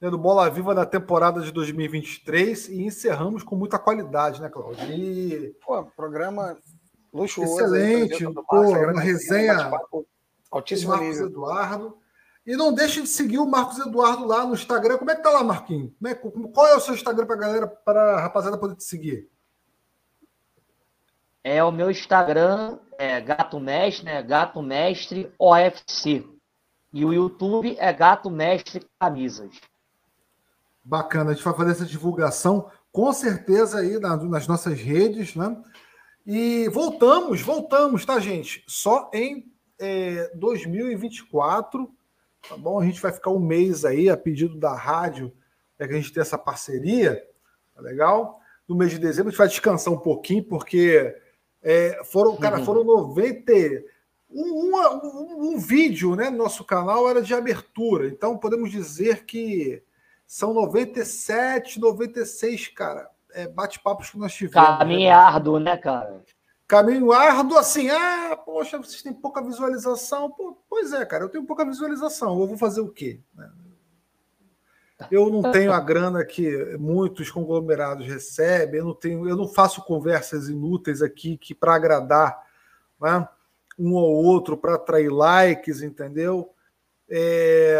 né, 0.00 0.10
do 0.10 0.18
Bola 0.18 0.50
Viva 0.50 0.74
da 0.74 0.84
temporada 0.84 1.40
de 1.40 1.50
2023 1.50 2.68
e 2.68 2.82
encerramos 2.82 3.42
com 3.42 3.56
muita 3.56 3.78
qualidade, 3.78 4.42
né, 4.42 4.50
Claudio? 4.50 4.84
E... 4.90 5.56
Pô, 5.64 5.82
programa 5.96 6.58
luxuoso. 7.12 7.54
Excelente, 7.54 8.24
pô, 8.24 8.60
uma 8.60 9.00
resenha 9.00 9.70
altíssimo 10.50 10.90
Marcos 10.90 11.08
nível. 11.08 11.26
Eduardo. 11.26 12.03
E 12.46 12.56
não 12.56 12.72
deixe 12.72 13.00
de 13.00 13.08
seguir 13.08 13.38
o 13.38 13.46
Marcos 13.46 13.78
Eduardo 13.78 14.26
lá 14.26 14.44
no 14.44 14.54
Instagram. 14.54 14.98
Como 14.98 15.10
é 15.10 15.16
que 15.16 15.22
tá 15.22 15.30
lá, 15.30 15.42
Marquinhos? 15.42 15.92
É 16.04 16.14
qual 16.14 16.66
é 16.66 16.76
o 16.76 16.80
seu 16.80 16.94
Instagram 16.94 17.26
para 17.26 17.36
a 17.36 17.38
galera, 17.38 17.66
para 17.66 18.16
a 18.16 18.20
rapaziada 18.20 18.58
poder 18.58 18.76
te 18.76 18.84
seguir? 18.84 19.30
É 21.42 21.62
o 21.64 21.70
meu 21.70 21.90
Instagram, 21.90 22.78
é 22.98 23.20
Gato 23.20 23.58
Mestre, 23.58 24.04
né? 24.04 24.22
Gato 24.22 24.62
Mestre 24.62 25.32
OFC. 25.38 26.26
E 26.92 27.04
o 27.04 27.12
YouTube 27.12 27.76
é 27.78 27.92
Gato 27.92 28.30
Mestre 28.30 28.86
Camisas. 29.00 29.60
Bacana, 30.82 31.30
a 31.30 31.34
gente 31.34 31.44
vai 31.44 31.54
fazer 31.54 31.70
essa 31.72 31.86
divulgação 31.86 32.70
com 32.92 33.12
certeza 33.12 33.80
aí 33.80 33.98
nas 33.98 34.46
nossas 34.46 34.78
redes, 34.78 35.34
né? 35.34 35.56
E 36.26 36.68
voltamos, 36.68 37.40
voltamos, 37.40 38.04
tá, 38.04 38.18
gente? 38.20 38.64
Só 38.66 39.10
em 39.12 39.52
é, 39.78 40.30
2024, 40.36 41.92
tá 42.48 42.56
bom? 42.56 42.80
A 42.80 42.84
gente 42.84 43.00
vai 43.00 43.12
ficar 43.12 43.30
um 43.30 43.38
mês 43.38 43.84
aí 43.84 44.08
a 44.08 44.16
pedido 44.16 44.56
da 44.56 44.74
rádio, 44.74 45.32
é 45.78 45.86
que 45.86 45.94
a 45.94 45.96
gente 45.96 46.12
tem 46.12 46.20
essa 46.20 46.38
parceria, 46.38 47.22
tá 47.74 47.80
legal? 47.80 48.40
No 48.68 48.76
mês 48.76 48.90
de 48.90 48.98
dezembro 48.98 49.28
a 49.28 49.30
gente 49.30 49.38
vai 49.38 49.48
descansar 49.48 49.92
um 49.92 49.98
pouquinho, 49.98 50.44
porque 50.44 51.14
é, 51.62 52.00
foram, 52.04 52.36
cara, 52.36 52.58
uhum. 52.58 52.64
foram 52.64 52.84
90. 52.84 53.52
Um, 54.30 54.76
um, 54.76 55.52
um, 55.52 55.58
vídeo 55.58 56.16
né, 56.16 56.28
no 56.28 56.38
nosso 56.38 56.64
canal 56.64 57.08
era 57.08 57.22
de 57.22 57.32
abertura, 57.32 58.08
então 58.08 58.36
podemos 58.36 58.70
dizer 58.70 59.24
que 59.24 59.82
são 60.26 60.52
97, 60.52 61.78
96, 61.78 62.68
cara, 62.68 63.08
é, 63.32 63.46
bate-papos 63.46 64.10
que 64.10 64.18
nós 64.18 64.34
tivemos. 64.34 64.78
Caminho 64.78 65.08
né? 65.08 65.10
árduo, 65.10 65.60
né, 65.60 65.76
cara? 65.76 66.24
Caminho 66.66 67.12
árduo, 67.12 67.58
assim, 67.58 67.90
ah, 67.90 68.36
poxa, 68.42 68.78
vocês 68.78 69.02
têm 69.02 69.12
pouca 69.12 69.42
visualização. 69.42 70.30
Pô, 70.30 70.58
pois 70.68 70.92
é, 70.92 71.04
cara, 71.04 71.24
eu 71.24 71.28
tenho 71.28 71.44
pouca 71.44 71.64
visualização, 71.64 72.40
eu 72.40 72.46
vou 72.46 72.56
fazer 72.56 72.80
o 72.80 72.88
quê? 72.88 73.20
Né? 73.34 73.50
Eu 75.10 75.28
não 75.28 75.50
tenho 75.50 75.72
a 75.72 75.80
grana 75.80 76.24
que 76.24 76.76
muitos 76.78 77.30
conglomerados 77.30 78.06
recebem, 78.06 78.80
eu 78.80 78.86
não 78.86 78.94
tenho, 78.94 79.28
eu 79.28 79.36
não 79.36 79.46
faço 79.48 79.84
conversas 79.84 80.48
inúteis 80.48 81.02
aqui 81.02 81.36
que 81.36 81.54
para 81.54 81.74
agradar 81.74 82.40
né, 83.00 83.28
um 83.78 83.92
ou 83.92 84.24
outro, 84.24 84.56
para 84.56 84.76
atrair 84.76 85.10
likes, 85.10 85.82
entendeu? 85.82 86.54
É, 87.08 87.76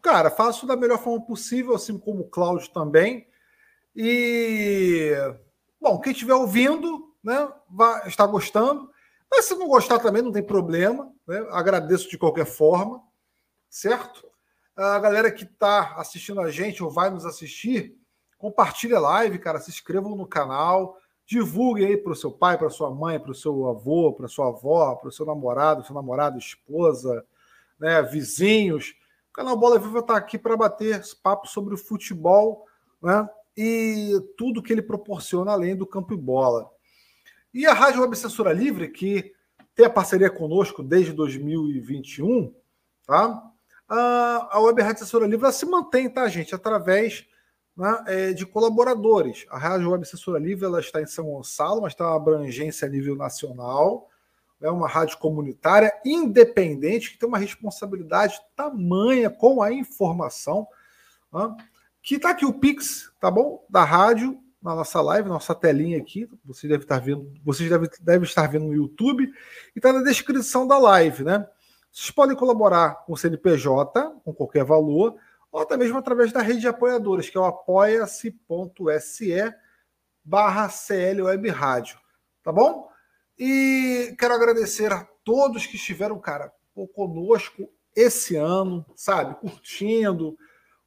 cara, 0.00 0.30
faço 0.30 0.66
da 0.66 0.76
melhor 0.76 0.98
forma 0.98 1.24
possível, 1.26 1.74
assim 1.74 1.98
como 1.98 2.22
o 2.22 2.28
Cláudio 2.28 2.70
também. 2.70 3.26
E, 3.94 5.12
bom, 5.80 6.00
quem 6.00 6.12
estiver 6.12 6.34
ouvindo, 6.34 7.11
né, 7.22 7.48
vai 7.68 8.08
estar 8.08 8.26
gostando. 8.26 8.90
Mas 9.30 9.46
se 9.46 9.54
não 9.54 9.68
gostar 9.68 9.98
também, 9.98 10.22
não 10.22 10.32
tem 10.32 10.42
problema. 10.42 11.10
Né? 11.26 11.46
Agradeço 11.50 12.08
de 12.08 12.18
qualquer 12.18 12.44
forma, 12.44 13.02
certo? 13.68 14.26
A 14.76 14.98
galera 14.98 15.30
que 15.30 15.44
está 15.44 15.94
assistindo 15.96 16.40
a 16.40 16.50
gente 16.50 16.82
ou 16.82 16.90
vai 16.90 17.10
nos 17.10 17.24
assistir, 17.24 17.96
compartilha 18.38 18.96
a 18.96 19.00
live, 19.00 19.38
cara, 19.38 19.60
se 19.60 19.70
inscrevam 19.70 20.16
no 20.16 20.26
canal, 20.26 20.98
divulguem 21.26 21.86
aí 21.86 21.96
para 21.96 22.12
o 22.12 22.16
seu 22.16 22.32
pai, 22.32 22.58
para 22.58 22.70
sua 22.70 22.90
mãe, 22.90 23.18
para 23.18 23.30
o 23.30 23.34
seu 23.34 23.68
avô, 23.68 24.12
para 24.12 24.28
sua 24.28 24.48
avó, 24.48 24.94
para 24.96 25.08
o 25.08 25.12
seu 25.12 25.24
namorado, 25.24 25.84
seu 25.84 25.94
namorado, 25.94 26.38
esposa, 26.38 27.24
né, 27.78 28.02
vizinhos 28.02 28.94
o 29.32 29.34
canal 29.34 29.56
Bola 29.56 29.78
Viva 29.78 30.00
está 30.00 30.14
aqui 30.14 30.38
para 30.38 30.58
bater 30.58 31.02
papo 31.22 31.48
sobre 31.48 31.72
o 31.72 31.78
futebol 31.78 32.66
né, 33.02 33.26
e 33.56 34.12
tudo 34.36 34.62
que 34.62 34.70
ele 34.70 34.82
proporciona 34.82 35.52
além 35.52 35.74
do 35.74 35.86
campo 35.86 36.12
e 36.12 36.18
bola. 36.18 36.70
E 37.52 37.66
a 37.66 37.72
Rádio 37.72 38.00
Web 38.00 38.16
Censura 38.16 38.52
Livre, 38.52 38.88
que 38.88 39.32
tem 39.74 39.86
a 39.86 39.90
parceria 39.90 40.30
conosco 40.30 40.82
desde 40.82 41.12
2021, 41.12 42.54
tá? 43.06 43.42
a 43.88 44.58
Web 44.58 44.80
Rádio 44.80 45.00
Censura 45.00 45.26
Livre 45.26 45.52
se 45.52 45.66
mantém, 45.66 46.08
tá, 46.08 46.26
gente? 46.28 46.54
Através 46.54 47.26
né, 47.76 48.04
é, 48.06 48.32
de 48.32 48.46
colaboradores. 48.46 49.44
A 49.50 49.58
Rádio 49.58 49.90
Web 49.90 50.06
Censura 50.06 50.38
Livre 50.38 50.64
ela 50.64 50.80
está 50.80 51.02
em 51.02 51.06
São 51.06 51.26
Gonçalo, 51.26 51.82
mas 51.82 51.94
tem 51.94 52.06
uma 52.06 52.16
abrangência 52.16 52.88
a 52.88 52.90
nível 52.90 53.16
nacional 53.16 54.08
é 54.62 54.70
uma 54.70 54.88
rádio 54.88 55.18
comunitária 55.18 55.92
independente 56.04 57.10
que 57.10 57.18
tem 57.18 57.28
uma 57.28 57.38
responsabilidade 57.38 58.40
tamanha 58.54 59.28
com 59.28 59.60
a 59.60 59.72
informação. 59.72 60.66
Né? 61.32 61.56
Que 62.00 62.14
está 62.14 62.30
aqui 62.30 62.46
o 62.46 62.54
Pix, 62.54 63.12
tá 63.20 63.30
bom? 63.30 63.66
Da 63.68 63.84
rádio 63.84 64.40
na 64.62 64.74
nossa 64.74 65.00
live, 65.00 65.28
nossa 65.28 65.54
telinha 65.54 65.98
aqui. 65.98 66.28
Você 66.44 66.68
deve 66.68 66.84
estar 66.84 67.00
vendo, 67.00 67.32
vocês 67.44 67.68
devem, 67.68 67.88
devem 68.00 68.22
estar 68.22 68.46
vendo 68.46 68.66
no 68.66 68.74
YouTube 68.74 69.24
e 69.24 69.78
está 69.78 69.92
na 69.92 70.02
descrição 70.02 70.66
da 70.66 70.78
live, 70.78 71.24
né? 71.24 71.46
Vocês 71.90 72.10
podem 72.10 72.36
colaborar 72.36 73.04
com 73.04 73.12
o 73.12 73.16
CNPJ, 73.16 74.20
com 74.24 74.32
qualquer 74.32 74.64
valor, 74.64 75.16
ou 75.50 75.60
até 75.60 75.76
mesmo 75.76 75.98
através 75.98 76.32
da 76.32 76.40
rede 76.40 76.60
de 76.60 76.68
apoiadores, 76.68 77.28
que 77.28 77.36
é 77.36 77.40
o 77.40 77.44
apoia-se.se 77.44 78.32
barra 80.24 80.68
CL 80.68 81.22
Web 81.22 81.48
Rádio. 81.50 81.98
Tá 82.42 82.50
bom? 82.50 82.88
E 83.38 84.14
quero 84.18 84.34
agradecer 84.34 84.92
a 84.92 85.06
todos 85.24 85.66
que 85.66 85.76
estiveram, 85.76 86.18
cara, 86.18 86.52
conosco 86.94 87.68
esse 87.94 88.36
ano, 88.36 88.86
sabe? 88.96 89.34
Curtindo 89.34 90.36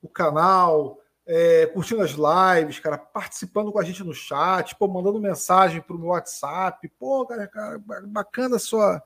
o 0.02 0.10
canal, 0.10 1.00
é, 1.28 1.66
curtindo 1.68 2.02
as 2.02 2.12
lives, 2.12 2.80
cara, 2.80 2.98
participando 2.98 3.72
com 3.72 3.80
a 3.80 3.84
gente 3.84 4.04
no 4.04 4.14
chat, 4.14 4.76
pô, 4.76 4.88
mandando 4.88 5.20
mensagem 5.20 5.82
pro 5.82 5.98
meu 5.98 6.10
WhatsApp. 6.10 6.88
Pô, 7.00 7.26
cara, 7.26 7.48
cara 7.48 7.82
bacana 8.06 8.58
a 8.58 8.60
sua 8.60 9.02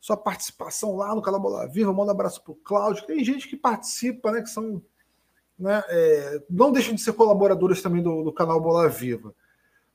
sua 0.00 0.16
participação 0.16 0.96
lá 0.96 1.14
no 1.14 1.22
canal 1.22 1.40
Bola 1.40 1.66
Viva. 1.66 1.92
Manda 1.92 2.12
um 2.12 2.14
abraço 2.14 2.42
para 2.42 2.52
o 2.52 2.56
Cláudio. 2.56 3.06
Tem 3.06 3.24
gente 3.24 3.48
que 3.48 3.56
participa, 3.56 4.32
né? 4.32 4.42
Que 4.42 4.48
são. 4.48 4.82
Né, 5.58 5.82
é, 5.88 6.42
não 6.48 6.70
deixam 6.70 6.94
de 6.94 7.00
ser 7.00 7.12
colaboradores 7.14 7.82
também 7.82 8.00
do, 8.00 8.22
do 8.22 8.32
canal 8.32 8.60
Bola 8.60 8.88
Viva. 8.88 9.34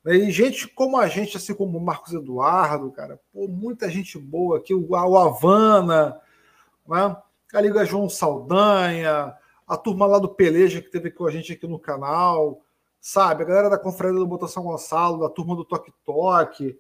E 0.05 0.29
gente 0.29 0.67
como 0.67 0.97
a 0.97 1.07
gente, 1.07 1.37
assim 1.37 1.53
como 1.53 1.77
o 1.77 1.81
Marcos 1.81 2.11
Eduardo, 2.11 2.91
cara, 2.91 3.17
pô, 3.31 3.47
muita 3.47 3.89
gente 3.89 4.19
boa 4.19 4.57
aqui, 4.57 4.73
o, 4.73 4.89
o 4.89 5.17
Havana, 5.17 6.19
né, 6.85 7.15
a 7.53 7.61
Liga 7.61 7.85
João 7.85 8.09
Saldanha, 8.09 9.33
a 9.67 9.77
turma 9.77 10.05
lá 10.05 10.19
do 10.19 10.29
Peleja 10.29 10.81
que 10.81 10.89
teve 10.89 11.11
com 11.11 11.25
a 11.25 11.31
gente 11.31 11.53
aqui 11.53 11.67
no 11.67 11.79
canal, 11.79 12.61
sabe? 12.99 13.43
A 13.43 13.45
galera 13.45 13.69
da 13.69 13.77
Conferência 13.77 14.19
do 14.19 14.27
Botação 14.27 14.63
Gonçalo, 14.63 15.21
da 15.21 15.29
turma 15.29 15.55
do 15.55 15.65
Toque 15.65 15.93
Toque, 16.05 16.77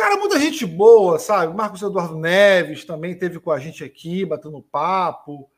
Cara, 0.00 0.16
muita 0.16 0.40
gente 0.40 0.64
boa, 0.64 1.18
sabe? 1.18 1.54
Marcos 1.54 1.82
Eduardo 1.82 2.16
Neves 2.16 2.86
também 2.86 3.14
teve 3.14 3.38
com 3.38 3.50
a 3.50 3.58
gente 3.58 3.84
aqui, 3.84 4.24
batendo 4.24 4.62
papo. 4.62 5.50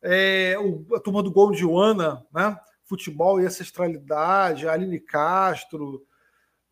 É, 0.00 0.56
o, 0.58 0.96
a 0.96 0.98
turma 0.98 1.22
do 1.22 1.30
Gol 1.30 1.50
de 1.52 1.58
Joana, 1.58 2.26
né? 2.32 2.58
Futebol 2.84 3.38
e 3.38 3.44
ancestralidade, 3.44 4.66
a 4.66 4.72
Aline 4.72 4.98
Castro. 4.98 6.06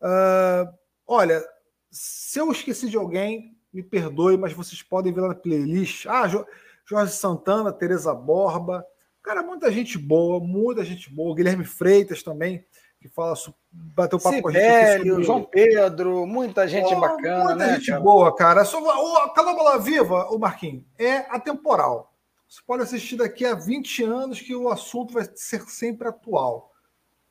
Uh, 0.01 0.73
olha, 1.05 1.43
se 1.91 2.39
eu 2.39 2.51
esqueci 2.51 2.89
de 2.89 2.97
alguém, 2.97 3.55
me 3.71 3.83
perdoe, 3.83 4.35
mas 4.35 4.53
vocês 4.53 4.81
podem 4.81 5.13
ver 5.13 5.21
lá 5.21 5.27
na 5.27 5.35
playlist. 5.35 6.07
Ah, 6.07 6.27
Jorge 6.27 7.13
Santana, 7.13 7.71
Tereza 7.71 8.15
Borba. 8.15 8.83
Cara, 9.25 9.41
muita 9.41 9.71
gente 9.71 9.97
boa, 9.97 10.39
muita 10.39 10.85
gente 10.85 11.09
boa. 11.09 11.35
Guilherme 11.35 11.65
Freitas 11.65 12.21
também 12.21 12.63
que 13.01 13.09
fala, 13.09 13.35
bateu 13.71 14.19
papo 14.19 14.41
com 14.41 14.49
a 14.49 14.51
gente. 14.51 15.07
Sobre... 15.07 15.23
João 15.23 15.43
Pedro, 15.43 16.25
muita 16.25 16.67
gente 16.67 16.93
Pô, 16.93 16.99
bacana. 16.99 17.43
Muita 17.43 17.55
né, 17.55 17.75
gente 17.75 17.87
cara? 17.87 18.01
boa, 18.01 18.35
cara. 18.35 18.65
Só, 18.65 18.79
o 18.79 19.29
Canal 19.33 19.55
Bola 19.55 19.79
Viva, 19.79 20.27
o 20.29 20.39
Marquinhos, 20.39 20.83
é 20.97 21.17
atemporal. 21.29 22.13
Você 22.47 22.61
pode 22.65 22.83
assistir 22.83 23.15
daqui 23.15 23.45
a 23.45 23.55
20 23.55 24.03
anos 24.03 24.39
que 24.39 24.55
o 24.55 24.69
assunto 24.69 25.13
vai 25.13 25.27
ser 25.35 25.61
sempre 25.69 26.07
atual. 26.07 26.71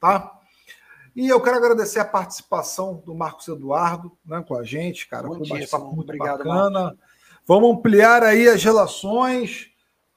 Tá? 0.00 0.32
E 1.14 1.28
eu 1.28 1.40
quero 1.40 1.56
agradecer 1.56 2.00
a 2.00 2.04
participação 2.04 3.02
do 3.04 3.14
Marcos 3.14 3.46
Eduardo 3.46 4.12
né, 4.26 4.44
com 4.46 4.56
a 4.56 4.64
gente, 4.64 5.08
cara. 5.08 5.28
Bom 5.28 5.44
foi 5.44 5.80
um 5.80 5.94
muito 5.94 6.02
Obrigado, 6.02 6.38
bacana. 6.38 6.70
Marcos. 6.70 6.98
Vamos 7.46 7.76
ampliar 7.76 8.22
aí 8.22 8.48
as 8.48 8.62
relações. 8.62 9.70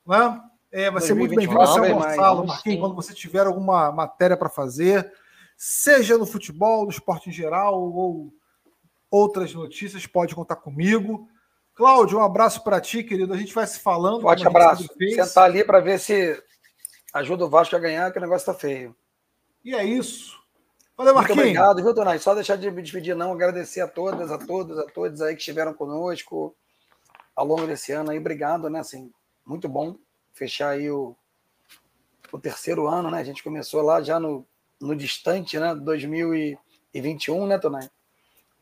Né? 0.06 0.42
É, 0.72 0.92
vai 0.92 1.02
ser 1.02 1.14
muito 1.14 1.36
bem-vindo 1.36 1.62
a 1.62 1.68
São 1.68 1.88
Gonçalo, 1.88 2.46
Marquinhos, 2.46 2.80
quando 2.80 2.96
você 2.96 3.14
tiver 3.14 3.46
alguma 3.46 3.92
matéria 3.92 4.36
para 4.36 4.50
fazer 4.50 5.12
seja 5.58 6.18
no 6.18 6.26
futebol, 6.26 6.84
no 6.84 6.92
esporte 6.92 7.30
em 7.30 7.34
geral 7.34 7.82
ou 7.82 8.32
outras 9.10 9.54
notícias, 9.54 10.06
pode 10.06 10.36
contar 10.36 10.58
comigo. 10.58 11.28
Cláudio, 11.74 12.20
um 12.20 12.24
abraço 12.24 12.64
para 12.64 12.80
ti, 12.80 13.04
querido. 13.04 13.34
A 13.34 13.38
gente 13.38 13.54
vai 13.54 13.66
se 13.66 13.80
falando. 13.80 14.22
Forte 14.22 14.48
abraço. 14.48 14.88
Sentar 15.16 15.46
ali 15.46 15.64
para 15.64 15.80
ver 15.80 16.00
se 16.00 16.42
ajuda 17.14 17.46
o 17.46 17.50
Vasco 17.50 17.76
a 17.76 17.80
ganhar, 17.80 18.12
que 18.12 18.20
o 18.20 18.22
negócio 18.22 18.50
está 18.50 18.54
feio. 18.54 18.96
E 19.66 19.74
é 19.74 19.84
isso. 19.84 20.38
Valeu, 20.96 21.14
Marquinhos. 21.14 21.38
Muito 21.38 21.50
obrigado, 21.50 21.84
viu, 21.84 21.94
Tonai? 21.94 22.20
Só 22.20 22.34
deixar 22.34 22.56
de 22.56 22.70
me 22.70 22.82
despedir, 22.82 23.16
não. 23.16 23.32
Agradecer 23.32 23.82
a 23.82 23.88
todas, 23.88 24.32
a 24.32 24.38
todos, 24.38 24.78
a 24.78 24.86
todos 24.86 25.22
aí 25.22 25.34
que 25.34 25.40
estiveram 25.40 25.74
conosco 25.74 26.56
ao 27.36 27.46
longo 27.46 27.68
desse 27.68 27.92
ano 27.92 28.12
aí. 28.12 28.18
Obrigado, 28.18 28.70
né? 28.70 28.80
Assim, 28.80 29.12
muito 29.46 29.70
bom 29.70 29.96
fechar 30.38 30.70
aí 30.70 30.90
o, 30.90 31.16
o 32.32 32.40
terceiro 32.40 32.88
ano, 32.88 33.10
né? 33.12 33.20
A 33.20 33.24
gente 33.24 33.44
começou 33.44 33.82
lá 33.82 34.02
já 34.02 34.20
no 34.20 34.46
no 34.80 34.96
distante, 34.96 35.60
né, 35.60 35.74
2021, 35.76 37.48
né, 37.48 37.58
Tonai? 37.58 37.90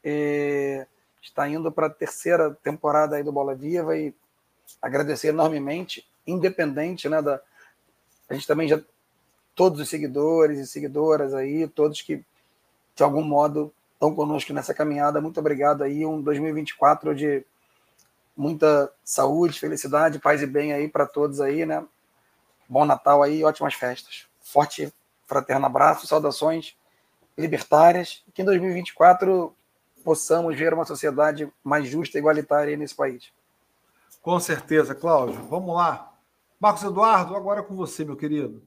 E 0.03 0.85
está 1.21 1.47
indo 1.49 1.71
para 1.71 1.87
a 1.87 1.89
terceira 1.89 2.53
temporada 2.63 3.15
aí 3.15 3.23
do 3.23 3.31
Bola 3.31 3.55
Viva 3.55 3.97
e 3.97 4.13
agradecer 4.81 5.29
enormemente, 5.29 6.07
independente, 6.25 7.09
né, 7.09 7.21
da 7.21 7.41
a 8.27 8.33
gente 8.33 8.47
também 8.47 8.67
já 8.67 8.81
todos 9.53 9.79
os 9.79 9.87
seguidores 9.87 10.57
e 10.57 10.65
seguidoras 10.65 11.33
aí, 11.33 11.67
todos 11.67 12.01
que 12.01 12.23
de 12.95 13.03
algum 13.03 13.21
modo 13.21 13.71
estão 13.93 14.15
conosco 14.15 14.51
nessa 14.51 14.73
caminhada. 14.73 15.21
Muito 15.21 15.39
obrigado 15.39 15.83
aí, 15.83 16.05
um 16.05 16.19
2024 16.19 17.13
de 17.13 17.45
muita 18.35 18.91
saúde, 19.03 19.59
felicidade, 19.59 20.19
paz 20.19 20.41
e 20.41 20.47
bem 20.47 20.73
aí 20.73 20.87
para 20.87 21.05
todos 21.05 21.39
aí, 21.39 21.65
né? 21.65 21.85
Bom 22.67 22.85
Natal 22.85 23.23
aí, 23.23 23.43
ótimas 23.43 23.73
festas. 23.73 24.27
Forte 24.41 24.91
fraterno 25.25 25.65
abraço, 25.65 26.07
saudações 26.07 26.75
libertárias, 27.37 28.23
que 28.33 28.41
em 28.41 28.45
2024 28.45 29.55
possamos 30.03 30.57
ver 30.57 30.73
uma 30.73 30.85
sociedade 30.85 31.51
mais 31.63 31.87
justa 31.87 32.17
e 32.17 32.19
igualitária 32.19 32.77
nesse 32.77 32.95
país. 32.95 33.31
Com 34.21 34.39
certeza, 34.39 34.95
Cláudio. 34.95 35.41
Vamos 35.49 35.75
lá. 35.75 36.13
Marcos 36.59 36.83
Eduardo, 36.83 37.35
agora 37.35 37.59
é 37.59 37.63
com 37.63 37.75
você, 37.75 38.05
meu 38.05 38.15
querido. 38.15 38.63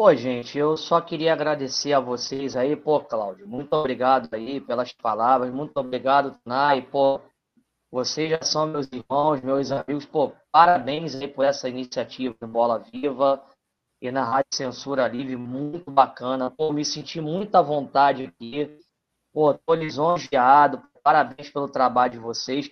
Pô, 0.00 0.14
gente, 0.14 0.56
eu 0.56 0.78
só 0.78 0.98
queria 0.98 1.34
agradecer 1.34 1.92
a 1.92 2.00
vocês 2.00 2.56
aí, 2.56 2.74
pô, 2.74 3.00
Cláudio, 3.00 3.46
muito 3.46 3.70
obrigado 3.74 4.32
aí 4.32 4.58
pelas 4.58 4.94
palavras, 4.94 5.52
muito 5.52 5.76
obrigado, 5.76 6.34
Nai, 6.42 6.80
pô, 6.80 7.20
vocês 7.90 8.30
já 8.30 8.40
são 8.40 8.66
meus 8.66 8.88
irmãos, 8.90 9.42
meus 9.42 9.70
amigos. 9.70 10.06
Pô, 10.06 10.32
parabéns 10.50 11.14
aí 11.14 11.28
por 11.28 11.44
essa 11.44 11.68
iniciativa 11.68 12.34
do 12.40 12.48
Bola 12.48 12.78
Viva 12.78 13.44
e 14.00 14.10
na 14.10 14.24
Rádio 14.24 14.54
Censura 14.54 15.06
Livre, 15.06 15.36
muito 15.36 15.90
bacana. 15.90 16.50
Pô, 16.50 16.72
me 16.72 16.82
senti 16.82 17.20
muito 17.20 17.54
à 17.54 17.60
vontade 17.60 18.24
aqui. 18.24 18.80
Pô, 19.34 19.52
tô 19.52 19.74
lisonjeado. 19.74 20.82
Parabéns 21.02 21.50
pelo 21.50 21.68
trabalho 21.68 22.12
de 22.12 22.18
vocês. 22.18 22.70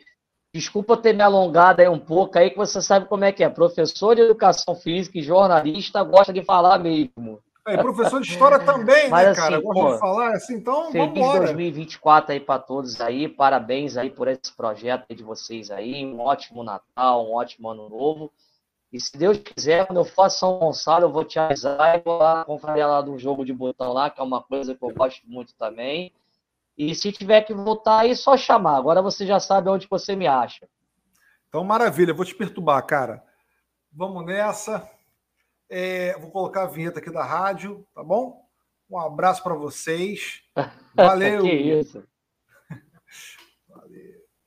Desculpa 0.53 0.97
ter 0.97 1.13
me 1.13 1.23
alongado 1.23 1.83
aí 1.83 1.89
um 1.89 1.99
pouco 1.99 2.39
aí, 2.39 2.51
que 2.51 2.57
você 2.57 2.81
sabe 2.81 3.07
como 3.07 3.25
é 3.25 3.33
que 3.33 3.45
é. 3.45 3.49
Professor 3.49 4.15
de 4.15 4.23
educação 4.23 4.75
física 4.75 5.19
e 5.19 5.23
jornalista 5.23 6.03
gosta 6.03 6.33
de 6.33 6.43
falar 6.43 6.79
mesmo. 6.79 7.41
É, 7.67 7.77
professor 7.77 8.21
de 8.23 8.31
história 8.31 8.59
também, 8.59 9.11
Mas, 9.11 9.25
né, 9.25 9.31
assim, 9.33 9.41
cara? 9.41 9.61
Gosta 9.61 9.93
de 9.93 9.99
falar 9.99 10.31
assim, 10.33 10.55
então 10.55 10.91
Feliz 10.91 11.07
vambora. 11.07 11.41
2024 11.41 12.33
aí 12.33 12.41
para 12.41 12.59
todos 12.59 12.99
aí. 12.99 13.29
Parabéns 13.29 13.99
aí 13.99 14.09
por 14.09 14.27
esse 14.27 14.51
projeto 14.57 15.15
de 15.15 15.23
vocês 15.23 15.71
aí. 15.71 16.07
Um 16.07 16.21
ótimo 16.21 16.65
Natal, 16.65 17.27
um 17.27 17.35
ótimo 17.35 17.69
Ano 17.69 17.91
Novo. 17.91 18.33
E 18.91 18.99
se 18.99 19.19
Deus 19.19 19.37
quiser, 19.37 19.87
quando 19.87 19.99
eu 19.99 20.05
for 20.07 20.31
São 20.31 20.59
Gonçalo, 20.59 21.05
eu 21.05 21.13
vou 21.13 21.25
te 21.25 21.39
avisar 21.39 21.99
e 21.99 22.03
vou 22.03 22.17
lá 22.17 22.43
conferir 22.47 22.89
lá 22.89 23.03
do 23.03 23.19
jogo 23.19 23.45
de 23.45 23.53
botão 23.53 23.93
lá, 23.93 24.09
que 24.09 24.19
é 24.19 24.25
uma 24.25 24.43
coisa 24.43 24.75
que 24.75 24.83
eu 24.83 24.95
gosto 24.95 25.21
muito 25.27 25.55
também. 25.59 26.11
E 26.79 26.95
se 26.95 27.11
tiver 27.11 27.43
que 27.43 27.53
voltar 27.53 28.03
aí, 28.03 28.15
só 28.15 28.37
chamar. 28.37 28.77
Agora 28.77 29.03
você 29.03 29.27
já 29.27 29.41
sabe 29.41 29.69
onde 29.69 29.89
você 29.91 30.15
me 30.15 30.29
acha. 30.29 30.69
Então, 31.49 31.65
maravilha. 31.65 32.15
Vou 32.15 32.25
te 32.25 32.37
perturbar, 32.37 32.87
cara. 32.87 33.21
Vamos 33.93 34.25
nessa. 34.25 34.89
É, 35.69 36.17
vou 36.21 36.31
colocar 36.31 36.63
a 36.63 36.69
vinheta 36.69 37.01
aqui 37.01 37.11
da 37.11 37.25
rádio, 37.25 37.85
tá 37.93 38.05
bom? 38.05 38.41
Um 38.89 38.97
abraço 38.97 39.43
para 39.43 39.55
vocês. 39.55 40.41
Valeu. 40.95 41.43
que 41.43 41.51
isso. 41.51 42.05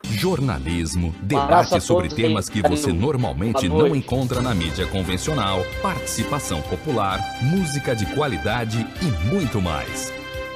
Jornalismo, 0.04 1.14
debate 1.22 1.80
sobre 1.82 2.10
temas 2.10 2.50
que 2.50 2.62
você 2.62 2.92
normalmente 2.92 3.68
não 3.68 3.96
encontra 3.96 4.42
na 4.42 4.54
mídia 4.54 4.88
convencional, 4.88 5.60
participação 5.82 6.62
popular, 6.64 7.20
música 7.44 7.96
de 7.96 8.06
qualidade 8.16 8.80
e 9.02 9.32
muito 9.32 9.62
mais. 9.62 10.21